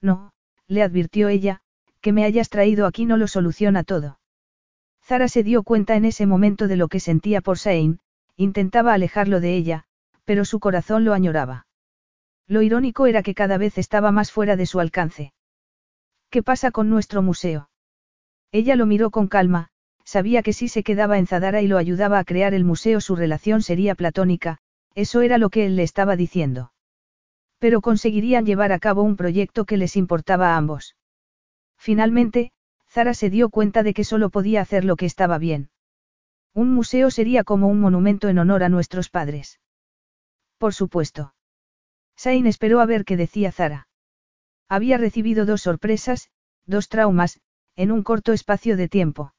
[0.00, 0.32] No,
[0.68, 1.60] le advirtió ella,
[2.00, 4.18] que me hayas traído aquí no lo soluciona todo.
[5.04, 8.00] Zara se dio cuenta en ese momento de lo que sentía por Sain,
[8.36, 9.84] intentaba alejarlo de ella,
[10.24, 11.66] pero su corazón lo añoraba.
[12.48, 15.32] Lo irónico era que cada vez estaba más fuera de su alcance.
[16.30, 17.70] ¿Qué pasa con nuestro museo?
[18.52, 19.68] Ella lo miró con calma,
[20.04, 23.16] sabía que si se quedaba en Zadara y lo ayudaba a crear el museo su
[23.16, 24.58] relación sería platónica,
[24.94, 26.72] eso era lo que él le estaba diciendo.
[27.58, 30.96] Pero conseguirían llevar a cabo un proyecto que les importaba a ambos.
[31.78, 32.52] Finalmente,
[32.88, 35.70] Zara se dio cuenta de que solo podía hacer lo que estaba bien.
[36.54, 39.60] Un museo sería como un monumento en honor a nuestros padres.
[40.58, 41.34] Por supuesto.
[42.16, 43.88] Sain esperó a ver qué decía Zara.
[44.68, 46.30] Había recibido dos sorpresas,
[46.64, 47.40] dos traumas,
[47.76, 49.34] en un corto espacio de tiempo.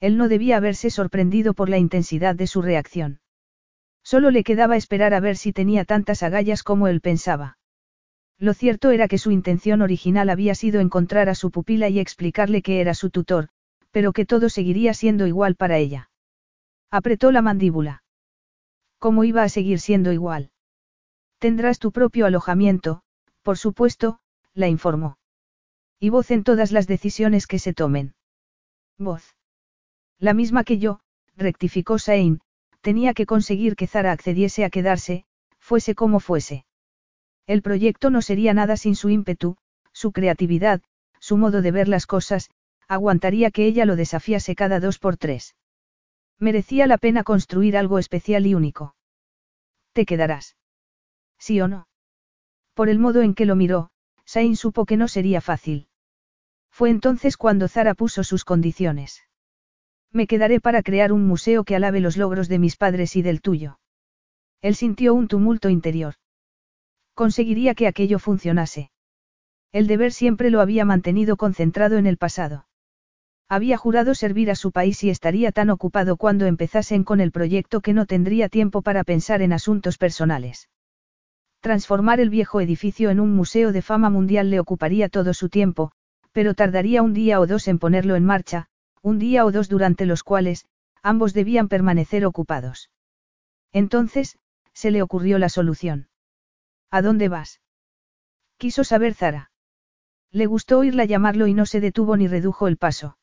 [0.00, 3.20] Él no debía haberse sorprendido por la intensidad de su reacción.
[4.02, 7.58] Solo le quedaba esperar a ver si tenía tantas agallas como él pensaba.
[8.38, 12.62] Lo cierto era que su intención original había sido encontrar a su pupila y explicarle
[12.62, 13.48] que era su tutor,
[13.90, 16.10] pero que todo seguiría siendo igual para ella.
[16.90, 18.02] Apretó la mandíbula.
[18.98, 20.50] ¿Cómo iba a seguir siendo igual?
[21.38, 23.02] Tendrás tu propio alojamiento,
[23.42, 24.20] por supuesto,
[24.54, 25.18] la informó.
[25.98, 28.14] Y voz en todas las decisiones que se tomen.
[28.98, 29.36] Voz.
[30.18, 31.00] La misma que yo,
[31.36, 32.40] rectificó Sain,
[32.80, 35.24] tenía que conseguir que Zara accediese a quedarse,
[35.58, 36.64] fuese como fuese.
[37.46, 39.56] El proyecto no sería nada sin su ímpetu,
[39.92, 40.82] su creatividad,
[41.18, 42.50] su modo de ver las cosas,
[42.88, 45.54] aguantaría que ella lo desafiase cada dos por tres.
[46.38, 48.94] Merecía la pena construir algo especial y único.
[49.92, 50.56] ¿Te quedarás?
[51.38, 51.88] ¿Sí o no?
[52.74, 53.90] Por el modo en que lo miró,
[54.24, 55.88] Sain supo que no sería fácil.
[56.70, 59.22] Fue entonces cuando Zara puso sus condiciones.
[60.12, 63.40] Me quedaré para crear un museo que alabe los logros de mis padres y del
[63.40, 63.78] tuyo.
[64.60, 66.14] Él sintió un tumulto interior.
[67.14, 68.90] Conseguiría que aquello funcionase.
[69.72, 72.66] El deber siempre lo había mantenido concentrado en el pasado.
[73.48, 77.80] Había jurado servir a su país y estaría tan ocupado cuando empezasen con el proyecto
[77.80, 80.68] que no tendría tiempo para pensar en asuntos personales.
[81.60, 85.92] Transformar el viejo edificio en un museo de fama mundial le ocuparía todo su tiempo,
[86.32, 88.69] pero tardaría un día o dos en ponerlo en marcha,
[89.02, 90.66] un día o dos durante los cuales,
[91.02, 92.90] ambos debían permanecer ocupados.
[93.72, 94.38] Entonces,
[94.72, 96.08] se le ocurrió la solución.
[96.90, 97.60] ¿A dónde vas?
[98.56, 99.50] Quiso saber Zara.
[100.30, 103.16] Le gustó oírla llamarlo y no se detuvo ni redujo el paso.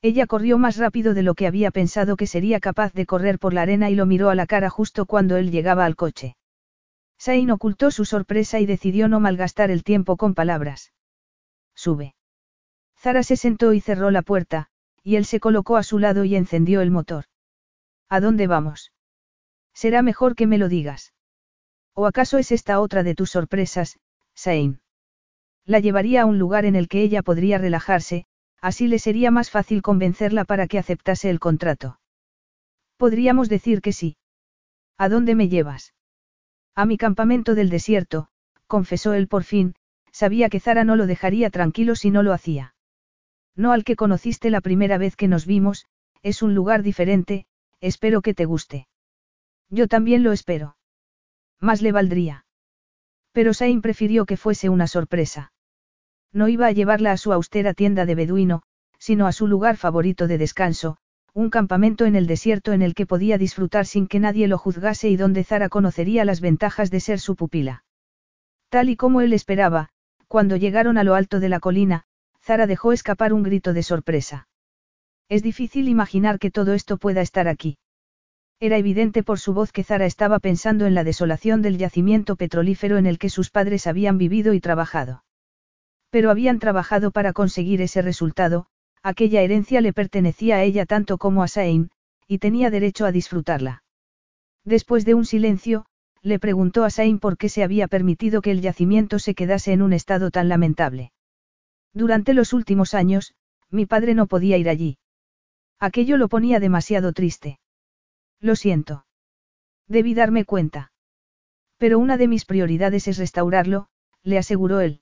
[0.00, 3.54] Ella corrió más rápido de lo que había pensado que sería capaz de correr por
[3.54, 6.36] la arena y lo miró a la cara justo cuando él llegaba al coche.
[7.18, 10.92] Sain ocultó su sorpresa y decidió no malgastar el tiempo con palabras.
[11.74, 12.16] Sube.
[12.98, 14.70] Zara se sentó y cerró la puerta,
[15.02, 17.24] y él se colocó a su lado y encendió el motor.
[18.08, 18.92] ¿A dónde vamos?
[19.74, 21.12] Será mejor que me lo digas.
[21.94, 23.98] ¿O acaso es esta otra de tus sorpresas,
[24.34, 24.80] Sain?
[25.64, 28.26] La llevaría a un lugar en el que ella podría relajarse,
[28.60, 32.00] así le sería más fácil convencerla para que aceptase el contrato.
[32.96, 34.16] Podríamos decir que sí.
[34.98, 35.94] ¿A dónde me llevas?
[36.74, 38.28] A mi campamento del desierto,
[38.66, 39.74] confesó él por fin,
[40.12, 42.74] sabía que Zara no lo dejaría tranquilo si no lo hacía.
[43.56, 45.86] No al que conociste la primera vez que nos vimos,
[46.22, 47.46] es un lugar diferente,
[47.80, 48.86] espero que te guste.
[49.68, 50.76] Yo también lo espero.
[51.60, 52.44] Más le valdría.
[53.32, 55.52] Pero Sain prefirió que fuese una sorpresa.
[56.32, 58.62] No iba a llevarla a su austera tienda de beduino,
[58.98, 60.96] sino a su lugar favorito de descanso,
[61.34, 65.08] un campamento en el desierto en el que podía disfrutar sin que nadie lo juzgase
[65.08, 67.84] y donde Zara conocería las ventajas de ser su pupila.
[68.68, 69.88] Tal y como él esperaba,
[70.28, 72.04] cuando llegaron a lo alto de la colina,
[72.44, 74.48] Zara dejó escapar un grito de sorpresa.
[75.28, 77.78] Es difícil imaginar que todo esto pueda estar aquí.
[78.58, 82.98] Era evidente por su voz que Zara estaba pensando en la desolación del yacimiento petrolífero
[82.98, 85.24] en el que sus padres habían vivido y trabajado.
[86.10, 88.66] Pero habían trabajado para conseguir ese resultado,
[89.02, 91.90] aquella herencia le pertenecía a ella tanto como a Sain,
[92.28, 93.82] y tenía derecho a disfrutarla.
[94.64, 95.86] Después de un silencio,
[96.22, 99.82] le preguntó a Sain por qué se había permitido que el yacimiento se quedase en
[99.82, 101.12] un estado tan lamentable.
[101.94, 103.34] Durante los últimos años,
[103.70, 104.98] mi padre no podía ir allí.
[105.78, 107.58] Aquello lo ponía demasiado triste.
[108.40, 109.06] Lo siento.
[109.88, 110.92] Debí darme cuenta.
[111.78, 113.88] Pero una de mis prioridades es restaurarlo,
[114.22, 115.00] le aseguró él.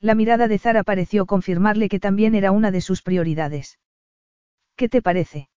[0.00, 3.78] La mirada de Zara pareció confirmarle que también era una de sus prioridades.
[4.76, 5.48] ¿Qué te parece?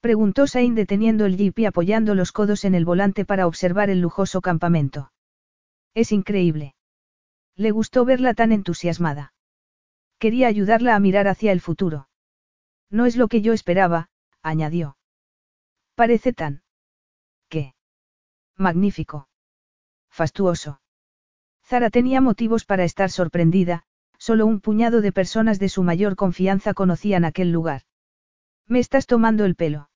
[0.00, 4.02] Preguntó Sain deteniendo el jeep y apoyando los codos en el volante para observar el
[4.02, 5.12] lujoso campamento.
[5.94, 6.74] Es increíble.
[7.56, 9.33] Le gustó verla tan entusiasmada.
[10.24, 12.08] Quería ayudarla a mirar hacia el futuro.
[12.88, 14.08] No es lo que yo esperaba,
[14.42, 14.96] añadió.
[15.94, 16.62] Parece tan.
[17.50, 17.74] ¿Qué?
[18.56, 19.28] Magnífico.
[20.08, 20.80] Fastuoso.
[21.62, 23.82] Zara tenía motivos para estar sorprendida,
[24.16, 27.82] solo un puñado de personas de su mayor confianza conocían aquel lugar.
[28.66, 29.90] Me estás tomando el pelo.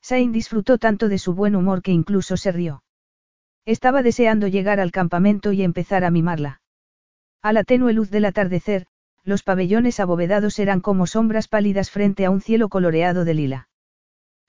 [0.00, 2.82] Sain disfrutó tanto de su buen humor que incluso se rió.
[3.66, 6.60] Estaba deseando llegar al campamento y empezar a mimarla.
[7.40, 8.88] A la tenue luz del atardecer,
[9.24, 13.68] los pabellones abovedados eran como sombras pálidas frente a un cielo coloreado de lila.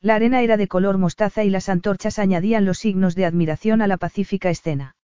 [0.01, 3.87] La arena era de color mostaza y las antorchas añadían los signos de admiración a
[3.87, 4.95] la pacífica escena.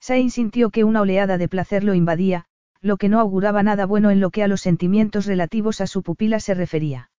[0.00, 2.44] Sain sintió que una oleada de placer lo invadía,
[2.80, 6.02] lo que no auguraba nada bueno en lo que a los sentimientos relativos a su
[6.02, 7.10] pupila se refería.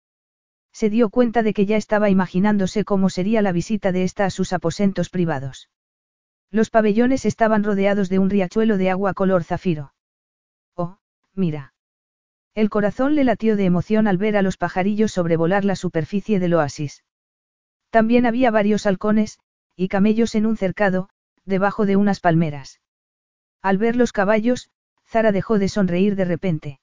[0.72, 4.30] Se dio cuenta de que ya estaba imaginándose cómo sería la visita de ésta a
[4.30, 5.70] sus aposentos privados.
[6.52, 9.94] Los pabellones estaban rodeados de un riachuelo de agua color zafiro.
[11.40, 11.74] Mira.
[12.54, 16.54] El corazón le latió de emoción al ver a los pajarillos sobrevolar la superficie del
[16.54, 17.06] oasis.
[17.90, 19.40] También había varios halcones,
[19.78, 21.08] y camellos en un cercado,
[21.46, 22.82] debajo de unas palmeras.
[23.62, 24.70] Al ver los caballos,
[25.08, 26.82] Zara dejó de sonreír de repente.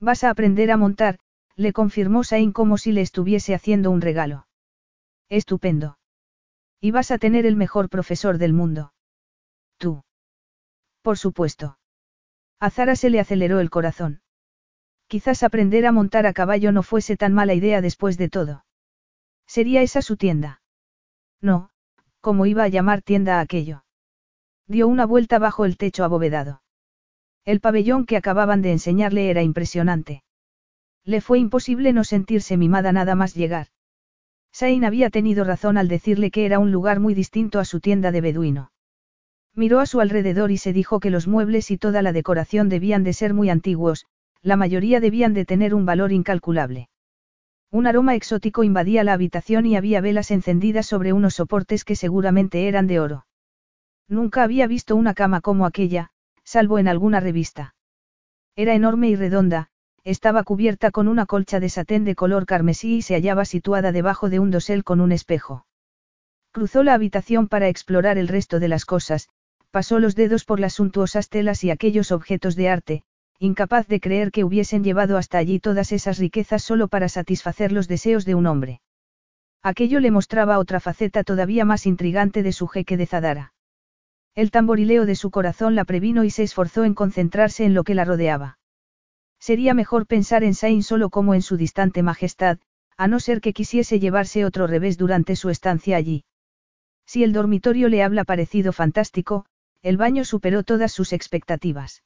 [0.00, 1.20] Vas a aprender a montar,
[1.54, 4.48] le confirmó Sain como si le estuviese haciendo un regalo.
[5.28, 5.98] Estupendo.
[6.80, 8.92] Y vas a tener el mejor profesor del mundo.
[9.76, 10.02] Tú.
[11.02, 11.77] Por supuesto.
[12.60, 14.20] A Zara se le aceleró el corazón.
[15.06, 18.64] Quizás aprender a montar a caballo no fuese tan mala idea después de todo.
[19.46, 20.60] ¿Sería esa su tienda?
[21.40, 21.70] No,
[22.20, 23.84] ¿cómo iba a llamar tienda a aquello?
[24.66, 26.62] Dio una vuelta bajo el techo abovedado.
[27.44, 30.22] El pabellón que acababan de enseñarle era impresionante.
[31.04, 33.68] Le fue imposible no sentirse mimada nada más llegar.
[34.52, 38.10] Sain había tenido razón al decirle que era un lugar muy distinto a su tienda
[38.12, 38.72] de beduino.
[39.58, 43.02] Miró a su alrededor y se dijo que los muebles y toda la decoración debían
[43.02, 44.06] de ser muy antiguos,
[44.40, 46.88] la mayoría debían de tener un valor incalculable.
[47.72, 52.68] Un aroma exótico invadía la habitación y había velas encendidas sobre unos soportes que seguramente
[52.68, 53.26] eran de oro.
[54.06, 56.10] Nunca había visto una cama como aquella,
[56.44, 57.74] salvo en alguna revista.
[58.54, 59.70] Era enorme y redonda,
[60.04, 64.30] estaba cubierta con una colcha de satén de color carmesí y se hallaba situada debajo
[64.30, 65.66] de un dosel con un espejo.
[66.52, 69.28] Cruzó la habitación para explorar el resto de las cosas,
[69.70, 73.02] pasó los dedos por las suntuosas telas y aquellos objetos de arte,
[73.38, 77.86] incapaz de creer que hubiesen llevado hasta allí todas esas riquezas solo para satisfacer los
[77.86, 78.80] deseos de un hombre.
[79.62, 83.52] Aquello le mostraba otra faceta todavía más intrigante de su jeque de Zadara.
[84.34, 87.94] El tamborileo de su corazón la previno y se esforzó en concentrarse en lo que
[87.94, 88.58] la rodeaba.
[89.40, 92.58] Sería mejor pensar en Sain solo como en su distante majestad,
[92.96, 96.24] a no ser que quisiese llevarse otro revés durante su estancia allí.
[97.06, 99.46] Si el dormitorio le habla parecido fantástico,
[99.82, 102.02] el baño superó todas sus expectativas.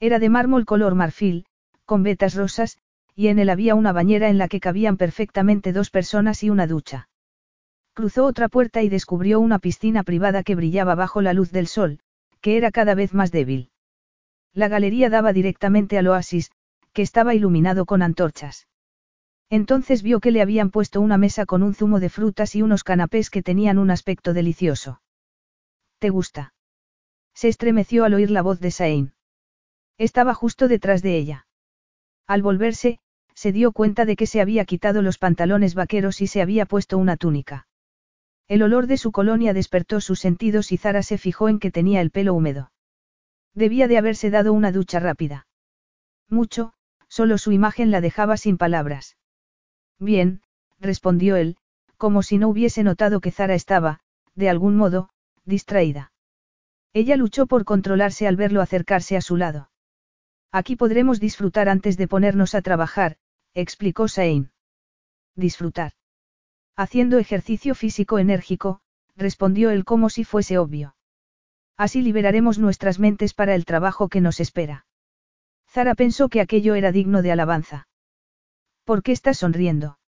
[0.00, 1.46] Era de mármol color marfil,
[1.84, 2.78] con vetas rosas,
[3.14, 6.66] y en él había una bañera en la que cabían perfectamente dos personas y una
[6.66, 7.08] ducha.
[7.94, 12.00] Cruzó otra puerta y descubrió una piscina privada que brillaba bajo la luz del sol,
[12.40, 13.70] que era cada vez más débil.
[14.54, 16.50] La galería daba directamente al oasis,
[16.92, 18.66] que estaba iluminado con antorchas.
[19.50, 22.84] Entonces vio que le habían puesto una mesa con un zumo de frutas y unos
[22.84, 25.02] canapés que tenían un aspecto delicioso.
[25.98, 26.51] ¿Te gusta?
[27.34, 29.12] Se estremeció al oír la voz de Sain.
[29.98, 31.46] Estaba justo detrás de ella.
[32.26, 32.98] Al volverse,
[33.34, 36.98] se dio cuenta de que se había quitado los pantalones vaqueros y se había puesto
[36.98, 37.66] una túnica.
[38.48, 42.00] El olor de su colonia despertó sus sentidos y Zara se fijó en que tenía
[42.00, 42.72] el pelo húmedo.
[43.54, 45.46] Debía de haberse dado una ducha rápida.
[46.28, 46.74] Mucho,
[47.08, 49.16] solo su imagen la dejaba sin palabras.
[49.98, 50.42] Bien,
[50.80, 51.56] respondió él,
[51.96, 54.00] como si no hubiese notado que Zara estaba,
[54.34, 55.10] de algún modo,
[55.44, 56.11] distraída.
[56.94, 59.70] Ella luchó por controlarse al verlo acercarse a su lado.
[60.50, 63.16] Aquí podremos disfrutar antes de ponernos a trabajar,
[63.54, 64.50] explicó Sain.
[65.34, 65.92] Disfrutar.
[66.76, 68.80] Haciendo ejercicio físico enérgico,
[69.16, 70.94] respondió él como si fuese obvio.
[71.78, 74.86] Así liberaremos nuestras mentes para el trabajo que nos espera.
[75.70, 77.88] Zara pensó que aquello era digno de alabanza.
[78.84, 79.98] ¿Por qué estás sonriendo?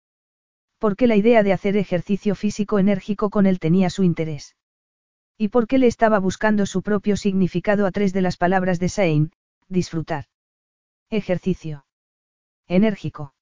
[0.77, 4.55] Porque la idea de hacer ejercicio físico enérgico con él tenía su interés.
[5.37, 8.89] ¿Y por qué le estaba buscando su propio significado a tres de las palabras de
[8.89, 9.31] Sain,
[9.67, 10.25] disfrutar?
[11.09, 11.85] Ejercicio.
[12.67, 13.33] Enérgico.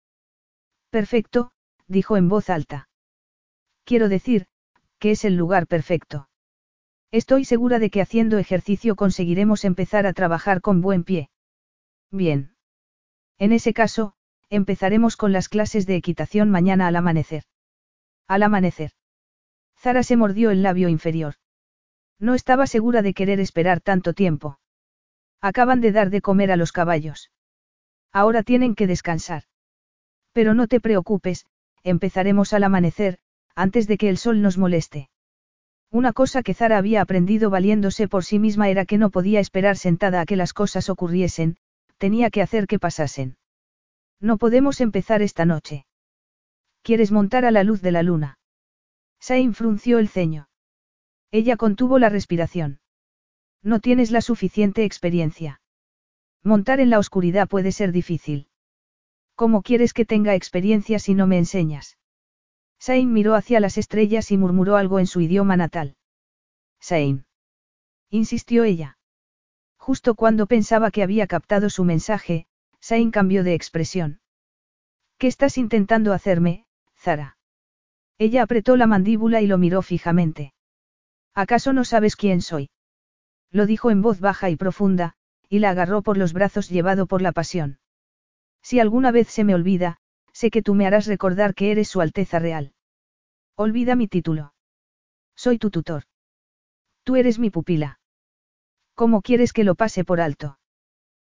[0.90, 1.52] Perfecto,
[1.88, 2.90] dijo en voz alta.
[3.84, 4.48] Quiero decir,
[5.00, 6.30] que es el lugar perfecto.
[7.12, 11.30] Estoy segura de que haciendo ejercicio conseguiremos empezar a trabajar con buen pie.
[12.10, 12.56] Bien.
[13.38, 14.16] En ese caso,
[14.50, 17.44] empezaremos con las clases de equitación mañana al amanecer.
[18.28, 18.92] Al amanecer.
[19.78, 21.36] Zara se mordió el labio inferior.
[22.20, 24.60] No estaba segura de querer esperar tanto tiempo.
[25.42, 27.32] Acaban de dar de comer a los caballos.
[28.12, 29.44] Ahora tienen que descansar.
[30.32, 31.46] Pero no te preocupes,
[31.84, 33.20] empezaremos al amanecer,
[33.56, 35.10] antes de que el sol nos moleste.
[35.92, 39.78] Una cosa que Zara había aprendido valiéndose por sí misma era que no podía esperar
[39.78, 41.58] sentada a que las cosas ocurriesen,
[41.98, 43.38] tenía que hacer que pasasen.
[44.20, 45.86] No podemos empezar esta noche.
[46.82, 48.40] ¿Quieres montar a la luz de la luna?
[49.20, 50.48] Sain frunció el ceño.
[51.34, 52.80] Ella contuvo la respiración.
[53.64, 55.62] No tienes la suficiente experiencia.
[56.44, 58.50] Montar en la oscuridad puede ser difícil.
[59.34, 61.98] ¿Cómo quieres que tenga experiencia si no me enseñas?
[62.78, 65.96] Sain miró hacia las estrellas y murmuró algo en su idioma natal.
[66.80, 67.26] Sain.
[68.12, 69.00] Insistió ella.
[69.78, 72.46] Justo cuando pensaba que había captado su mensaje,
[72.80, 74.22] Sain cambió de expresión.
[75.18, 77.38] ¿Qué estás intentando hacerme, Zara?
[78.20, 80.54] Ella apretó la mandíbula y lo miró fijamente.
[81.36, 82.70] ¿Acaso no sabes quién soy?
[83.52, 85.14] Lo dijo en voz baja y profunda,
[85.50, 87.80] y la agarró por los brazos llevado por la pasión.
[88.62, 89.98] Si alguna vez se me olvida,
[90.32, 92.74] sé que tú me harás recordar que eres Su Alteza Real.
[93.56, 94.54] Olvida mi título.
[95.36, 96.04] Soy tu tutor.
[97.04, 98.00] Tú eres mi pupila.
[98.96, 100.60] ¿Cómo quieres que lo pase por alto?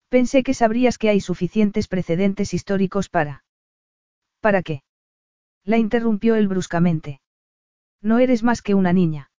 [0.08, 3.44] Pensé que sabrías que hay suficientes precedentes históricos para...
[4.40, 4.82] ¿Para qué?
[5.64, 7.20] La interrumpió él bruscamente.
[8.00, 9.30] No eres más que una niña.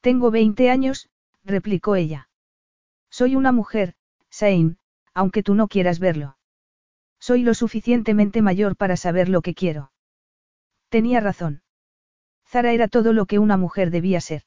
[0.00, 1.10] Tengo 20 años,
[1.44, 2.28] replicó ella.
[3.10, 3.94] Soy una mujer,
[4.30, 4.78] Sain,
[5.14, 6.36] aunque tú no quieras verlo.
[7.18, 9.92] Soy lo suficientemente mayor para saber lo que quiero.
[10.88, 11.62] Tenía razón.
[12.48, 14.42] Zara era todo lo que una mujer debía ser.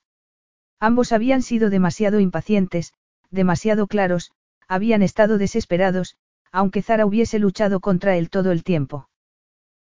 [0.79, 2.93] Ambos habían sido demasiado impacientes,
[3.29, 4.31] demasiado claros,
[4.67, 6.17] habían estado desesperados,
[6.51, 9.07] aunque Zara hubiese luchado contra él todo el tiempo.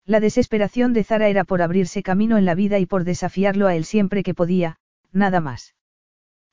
[0.05, 3.77] La desesperación de Zara era por abrirse camino en la vida y por desafiarlo a
[3.77, 4.79] él siempre que podía,
[5.12, 5.75] nada más.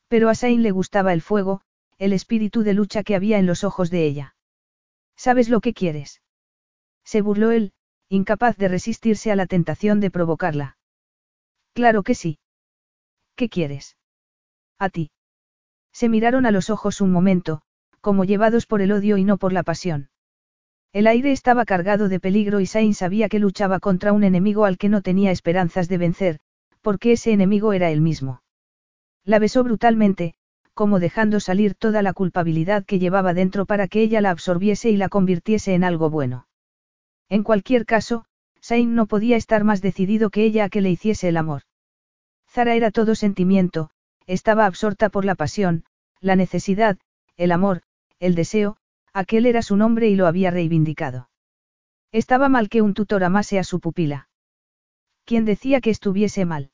[0.07, 1.61] Pero a Sain le gustaba el fuego,
[1.97, 4.35] el espíritu de lucha que había en los ojos de ella.
[5.15, 6.21] ¿Sabes lo que quieres?
[7.03, 7.73] Se burló él,
[8.09, 10.77] incapaz de resistirse a la tentación de provocarla.
[11.73, 12.39] Claro que sí.
[13.35, 13.97] ¿Qué quieres?
[14.77, 15.11] A ti.
[15.91, 17.61] Se miraron a los ojos un momento,
[18.01, 20.09] como llevados por el odio y no por la pasión.
[20.93, 24.77] El aire estaba cargado de peligro y Sain sabía que luchaba contra un enemigo al
[24.77, 26.39] que no tenía esperanzas de vencer,
[26.81, 28.41] porque ese enemigo era él mismo.
[29.25, 30.35] La besó brutalmente,
[30.75, 34.97] como dejando salir toda la culpabilidad que llevaba dentro para que ella la absorbiese y
[34.97, 36.47] la convirtiese en algo bueno.
[37.27, 38.25] En cualquier caso,
[38.61, 41.63] Sain no podía estar más decidido que ella a que le hiciese el amor.
[42.47, 43.89] Zara era todo sentimiento,
[44.27, 45.85] estaba absorta por la pasión,
[46.19, 46.97] la necesidad,
[47.35, 47.81] el amor,
[48.19, 48.77] el deseo,
[49.13, 51.29] aquel era su nombre y lo había reivindicado.
[52.11, 54.29] Estaba mal que un tutor amase a su pupila.
[55.25, 56.71] ¿Quién decía que estuviese mal?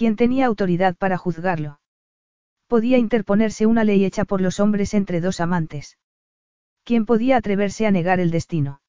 [0.00, 1.78] ¿Quién tenía autoridad para juzgarlo?
[2.68, 5.98] Podía interponerse una ley hecha por los hombres entre dos amantes.
[6.84, 8.80] ¿Quién podía atreverse a negar el destino?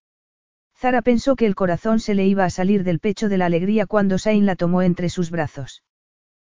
[0.73, 3.87] Zara pensó que el corazón se le iba a salir del pecho de la alegría
[3.87, 5.83] cuando Sain la tomó entre sus brazos.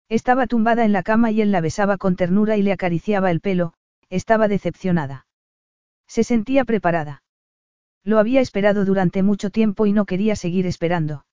[0.07, 3.41] Estaba tumbada en la cama y él la besaba con ternura y le acariciaba el
[3.41, 3.73] pelo,
[4.09, 5.27] estaba decepcionada.
[6.07, 7.23] Se sentía preparada.
[8.05, 11.25] Lo había esperado durante mucho tiempo y no quería seguir esperando.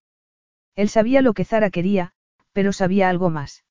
[0.74, 2.14] Él sabía lo que Zara quería,
[2.52, 3.64] pero sabía algo más.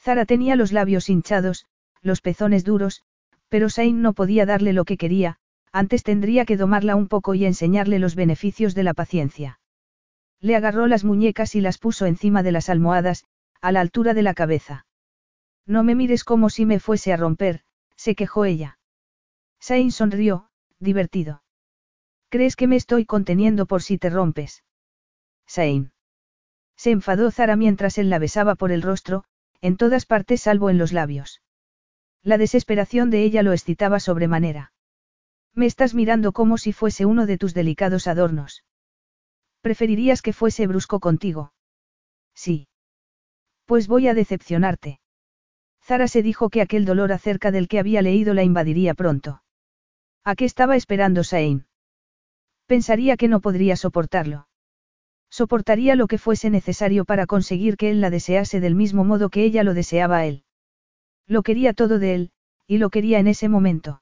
[0.00, 1.66] Zara tenía los labios hinchados,
[2.02, 3.02] los pezones duros,
[3.48, 5.38] pero Sain no podía darle lo que quería,
[5.72, 9.60] antes tendría que domarla un poco y enseñarle los beneficios de la paciencia.
[10.40, 13.24] Le agarró las muñecas y las puso encima de las almohadas,
[13.62, 14.86] a la altura de la cabeza.
[15.66, 17.62] No me mires como si me fuese a romper,
[17.96, 18.78] se quejó ella.
[19.58, 21.42] Sain sonrió, divertido.
[22.28, 24.62] ¿Crees que me estoy conteniendo por si te rompes?
[25.46, 25.93] Sain.
[26.76, 29.24] Se enfadó Zara mientras él la besaba por el rostro,
[29.60, 31.40] en todas partes salvo en los labios.
[32.22, 34.72] La desesperación de ella lo excitaba sobremanera.
[35.54, 38.64] Me estás mirando como si fuese uno de tus delicados adornos.
[39.60, 41.52] ¿Preferirías que fuese brusco contigo?
[42.34, 42.68] Sí.
[43.64, 45.00] Pues voy a decepcionarte.
[45.82, 49.42] Zara se dijo que aquel dolor acerca del que había leído la invadiría pronto.
[50.24, 51.66] ¿A qué estaba esperando Sain?
[52.66, 54.48] Pensaría que no podría soportarlo.
[55.36, 59.42] Soportaría lo que fuese necesario para conseguir que él la desease del mismo modo que
[59.42, 60.44] ella lo deseaba a él.
[61.26, 62.30] Lo quería todo de él,
[62.68, 64.00] y lo quería en ese momento.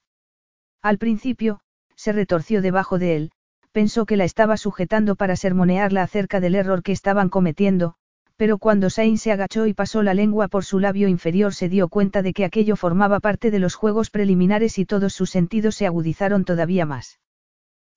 [0.82, 1.60] Al principio,
[1.96, 3.32] se retorció debajo de él,
[3.72, 7.94] pensó que la estaba sujetando para sermonearla acerca del error que estaban cometiendo,
[8.36, 11.88] pero cuando Sain se agachó y pasó la lengua por su labio inferior se dio
[11.88, 15.86] cuenta de que aquello formaba parte de los juegos preliminares y todos sus sentidos se
[15.86, 17.20] agudizaron todavía más.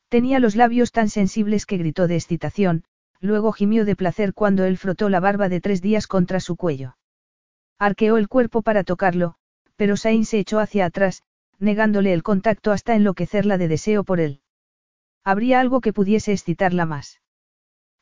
[0.08, 2.86] Tenía los labios tan sensibles que gritó de excitación,
[3.20, 6.98] luego gimió de placer cuando él frotó la barba de tres días contra su cuello.
[7.80, 9.36] Arqueó el cuerpo para tocarlo,
[9.76, 11.24] pero Sain se echó hacia atrás,
[11.60, 14.42] negándole el contacto hasta enloquecerla de deseo por él.
[15.24, 17.22] Habría algo que pudiese excitarla más.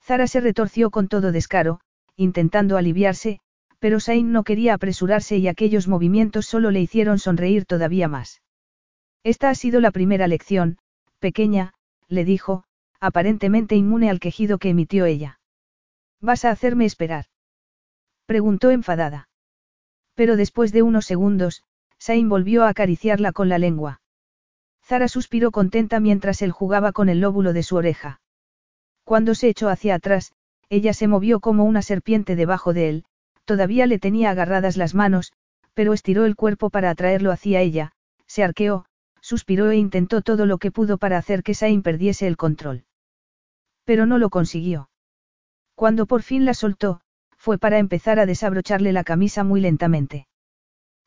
[0.02, 1.80] Zara se retorció con todo descaro,
[2.16, 3.40] intentando aliviarse,
[3.80, 8.42] pero Sain no quería apresurarse y aquellos movimientos solo le hicieron sonreír todavía más.
[9.24, 10.78] Esta ha sido la primera lección,
[11.20, 11.74] pequeña,
[12.10, 12.66] le dijo,
[13.04, 15.38] aparentemente inmune al quejido que emitió ella.
[16.22, 17.26] ¿Vas a hacerme esperar?
[18.26, 19.28] Preguntó enfadada.
[20.16, 21.64] Pero después de unos segundos,
[21.98, 24.02] Sain volvió a acariciarla con la lengua.
[24.86, 28.22] Zara suspiró contenta mientras él jugaba con el lóbulo de su oreja.
[29.04, 30.32] Cuando se echó hacia atrás,
[30.70, 33.06] ella se movió como una serpiente debajo de él,
[33.44, 35.34] todavía le tenía agarradas las manos,
[35.74, 37.92] pero estiró el cuerpo para atraerlo hacia ella,
[38.28, 38.86] se arqueó,
[39.20, 42.86] suspiró e intentó todo lo que pudo para hacer que Sain perdiese el control.
[43.86, 44.90] Pero no lo consiguió.
[45.76, 47.02] Cuando por fin la soltó,
[47.38, 50.28] fue para empezar a desabrocharle la camisa muy lentamente.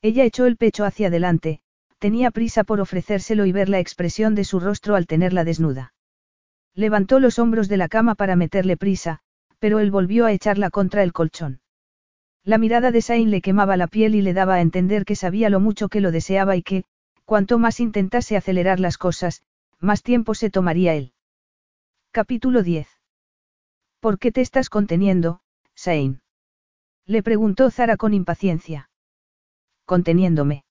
[0.02, 1.60] Ella echó el pecho hacia adelante,
[1.98, 5.94] tenía prisa por ofrecérselo y ver la expresión de su rostro al tenerla desnuda.
[6.74, 9.20] Levantó los hombros de la cama para meterle prisa,
[9.58, 11.60] pero él volvió a echarla contra el colchón.
[12.44, 15.48] La mirada de Sain le quemaba la piel y le daba a entender que sabía
[15.48, 16.84] lo mucho que lo deseaba y que,
[17.24, 19.42] cuanto más intentase acelerar las cosas,
[19.80, 21.12] más tiempo se tomaría él.
[22.16, 22.88] Capítulo 10.
[24.00, 25.40] ¿Por qué te estás conteniendo,
[25.74, 26.22] Sain?
[27.04, 28.88] Le preguntó Zara con impaciencia.
[29.84, 30.64] Conteniéndome.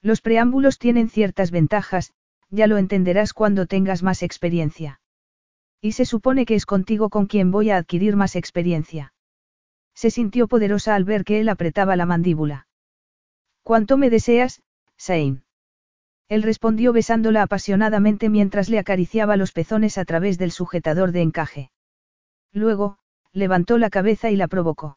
[0.00, 2.14] Los preámbulos tienen ciertas ventajas,
[2.48, 5.02] ya lo entenderás cuando tengas más experiencia.
[5.82, 9.12] Y se supone que es contigo con quien voy a adquirir más experiencia.
[9.92, 12.66] Se sintió poderosa al ver que él apretaba la mandíbula.
[13.62, 14.62] ¿Cuánto me deseas,
[14.96, 15.44] Sain?
[16.32, 21.70] Él respondió besándola apasionadamente mientras le acariciaba los pezones a través del sujetador de encaje.
[22.54, 22.96] Luego,
[23.34, 24.96] levantó la cabeza y la provocó.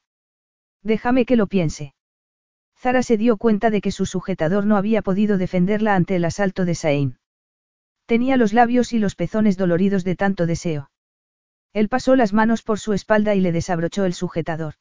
[0.82, 1.94] Déjame que lo piense.
[2.78, 6.64] Zara se dio cuenta de que su sujetador no había podido defenderla ante el asalto
[6.64, 7.18] de Sain.
[8.06, 10.90] Tenía los labios y los pezones doloridos de tanto deseo.
[11.74, 14.76] Él pasó las manos por su espalda y le desabrochó el sujetador.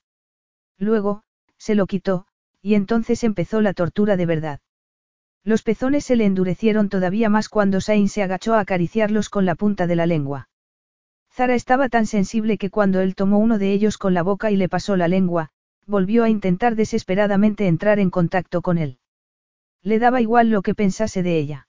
[0.78, 1.24] Luego,
[1.58, 2.28] se lo quitó,
[2.62, 4.60] y entonces empezó la tortura de verdad.
[5.45, 9.55] Los pezones se le endurecieron todavía más cuando Sain se agachó a acariciarlos con la
[9.55, 10.49] punta de la lengua.
[11.31, 14.57] Zara estaba tan sensible que cuando él tomó uno de ellos con la boca y
[14.57, 15.51] le pasó la lengua,
[15.87, 18.99] volvió a intentar desesperadamente entrar en contacto con él.
[19.83, 21.69] Le daba igual lo que pensase de ella.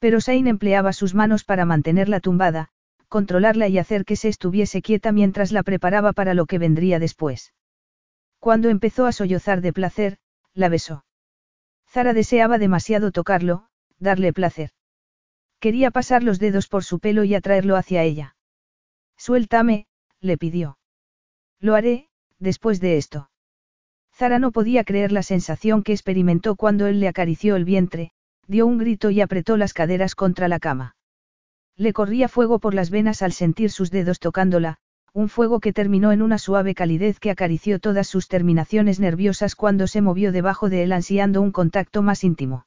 [0.00, 2.70] Pero Sain empleaba sus manos para mantenerla tumbada,
[3.08, 7.54] controlarla y hacer que se estuviese quieta mientras la preparaba para lo que vendría después.
[8.40, 10.18] Cuando empezó a sollozar de placer,
[10.54, 11.04] la besó.
[11.90, 13.66] Zara deseaba demasiado tocarlo,
[13.98, 14.70] darle placer.
[15.58, 18.36] Quería pasar los dedos por su pelo y atraerlo hacia ella.
[19.16, 19.86] Suéltame,
[20.20, 20.78] le pidió.
[21.58, 23.30] Lo haré, después de esto.
[24.14, 28.12] Zara no podía creer la sensación que experimentó cuando él le acarició el vientre,
[28.46, 30.96] dio un grito y apretó las caderas contra la cama.
[31.76, 34.78] Le corría fuego por las venas al sentir sus dedos tocándola,
[35.12, 39.86] un fuego que terminó en una suave calidez que acarició todas sus terminaciones nerviosas cuando
[39.86, 42.66] se movió debajo de él ansiando un contacto más íntimo.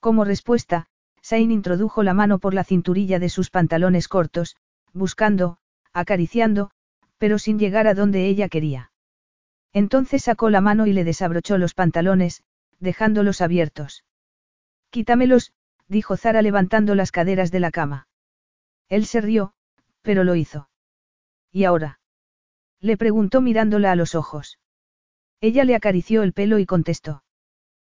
[0.00, 0.86] Como respuesta,
[1.22, 4.56] Sain introdujo la mano por la cinturilla de sus pantalones cortos,
[4.92, 5.58] buscando,
[5.92, 6.70] acariciando,
[7.18, 8.92] pero sin llegar a donde ella quería.
[9.72, 12.42] Entonces sacó la mano y le desabrochó los pantalones,
[12.78, 14.04] dejándolos abiertos.
[14.90, 15.52] Quítamelos,
[15.88, 18.08] dijo Zara levantando las caderas de la cama.
[18.88, 19.52] Él se rió,
[20.02, 20.68] pero lo hizo.
[21.56, 22.00] ¿Y ahora?
[22.82, 24.58] Le preguntó mirándola a los ojos.
[25.40, 27.22] Ella le acarició el pelo y contestó.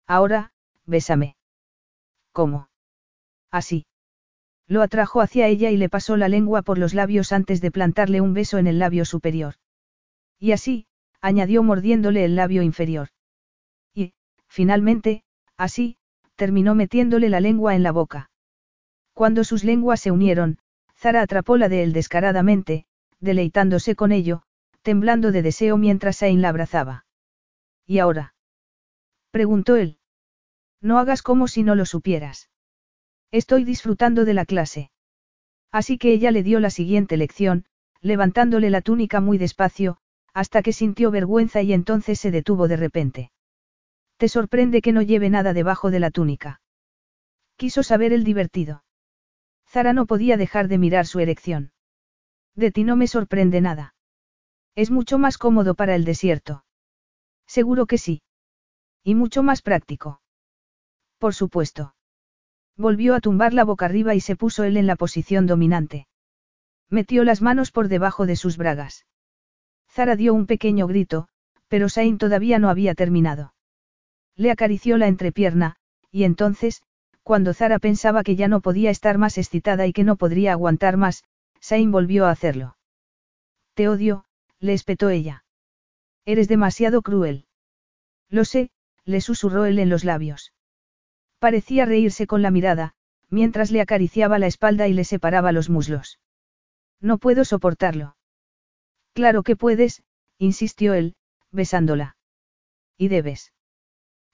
[0.06, 0.52] Ahora,
[0.86, 1.34] bésame.
[2.30, 2.68] ¿Cómo?
[3.50, 3.84] Así.
[4.68, 8.20] Lo atrajo hacia ella y le pasó la lengua por los labios antes de plantarle
[8.20, 9.54] un beso en el labio superior.
[10.38, 10.86] Y así,
[11.20, 13.08] añadió mordiéndole el labio inferior.
[13.92, 14.12] Y,
[14.46, 15.24] finalmente,
[15.56, 15.96] así,
[16.36, 18.30] terminó metiéndole la lengua en la boca.
[19.14, 20.58] Cuando sus lenguas se unieron,
[20.94, 22.86] Zara atrapó la de él descaradamente,
[23.20, 24.42] deleitándose con ello,
[24.82, 27.06] temblando de deseo mientras Ain la abrazaba.
[27.86, 28.34] ¿Y ahora?
[29.30, 29.98] preguntó él.
[30.80, 32.50] No hagas como si no lo supieras.
[33.30, 34.90] Estoy disfrutando de la clase.
[35.70, 37.66] Así que ella le dio la siguiente lección,
[38.00, 39.98] levantándole la túnica muy despacio,
[40.32, 43.32] hasta que sintió vergüenza y entonces se detuvo de repente.
[44.16, 46.60] ¿Te sorprende que no lleve nada debajo de la túnica?
[47.56, 48.84] Quiso saber el divertido.
[49.68, 51.72] Zara no podía dejar de mirar su erección.
[52.58, 53.94] De ti no me sorprende nada.
[54.74, 56.64] Es mucho más cómodo para el desierto.
[57.46, 58.22] Seguro que sí.
[59.04, 60.20] Y mucho más práctico.
[61.18, 61.94] Por supuesto.
[62.76, 66.08] Volvió a tumbar la boca arriba y se puso él en la posición dominante.
[66.90, 69.06] Metió las manos por debajo de sus bragas.
[69.88, 71.28] Zara dio un pequeño grito,
[71.68, 73.54] pero Sain todavía no había terminado.
[74.34, 75.76] Le acarició la entrepierna,
[76.10, 76.82] y entonces,
[77.22, 80.96] cuando Zara pensaba que ya no podía estar más excitada y que no podría aguantar
[80.96, 81.22] más,
[81.60, 82.76] Sain volvió a hacerlo.
[83.74, 84.24] Te odio,
[84.60, 85.44] le espetó ella.
[86.24, 87.46] Eres demasiado cruel.
[88.28, 88.70] Lo sé,
[89.04, 90.52] le susurró él en los labios.
[91.38, 92.94] Parecía reírse con la mirada,
[93.30, 96.18] mientras le acariciaba la espalda y le separaba los muslos.
[97.00, 98.16] No puedo soportarlo.
[99.12, 100.02] Claro que puedes,
[100.38, 101.14] insistió él,
[101.50, 102.16] besándola.
[102.96, 103.52] Y debes.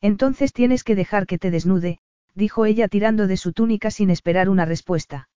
[0.00, 2.00] Entonces tienes que dejar que te desnude,
[2.34, 5.28] dijo ella tirando de su túnica sin esperar una respuesta.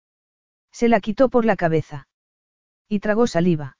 [0.77, 2.07] Se la quitó por la cabeza.
[2.87, 3.79] Y tragó saliva.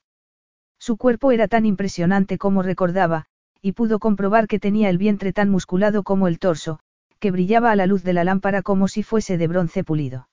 [0.79, 3.27] Su cuerpo era tan impresionante como recordaba,
[3.61, 6.79] y pudo comprobar que tenía el vientre tan musculado como el torso,
[7.19, 10.27] que brillaba a la luz de la lámpara como si fuese de bronce pulido.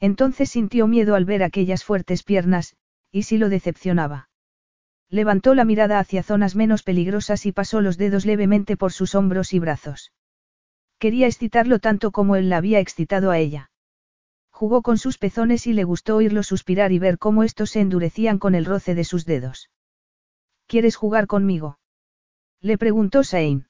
[0.00, 2.74] Entonces sintió miedo al ver aquellas fuertes piernas,
[3.12, 4.28] y si lo decepcionaba.
[5.08, 9.54] Levantó la mirada hacia zonas menos peligrosas y pasó los dedos levemente por sus hombros
[9.54, 10.10] y brazos.
[10.98, 13.70] Quería excitarlo tanto como él la había excitado a ella.
[14.58, 18.38] Jugó con sus pezones y le gustó oírlo suspirar y ver cómo estos se endurecían
[18.38, 19.68] con el roce de sus dedos.
[20.66, 21.78] ¿Quieres jugar conmigo?
[22.62, 23.66] Le preguntó Sain.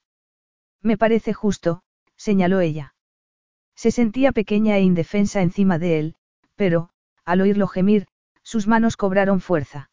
[0.82, 1.82] Me parece justo,
[2.14, 2.94] señaló ella.
[3.74, 6.14] Se sentía pequeña e indefensa encima de él,
[6.54, 6.90] pero,
[7.24, 8.06] al oírlo gemir,
[8.44, 9.90] sus manos cobraron fuerza.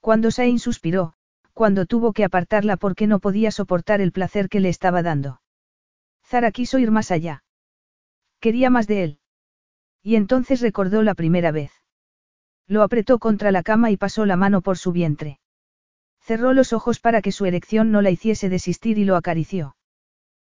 [0.00, 1.14] Cuando Sain suspiró,
[1.54, 5.40] cuando tuvo que apartarla porque no podía soportar el placer que le estaba dando.
[6.22, 7.44] Zara quiso ir más allá.
[8.40, 9.18] Quería más de él.
[10.02, 11.72] Y entonces recordó la primera vez.
[12.66, 15.40] Lo apretó contra la cama y pasó la mano por su vientre.
[16.20, 19.76] Cerró los ojos para que su erección no la hiciese desistir y lo acarició.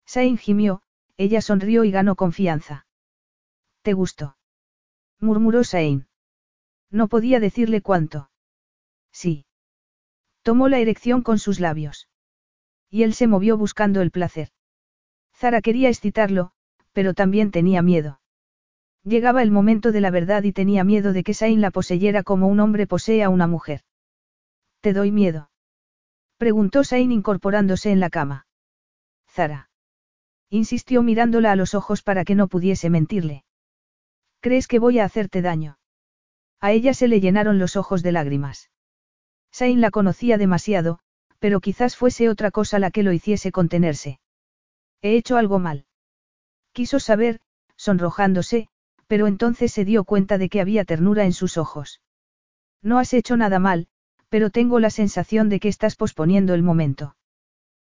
[0.05, 0.83] Sain gimió,
[1.17, 2.87] ella sonrió y ganó confianza.
[3.83, 4.37] ¿Te gustó?
[5.21, 6.09] murmuró Sain.
[6.91, 8.31] No podía decirle cuánto.
[9.13, 9.47] Sí.
[10.43, 12.09] Tomó la erección con sus labios.
[12.89, 14.49] Y él se movió buscando el placer.
[15.35, 16.53] Zara quería excitarlo,
[16.93, 18.21] pero también tenía miedo.
[19.05, 22.49] Llegaba el momento de la verdad y tenía miedo de que Sain la poseyera como
[22.49, 23.83] un hombre posee a una mujer.
[24.81, 25.51] ¿Te doy miedo?
[26.37, 28.47] Preguntó Sain incorporándose en la cama.
[29.29, 29.71] Zara.
[30.51, 33.45] Insistió mirándola a los ojos para que no pudiese mentirle.
[34.41, 35.79] ¿Crees que voy a hacerte daño?
[36.61, 38.71] A ella se le llenaron los ojos de lágrimas.
[39.51, 40.99] Sain la conocía demasiado,
[41.39, 44.19] pero quizás fuese otra cosa la que lo hiciese contenerse.
[45.03, 45.87] He hecho algo mal.
[46.73, 47.41] Quiso saber,
[47.77, 48.69] sonrojándose,
[49.11, 52.01] pero entonces se dio cuenta de que había ternura en sus ojos.
[52.81, 53.89] No has hecho nada mal,
[54.29, 57.17] pero tengo la sensación de que estás posponiendo el momento.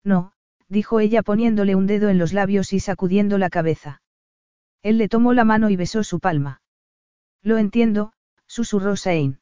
[0.04, 0.32] No,
[0.68, 4.02] dijo ella poniéndole un dedo en los labios y sacudiendo la cabeza.
[4.82, 6.60] Él le tomó la mano y besó su palma.
[7.42, 8.12] Lo entiendo,
[8.46, 9.40] susurró Sain.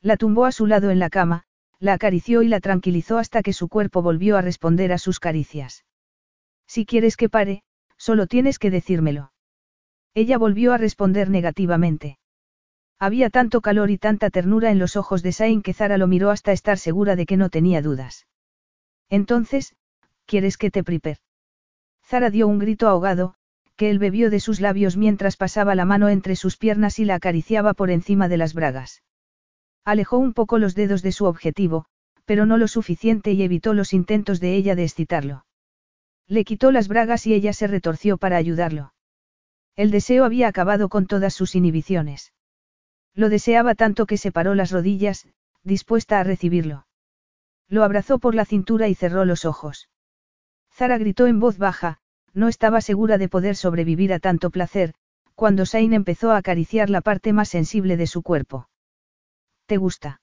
[0.00, 1.42] La tumbó a su lado en la cama,
[1.80, 5.84] la acarició y la tranquilizó hasta que su cuerpo volvió a responder a sus caricias.
[6.68, 7.64] Si quieres que pare,
[7.96, 9.32] solo tienes que decírmelo.
[10.14, 12.18] Ella volvió a responder negativamente.
[13.00, 16.30] Había tanto calor y tanta ternura en los ojos de Sain que Zara lo miró
[16.30, 18.26] hasta estar segura de que no tenía dudas.
[19.10, 19.74] Entonces,
[20.24, 21.18] ¿quieres que te priper?
[22.04, 23.34] Zara dio un grito ahogado,
[23.76, 27.16] que él bebió de sus labios mientras pasaba la mano entre sus piernas y la
[27.16, 29.02] acariciaba por encima de las bragas.
[29.84, 31.86] Alejó un poco los dedos de su objetivo,
[32.24, 35.44] pero no lo suficiente y evitó los intentos de ella de excitarlo.
[36.28, 38.93] Le quitó las bragas y ella se retorció para ayudarlo.
[39.76, 42.32] El deseo había acabado con todas sus inhibiciones.
[43.14, 45.26] Lo deseaba tanto que separó las rodillas,
[45.62, 46.86] dispuesta a recibirlo.
[47.68, 49.88] Lo abrazó por la cintura y cerró los ojos.
[50.72, 51.98] Zara gritó en voz baja,
[52.32, 54.94] no estaba segura de poder sobrevivir a tanto placer,
[55.34, 58.68] cuando Sain empezó a acariciar la parte más sensible de su cuerpo.
[59.66, 60.20] ¿Te gusta?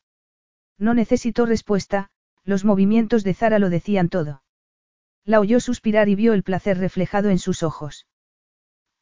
[0.78, 2.10] No necesitó respuesta,
[2.44, 4.44] los movimientos de Zara lo decían todo.
[5.26, 8.08] La oyó suspirar y vio el placer reflejado en sus ojos.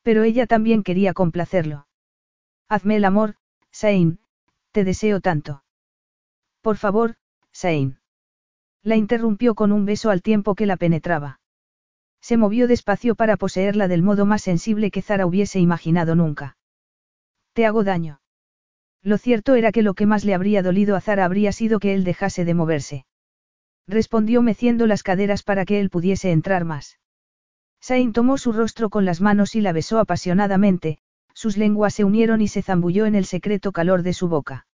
[0.10, 1.86] Pero ella también quería complacerlo.
[2.68, 3.36] Hazme el amor,
[3.70, 4.18] Sain,
[4.72, 5.64] te deseo tanto.
[6.62, 7.18] Por favor,
[7.52, 8.00] Sain.
[8.82, 11.42] La interrumpió con un beso al tiempo que la penetraba.
[12.22, 16.58] Se movió despacio para poseerla del modo más sensible que Zara hubiese imaginado nunca.
[17.54, 18.20] Te hago daño.
[19.04, 21.94] Lo cierto era que lo que más le habría dolido a Zara habría sido que
[21.94, 23.06] él dejase de moverse.
[23.86, 26.98] Respondió meciendo las caderas para que él pudiese entrar más.
[27.82, 31.00] Sain tomó su rostro con las manos y la besó apasionadamente,
[31.34, 34.68] sus lenguas se unieron y se zambulló en el secreto calor de su boca.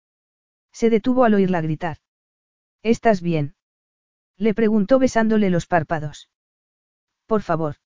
[0.73, 1.99] Se detuvo al oírla gritar.
[2.83, 3.55] ¿Estás bien?
[4.37, 6.29] Le preguntó besándole los párpados.
[7.27, 7.77] Por favor.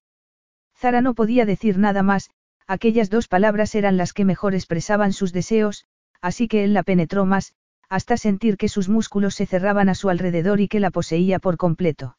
[0.77, 2.31] Zara no podía decir nada más,
[2.67, 5.87] aquellas dos palabras eran las que mejor expresaban sus deseos,
[6.21, 7.55] así que él la penetró más,
[7.89, 11.57] hasta sentir que sus músculos se cerraban a su alrededor y que la poseía por
[11.57, 12.17] completo.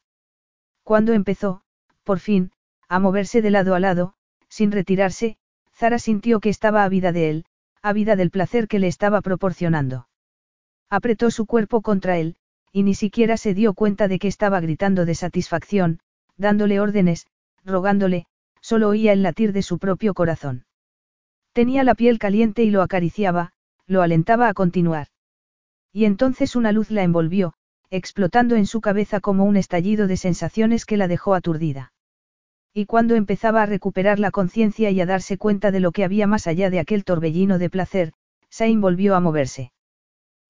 [0.84, 1.62] Cuando empezó,
[2.04, 2.52] por fin,
[2.90, 4.14] a moverse de lado a lado,
[4.50, 5.38] sin retirarse,
[5.74, 7.46] Zara sintió que estaba ávida de él,
[7.82, 10.08] ávida del placer que le estaba proporcionando.
[10.90, 12.36] Apretó su cuerpo contra él,
[12.74, 16.00] y ni siquiera se dio cuenta de que estaba gritando de satisfacción,
[16.36, 17.28] dándole órdenes,
[17.64, 18.26] rogándole,
[18.60, 20.66] solo oía el latir de su propio corazón.
[21.54, 23.54] Tenía la piel caliente y lo acariciaba,
[23.86, 25.08] lo alentaba a continuar.
[25.94, 27.54] Y entonces una luz la envolvió,
[27.90, 31.92] explotando en su cabeza como un estallido de sensaciones que la dejó aturdida.
[32.74, 36.28] Y cuando empezaba a recuperar la conciencia y a darse cuenta de lo que había
[36.28, 38.14] más allá de aquel torbellino de placer,
[38.50, 39.72] Sain volvió a moverse.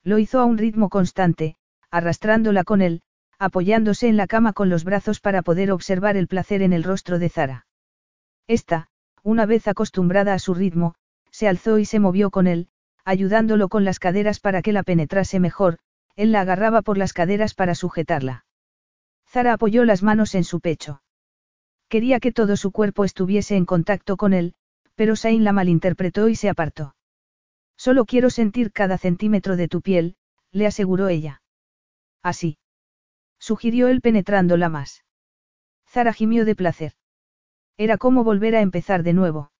[0.03, 1.55] Lo hizo a un ritmo constante,
[1.91, 3.01] arrastrándola con él,
[3.37, 7.19] apoyándose en la cama con los brazos para poder observar el placer en el rostro
[7.19, 7.67] de Zara.
[8.47, 8.87] Esta,
[9.23, 10.95] una vez acostumbrada a su ritmo,
[11.31, 12.67] se alzó y se movió con él,
[13.05, 15.79] ayudándolo con las caderas para que la penetrase mejor,
[16.15, 18.45] él la agarraba por las caderas para sujetarla.
[19.27, 21.01] Zara apoyó las manos en su pecho.
[21.89, 24.53] Quería que todo su cuerpo estuviese en contacto con él,
[24.95, 26.95] pero Sain la malinterpretó y se apartó.
[27.75, 30.15] Solo quiero sentir cada centímetro de tu piel,
[30.51, 31.41] le aseguró ella.
[32.21, 32.57] Así.
[33.39, 35.03] Sugirió él penetrándola más.
[35.87, 36.93] Zara gimió de placer.
[37.77, 39.51] Era como volver a empezar de nuevo.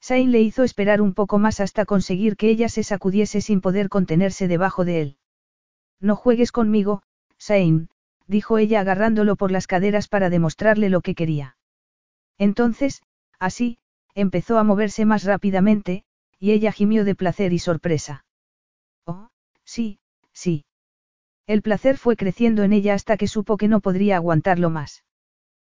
[0.00, 3.88] Sain le hizo esperar un poco más hasta conseguir que ella se sacudiese sin poder
[3.88, 5.18] contenerse debajo de él.
[6.00, 7.02] No juegues conmigo,
[7.38, 7.88] Sain,
[8.26, 11.56] dijo ella agarrándolo por las caderas para demostrarle lo que quería.
[12.38, 13.02] Entonces,
[13.38, 13.78] así,
[14.14, 16.04] empezó a moverse más rápidamente,
[16.38, 18.24] y ella gimió de placer y sorpresa.
[19.04, 19.28] Oh,
[19.64, 19.98] sí,
[20.32, 20.64] sí.
[21.46, 25.04] El placer fue creciendo en ella hasta que supo que no podría aguantarlo más.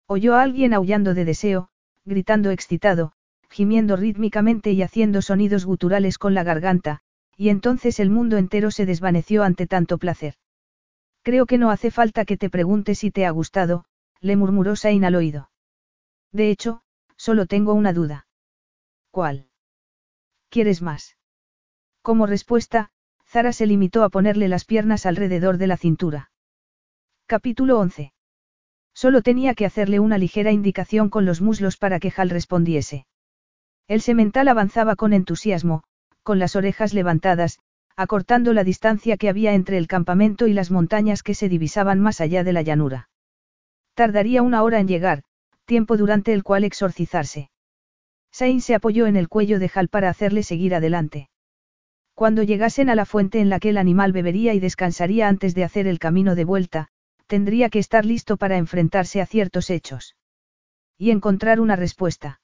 [0.07, 1.69] Oyó a alguien aullando de deseo,
[2.05, 3.13] gritando excitado,
[3.51, 7.01] gimiendo rítmicamente y haciendo sonidos guturales con la garganta,
[7.37, 10.35] y entonces el mundo entero se desvaneció ante tanto placer.
[11.29, 13.85] Creo que no hace falta que te pregunte si te ha gustado,
[14.23, 15.51] le murmuró Sain al oído.
[16.33, 16.81] De hecho,
[17.19, 18.27] solo tengo una duda.
[19.11, 19.51] ¿Cuál?
[20.49, 21.19] ¿Quieres más?
[22.01, 22.89] Como respuesta,
[23.27, 26.31] Zara se limitó a ponerle las piernas alrededor de la cintura.
[27.27, 28.15] Capítulo 11.
[28.95, 33.07] Solo tenía que hacerle una ligera indicación con los muslos para que Hal respondiese.
[33.87, 35.83] El semental avanzaba con entusiasmo,
[36.23, 37.59] con las orejas levantadas,
[37.99, 42.21] acortando la distancia que había entre el campamento y las montañas que se divisaban más
[42.21, 43.09] allá de la llanura.
[43.95, 45.25] Tardaría una hora en llegar,
[45.65, 47.51] tiempo durante el cual exorcizarse.
[48.31, 51.29] Sain se apoyó en el cuello de Hal para hacerle seguir adelante.
[52.15, 55.65] Cuando llegasen a la fuente en la que el animal bebería y descansaría antes de
[55.65, 56.89] hacer el camino de vuelta,
[57.27, 60.15] tendría que estar listo para enfrentarse a ciertos hechos.
[60.99, 62.41] Y encontrar una respuesta.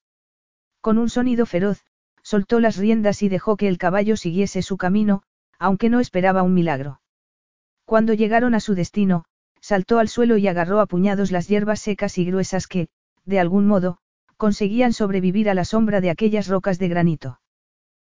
[0.80, 1.84] Con un sonido feroz,
[2.24, 5.22] soltó las riendas y dejó que el caballo siguiese su camino,
[5.58, 7.00] aunque no esperaba un milagro.
[7.84, 9.24] Cuando llegaron a su destino,
[9.60, 12.88] saltó al suelo y agarró a puñados las hierbas secas y gruesas que,
[13.24, 13.98] de algún modo,
[14.36, 17.40] conseguían sobrevivir a la sombra de aquellas rocas de granito.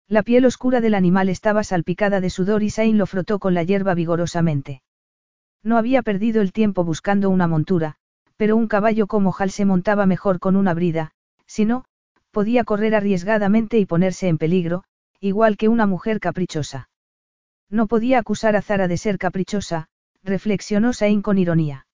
[0.09, 3.63] La piel oscura del animal estaba salpicada de sudor y Sain lo frotó con la
[3.63, 4.83] hierba vigorosamente.
[5.63, 7.97] No había perdido el tiempo buscando una montura,
[8.37, 11.13] pero un caballo como Hal se montaba mejor con una brida,
[11.47, 11.85] si no,
[12.31, 14.85] podía correr arriesgadamente y ponerse en peligro,
[15.21, 16.90] igual que una mujer caprichosa.
[17.71, 19.87] No podía acusar a Zara de ser caprichosa,
[20.25, 21.87] reflexionó Sain con ironía.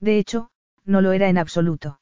[0.00, 0.50] De hecho,
[0.84, 2.00] no lo era en absoluto.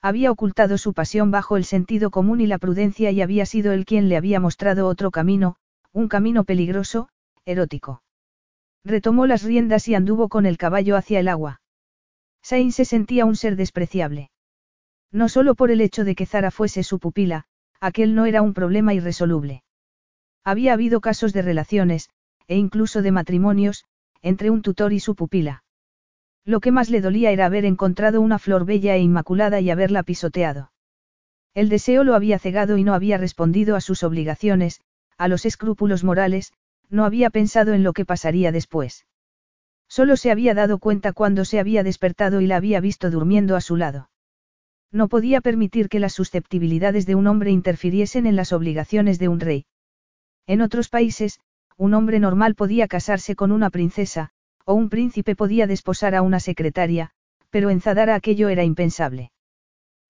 [0.00, 3.84] Había ocultado su pasión bajo el sentido común y la prudencia y había sido él
[3.84, 5.56] quien le había mostrado otro camino,
[5.92, 7.08] un camino peligroso,
[7.44, 8.02] erótico.
[8.84, 11.60] Retomó las riendas y anduvo con el caballo hacia el agua.
[12.42, 14.30] Sain se sentía un ser despreciable.
[15.12, 17.44] No solo por el hecho de que Zara fuese su pupila,
[17.80, 19.62] aquel no era un problema irresoluble.
[20.44, 22.10] Había habido casos de relaciones,
[22.48, 23.84] e incluso de matrimonios,
[24.22, 25.64] entre un tutor y su pupila.
[26.44, 30.02] Lo que más le dolía era haber encontrado una flor bella e inmaculada y haberla
[30.02, 30.72] pisoteado.
[31.54, 34.80] El deseo lo había cegado y no había respondido a sus obligaciones,
[35.18, 36.52] a los escrúpulos morales,
[36.88, 39.06] no había pensado en lo que pasaría después.
[39.88, 43.60] Solo se había dado cuenta cuando se había despertado y la había visto durmiendo a
[43.60, 44.10] su lado.
[44.90, 49.40] No podía permitir que las susceptibilidades de un hombre interfiriesen en las obligaciones de un
[49.40, 49.66] rey.
[50.46, 51.40] En otros países,
[51.76, 54.30] un hombre normal podía casarse con una princesa,
[54.64, 57.10] o un príncipe podía desposar a una secretaria,
[57.50, 59.32] pero en Zadara aquello era impensable.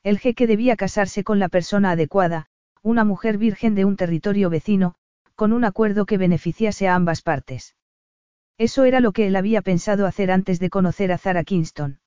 [0.03, 2.47] El jeque debía casarse con la persona adecuada,
[2.83, 4.95] una mujer virgen de un territorio vecino,
[5.35, 7.77] con un acuerdo que beneficiase a ambas partes.
[8.59, 12.01] Eso era lo que él había pensado hacer antes de conocer a Zara Kingston.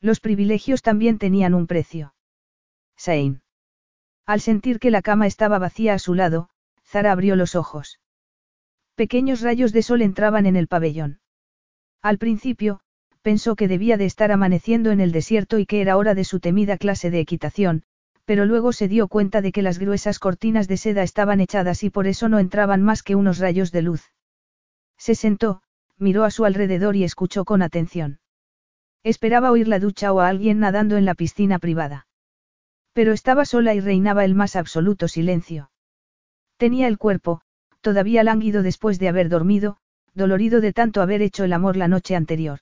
[0.00, 2.14] Los privilegios también tenían un precio.
[2.96, 3.42] Sain.
[4.26, 6.48] Al sentir que la cama estaba vacía a su lado,
[6.90, 8.00] Zara abrió los ojos.
[8.96, 11.20] Pequeños rayos de sol entraban en el pabellón.
[12.02, 12.80] Al principio,
[13.22, 16.40] pensó que debía de estar amaneciendo en el desierto y que era hora de su
[16.40, 17.84] temida clase de equitación,
[18.24, 21.90] pero luego se dio cuenta de que las gruesas cortinas de seda estaban echadas y
[21.90, 24.10] por eso no entraban más que unos rayos de luz.
[24.98, 25.62] Se sentó,
[25.96, 28.18] miró a su alrededor y escuchó con atención.
[29.04, 32.08] Esperaba oír la ducha o a alguien nadando en la piscina privada.
[32.94, 35.70] Pero estaba sola y reinaba el más absoluto silencio.
[36.60, 37.40] Tenía el cuerpo,
[37.80, 39.78] todavía lánguido después de haber dormido,
[40.12, 42.58] dolorido de tanto haber hecho el amor la noche anterior.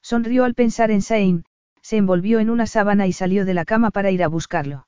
[0.00, 1.44] Sonrió al pensar en Sain,
[1.82, 4.86] se envolvió en una sábana y salió de la cama para ir a buscarlo.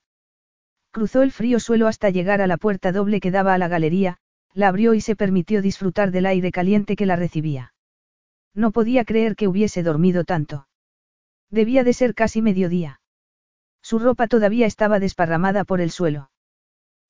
[0.91, 4.15] Cruzó el frío suelo hasta llegar a la puerta doble que daba a la galería,
[4.53, 7.73] la abrió y se permitió disfrutar del aire caliente que la recibía.
[8.55, 10.69] No podía creer que hubiese dormido tanto.
[11.49, 13.01] Debía de ser casi mediodía.
[13.81, 16.30] Su ropa todavía estaba desparramada por el suelo.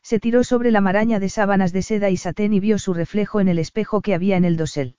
[0.04, 3.40] Se tiró sobre la maraña de sábanas de seda y satén y vio su reflejo
[3.40, 4.96] en el espejo que había en el dosel.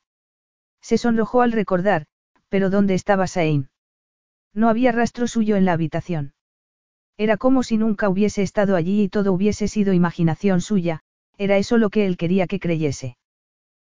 [0.81, 2.07] Se sonrojó al recordar,
[2.49, 3.71] pero ¿dónde estaba Sain?
[4.55, 6.35] No había rastro suyo en la habitación.
[7.17, 11.01] Era como si nunca hubiese estado allí y todo hubiese sido imaginación suya,
[11.39, 13.17] era eso lo que él quería que creyese.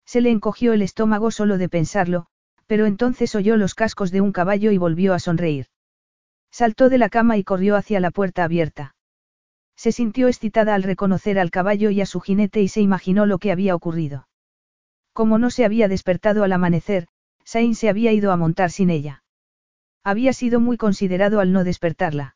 [0.05, 2.25] Se le encogió el estómago solo de pensarlo,
[2.65, 5.67] pero entonces oyó los cascos de un caballo y volvió a sonreír.
[6.51, 8.95] Saltó de la cama y corrió hacia la puerta abierta.
[9.79, 13.37] Se sintió excitada al reconocer al caballo y a su jinete y se imaginó lo
[13.37, 14.27] que había ocurrido.
[15.13, 17.07] Como no se había despertado al amanecer,
[17.45, 19.23] Sain se había ido a montar sin ella.
[20.03, 22.35] Había sido muy considerado al no despertarla.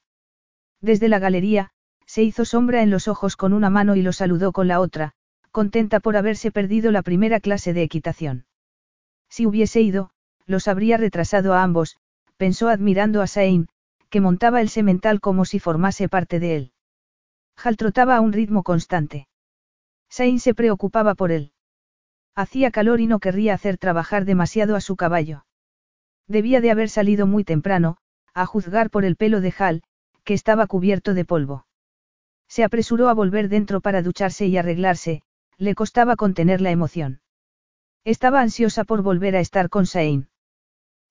[0.80, 1.72] Desde la galería,
[2.06, 5.12] se hizo sombra en los ojos con una mano y lo saludó con la otra,
[5.52, 8.46] contenta por haberse perdido la primera clase de equitación.
[9.28, 10.12] Si hubiese ido,
[10.46, 11.98] los habría retrasado a ambos,
[12.38, 13.68] pensó admirando a Sain,
[14.10, 16.73] que montaba el semental como si formase parte de él.
[17.56, 19.28] Hal trotaba a un ritmo constante.
[20.10, 21.52] Sain se preocupaba por él.
[22.36, 25.46] Hacía calor y no querría hacer trabajar demasiado a su caballo.
[26.28, 27.98] Debía de haber salido muy temprano,
[28.34, 29.84] a juzgar por el pelo de Hal,
[30.24, 31.68] que estaba cubierto de polvo.
[32.48, 35.24] Se apresuró a volver dentro para ducharse y arreglarse,
[35.58, 37.22] le costaba contener la emoción.
[38.04, 40.30] Estaba ansiosa por volver a estar con Sain.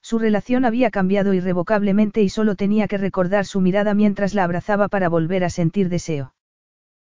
[0.03, 4.89] Su relación había cambiado irrevocablemente y solo tenía que recordar su mirada mientras la abrazaba
[4.89, 6.35] para volver a sentir deseo.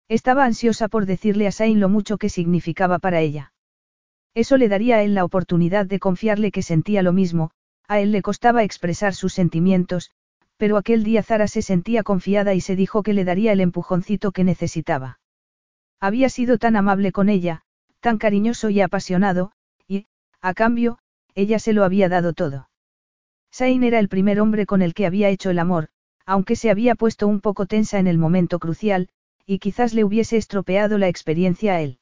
[0.08, 3.52] Estaba ansiosa por decirle a Sain lo mucho que significaba para ella.
[4.34, 7.50] Eso le daría a él la oportunidad de confiarle que sentía lo mismo,
[7.88, 10.10] a él le costaba expresar sus sentimientos,
[10.56, 14.30] pero aquel día Zara se sentía confiada y se dijo que le daría el empujoncito
[14.30, 15.18] que necesitaba.
[16.00, 17.62] Había sido tan amable con ella,
[18.00, 19.52] tan cariñoso y apasionado,
[19.88, 20.06] y,
[20.40, 20.98] a cambio,
[21.34, 22.68] ella se lo había dado todo.
[23.56, 25.86] Sain era el primer hombre con el que había hecho el amor,
[26.26, 29.10] aunque se había puesto un poco tensa en el momento crucial,
[29.46, 32.00] y quizás le hubiese estropeado la experiencia a él.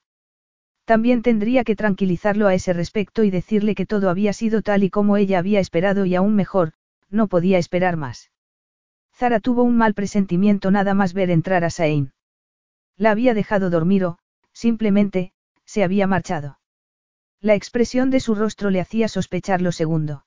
[0.87, 4.89] También tendría que tranquilizarlo a ese respecto y decirle que todo había sido tal y
[4.89, 6.73] como ella había esperado y aún mejor,
[7.11, 8.31] no podía esperar más.
[9.15, 12.15] Zara tuvo un mal presentimiento nada más ver entrar a Sain.
[12.97, 14.19] La había dejado dormir o,
[14.55, 15.35] simplemente,
[15.67, 16.61] se había marchado.
[17.43, 20.25] La expresión de su rostro le hacía sospechar lo segundo.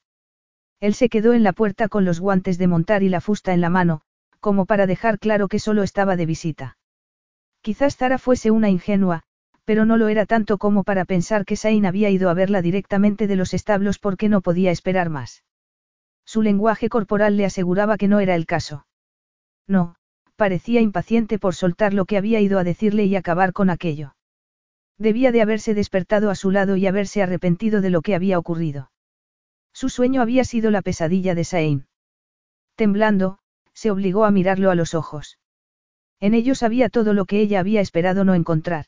[0.80, 3.62] Él se quedó en la puerta con los guantes de montar y la fusta en
[3.62, 4.02] la mano,
[4.40, 6.78] como para dejar claro que solo estaba de visita.
[7.62, 9.24] Quizás Zara fuese una ingenua,
[9.64, 13.26] pero no lo era tanto como para pensar que Sain había ido a verla directamente
[13.26, 15.44] de los establos porque no podía esperar más.
[16.26, 18.86] Su lenguaje corporal le aseguraba que no era el caso.
[19.68, 19.96] No,
[20.36, 24.16] parecía impaciente por soltar lo que había ido a decirle y acabar con aquello.
[24.98, 28.92] Debía de haberse despertado a su lado y haberse arrepentido de lo que había ocurrido.
[29.76, 31.88] Su sueño había sido la pesadilla de Sain.
[32.76, 33.40] Temblando,
[33.74, 35.38] se obligó a mirarlo a los ojos.
[36.22, 38.86] En ellos había todo lo que ella había esperado no encontrar.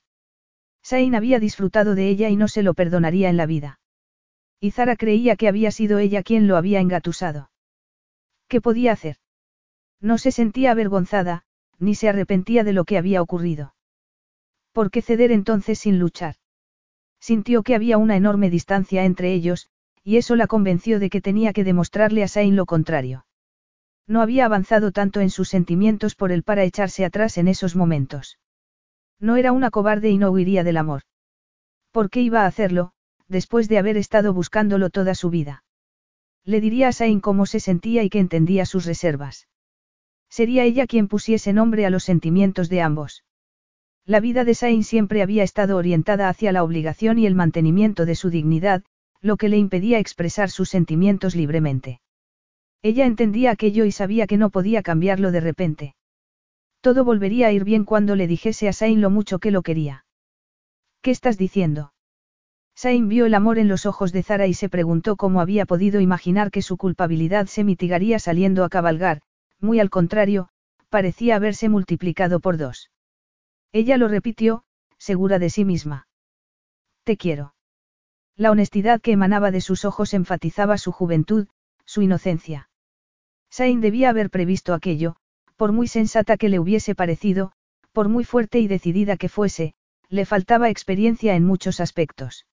[0.82, 3.82] Sain había disfrutado de ella y no se lo perdonaría en la vida.
[4.62, 7.52] Y Zara creía que había sido ella quien lo había engatusado.
[8.48, 9.18] ¿Qué podía hacer?
[10.00, 11.44] No se sentía avergonzada,
[11.80, 13.76] ni se arrepentía de lo que había ocurrido.
[14.72, 16.36] ¿Por qué ceder entonces sin luchar?
[17.20, 19.70] Sintió que había una enorme distancia entre ellos,
[20.08, 23.26] y eso la convenció de que tenía que demostrarle a Sain lo contrario.
[24.08, 28.40] No había avanzado tanto en sus sentimientos por el para echarse atrás en esos momentos.
[29.20, 31.02] No era una cobarde y no huiría del amor.
[31.92, 32.94] ¿Por qué iba a hacerlo,
[33.28, 35.66] después de haber estado buscándolo toda su vida?
[36.46, 39.50] Le diría a Sain cómo se sentía y que entendía sus reservas.
[40.30, 43.26] Sería ella quien pusiese nombre a los sentimientos de ambos.
[44.06, 48.16] La vida de Sain siempre había estado orientada hacia la obligación y el mantenimiento de
[48.16, 48.86] su dignidad,
[49.22, 52.02] lo que le impedía expresar sus sentimientos libremente.
[52.82, 55.96] Ella entendía aquello y sabía que no podía cambiarlo de repente.
[56.82, 60.06] Todo volvería a ir bien cuando le dijese a Sain lo mucho que lo quería.
[61.02, 61.94] ¿Qué estás diciendo?
[62.76, 66.00] Sain vio el amor en los ojos de Zara y se preguntó cómo había podido
[66.00, 69.22] imaginar que su culpabilidad se mitigaría saliendo a cabalgar,
[69.60, 70.50] muy al contrario,
[70.90, 72.92] parecía haberse multiplicado por dos.
[73.72, 74.64] Ella lo repitió,
[74.98, 76.08] segura de sí misma.
[77.04, 77.57] Te quiero.
[78.38, 81.48] La honestidad que emanaba de sus ojos enfatizaba su juventud,
[81.86, 82.70] su inocencia.
[83.50, 85.16] Sain debía haber previsto aquello,
[85.56, 87.52] por muy sensata que le hubiese parecido,
[87.94, 89.74] por muy fuerte y decidida que fuese,
[90.08, 92.46] le faltaba experiencia en muchos aspectos.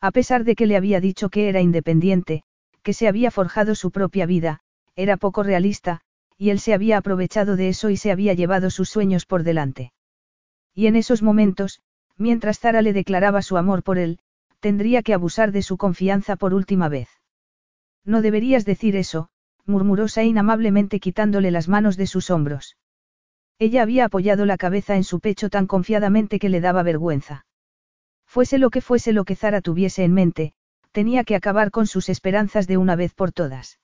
[0.00, 2.44] A pesar de que le había dicho que era independiente,
[2.84, 4.60] que se había forjado su propia vida,
[4.94, 6.02] era poco realista,
[6.38, 9.92] y él se había aprovechado de eso y se había llevado sus sueños por delante.
[10.72, 11.82] Y en esos momentos,
[12.16, 14.20] mientras Zara le declaraba su amor por él,
[14.60, 17.08] tendría que abusar de su confianza por última vez.
[18.04, 19.28] No deberías decir eso,
[19.66, 22.76] murmuró Sain amablemente quitándole las manos de sus hombros.
[23.58, 27.46] Ella había apoyado la cabeza en su pecho tan confiadamente que le daba vergüenza.
[28.26, 30.54] Fuese lo que fuese lo que Zara tuviese en mente,
[30.92, 33.80] tenía que acabar con sus esperanzas de una vez por todas.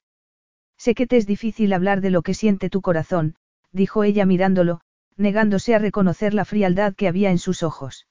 [0.78, 3.36] Sé que te es difícil hablar de lo que siente tu corazón,
[3.72, 4.80] dijo ella mirándolo,
[5.16, 8.06] negándose a reconocer la frialdad que había en sus ojos.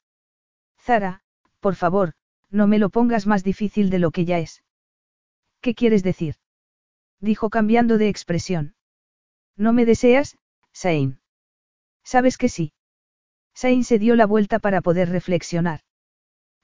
[0.79, 1.21] Zara,
[1.59, 2.13] por favor,
[2.55, 4.63] no me lo pongas más difícil de lo que ya es.
[5.61, 6.35] ¿Qué quieres decir?
[7.19, 8.75] Dijo cambiando de expresión.
[9.57, 10.37] ¿No me deseas,
[10.71, 11.19] Sain?
[12.03, 12.73] Sabes que sí.
[13.53, 15.81] Sain se dio la vuelta para poder reflexionar.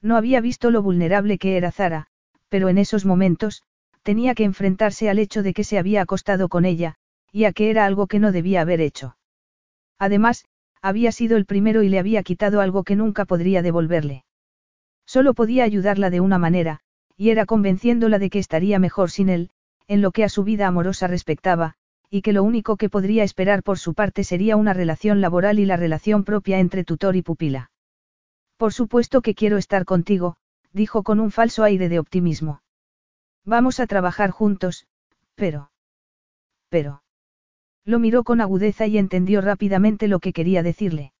[0.00, 2.06] No había visto lo vulnerable que era Zara,
[2.48, 3.62] pero en esos momentos,
[4.02, 6.96] tenía que enfrentarse al hecho de que se había acostado con ella,
[7.30, 9.16] y a que era algo que no debía haber hecho.
[9.98, 10.44] Además,
[10.80, 14.24] había sido el primero y le había quitado algo que nunca podría devolverle.
[15.06, 16.80] Solo podía ayudarla de una manera,
[17.16, 19.50] y era convenciéndola de que estaría mejor sin él,
[19.88, 21.74] en lo que a su vida amorosa respectaba,
[22.10, 25.64] y que lo único que podría esperar por su parte sería una relación laboral y
[25.64, 27.70] la relación propia entre tutor y pupila.
[28.56, 30.36] Por supuesto que quiero estar contigo,
[30.72, 32.62] dijo con un falso aire de optimismo.
[33.44, 34.86] Vamos a trabajar juntos,
[35.34, 35.70] pero...
[36.68, 37.02] Pero...
[37.84, 41.12] Lo miró con agudeza y entendió rápidamente lo que quería decirle.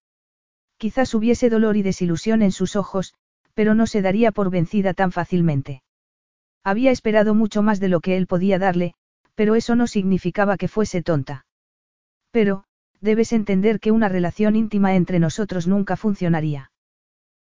[0.76, 3.14] Quizás hubiese dolor y desilusión en sus ojos,
[3.54, 5.82] pero no se daría por vencida tan fácilmente.
[6.64, 8.94] Había esperado mucho más de lo que él podía darle,
[9.34, 11.46] pero eso no significaba que fuese tonta.
[12.30, 12.64] Pero,
[13.00, 16.70] debes entender que una relación íntima entre nosotros nunca funcionaría.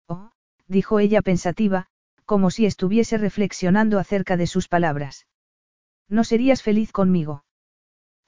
[0.07, 0.31] Oh,
[0.67, 1.87] dijo ella pensativa,
[2.25, 5.27] como si estuviese reflexionando acerca de sus palabras.
[6.09, 7.43] No serías feliz conmigo.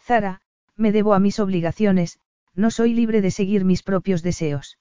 [0.02, 0.42] Zara,
[0.76, 2.20] me debo a mis obligaciones,
[2.56, 4.80] no soy libre de seguir mis propios deseos.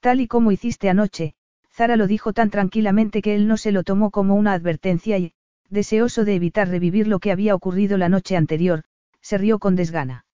[0.00, 1.34] Tal y como hiciste anoche,
[1.76, 5.34] Zara lo dijo tan tranquilamente que él no se lo tomó como una advertencia y,
[5.68, 8.84] deseoso de evitar revivir lo que había ocurrido la noche anterior,
[9.20, 10.24] se rió con desgana.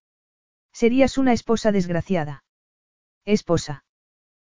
[0.72, 2.44] Serías una esposa desgraciada.
[3.24, 3.84] Esposa.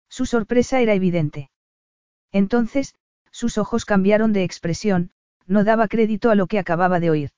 [0.09, 1.51] Su sorpresa era evidente.
[2.31, 2.95] Entonces,
[3.33, 5.11] sus ojos cambiaron de expresión,
[5.47, 7.31] no daba crédito a lo que acababa de oír.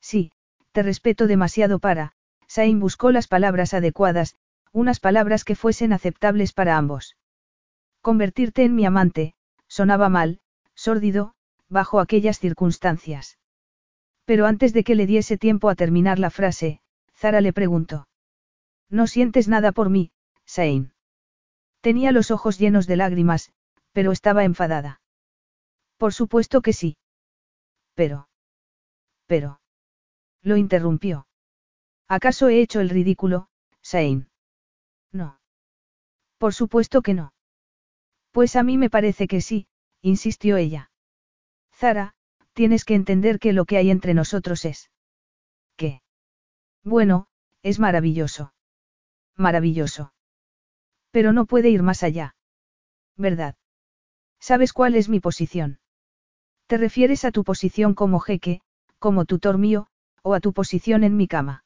[0.00, 0.32] Sí,
[0.72, 2.14] te respeto demasiado para,
[2.46, 4.36] Sain buscó las palabras adecuadas,
[4.72, 7.16] unas palabras que fuesen aceptables para ambos.
[8.02, 9.34] Convertirte en mi amante,
[9.68, 10.40] sonaba mal,
[10.74, 11.34] sórdido,
[11.68, 13.38] bajo aquellas circunstancias.
[14.24, 16.80] Pero antes de que le diese tiempo a terminar la frase,
[17.14, 18.08] Zara le preguntó.
[18.90, 20.10] ¿No sientes nada por mí,
[20.44, 20.92] Sain?
[21.80, 23.52] Tenía los ojos llenos de lágrimas,
[23.92, 25.00] pero estaba enfadada.
[25.96, 26.96] Por supuesto que sí.
[27.94, 28.28] Pero.
[29.26, 29.60] Pero.
[30.42, 31.28] Lo interrumpió.
[32.08, 33.48] ¿Acaso he hecho el ridículo,
[33.80, 34.28] Sain?
[35.12, 35.38] No.
[36.38, 37.32] Por supuesto que no.
[38.32, 39.66] Pues a mí me parece que sí,
[40.00, 40.90] insistió ella.
[41.74, 42.14] Zara,
[42.54, 44.90] tienes que entender que lo que hay entre nosotros es.
[45.76, 46.02] ¿Qué?
[46.82, 47.28] Bueno,
[47.62, 48.54] es maravilloso.
[49.36, 50.12] Maravilloso.
[51.10, 52.34] Pero no puede ir más allá.
[53.16, 53.54] ¿Verdad?
[54.40, 55.78] ¿Sabes cuál es mi posición?
[56.66, 58.62] ¿Te refieres a tu posición como jeque,
[58.98, 59.88] como tutor mío,
[60.22, 61.64] o a tu posición en mi cama?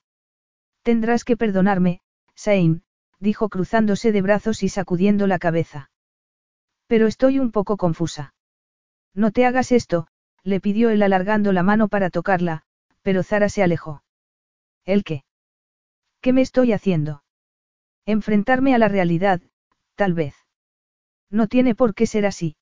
[0.83, 2.01] Tendrás que perdonarme,
[2.35, 2.83] Sain,
[3.21, 5.91] dijo cruzándose de brazos y sacudiendo la cabeza.
[6.87, 8.35] Pero estoy un poco confusa.
[9.15, 10.07] No te hagas esto,
[10.43, 12.63] le pidió él alargando la mano para tocarla,
[13.03, 14.03] pero Zara se alejó.
[14.85, 15.25] ¿El qué?
[16.21, 17.25] ¿Qué me estoy haciendo?
[18.05, 19.41] Enfrentarme a la realidad,
[19.97, 20.35] tal vez.
[21.31, 22.57] No tiene por qué ser así.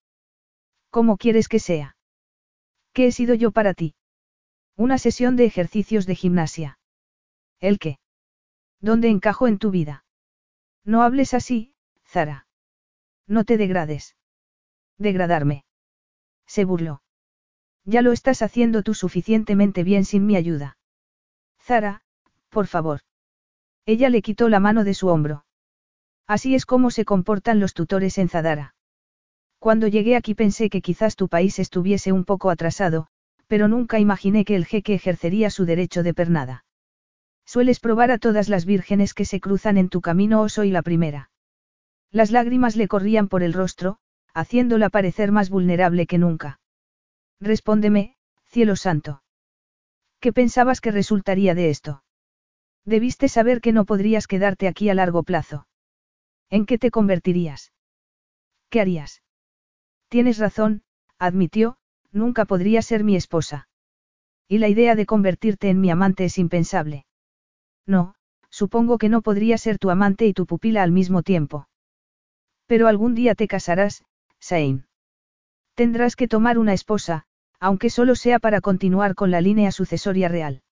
[0.91, 1.97] ¿Cómo quieres que sea?
[2.93, 3.95] ¿Qué he sido yo para ti?
[4.77, 6.79] Una sesión de ejercicios de gimnasia.
[7.61, 7.99] ¿El qué?
[8.81, 10.05] ¿Dónde encajo en tu vida?
[10.85, 11.75] No hables así,
[12.07, 12.44] Zara.
[13.27, 14.17] No te degrades.
[14.99, 15.65] Degradarme.
[16.47, 17.03] Se burló.
[17.85, 20.79] Ya lo estás haciendo tú suficientemente bien sin mi ayuda.
[21.61, 22.03] Zara,
[22.51, 23.01] por favor.
[23.87, 25.45] Ella le quitó la mano de su hombro.
[26.27, 28.75] Así es como se comportan los tutores en Zadara.
[29.59, 33.09] Cuando llegué aquí pensé que quizás tu país estuviese un poco atrasado,
[33.47, 36.65] pero nunca imaginé que el jeque ejercería su derecho de pernada.
[37.47, 40.83] Sueles probar a todas las vírgenes que se cruzan en tu camino o soy la
[40.83, 41.31] primera.
[42.15, 43.99] Las lágrimas le corrían por el rostro,
[44.35, 46.61] haciéndola parecer más vulnerable que nunca.
[47.41, 49.25] Respóndeme, cielo santo.
[50.21, 52.05] ¿Qué pensabas que resultaría de esto?
[52.85, 55.67] Debiste saber que no podrías quedarte aquí a largo plazo.
[56.51, 57.73] ¿En qué te convertirías?
[58.71, 59.25] ¿Qué harías?
[60.07, 60.85] Tienes razón,
[61.19, 61.79] admitió,
[62.13, 63.69] nunca podría ser mi esposa.
[64.47, 67.07] Y la idea de convertirte en mi amante es impensable.
[67.87, 68.15] No,
[68.51, 71.67] supongo que no podría ser tu amante y tu pupila al mismo tiempo.
[72.67, 74.05] Pero algún día te casarás,
[74.39, 74.87] Sain.
[75.75, 77.25] Tendrás que tomar una esposa,
[77.61, 80.63] aunque solo sea para continuar con la línea sucesoria real.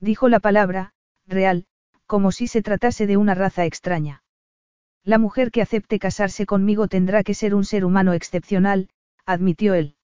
[0.00, 0.92] Dijo la palabra,
[1.26, 1.66] real,
[2.06, 4.22] como si se tratase de una raza extraña.
[5.04, 8.90] La mujer que acepte casarse conmigo tendrá que ser un ser humano excepcional,
[9.24, 9.96] admitió él.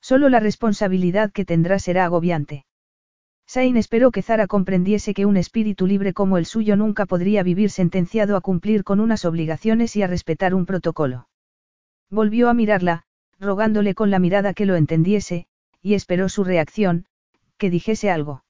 [0.00, 2.64] Solo la responsabilidad que tendrá será agobiante.
[3.52, 7.70] Sain esperó que Zara comprendiese que un espíritu libre como el suyo nunca podría vivir
[7.70, 11.28] sentenciado a cumplir con unas obligaciones y a respetar un protocolo.
[12.10, 13.02] Volvió a mirarla,
[13.40, 15.48] rogándole con la mirada que lo entendiese,
[15.82, 17.06] y esperó su reacción,
[17.58, 18.44] que dijese algo.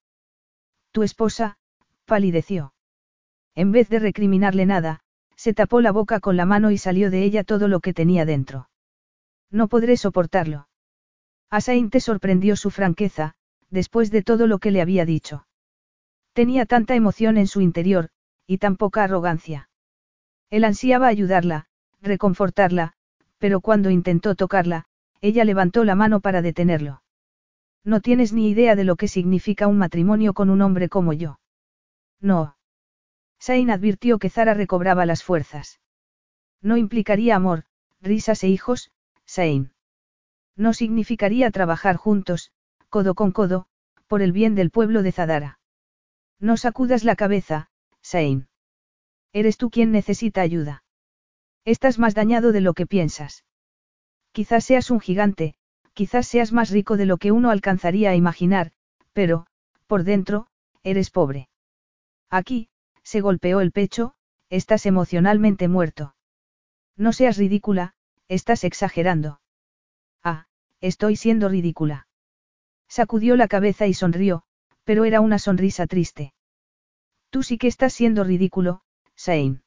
[0.93, 1.57] Tu esposa,
[2.05, 2.75] palideció.
[3.55, 5.01] En vez de recriminarle nada,
[5.35, 8.27] se tapó la boca con la mano y salió de ella todo lo que tenía
[8.27, 8.69] dentro.
[9.51, 10.69] No podré soportarlo.
[11.49, 13.35] Asain te sorprendió su franqueza,
[13.70, 15.47] después de todo lo que le había dicho.
[16.32, 18.10] Tenía tanta emoción en su interior,
[18.47, 19.68] y tan poca arrogancia.
[20.50, 21.66] Él ansiaba ayudarla,
[22.02, 22.94] reconfortarla,
[23.39, 24.86] pero cuando intentó tocarla,
[25.20, 27.02] ella levantó la mano para detenerlo.
[27.84, 31.40] No tienes ni idea de lo que significa un matrimonio con un hombre como yo.
[32.20, 32.57] No.
[33.39, 35.81] Sain advirtió que Zara recobraba las fuerzas.
[36.60, 37.65] No implicaría amor,
[38.02, 38.90] risas e hijos,
[39.24, 39.73] Sain.
[40.57, 42.52] No significaría trabajar juntos,
[42.91, 43.67] codo con codo,
[44.07, 45.60] por el bien del pueblo de Zadara.
[46.39, 47.70] No sacudas la cabeza,
[48.02, 48.49] Sain.
[49.33, 50.83] Eres tú quien necesita ayuda.
[51.65, 53.44] Estás más dañado de lo que piensas.
[54.33, 55.55] Quizás seas un gigante,
[55.94, 58.73] quizás seas más rico de lo que uno alcanzaría a imaginar,
[59.12, 59.47] pero,
[59.86, 60.49] por dentro,
[60.83, 61.49] eres pobre.
[62.28, 62.69] Aquí,
[63.02, 64.15] se golpeó el pecho,
[64.49, 66.15] estás emocionalmente muerto.
[66.97, 67.94] No seas ridícula,
[68.28, 69.41] estás exagerando.
[70.23, 70.47] Ah,
[70.81, 72.07] estoy siendo ridícula.
[72.91, 74.43] Sacudió la cabeza y sonrió,
[74.83, 76.35] pero era una sonrisa triste.
[77.31, 78.83] Tú sí que estás siendo ridículo,
[79.15, 79.62] Sain.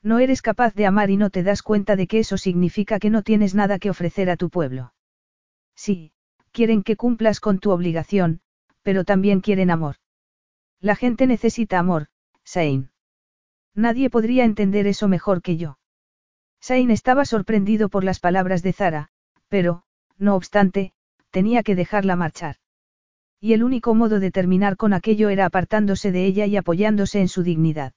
[0.00, 3.10] No eres capaz de amar y no te das cuenta de que eso significa que
[3.10, 4.94] no tienes nada que ofrecer a tu pueblo.
[5.74, 6.12] Sí,
[6.52, 8.40] quieren que cumplas con tu obligación,
[8.82, 9.96] pero también quieren amor.
[10.80, 12.06] La gente necesita amor,
[12.44, 12.90] Sain.
[13.74, 15.78] Nadie podría entender eso mejor que yo.
[16.60, 19.08] Sain estaba sorprendido por las palabras de Zara,
[19.48, 19.82] pero,
[20.16, 20.94] no obstante,
[21.36, 22.56] tenía que dejarla marchar.
[23.42, 27.28] Y el único modo de terminar con aquello era apartándose de ella y apoyándose en
[27.28, 27.92] su dignidad.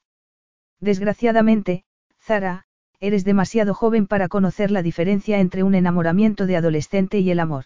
[0.81, 1.85] Desgraciadamente,
[2.21, 2.65] Zara,
[2.99, 7.63] eres demasiado joven para conocer la diferencia entre un enamoramiento de adolescente y el amor.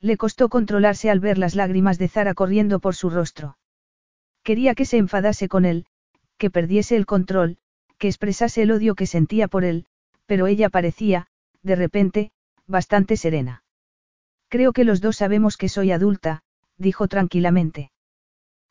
[0.00, 3.58] Le costó controlarse al ver las lágrimas de Zara corriendo por su rostro.
[4.42, 5.86] Quería que se enfadase con él,
[6.36, 7.58] que perdiese el control,
[7.96, 9.86] que expresase el odio que sentía por él,
[10.26, 11.28] pero ella parecía,
[11.62, 12.32] de repente,
[12.66, 13.59] bastante serena.
[14.50, 16.42] Creo que los dos sabemos que soy adulta,
[16.76, 17.92] dijo tranquilamente.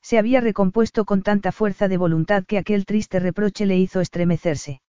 [0.01, 4.81] Se había recompuesto con tanta fuerza de voluntad que aquel triste reproche le hizo estremecerse.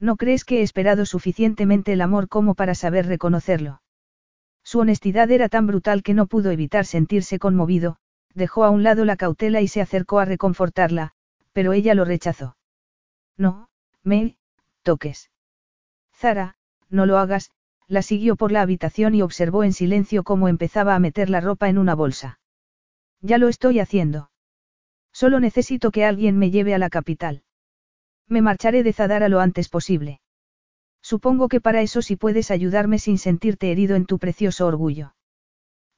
[0.00, 3.82] ¿No crees que he esperado suficientemente el amor como para saber reconocerlo?
[4.64, 7.98] Su honestidad era tan brutal que no pudo evitar sentirse conmovido,
[8.34, 11.12] dejó a un lado la cautela y se acercó a reconfortarla,
[11.52, 12.56] pero ella lo rechazó.
[13.36, 13.68] No,
[14.02, 14.38] me,
[14.82, 15.30] toques.
[16.14, 16.56] Zara,
[16.88, 17.50] no lo hagas,
[17.88, 21.68] la siguió por la habitación y observó en silencio cómo empezaba a meter la ropa
[21.68, 22.40] en una bolsa.
[23.20, 24.30] Ya lo estoy haciendo.
[25.12, 27.42] Solo necesito que alguien me lleve a la capital.
[28.28, 30.20] Me marcharé de Zadara lo antes posible.
[31.00, 35.14] Supongo que para eso sí puedes ayudarme sin sentirte herido en tu precioso orgullo.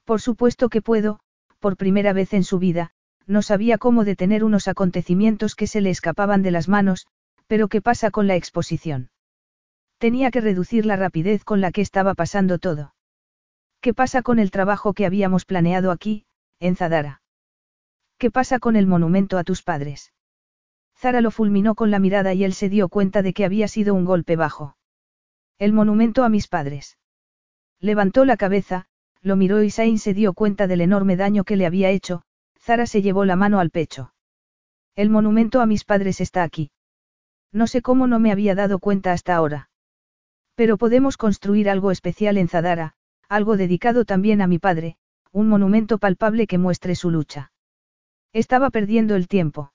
[0.04, 1.20] Por supuesto que puedo,
[1.58, 2.92] por primera vez en su vida,
[3.26, 7.06] no sabía cómo detener unos acontecimientos que se le escapaban de las manos,
[7.46, 9.10] pero ¿qué pasa con la exposición?
[9.98, 12.94] Tenía que reducir la rapidez con la que estaba pasando todo.
[13.80, 16.24] ¿Qué pasa con el trabajo que habíamos planeado aquí,
[16.60, 17.22] en Zadara?
[18.16, 20.12] ¿Qué pasa con el monumento a tus padres?
[20.96, 23.94] Zara lo fulminó con la mirada y él se dio cuenta de que había sido
[23.94, 24.76] un golpe bajo.
[25.58, 26.98] El monumento a mis padres.
[27.80, 28.86] Levantó la cabeza,
[29.20, 32.22] lo miró y Sain se dio cuenta del enorme daño que le había hecho,
[32.58, 34.12] Zara se llevó la mano al pecho.
[34.96, 36.72] El monumento a mis padres está aquí.
[37.52, 39.67] No sé cómo no me había dado cuenta hasta ahora.
[40.58, 42.94] Pero podemos construir algo especial en Zadara,
[43.28, 44.96] algo dedicado también a mi padre,
[45.30, 47.52] un monumento palpable que muestre su lucha.
[48.32, 49.72] Estaba perdiendo el tiempo.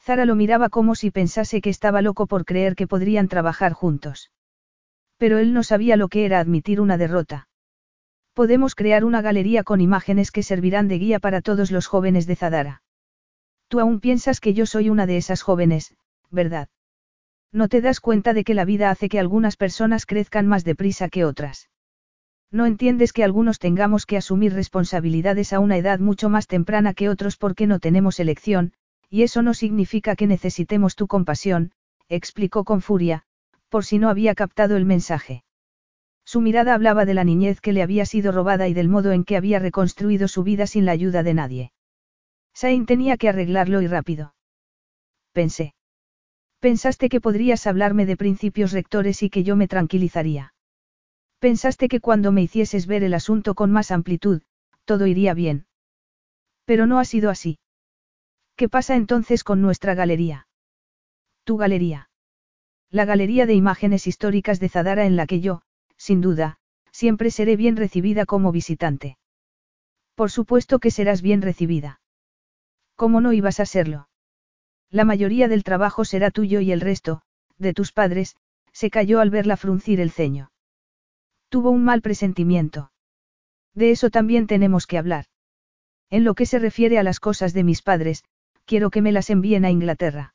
[0.00, 4.32] Zara lo miraba como si pensase que estaba loco por creer que podrían trabajar juntos.
[5.18, 7.46] Pero él no sabía lo que era admitir una derrota.
[8.32, 12.34] Podemos crear una galería con imágenes que servirán de guía para todos los jóvenes de
[12.34, 12.82] Zadara.
[13.68, 15.94] Tú aún piensas que yo soy una de esas jóvenes,
[16.28, 16.68] ¿verdad?
[17.52, 21.08] No te das cuenta de que la vida hace que algunas personas crezcan más deprisa
[21.10, 21.68] que otras.
[22.50, 27.08] No entiendes que algunos tengamos que asumir responsabilidades a una edad mucho más temprana que
[27.08, 28.72] otros porque no tenemos elección,
[29.10, 31.72] y eso no significa que necesitemos tu compasión,
[32.08, 33.24] explicó con furia,
[33.68, 35.44] por si no había captado el mensaje.
[36.24, 39.24] Su mirada hablaba de la niñez que le había sido robada y del modo en
[39.24, 41.72] que había reconstruido su vida sin la ayuda de nadie.
[42.54, 44.34] Sain tenía que arreglarlo y rápido.
[45.32, 45.74] Pensé.
[46.62, 50.54] Pensaste que podrías hablarme de principios rectores y que yo me tranquilizaría.
[51.40, 54.42] Pensaste que cuando me hicieses ver el asunto con más amplitud,
[54.84, 55.66] todo iría bien.
[56.64, 57.58] Pero no ha sido así.
[58.54, 60.46] ¿Qué pasa entonces con nuestra galería?
[61.42, 62.10] Tu galería.
[62.90, 65.62] La galería de imágenes históricas de Zadara en la que yo,
[65.96, 66.60] sin duda,
[66.92, 69.18] siempre seré bien recibida como visitante.
[70.14, 72.00] Por supuesto que serás bien recibida.
[72.94, 74.06] ¿Cómo no ibas a serlo?
[74.92, 77.22] La mayoría del trabajo será tuyo y el resto,
[77.56, 78.36] de tus padres,
[78.72, 80.52] se cayó al verla fruncir el ceño.
[81.48, 82.92] Tuvo un mal presentimiento.
[83.74, 85.24] De eso también tenemos que hablar.
[86.10, 88.22] En lo que se refiere a las cosas de mis padres,
[88.66, 90.34] quiero que me las envíen a Inglaterra.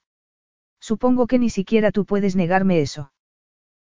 [0.79, 3.11] Supongo que ni siquiera tú puedes negarme eso.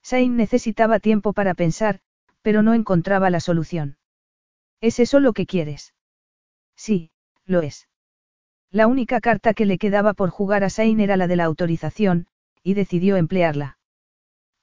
[0.01, 1.99] Sain necesitaba tiempo para pensar,
[2.41, 3.97] pero no encontraba la solución.
[4.81, 5.93] ¿Es eso lo que quieres?
[6.75, 7.11] Sí,
[7.45, 7.87] lo es.
[8.71, 12.27] La única carta que le quedaba por jugar a Sain era la de la autorización,
[12.63, 13.77] y decidió emplearla.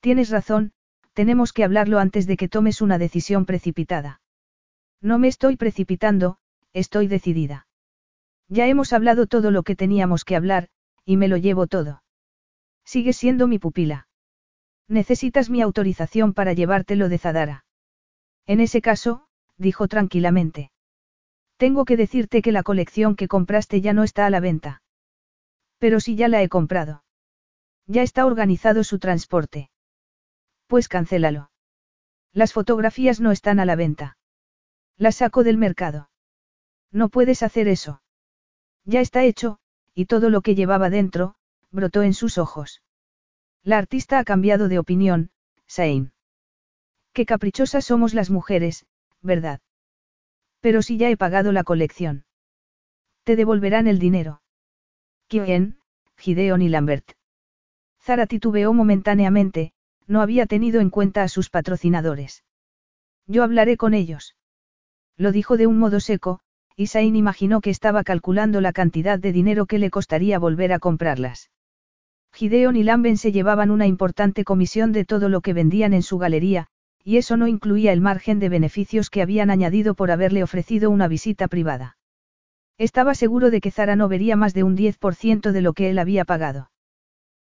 [0.00, 0.72] Tienes razón,
[1.12, 4.20] tenemos que hablarlo antes de que tomes una decisión precipitada.
[5.00, 6.38] No me estoy precipitando,
[6.72, 7.66] estoy decidida.
[8.48, 10.68] Ya hemos hablado todo lo que teníamos que hablar,
[11.04, 12.02] y me lo llevo todo.
[12.84, 14.08] Sigues siendo mi pupila.
[14.88, 17.64] Necesitas mi autorización para llevártelo de Zadara.
[18.46, 20.70] En ese caso, dijo tranquilamente.
[21.62, 24.82] Tengo que decirte que la colección que compraste ya no está a la venta.
[25.78, 27.04] Pero si ya la he comprado.
[27.86, 29.70] Ya está organizado su transporte.
[30.66, 31.52] Pues cancélalo.
[32.32, 34.18] Las fotografías no están a la venta.
[34.96, 36.10] Las saco del mercado.
[36.90, 38.02] No puedes hacer eso.
[38.84, 39.60] Ya está hecho,
[39.94, 41.36] y todo lo que llevaba dentro,
[41.70, 42.82] brotó en sus ojos.
[43.62, 45.30] La artista ha cambiado de opinión,
[45.68, 46.12] Sain.
[47.12, 48.84] Qué caprichosas somos las mujeres,
[49.20, 49.60] ¿verdad?
[50.62, 52.24] Pero si ya he pagado la colección.
[53.24, 54.40] Te devolverán el dinero.
[55.28, 55.78] ¿Quién?
[56.16, 57.12] Gideon y Lambert.
[58.00, 59.72] Zara titubeó momentáneamente,
[60.06, 62.44] no había tenido en cuenta a sus patrocinadores.
[63.26, 64.36] Yo hablaré con ellos.
[65.16, 66.40] Lo dijo de un modo seco,
[66.76, 70.78] y Sain imaginó que estaba calculando la cantidad de dinero que le costaría volver a
[70.78, 71.50] comprarlas.
[72.32, 76.18] Gideon y Lamben se llevaban una importante comisión de todo lo que vendían en su
[76.18, 76.68] galería,
[77.04, 81.08] y eso no incluía el margen de beneficios que habían añadido por haberle ofrecido una
[81.08, 81.96] visita privada.
[82.78, 85.98] Estaba seguro de que Zara no vería más de un 10% de lo que él
[85.98, 86.70] había pagado.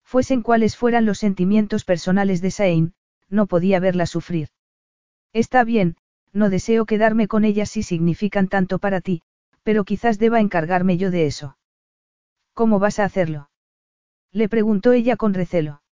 [0.04, 2.94] Fuesen cuales fueran los sentimientos personales de Sain,
[3.30, 4.50] no podía verla sufrir.
[5.32, 5.98] Está bien,
[6.34, 9.22] no deseo quedarme con ellas si significan tanto para ti,
[9.64, 11.58] pero quizás deba encargarme yo de eso.
[12.54, 13.50] ¿Cómo vas a hacerlo?
[14.32, 15.83] Le preguntó ella con recelo.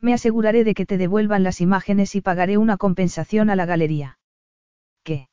[0.00, 4.18] Me aseguraré de que te devuelvan las imágenes y pagaré una compensación a la galería.
[5.02, 5.28] ¿Qué?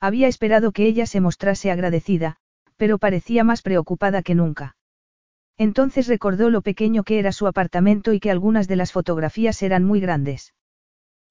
[0.00, 2.36] Había esperado que ella se mostrase agradecida,
[2.76, 4.76] pero parecía más preocupada que nunca.
[5.56, 9.84] Entonces recordó lo pequeño que era su apartamento y que algunas de las fotografías eran
[9.84, 10.54] muy grandes.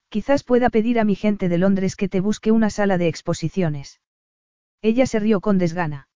[0.09, 4.01] Quizás pueda pedir a mi gente de Londres que te busque una sala de exposiciones.
[4.81, 6.09] Ella se rió con desgana.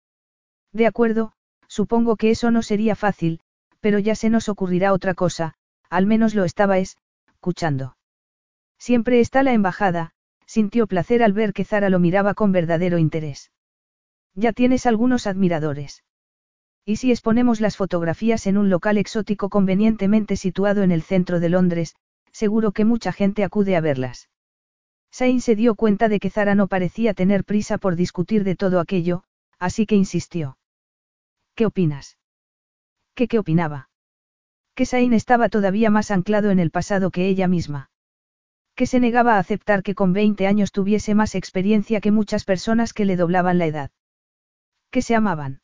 [0.73, 1.33] De acuerdo,
[1.69, 3.41] supongo que eso no sería fácil,
[3.81, 5.55] pero ya se nos ocurrirá otra cosa,
[5.91, 7.97] al menos lo estaba escuchando.
[8.79, 10.13] Siempre está la embajada,
[10.47, 13.53] sintió placer al ver que Zara lo miraba con verdadero interés.
[14.35, 16.05] Ya tienes algunos admiradores.
[16.85, 21.51] ¿Y si exponemos las fotografías en un local exótico convenientemente situado en el centro de
[21.51, 21.95] Londres,
[22.33, 24.31] seguro que mucha gente acude a verlas?
[25.11, 28.81] Sain se dio cuenta de que Zara no parecía tener prisa por discutir de todo
[28.81, 29.25] aquello,
[29.59, 30.57] así que insistió.
[31.55, 32.17] ¿Qué opinas?
[33.15, 33.90] ¿Qué qué opinaba?
[34.81, 37.91] Que Sain estaba todavía más anclado en el pasado que ella misma.
[38.75, 42.95] Que se negaba a aceptar que con 20 años tuviese más experiencia que muchas personas
[42.95, 43.91] que le doblaban la edad.
[44.91, 45.61] Que se amaban.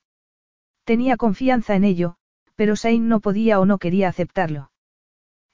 [0.84, 2.16] Tenía confianza en ello,
[2.56, 4.70] pero Sain no podía o no quería aceptarlo.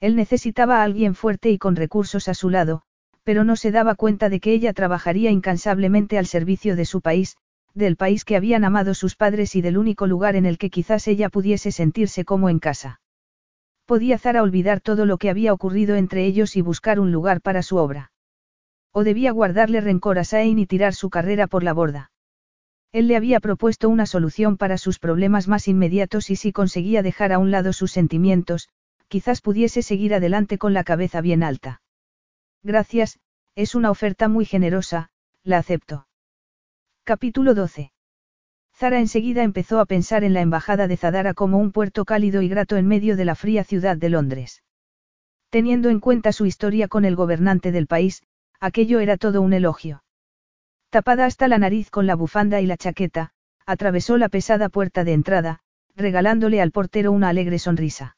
[0.01, 2.81] Él necesitaba a alguien fuerte y con recursos a su lado,
[3.23, 7.37] pero no se daba cuenta de que ella trabajaría incansablemente al servicio de su país,
[7.73, 11.07] del país que habían amado sus padres y del único lugar en el que quizás
[11.07, 12.99] ella pudiese sentirse como en casa.
[13.85, 17.61] Podía Zara olvidar todo lo que había ocurrido entre ellos y buscar un lugar para
[17.63, 18.11] su obra.
[18.91, 22.11] O debía guardarle rencor a Sain y tirar su carrera por la borda.
[22.93, 27.33] Él le había propuesto una solución para sus problemas más inmediatos y si conseguía dejar
[27.33, 28.69] a un lado sus sentimientos,
[29.07, 31.81] quizás pudiese seguir adelante con la cabeza bien alta.
[32.61, 33.19] Gracias,
[33.55, 35.09] es una oferta muy generosa,
[35.43, 36.07] la acepto.
[37.03, 37.91] Capítulo 12.
[38.83, 42.49] Zara enseguida empezó a pensar en la embajada de Zadara como un puerto cálido y
[42.49, 44.61] grato en medio de la fría ciudad de Londres.
[45.49, 48.23] Teniendo en cuenta su historia con el gobernante del país,
[48.59, 50.03] aquello era todo un elogio.
[50.89, 53.31] Tapada hasta la nariz con la bufanda y la chaqueta,
[53.65, 55.61] atravesó la pesada puerta de entrada,
[55.95, 58.17] regalándole al portero una alegre sonrisa.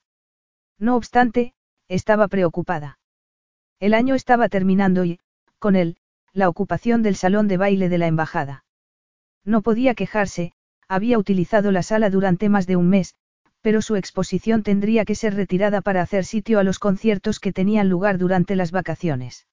[0.80, 1.53] No obstante,
[1.90, 2.98] estaba preocupada.
[3.80, 5.19] El año estaba terminando y,
[5.60, 5.98] con él,
[6.34, 8.65] la ocupación del salón de baile de la embajada.
[9.45, 10.51] No podía quejarse,
[10.88, 13.15] había utilizado la sala durante más de un mes,
[13.61, 17.90] pero su exposición tendría que ser retirada para hacer sitio a los conciertos que tenían
[17.90, 19.48] lugar durante las vacaciones.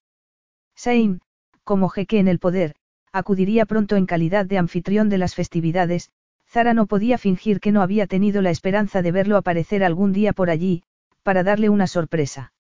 [0.75, 1.21] Sain,
[1.65, 2.75] como jeque en el poder,
[3.13, 6.11] acudiría pronto en calidad de anfitrión de las festividades,
[6.49, 10.33] Zara no podía fingir que no había tenido la esperanza de verlo aparecer algún día
[10.33, 10.83] por allí,
[11.23, 12.53] para darle una sorpresa.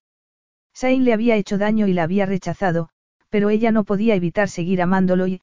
[0.73, 2.89] Sain le había hecho daño y la había rechazado,
[3.29, 5.43] pero ella no podía evitar seguir amándolo y,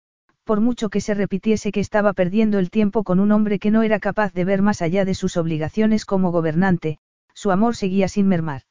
[0.49, 3.83] por mucho que se repitiese que estaba perdiendo el tiempo con un hombre que no
[3.83, 6.97] era capaz de ver más allá de sus obligaciones como gobernante,
[7.35, 8.63] su amor seguía sin mermar.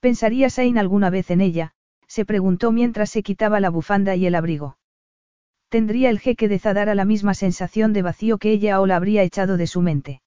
[0.00, 1.72] ¿Pensaría Sain alguna vez en ella?
[2.08, 4.76] se preguntó mientras se quitaba la bufanda y el abrigo.
[5.68, 9.22] Tendría el jeque de Zadara la misma sensación de vacío que ella o la habría
[9.22, 10.20] echado de su mente.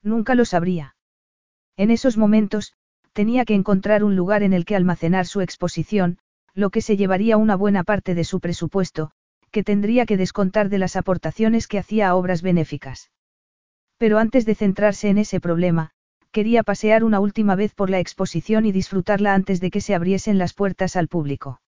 [0.00, 0.94] Nunca lo sabría.
[1.76, 2.74] En esos momentos,
[3.12, 6.18] tenía que encontrar un lugar en el que almacenar su exposición,
[6.54, 9.10] lo que se llevaría una buena parte de su presupuesto,
[9.50, 13.10] que tendría que descontar de las aportaciones que hacía a obras benéficas.
[13.96, 15.90] Pero antes de centrarse en ese problema,
[16.30, 20.38] quería pasear una última vez por la exposición y disfrutarla antes de que se abriesen
[20.38, 21.60] las puertas al público.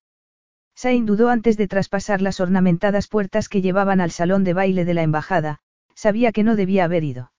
[0.75, 4.94] Sain dudó antes de traspasar las ornamentadas puertas que llevaban al salón de baile de
[4.94, 5.59] la embajada,
[5.94, 7.33] sabía que no debía haber ido.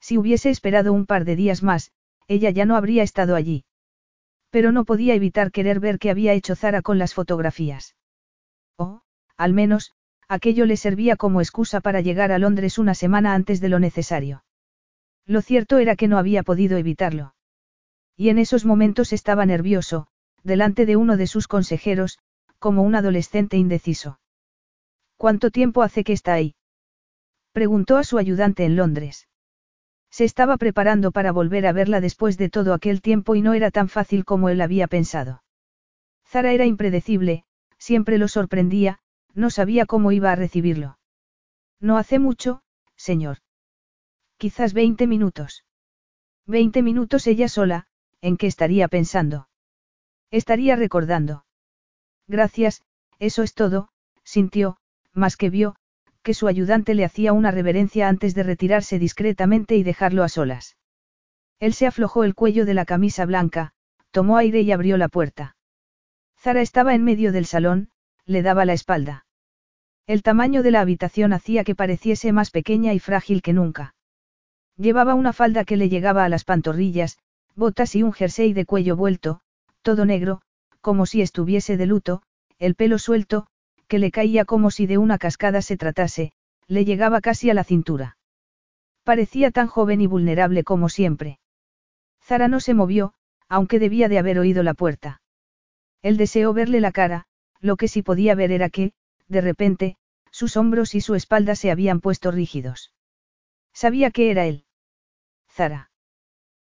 [0.00, 1.92] Si hubiese esperado un par de días más,
[2.28, 3.64] ella ya no habría estado allí.
[4.50, 7.94] Pero no podía evitar querer ver qué había hecho Zara con las fotografías.
[8.78, 9.02] O,
[9.36, 9.92] al menos,
[10.28, 14.44] aquello le servía como excusa para llegar a Londres una semana antes de lo necesario.
[15.26, 17.34] Lo cierto era que no había podido evitarlo.
[18.16, 20.06] Y en esos momentos estaba nervioso,
[20.42, 22.18] delante de uno de sus consejeros,
[22.58, 24.20] como un adolescente indeciso.
[25.16, 26.54] ¿Cuánto tiempo hace que está ahí?
[27.52, 29.28] Preguntó a su ayudante en Londres.
[30.10, 33.70] Se estaba preparando para volver a verla después de todo aquel tiempo y no era
[33.70, 35.42] tan fácil como él había pensado.
[36.26, 37.44] Zara era impredecible,
[37.78, 38.98] siempre lo sorprendía,
[39.36, 40.98] no sabía cómo iba a recibirlo.
[41.78, 42.62] No hace mucho,
[42.96, 43.38] señor.
[44.38, 45.64] Quizás veinte minutos.
[46.46, 47.86] Veinte minutos ella sola,
[48.22, 49.48] ¿en qué estaría pensando?
[50.30, 51.44] Estaría recordando.
[52.26, 52.82] Gracias,
[53.18, 53.90] eso es todo,
[54.24, 54.78] sintió,
[55.12, 55.76] más que vio,
[56.22, 60.76] que su ayudante le hacía una reverencia antes de retirarse discretamente y dejarlo a solas.
[61.60, 63.74] Él se aflojó el cuello de la camisa blanca,
[64.10, 65.56] tomó aire y abrió la puerta.
[66.38, 67.90] Zara estaba en medio del salón,
[68.24, 69.25] le daba la espalda.
[70.06, 73.94] El tamaño de la habitación hacía que pareciese más pequeña y frágil que nunca.
[74.76, 77.18] Llevaba una falda que le llegaba a las pantorrillas,
[77.56, 79.40] botas y un jersey de cuello vuelto,
[79.82, 80.42] todo negro,
[80.80, 82.22] como si estuviese de luto,
[82.58, 83.48] el pelo suelto,
[83.88, 86.32] que le caía como si de una cascada se tratase,
[86.68, 88.16] le llegaba casi a la cintura.
[89.02, 91.40] Parecía tan joven y vulnerable como siempre.
[92.22, 93.14] Zara no se movió,
[93.48, 95.20] aunque debía de haber oído la puerta.
[96.02, 97.26] Él deseó verle la cara,
[97.60, 98.92] lo que sí podía ver era que,
[99.28, 99.96] de repente,
[100.30, 102.92] sus hombros y su espalda se habían puesto rígidos.
[103.72, 104.64] Sabía que era él.
[105.50, 105.90] Zara.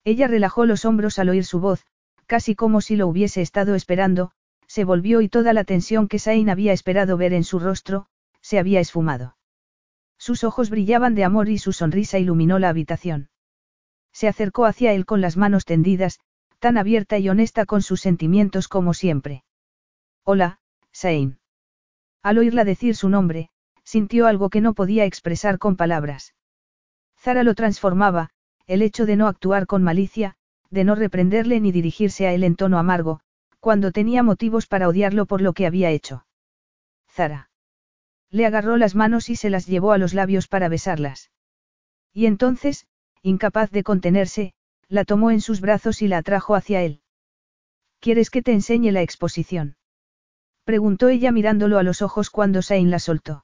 [0.03, 1.85] Ella relajó los hombros al oír su voz,
[2.25, 4.31] casi como si lo hubiese estado esperando,
[4.67, 8.07] se volvió y toda la tensión que Sain había esperado ver en su rostro,
[8.41, 9.35] se había esfumado.
[10.17, 13.29] Sus ojos brillaban de amor y su sonrisa iluminó la habitación.
[14.11, 16.19] Se acercó hacia él con las manos tendidas,
[16.59, 19.43] tan abierta y honesta con sus sentimientos como siempre.
[20.23, 20.59] Hola,
[20.91, 21.38] Sain.
[22.21, 23.49] Al oírla decir su nombre,
[23.83, 26.35] sintió algo que no podía expresar con palabras.
[27.17, 28.29] Zara lo transformaba,
[28.67, 30.35] el hecho de no actuar con malicia,
[30.69, 33.21] de no reprenderle ni dirigirse a él en tono amargo,
[33.59, 36.25] cuando tenía motivos para odiarlo por lo que había hecho.
[37.09, 37.49] Zara.
[38.29, 41.31] Le agarró las manos y se las llevó a los labios para besarlas.
[42.13, 42.85] Y entonces,
[43.23, 44.53] incapaz de contenerse,
[44.87, 47.01] la tomó en sus brazos y la atrajo hacia él.
[47.99, 49.77] ¿Quieres que te enseñe la exposición?
[50.69, 53.43] Preguntó ella mirándolo a los ojos cuando Sain la soltó.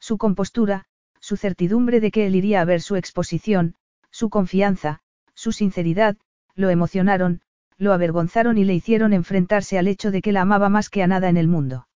[0.00, 0.86] Su compostura,
[1.20, 3.76] su certidumbre de que él iría a ver su exposición,
[4.10, 5.02] su confianza,
[5.34, 6.16] su sinceridad,
[6.56, 7.42] lo emocionaron,
[7.78, 11.06] lo avergonzaron y le hicieron enfrentarse al hecho de que la amaba más que a
[11.06, 11.86] nada en el mundo.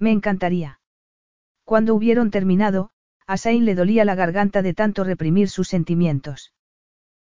[0.00, 0.80] Me encantaría.
[1.62, 2.90] Cuando hubieron terminado,
[3.28, 6.52] a Sain le dolía la garganta de tanto reprimir sus sentimientos.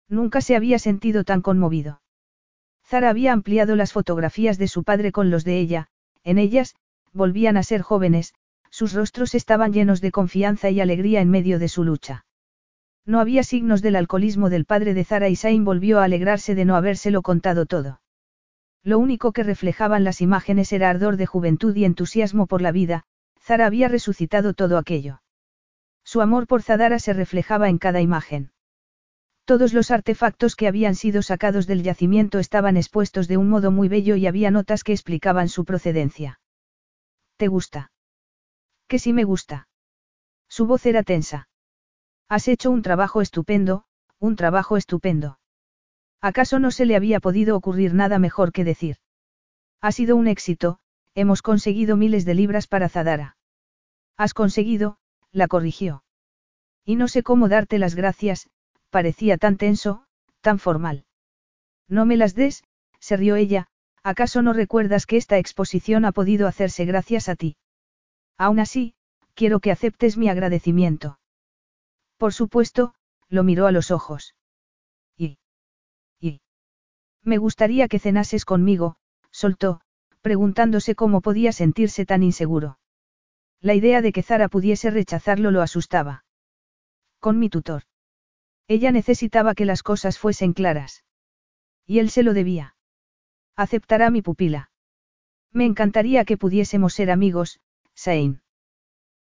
[0.08, 2.04] Nunca se había sentido tan conmovido.
[2.84, 5.90] Zara había ampliado las fotografías de su padre con los de ella,
[6.26, 6.76] en ellas,
[7.14, 8.34] volvían a ser jóvenes,
[8.70, 12.26] sus rostros estaban llenos de confianza y alegría en medio de su lucha.
[13.06, 16.66] No había signos del alcoholismo del padre de Zara y Sain volvió a alegrarse de
[16.66, 18.02] no habérselo contado todo.
[18.84, 23.06] Lo único que reflejaban las imágenes era ardor de juventud y entusiasmo por la vida,
[23.40, 25.22] Zara había resucitado todo aquello.
[26.04, 28.52] Su amor por Zadara se reflejaba en cada imagen.
[29.46, 33.88] Todos los artefactos que habían sido sacados del yacimiento estaban expuestos de un modo muy
[33.88, 36.40] bello y había notas que explicaban su procedencia.
[37.38, 37.92] ¿Te gusta?
[38.88, 39.68] Que sí me gusta.
[40.50, 41.48] Su voz era tensa.
[42.28, 43.86] Has hecho un trabajo estupendo,
[44.18, 45.40] un trabajo estupendo.
[46.22, 48.98] ¿Acaso no se le había podido ocurrir nada mejor que decir?
[49.80, 50.80] Ha sido un éxito,
[51.14, 53.38] hemos conseguido miles de libras para Zadara.
[54.18, 54.98] Has conseguido,
[55.32, 56.04] la corrigió.
[56.84, 58.50] Y no sé cómo darte las gracias,
[58.96, 60.06] parecía tan tenso,
[60.40, 61.04] tan formal.
[61.90, 62.64] No me las des,
[63.02, 63.68] se rió ella,
[64.04, 67.58] ¿acaso no recuerdas que esta exposición ha podido hacerse gracias a ti?
[68.38, 68.96] Aún así,
[69.34, 71.20] quiero que aceptes mi agradecimiento.
[72.16, 72.94] Por supuesto,
[73.28, 74.34] lo miró a los ojos.
[75.18, 75.40] Y.
[76.22, 76.40] Y.
[77.22, 78.96] Me gustaría que cenases conmigo,
[79.30, 79.82] soltó,
[80.22, 82.80] preguntándose cómo podía sentirse tan inseguro.
[83.60, 86.24] La idea de que Zara pudiese rechazarlo lo asustaba.
[87.20, 87.84] Con mi tutor.
[88.68, 91.04] Ella necesitaba que las cosas fuesen claras.
[91.86, 92.76] Y él se lo debía.
[93.56, 94.72] Aceptará mi pupila.
[95.52, 97.60] Me encantaría que pudiésemos ser amigos,
[97.94, 98.42] Sain.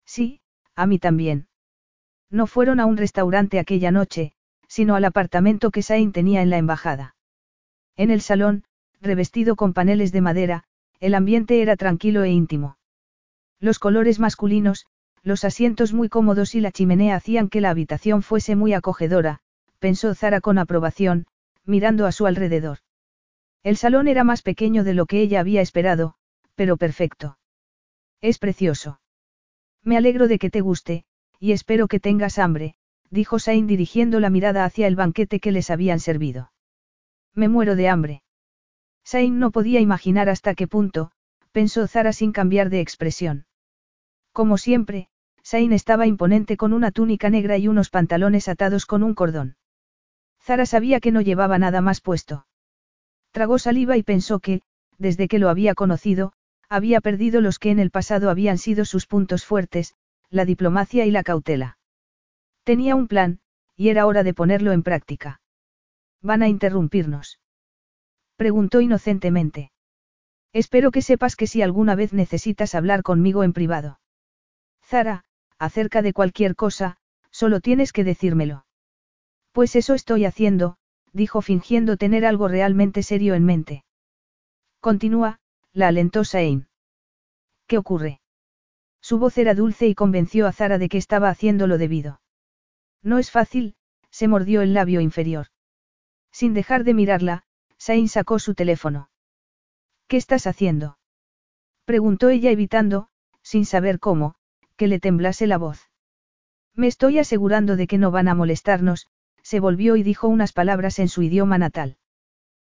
[0.05, 0.41] Sí,
[0.75, 1.47] a mí también.
[2.29, 4.33] No fueron a un restaurante aquella noche,
[4.67, 7.15] sino al apartamento que Sain tenía en la embajada.
[7.95, 8.63] En el salón,
[8.99, 10.63] revestido con paneles de madera,
[10.99, 12.77] el ambiente era tranquilo e íntimo.
[13.59, 14.85] Los colores masculinos,
[15.25, 19.39] los asientos muy cómodos y la chimenea hacían que la habitación fuese muy acogedora,
[19.79, 21.25] pensó Zara con aprobación,
[21.65, 22.77] mirando a su alrededor.
[23.63, 26.13] El salón era más pequeño de lo que ella había esperado,
[26.53, 27.39] pero perfecto.
[28.21, 29.01] Es precioso.
[29.83, 31.05] Me alegro de que te guste,
[31.39, 32.75] y espero que tengas hambre,
[33.09, 36.51] dijo Sain dirigiendo la mirada hacia el banquete que les habían servido.
[37.33, 38.23] Me muero de hambre.
[39.03, 41.11] Sain no podía imaginar hasta qué punto,
[41.51, 43.47] pensó Zara sin cambiar de expresión.
[44.31, 45.09] Como siempre,
[45.45, 49.57] Sain estaba imponente con una túnica negra y unos pantalones atados con un cordón.
[50.41, 52.47] Zara sabía que no llevaba nada más puesto.
[53.31, 54.63] Tragó saliva y pensó que,
[54.97, 56.33] desde que lo había conocido,
[56.67, 59.93] había perdido los que en el pasado habían sido sus puntos fuertes,
[60.31, 61.77] la diplomacia y la cautela.
[62.63, 63.39] Tenía un plan,
[63.75, 65.41] y era hora de ponerlo en práctica.
[66.23, 67.39] ¿Van a interrumpirnos?
[68.35, 69.71] Preguntó inocentemente.
[70.53, 73.99] Espero que sepas que si alguna vez necesitas hablar conmigo en privado.
[74.81, 75.24] Zara,
[75.59, 76.97] acerca de cualquier cosa,
[77.31, 78.65] solo tienes que decírmelo.
[79.51, 80.77] Pues eso estoy haciendo,
[81.13, 83.85] dijo fingiendo tener algo realmente serio en mente.
[84.81, 85.39] Continúa,
[85.73, 86.67] la alentó Sain.
[87.67, 88.21] ¿Qué ocurre?
[89.01, 92.21] Su voz era dulce y convenció a Zara de que estaba haciendo lo debido.
[93.01, 93.75] No es fácil,
[94.09, 95.47] se mordió el labio inferior.
[96.31, 97.43] Sin dejar de mirarla,
[97.77, 99.09] Sain sacó su teléfono.
[100.07, 100.97] ¿Qué estás haciendo?
[101.85, 103.09] Preguntó ella evitando,
[103.41, 104.35] sin saber cómo,
[104.75, 105.89] que le temblase la voz.
[106.73, 109.07] Me estoy asegurando de que no van a molestarnos,
[109.41, 111.97] se volvió y dijo unas palabras en su idioma natal.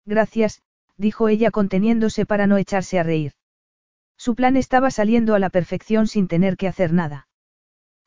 [0.06, 0.62] Gracias,
[0.98, 3.34] dijo ella conteniéndose para no echarse a reír.
[4.18, 7.28] Su plan estaba saliendo a la perfección sin tener que hacer nada.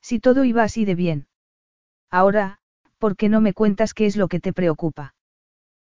[0.01, 1.27] Si todo iba así de bien.
[2.11, 2.61] Ahora,
[2.99, 5.15] ¿por qué no me cuentas qué es lo que te preocupa?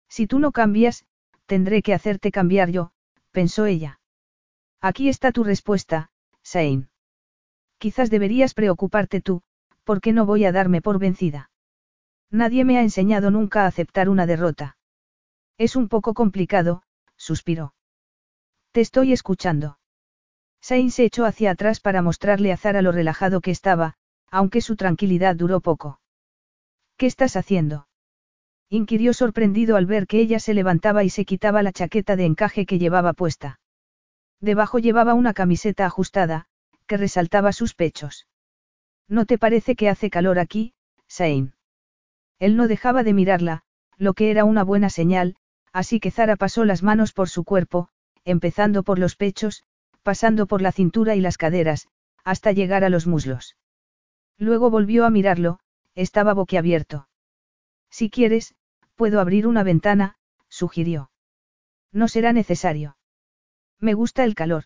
[0.09, 1.06] Si tú no cambias,
[1.45, 2.92] tendré que hacerte cambiar yo,
[3.32, 4.00] pensó ella.
[4.82, 6.09] Aquí está tu respuesta,
[6.42, 6.90] Sain.
[7.77, 9.41] Quizás deberías preocuparte tú,
[9.83, 11.49] porque no voy a darme por vencida.
[12.31, 14.77] Nadie me ha enseñado nunca a aceptar una derrota.
[15.57, 16.83] Es un poco complicado,
[17.15, 17.73] suspiró.
[18.71, 19.79] Te estoy escuchando.
[20.61, 23.95] Sain se echó hacia atrás para mostrarle a Zara lo relajado que estaba,
[24.31, 25.99] aunque su tranquilidad duró poco.
[26.97, 27.87] ¿Qué estás haciendo?
[28.69, 32.65] inquirió sorprendido al ver que ella se levantaba y se quitaba la chaqueta de encaje
[32.65, 33.59] que llevaba puesta.
[34.41, 36.47] Debajo llevaba una camiseta ajustada,
[36.85, 38.27] que resaltaba sus pechos.
[39.07, 40.73] ¿No te parece que hace calor aquí,
[41.07, 41.53] Sain?
[42.39, 43.64] Él no dejaba de mirarla,
[43.97, 45.35] lo que era una buena señal,
[45.72, 47.89] así que Zara pasó las manos por su cuerpo,
[48.23, 49.64] empezando por los pechos,
[50.03, 51.88] pasando por la cintura y las caderas,
[52.23, 53.57] hasta llegar a los muslos.
[54.38, 55.59] Luego volvió a mirarlo,
[55.93, 57.07] estaba boquiabierto.
[57.89, 58.55] Si quieres,
[58.95, 60.15] puedo abrir una ventana,
[60.49, 61.11] sugirió.
[61.91, 62.97] No será necesario.
[63.80, 64.65] Me gusta el calor.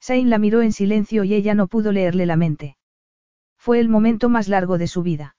[0.00, 2.76] Sain la miró en silencio y ella no pudo leerle la mente.
[3.58, 5.36] Fue el momento más largo de su vida.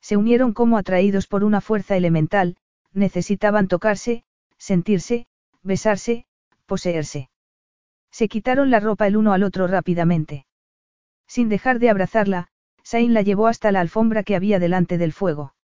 [0.00, 2.56] Se unieron como atraídos por una fuerza elemental,
[2.92, 4.24] necesitaban tocarse,
[4.56, 5.26] sentirse,
[5.62, 6.26] besarse,
[6.66, 7.30] poseerse.
[8.10, 10.46] Se quitaron la ropa el uno al otro rápidamente.
[11.26, 12.48] Sin dejar de abrazarla,
[12.82, 15.54] Sain la llevó hasta la alfombra que había delante del fuego.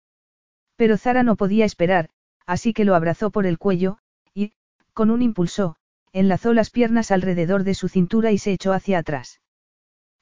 [0.77, 2.11] Pero Zara no podía esperar,
[2.47, 3.99] así que lo abrazó por el cuello,
[4.35, 4.53] y,
[4.93, 5.77] con un impulso,
[6.13, 9.41] enlazó las piernas alrededor de su cintura y se echó hacia atrás.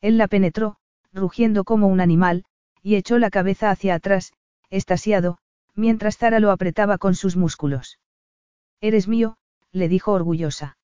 [0.00, 0.76] Él la penetró,
[1.12, 2.44] rugiendo como un animal,
[2.82, 4.32] y echó la cabeza hacia atrás,
[4.70, 5.38] estasiado,
[5.74, 7.98] mientras Zara lo apretaba con sus músculos.
[8.80, 9.36] Eres mío,
[9.72, 10.76] le dijo orgullosa.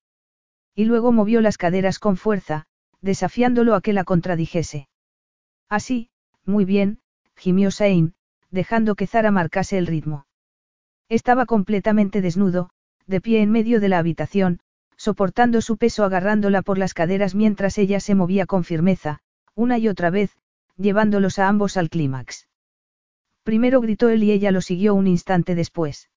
[0.75, 2.65] Y luego movió las caderas con fuerza,
[3.01, 4.87] desafiándolo a que la contradijese.
[5.69, 6.09] Así,
[6.45, 6.99] muy bien,
[7.35, 8.15] gimió Sain,
[8.49, 10.25] dejando que Zara marcase el ritmo.
[11.09, 12.69] Estaba completamente desnudo,
[13.05, 14.59] de pie en medio de la habitación,
[15.01, 19.21] soportando su peso agarrándola por las caderas mientras ella se movía con firmeza,
[19.55, 20.37] una y otra vez,
[20.77, 22.47] llevándolos a ambos al clímax.
[23.41, 26.11] Primero gritó él y ella lo siguió un instante después.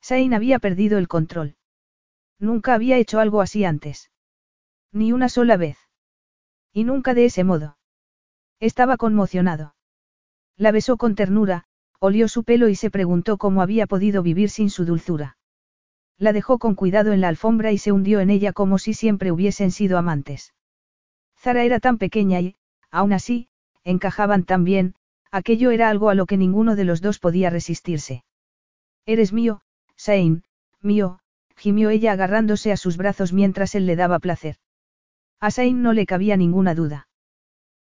[0.00, 1.54] Sain había perdido el control.
[2.40, 4.10] Nunca había hecho algo así antes.
[4.90, 5.78] Ni una sola vez.
[6.72, 7.78] Y nunca de ese modo.
[8.58, 9.76] Estaba conmocionado.
[10.56, 11.66] La besó con ternura,
[12.00, 15.36] olió su pelo y se preguntó cómo había podido vivir sin su dulzura.
[16.20, 19.32] La dejó con cuidado en la alfombra y se hundió en ella como si siempre
[19.32, 20.52] hubiesen sido amantes.
[21.38, 22.56] Zara era tan pequeña y,
[22.90, 23.48] aún así,
[23.84, 24.94] encajaban tan bien,
[25.30, 28.22] aquello era algo a lo que ninguno de los dos podía resistirse.
[29.06, 29.62] Eres mío,
[29.96, 30.44] Sain,
[30.82, 31.20] mío,
[31.56, 34.56] gimió ella agarrándose a sus brazos mientras él le daba placer.
[35.40, 37.08] A Sain no le cabía ninguna duda.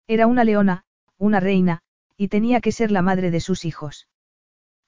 [0.06, 0.84] Era una leona,
[1.16, 1.82] una reina,
[2.16, 4.06] y tenía que ser la madre de sus hijos.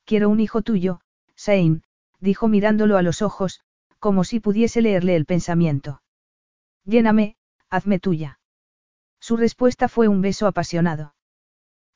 [0.04, 1.00] Quiero un hijo tuyo,
[1.34, 1.82] Sain,
[2.20, 3.60] dijo mirándolo a los ojos,
[3.98, 6.02] como si pudiese leerle el pensamiento.
[6.84, 7.36] Lléname,
[7.68, 8.40] hazme tuya.
[9.20, 11.14] Su respuesta fue un beso apasionado.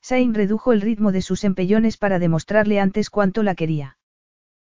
[0.01, 3.97] Sain redujo el ritmo de sus empellones para demostrarle antes cuánto la quería.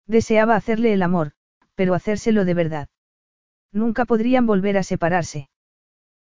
[0.05, 1.31] Deseaba hacerle el amor,
[1.75, 2.89] pero hacérselo de verdad.
[3.71, 5.49] Nunca podrían volver a separarse.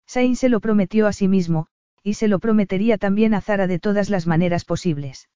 [0.06, 1.68] Sain se lo prometió a sí mismo,
[2.04, 5.30] y se lo prometería también a Zara de todas las maneras posibles.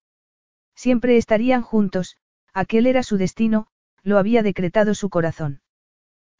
[0.75, 2.17] Siempre estarían juntos,
[2.53, 3.67] aquel era su destino,
[4.03, 5.61] lo había decretado su corazón.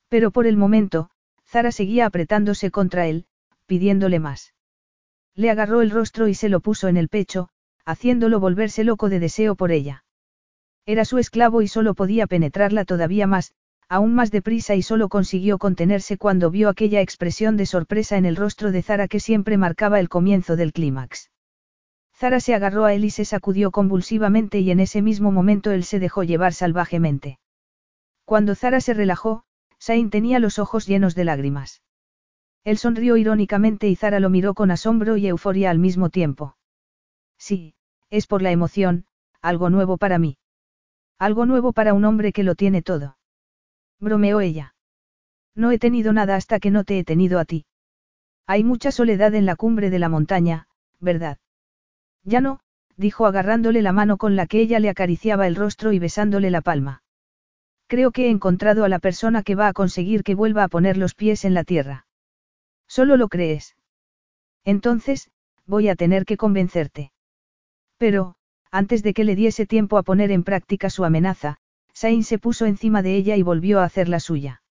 [0.10, 1.10] Pero por el momento,
[1.46, 3.26] Zara seguía apretándose contra él,
[3.66, 4.54] pidiéndole más.
[5.36, 7.50] Le agarró el rostro y se lo puso en el pecho,
[7.86, 10.04] haciéndolo volverse loco de deseo por ella.
[10.86, 13.54] Era su esclavo y solo podía penetrarla todavía más,
[13.88, 18.36] aún más deprisa y solo consiguió contenerse cuando vio aquella expresión de sorpresa en el
[18.36, 21.30] rostro de Zara que siempre marcaba el comienzo del clímax.
[22.16, 25.84] Zara se agarró a él y se sacudió convulsivamente y en ese mismo momento él
[25.84, 27.40] se dejó llevar salvajemente.
[28.26, 29.44] Cuando Zara se relajó,
[29.78, 31.82] Sain tenía los ojos llenos de lágrimas.
[32.64, 36.56] Él sonrió irónicamente y Zara lo miró con asombro y euforia al mismo tiempo.
[37.38, 37.76] Sí,
[38.10, 39.06] es por la emoción,
[39.42, 40.38] algo nuevo para mí.
[41.20, 43.18] Algo nuevo para un hombre que lo tiene todo.
[44.00, 44.76] Bromeó ella.
[45.56, 47.66] No he tenido nada hasta que no te he tenido a ti.
[48.48, 50.68] Hay mucha soledad en la cumbre de la montaña,
[51.00, 51.38] ¿verdad?
[52.24, 52.60] Ya no,
[52.96, 56.62] dijo agarrándole la mano con la que ella le acariciaba el rostro y besándole la
[56.62, 57.03] palma.
[57.94, 60.98] Creo que he encontrado a la persona que va a conseguir que vuelva a poner
[60.98, 62.08] los pies en la tierra.
[62.88, 63.76] Solo lo crees.
[64.66, 65.30] Entonces,
[65.68, 67.12] voy a tener que convencerte.
[68.00, 68.34] Pero,
[68.72, 71.58] antes de que le diese tiempo a poner en práctica su amenaza,
[71.94, 74.64] Sain se puso encima de ella y volvió a hacer la suya.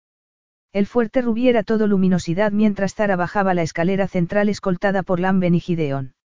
[0.72, 5.54] El fuerte rubí era todo luminosidad mientras Zara bajaba la escalera central escoltada por Lamben
[5.54, 6.16] y Gideon.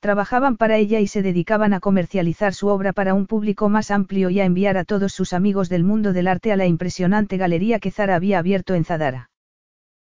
[0.00, 4.30] Trabajaban para ella y se dedicaban a comercializar su obra para un público más amplio
[4.30, 7.80] y a enviar a todos sus amigos del mundo del arte a la impresionante galería
[7.80, 9.30] que Zara había abierto en Zadara.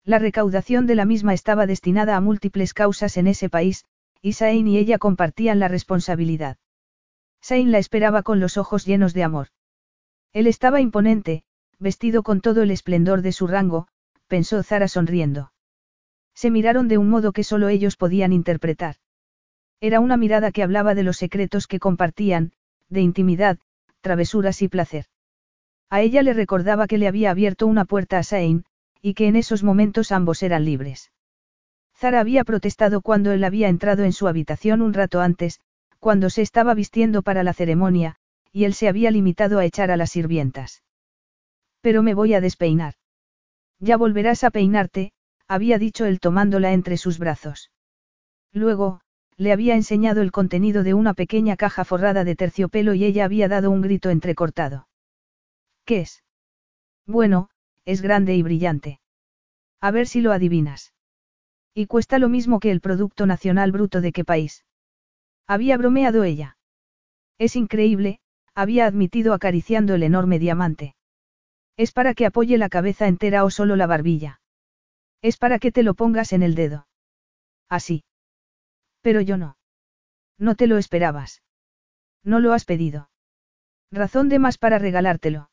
[0.03, 3.85] La recaudación de la misma estaba destinada a múltiples causas en ese país,
[4.19, 6.57] y Sain y ella compartían la responsabilidad.
[7.39, 9.49] Sain la esperaba con los ojos llenos de amor.
[10.33, 11.43] Él estaba imponente,
[11.77, 13.87] vestido con todo el esplendor de su rango,
[14.27, 15.53] pensó Zara sonriendo.
[16.33, 18.95] Se miraron de un modo que solo ellos podían interpretar.
[19.83, 22.53] Era una mirada que hablaba de los secretos que compartían,
[22.87, 23.59] de intimidad,
[23.99, 25.07] travesuras y placer.
[25.89, 28.63] A ella le recordaba que le había abierto una puerta a Sain,
[29.01, 31.11] y que en esos momentos ambos eran libres.
[31.97, 35.59] Zara había protestado cuando él había entrado en su habitación un rato antes,
[35.99, 38.15] cuando se estaba vistiendo para la ceremonia,
[38.53, 40.81] y él se había limitado a echar a las sirvientas.
[41.81, 42.93] Pero me voy a despeinar.
[43.79, 45.11] Ya volverás a peinarte,
[45.45, 47.69] había dicho él tomándola entre sus brazos.
[48.53, 49.01] Luego,
[49.37, 53.47] le había enseñado el contenido de una pequeña caja forrada de terciopelo y ella había
[53.47, 54.87] dado un grito entrecortado.
[55.85, 56.23] ¿Qué es?
[57.05, 57.49] Bueno,
[57.85, 58.99] es grande y brillante.
[59.81, 60.93] A ver si lo adivinas.
[61.73, 64.63] Y cuesta lo mismo que el Producto Nacional Bruto de qué país.
[65.47, 66.57] Había bromeado ella.
[67.37, 68.19] Es increíble,
[68.53, 70.95] había admitido acariciando el enorme diamante.
[71.75, 74.39] Es para que apoye la cabeza entera o solo la barbilla.
[75.21, 76.87] Es para que te lo pongas en el dedo.
[77.67, 78.03] Así.
[79.03, 79.57] Pero yo no.
[80.39, 81.43] No te lo esperabas.
[82.23, 83.09] No lo has pedido.
[83.91, 85.51] Razón de más para regalártelo.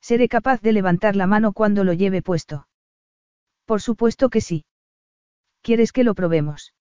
[0.00, 2.66] Seré capaz de levantar la mano cuando lo lleve puesto.
[3.66, 4.64] Por supuesto que sí.
[5.60, 6.74] ¿Quieres que lo probemos?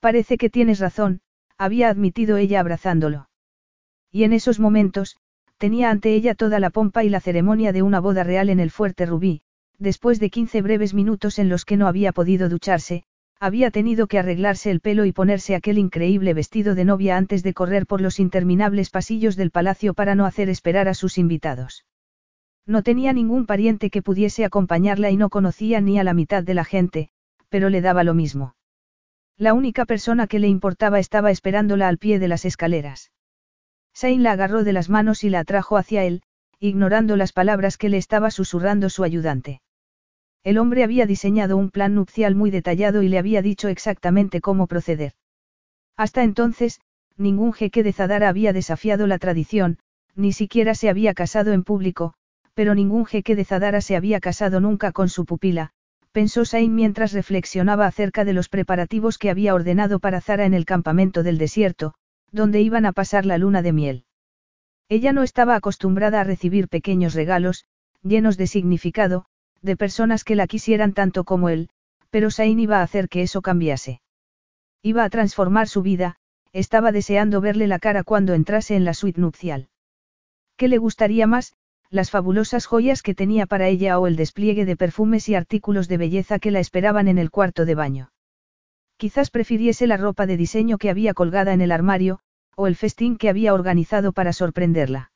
[0.00, 1.20] Parece que tienes razón,
[1.56, 3.28] había admitido ella abrazándolo.
[4.10, 5.18] Y en esos momentos,
[5.58, 8.72] tenía ante ella toda la pompa y la ceremonia de una boda real en el
[8.72, 9.42] fuerte rubí,
[9.78, 13.04] después de quince breves minutos en los que no había podido ducharse,
[13.42, 17.54] había tenido que arreglarse el pelo y ponerse aquel increíble vestido de novia antes de
[17.54, 21.84] correr por los interminables pasillos del palacio para no hacer esperar a sus invitados.
[22.66, 26.54] No tenía ningún pariente que pudiese acompañarla y no conocía ni a la mitad de
[26.54, 27.08] la gente,
[27.48, 28.54] pero le daba lo mismo.
[29.36, 33.10] La única persona que le importaba estaba esperándola al pie de las escaleras.
[33.92, 36.22] Sain la agarró de las manos y la atrajo hacia él,
[36.60, 39.61] ignorando las palabras que le estaba susurrando su ayudante.
[40.44, 44.66] El hombre había diseñado un plan nupcial muy detallado y le había dicho exactamente cómo
[44.66, 45.12] proceder.
[45.96, 46.80] Hasta entonces,
[47.16, 49.78] ningún jeque de Zadara había desafiado la tradición,
[50.14, 52.14] ni siquiera se había casado en público,
[52.54, 55.70] pero ningún jeque de Zadara se había casado nunca con su pupila,
[56.12, 60.64] pensó Sain mientras reflexionaba acerca de los preparativos que había ordenado para Zara en el
[60.64, 61.94] campamento del desierto,
[62.30, 64.04] donde iban a pasar la luna de miel.
[64.88, 67.64] Ella no estaba acostumbrada a recibir pequeños regalos,
[68.02, 69.24] llenos de significado,
[69.62, 71.68] de personas que la quisieran tanto como él,
[72.10, 74.02] pero Sain iba a hacer que eso cambiase.
[74.82, 76.16] Iba a transformar su vida,
[76.52, 79.68] estaba deseando verle la cara cuando entrase en la suite nupcial.
[80.56, 81.54] ¿Qué le gustaría más,
[81.88, 85.98] las fabulosas joyas que tenía para ella o el despliegue de perfumes y artículos de
[85.98, 88.12] belleza que la esperaban en el cuarto de baño?
[88.96, 92.20] Quizás prefiriese la ropa de diseño que había colgada en el armario,
[92.56, 95.11] o el festín que había organizado para sorprenderla.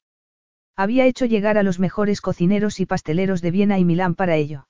[0.77, 4.69] Había hecho llegar a los mejores cocineros y pasteleros de Viena y Milán para ello.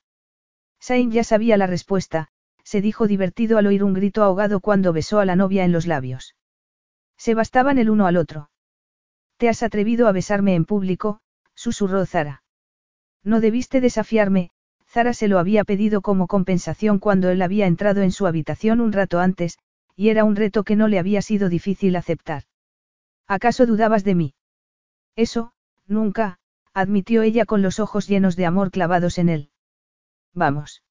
[0.79, 2.29] Sain ya sabía la respuesta,
[2.63, 5.87] se dijo divertido al oír un grito ahogado cuando besó a la novia en los
[5.87, 6.37] labios.
[7.17, 8.51] Se bastaban el uno al otro.
[9.37, 11.21] Te has atrevido a besarme en público,
[11.55, 12.43] susurró Zara.
[13.25, 14.51] No debiste desafiarme,
[14.87, 18.93] Zara se lo había pedido como compensación cuando él había entrado en su habitación un
[18.93, 19.59] rato antes,
[19.97, 22.45] y era un reto que no le había sido difícil aceptar.
[23.27, 24.35] ¿Acaso dudabas de mí?
[25.17, 25.53] Eso,
[25.87, 26.39] nunca,
[26.73, 29.51] admitió ella con los ojos llenos de amor clavados en él.
[30.35, 30.83] Vamos.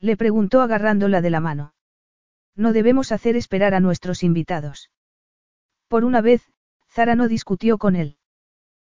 [0.00, 1.74] Le preguntó agarrándola de la mano.
[2.56, 4.90] No debemos hacer esperar a nuestros invitados.
[5.88, 6.50] Por una vez,
[6.90, 8.16] Zara no discutió con él.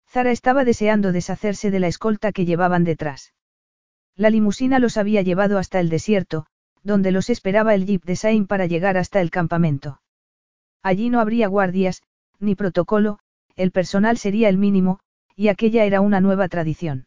[0.09, 3.35] Zara estaba deseando deshacerse de la escolta que llevaban detrás.
[4.17, 6.47] La limusina los había llevado hasta el desierto,
[6.83, 10.01] donde los esperaba el jeep de Sain para llegar hasta el campamento.
[10.83, 12.03] Allí no habría guardias,
[12.39, 13.19] ni protocolo,
[13.57, 15.01] el personal sería el mínimo,
[15.39, 17.07] y aquella era una nueva tradición.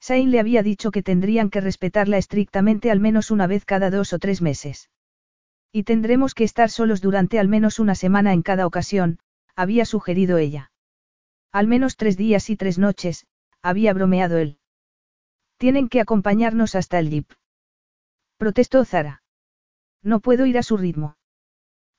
[0.00, 4.12] Sain le había dicho que tendrían que respetarla estrictamente al menos una vez cada dos
[4.12, 4.90] o tres meses.
[5.72, 9.18] Y tendremos que estar solos durante al menos una semana en cada ocasión,
[9.56, 10.72] había sugerido ella.
[11.50, 13.26] Al menos tres días y tres noches,
[13.62, 14.58] había bromeado él.
[15.56, 17.32] Tienen que acompañarnos hasta el jeep.
[18.36, 19.22] Protestó Zara.
[20.02, 21.16] No puedo ir a su ritmo.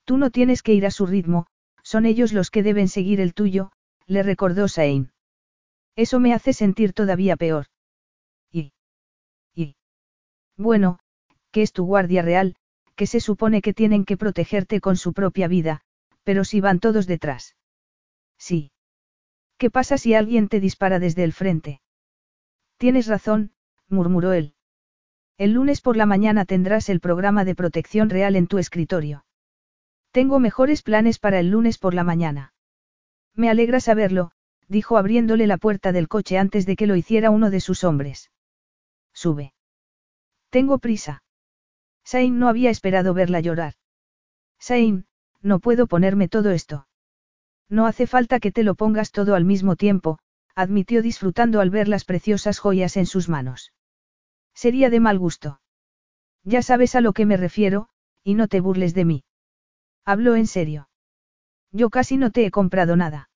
[0.06, 1.48] Tú no tienes que ir a su ritmo,
[1.82, 3.72] son ellos los que deben seguir el tuyo,
[4.06, 5.12] le recordó Sain.
[5.96, 7.68] Eso me hace sentir todavía peor.
[8.52, 8.74] Y.
[9.54, 9.76] Y.
[10.58, 11.00] Bueno,
[11.52, 12.56] que es tu guardia real,
[12.96, 15.82] que se supone que tienen que protegerte con su propia vida,
[16.24, 17.56] pero si van todos detrás.
[18.38, 18.72] Sí.
[19.58, 21.82] ¿Qué pasa si alguien te dispara desde el frente?
[22.78, 23.52] Tienes razón,
[23.88, 24.54] murmuró él.
[25.38, 29.26] El lunes por la mañana tendrás el programa de protección real en tu escritorio.
[30.12, 32.54] Tengo mejores planes para el lunes por la mañana.
[33.36, 34.32] Me alegra saberlo,
[34.70, 38.32] dijo abriéndole la puerta del coche antes de que lo hiciera uno de sus hombres.
[39.14, 39.54] Sube.
[40.50, 41.24] Tengo prisa.
[42.06, 43.74] Sain no había esperado verla llorar.
[44.60, 45.06] Sain,
[45.42, 46.88] no puedo ponerme todo esto.
[47.68, 50.20] No hace falta que te lo pongas todo al mismo tiempo,
[50.56, 53.74] admitió disfrutando al ver las preciosas joyas en sus manos.
[54.54, 55.62] Sería de mal gusto.
[56.44, 57.90] Ya sabes a lo que me refiero,
[58.24, 59.24] y no te burles de mí.
[60.06, 60.90] Hablo en serio.
[61.72, 63.29] Yo casi no te he comprado nada.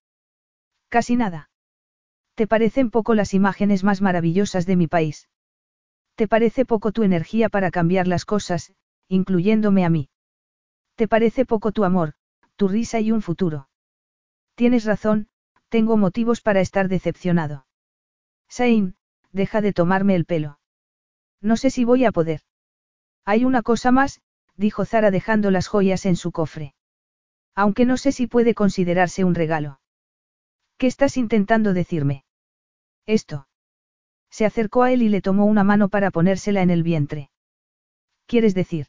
[0.94, 1.50] Casi nada.
[2.36, 5.28] ¿Te parecen poco las imágenes más maravillosas de mi país?
[6.14, 8.74] ¿Te parece poco tu energía para cambiar las cosas,
[9.08, 10.12] incluyéndome a mí?
[10.94, 12.14] ¿Te parece poco tu amor,
[12.58, 13.70] tu risa y un futuro?
[14.54, 15.30] Tienes razón,
[15.68, 17.66] tengo motivos para estar decepcionado.
[18.48, 18.96] Sain,
[19.32, 20.60] deja de tomarme el pelo.
[21.42, 22.42] No sé si voy a poder.
[23.26, 24.22] Hay una cosa más,
[24.58, 26.76] dijo Zara dejando las joyas en su cofre.
[27.56, 29.80] Aunque no sé si puede considerarse un regalo.
[30.84, 32.26] ¿Qué estás intentando decirme?
[33.06, 33.48] Esto.
[34.30, 37.30] Se acercó a él y le tomó una mano para ponérsela en el vientre.
[38.26, 38.88] ¿Quieres decir?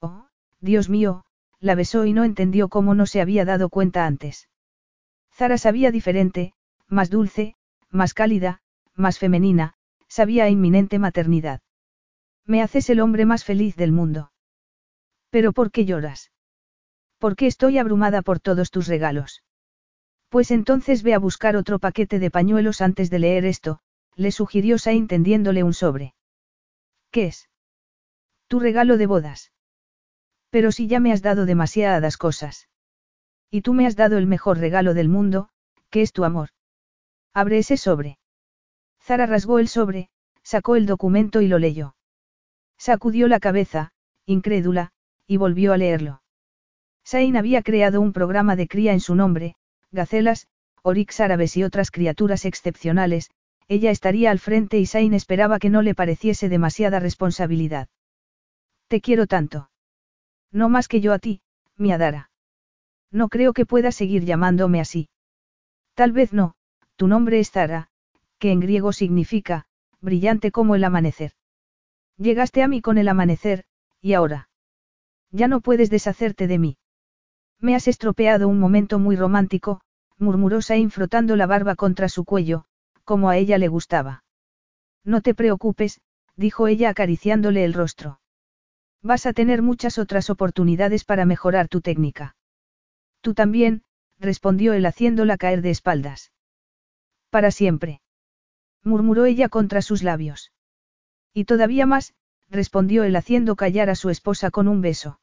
[0.00, 0.28] Oh,
[0.62, 1.26] Dios mío,
[1.60, 4.48] la besó y no entendió cómo no se había dado cuenta antes.
[5.34, 6.54] Zara sabía diferente,
[6.88, 7.56] más dulce,
[7.90, 8.62] más cálida,
[8.94, 9.74] más femenina,
[10.08, 11.60] sabía inminente maternidad.
[12.46, 14.32] Me haces el hombre más feliz del mundo.
[15.28, 16.32] ¿Pero por qué lloras?
[17.18, 19.42] ¿Por qué estoy abrumada por todos tus regalos?
[20.32, 23.80] Pues entonces ve a buscar otro paquete de pañuelos antes de leer esto,
[24.16, 26.14] le sugirió Sain tendiéndole un sobre.
[27.10, 27.50] ¿Qué es?
[28.48, 29.52] Tu regalo de bodas.
[30.48, 32.70] Pero si ya me has dado demasiadas cosas.
[33.50, 35.50] Y tú me has dado el mejor regalo del mundo,
[35.90, 36.48] que es tu amor.
[37.34, 38.18] Abre ese sobre.
[39.02, 40.08] Zara rasgó el sobre,
[40.42, 41.94] sacó el documento y lo leyó.
[42.78, 43.92] Sacudió la cabeza,
[44.24, 44.92] incrédula,
[45.26, 46.22] y volvió a leerlo.
[47.04, 49.56] Sain había creado un programa de cría en su nombre,
[49.92, 50.48] gacelas,
[50.82, 53.30] orix árabes y otras criaturas excepcionales,
[53.68, 57.88] ella estaría al frente y Sain esperaba que no le pareciese demasiada responsabilidad.
[58.88, 59.70] Te quiero tanto.
[60.50, 61.40] No más que yo a ti,
[61.76, 62.30] mi Adara.
[63.10, 65.08] No creo que puedas seguir llamándome así.
[65.94, 66.54] Tal vez no,
[66.96, 67.88] tu nombre es Zara,
[68.38, 69.66] que en griego significa,
[70.00, 71.32] brillante como el amanecer.
[72.16, 73.64] Llegaste a mí con el amanecer,
[74.00, 74.48] y ahora.
[75.30, 76.78] Ya no puedes deshacerte de mí.
[77.62, 79.80] Me has estropeado un momento muy romántico,
[80.18, 82.64] murmuró Sain frotando la barba contra su cuello,
[83.04, 84.24] como a ella le gustaba.
[85.04, 86.00] No te preocupes,
[86.34, 88.20] dijo ella acariciándole el rostro.
[89.00, 92.34] Vas a tener muchas otras oportunidades para mejorar tu técnica.
[93.20, 93.84] Tú también,
[94.18, 96.32] respondió él haciéndola caer de espaldas.
[97.30, 98.00] Para siempre.
[98.82, 100.52] murmuró ella contra sus labios.
[101.32, 102.14] Y todavía más,
[102.50, 105.20] respondió él haciendo callar a su esposa con un beso.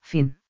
[0.00, 0.41] Fin.